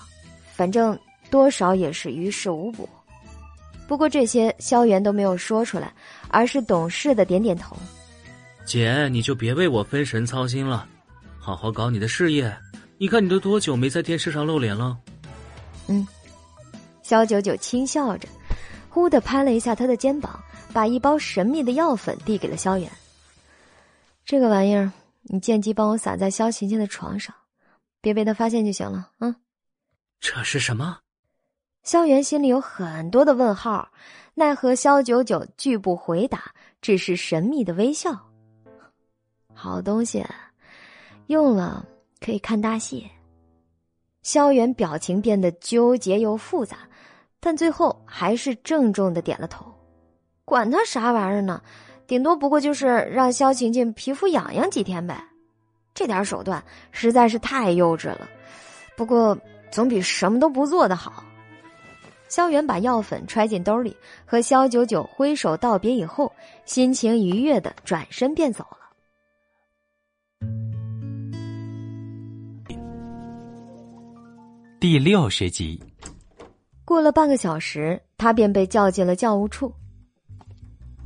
[0.54, 0.98] 反正
[1.32, 2.88] 多少也是于事无补。
[3.88, 5.94] 不过这些萧元都没有说出来，
[6.28, 7.76] 而是懂事的点点头。
[8.66, 10.86] 姐，你就别为我分神操心了，
[11.40, 12.54] 好好搞你的事业。
[12.98, 14.98] 你看你都多久没在电视上露脸了？
[15.88, 16.06] 嗯，
[17.08, 18.28] 萧九九轻笑着，
[18.90, 20.38] 忽的拍了一下他的肩膀，
[20.74, 22.92] 把一包神秘的药粉递给了萧元。
[24.26, 27.34] 这个玩意儿，你见机帮我撒在萧晴晴的床上。
[28.02, 29.34] 别被他发现就行了，嗯。
[30.20, 31.00] 这是什么？
[31.82, 33.90] 萧元心里有很多的问号，
[34.34, 38.22] 奈何萧九九拒不回答，只是神秘的微笑。
[39.54, 40.26] 好东西，
[41.28, 41.86] 用了
[42.20, 43.10] 可以看大戏。
[44.24, 46.80] 萧元表情变得纠结又复杂，
[47.40, 49.66] 但最后还是郑重的点了头。
[50.46, 51.62] 管他啥玩意儿呢，
[52.06, 55.24] 顶多不过就是让萧晴晴皮肤痒痒几天呗。
[55.94, 58.28] 这点手段实在是太幼稚了，
[58.96, 59.38] 不过
[59.72, 61.24] 总比什么都不做的好。
[62.30, 66.32] 萧元把药粉揣进兜里，和萧九九挥手道别以后，
[66.66, 68.78] 心情愉悦的转身便走了。
[74.80, 75.82] 第六十集，
[76.88, 79.70] 过了半个小时，他便被叫进了教务处。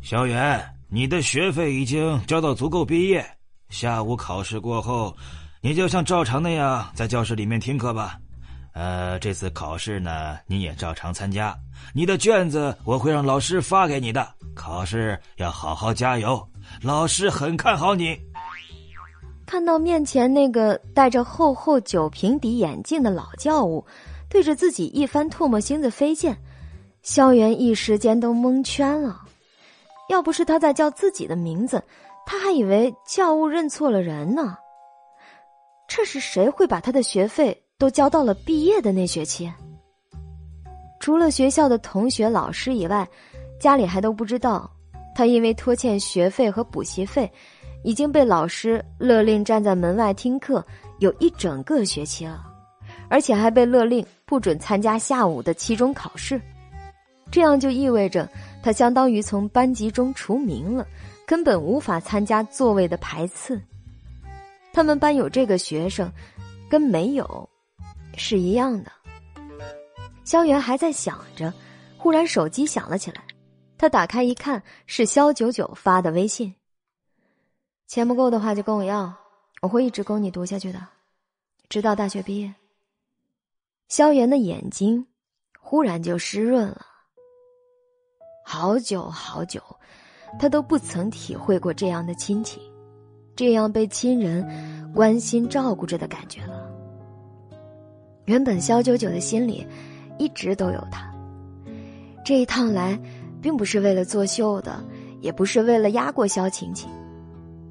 [0.03, 3.25] 小袁，你的学费已经交到足够毕业。
[3.69, 5.11] 下午考试过后，
[5.59, 8.19] 你就像照常那样在教室里面听课吧。
[8.73, 11.57] 呃，这次考试呢，你也照常参加。
[11.95, 14.35] 你的卷子我会让老师发给你的。
[14.53, 16.47] 考试要好好加油，
[16.83, 18.15] 老师很看好你。
[19.47, 23.83] 看到面前那个戴着厚厚酒瓶底眼镜的老教务，
[24.31, 26.33] 对着自己一番唾沫星子飞溅，
[27.03, 29.21] 萧元一时间都蒙圈了。
[30.07, 31.83] 要不是他在叫自己的名字，
[32.25, 34.57] 他还以为教务认错了人呢。
[35.85, 39.51] 这是谁会把他的学费都交到了毕业的那学期？
[41.01, 43.05] 除了学校的同学、老师以外，
[43.59, 44.71] 家里还都不知道，
[45.13, 47.29] 他因为拖欠学费和补习费。
[47.83, 50.63] 已经被老师勒令站在门外听课，
[50.99, 52.45] 有一整个学期了，
[53.09, 56.41] 而且还被勒令不准参加下午的期中考试，
[57.29, 58.29] 这样就意味着
[58.63, 60.87] 他相当于从班级中除名了，
[61.27, 63.61] 根本无法参加座位的排次。
[64.71, 66.09] 他们班有这个学生，
[66.69, 67.49] 跟没有
[68.15, 68.91] 是一样的。
[70.23, 71.53] 萧元还在想着，
[71.97, 73.21] 忽然手机响了起来，
[73.77, 76.55] 他打开一看，是肖九九发的微信。
[77.85, 79.13] 钱不够的话就跟我要，
[79.61, 80.79] 我会一直供你读下去的，
[81.67, 82.55] 直到大学毕业。
[83.91, 85.05] 萧炎的眼睛
[85.59, 86.85] 忽然就湿润了。
[88.45, 89.61] 好久好久，
[90.39, 92.63] 他都不曾体会过这样的亲情，
[93.35, 94.47] 这样被亲人
[94.93, 96.71] 关心照顾着的感觉了。
[98.23, 99.67] 原本萧九九的心里
[100.17, 101.13] 一直都有他，
[102.23, 102.97] 这一趟来，
[103.41, 104.81] 并不是为了作秀的，
[105.19, 106.89] 也不是为了压过萧晴晴。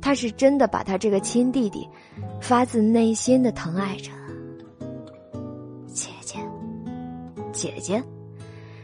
[0.03, 1.89] 他是真的把他这个亲弟弟，
[2.43, 4.11] 发自内心的疼爱着。
[7.53, 8.03] 姐姐，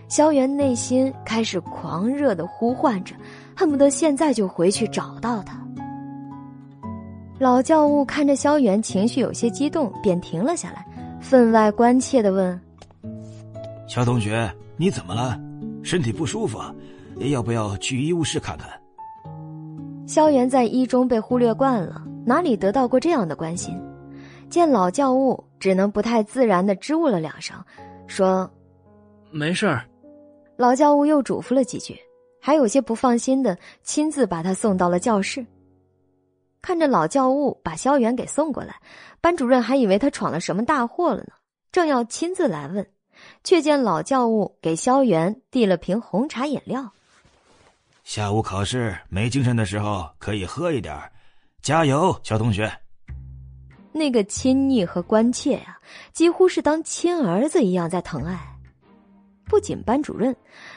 [0.09, 3.15] 萧元内心开始狂热的呼唤着，
[3.57, 5.61] 恨不得现在就回去找到他。
[7.39, 10.87] 老教务看着萧元情绪有些激动，便停了下来，
[11.21, 12.59] 分外关切的问
[13.87, 15.39] ：“肖同学，你怎么了？
[15.83, 16.59] 身体不舒服？
[17.31, 18.69] 要不要去医务室看看？”
[20.09, 23.79] 萧元在一中被忽略惯了，哪里得到过这样的关心？
[24.49, 27.57] 见老教务，只能不太自然的支吾了两声，
[28.07, 28.51] 说
[29.37, 29.87] ：“没事儿。”
[30.57, 31.99] 老教务又嘱咐了几句，
[32.41, 35.45] 还有些不放心的亲自把他送到了教室。
[36.63, 38.75] 看着老教务把萧元给送过来，
[39.21, 41.35] 班主任还以为他闯了什么大祸了呢，
[41.71, 42.85] 正要亲自来问，
[43.45, 46.91] 却见老教务给萧元递了瓶红茶饮料。
[48.03, 50.99] 下午考试没精神的时候可以喝一点
[51.61, 52.73] 加油，小同学。
[53.93, 55.79] 那个亲昵和关切呀，
[56.13, 58.56] 几乎是当亲儿子一样在疼爱。
[59.47, 60.35] 不仅班主任，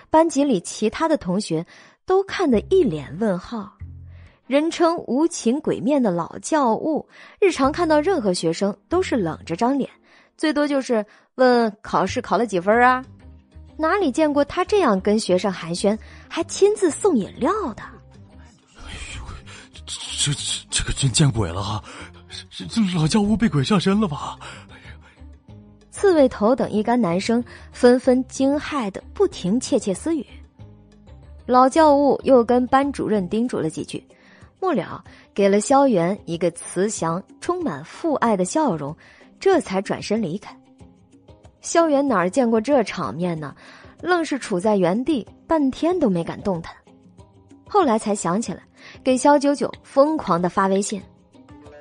[0.10, 1.66] 班级里其他的同学
[2.06, 3.72] 都看得一脸问号。
[4.48, 7.08] 人称无情鬼面的老教务，
[7.40, 9.90] 日常看到任何学生都是冷着张脸，
[10.38, 13.04] 最多就是问考试考了几分啊。
[13.78, 17.84] 哪里见过他这样跟学生寒暄，还亲自送饮料的？
[18.78, 19.24] 哎呦，
[19.86, 20.40] 这这
[20.70, 21.84] 这可真见鬼了！
[22.50, 24.38] 这这老教务被鬼上身了吧？
[26.00, 30.26] 刺猬头等一干男生纷纷惊骇的不停窃窃私语。
[31.46, 34.02] 老教务又跟班主任叮嘱了几句，
[34.62, 35.04] 末了
[35.34, 38.96] 给了萧元一个慈祥、充满父爱的笑容，
[39.42, 40.58] 这才转身离开。
[41.60, 43.54] 萧元哪儿见过这场面呢？
[44.02, 46.74] 愣是处在原地，半天都没敢动弹。
[47.68, 48.64] 后来才想起来，
[49.04, 51.02] 给萧九九疯狂的发微信：“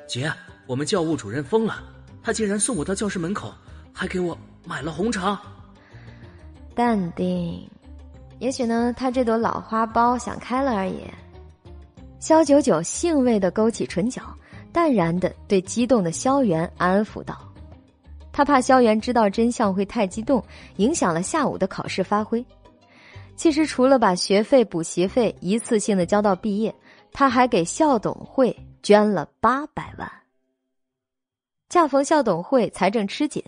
[0.08, 0.28] 姐，
[0.66, 1.84] 我们教务主任疯了，
[2.20, 3.54] 他竟然送我到教室门口，
[3.98, 5.40] 还给我买了红茶。”
[6.72, 7.68] 淡定，
[8.38, 11.02] 也许呢，他这朵老花苞想开了而已。
[12.20, 14.22] 肖九九兴味的勾起唇角，
[14.72, 17.36] 淡然的对激动的萧元安抚道。
[18.32, 20.40] 他怕萧元知道真相会太激动，
[20.76, 22.44] 影响了下午的考试发挥。
[23.34, 26.72] 其实除了把学费、补习费一次性的交到毕业，
[27.12, 30.08] 他还给校董会捐了八百万。
[31.68, 33.42] 恰逢校董会财政吃紧，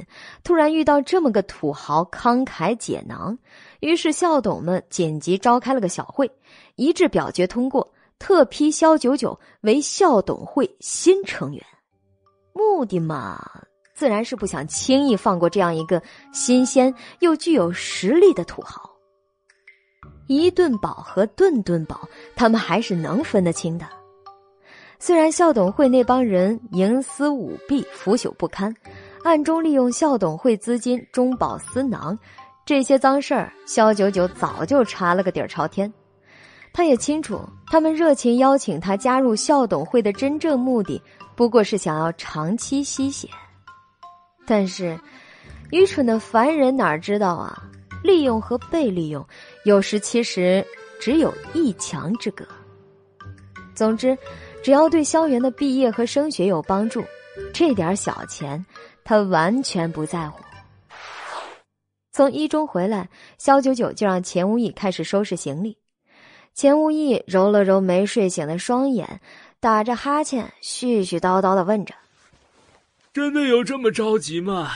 [0.45, 3.39] 突然遇到这么个土豪慷慨解囊，
[3.81, 6.31] 于是校董们紧急召开了个小会，
[6.77, 11.65] 一致表决通过，特批肖九九为校董会新成员。
[12.53, 13.41] 目的嘛。
[13.93, 18.91] 自然是不想轻易放过这样一个新鲜又具有实力的土豪。
[20.27, 23.87] 一顿饱和顿顿饱，他们还是能分得清的。
[25.03, 28.73] 虽然校董会那帮人营私舞弊、腐朽不堪，
[29.25, 32.17] 暗中利用校董会资金中饱私囊，
[32.67, 35.91] 这些脏事儿，肖九九早就查了个底儿朝天。
[36.71, 41.01] 他也清楚，他们热情邀请他加入校董会的真正目的，
[41.35, 43.27] 不过是想要长期吸血。
[44.47, 45.01] 但是，
[45.71, 47.63] 愚蠢的凡人哪知道啊？
[48.05, 49.27] 利用和被利用，
[49.65, 50.65] 有时其实
[51.01, 52.45] 只有一墙之隔。
[53.75, 54.17] 总之，
[54.63, 57.05] 只要对萧元的毕业和升学有帮助，
[57.53, 58.65] 这点小钱
[59.05, 60.43] 他完全不在乎。
[62.13, 63.09] 从一中回来，
[63.39, 65.79] 萧九九就让钱无义开始收拾行李。
[66.53, 69.21] 钱无义揉了揉没睡醒的双眼，
[69.61, 71.95] 打着哈欠，絮絮叨叨的问着
[73.15, 74.71] ：“真的有这么着急吗？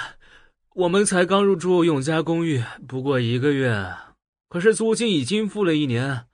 [0.74, 3.92] 我们才刚入住永嘉公寓，不过一个月，
[4.48, 6.26] 可是租金已经付了一年，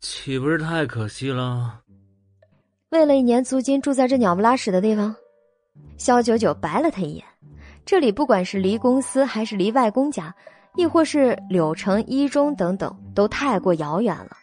[0.00, 1.80] 岂不是太可惜了？”
[2.90, 5.14] 为了一年租金住在这鸟不拉屎的地方，
[5.98, 7.24] 肖九九白了他一眼。
[7.84, 10.34] 这里不管是离公司，还是离外公家，
[10.76, 14.36] 亦或是柳城一中等等，都太过遥远了。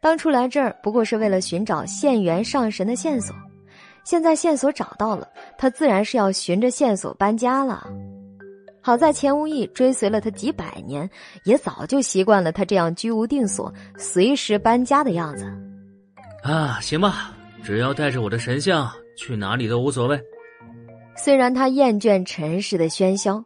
[0.00, 3.34] 当初来这儿不过是为了寻找县元上神的线索，
[4.04, 7.86] 现在线索找到了，他自然是要循着线索搬家了。
[8.80, 11.08] 好在钱无义追随了他几百年，
[11.44, 15.44] 也早就习惯了他这样居无定所、随时搬家的样子。
[16.42, 17.34] 啊，行吧，
[17.66, 20.16] 只要带着我的神像，去哪里都无所谓。
[21.16, 23.44] 虽然他厌倦尘世的喧嚣，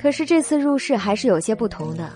[0.00, 2.08] 可是这次入世还是有些不同的。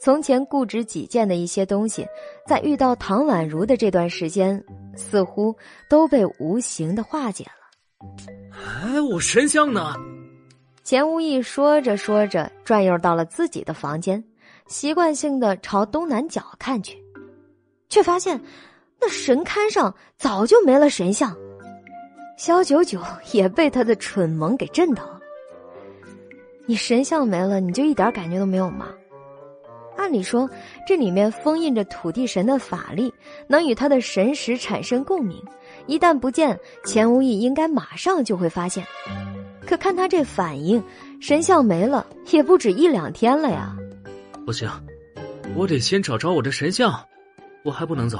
[0.00, 2.06] 从前固执己见的一些东西，
[2.46, 4.58] 在遇到唐宛如的这段时间，
[4.96, 5.54] 似乎
[5.90, 8.08] 都被无形的化解了。
[8.54, 9.94] 哎，我神像呢？
[10.82, 14.24] 钱无义说着说着，转悠到了自己的房间，
[14.66, 16.96] 习惯性的朝东南角看去，
[17.90, 18.40] 却发现
[19.00, 21.36] 那神龛上早就没了神像。
[22.36, 23.00] 肖九九
[23.32, 25.20] 也被他的蠢萌给震到了。
[26.66, 28.88] 你神像没了，你就一点感觉都没有吗？
[29.96, 30.50] 按理说，
[30.86, 33.12] 这里面封印着土地神的法力，
[33.46, 35.40] 能与他的神识产生共鸣。
[35.86, 38.84] 一旦不见，钱无义应该马上就会发现。
[39.64, 40.82] 可看他这反应，
[41.20, 43.76] 神像没了也不止一两天了呀！
[44.44, 44.68] 不行，
[45.54, 46.92] 我得先找着我的神像，
[47.62, 48.18] 我还不能走。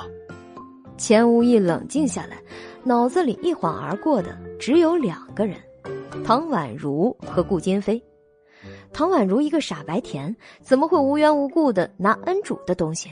[0.97, 2.39] 钱无义冷静下来，
[2.83, 5.57] 脑子里一晃而过的只有两个人：
[6.25, 8.03] 唐宛如和顾金飞。
[8.93, 13.11] 唐宛如一个傻白甜，怎么会无缘无故的拿恩主的东西？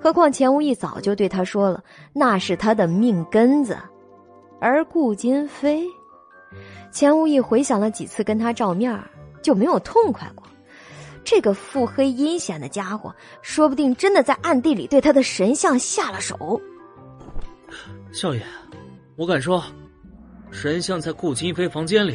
[0.00, 3.76] 何况钱无义早就对他说了，那是他的命根子。
[4.58, 5.84] 而顾金飞，
[6.90, 8.98] 钱无义回想了几次跟他照面
[9.42, 10.46] 就没有痛快过。
[11.24, 16.60] 这个腹黑阴险的家伙，说不定真的在暗地里对他的神像下了手。
[18.12, 18.42] 少爷，
[19.16, 19.64] 我敢说，
[20.50, 22.14] 神像在顾金飞房间里，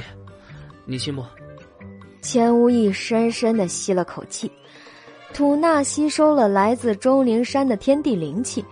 [0.85, 1.25] 你信不？
[2.21, 4.51] 钱无义深深的吸了口气，
[5.33, 8.63] 吐纳吸收了来自钟灵山的天地灵气，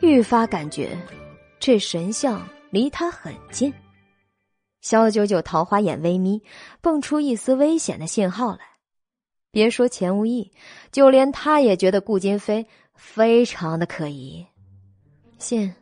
[0.00, 0.94] 愈发感觉
[1.58, 3.72] 这神像离他很近。
[4.82, 6.42] 萧九九桃花眼微眯，
[6.82, 8.60] 蹦出一丝危险的信号来。
[9.50, 10.52] 别说钱无义，
[10.92, 14.46] 就连他也觉得顾金飞非常的可疑。
[15.38, 15.72] 信，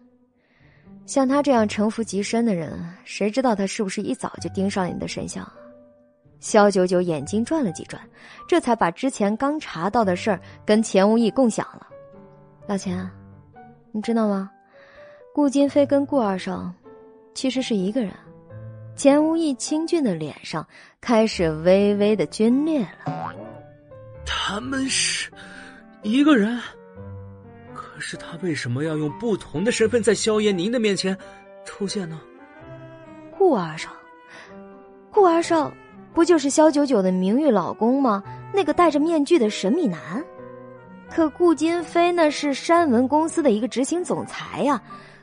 [1.06, 5.46] 像他这样城府极深的人，谁知道他是不是一早就盯上了你的神像？
[6.40, 8.00] 肖九九眼睛转了几转，
[8.46, 11.86] 这才把之前刚查到的事儿跟钱无义共享了。
[12.66, 13.10] 老钱，
[13.92, 14.50] 你知道吗？
[15.34, 16.72] 顾金飞跟顾二少
[17.34, 18.12] 其实是一个人。
[18.94, 20.64] 钱无义清俊的脸上
[21.00, 23.34] 开始微微的皲裂了。
[24.24, 25.30] 他们是
[26.02, 26.60] 一个人，
[28.06, 31.16] 是他为什么要用不同的身份在萧炎宁的面前
[31.64, 32.20] 出现呢？
[33.38, 33.90] 顾二少，
[35.10, 35.72] 顾二少。
[36.12, 38.22] 不就是萧九九的名誉老公吗？
[38.52, 40.22] 那个戴着面具的神秘男，
[41.10, 44.80] 可顾金飞那是山文公司的一个执行总裁呀，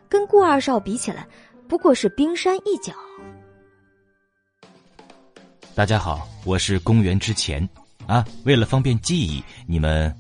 [0.10, 1.26] 跟顾二少比起来，
[1.66, 2.92] 不过是冰山一角。
[5.74, 7.66] 大家好，我是公元之前
[8.06, 10.14] 啊，为了方便记忆，你们。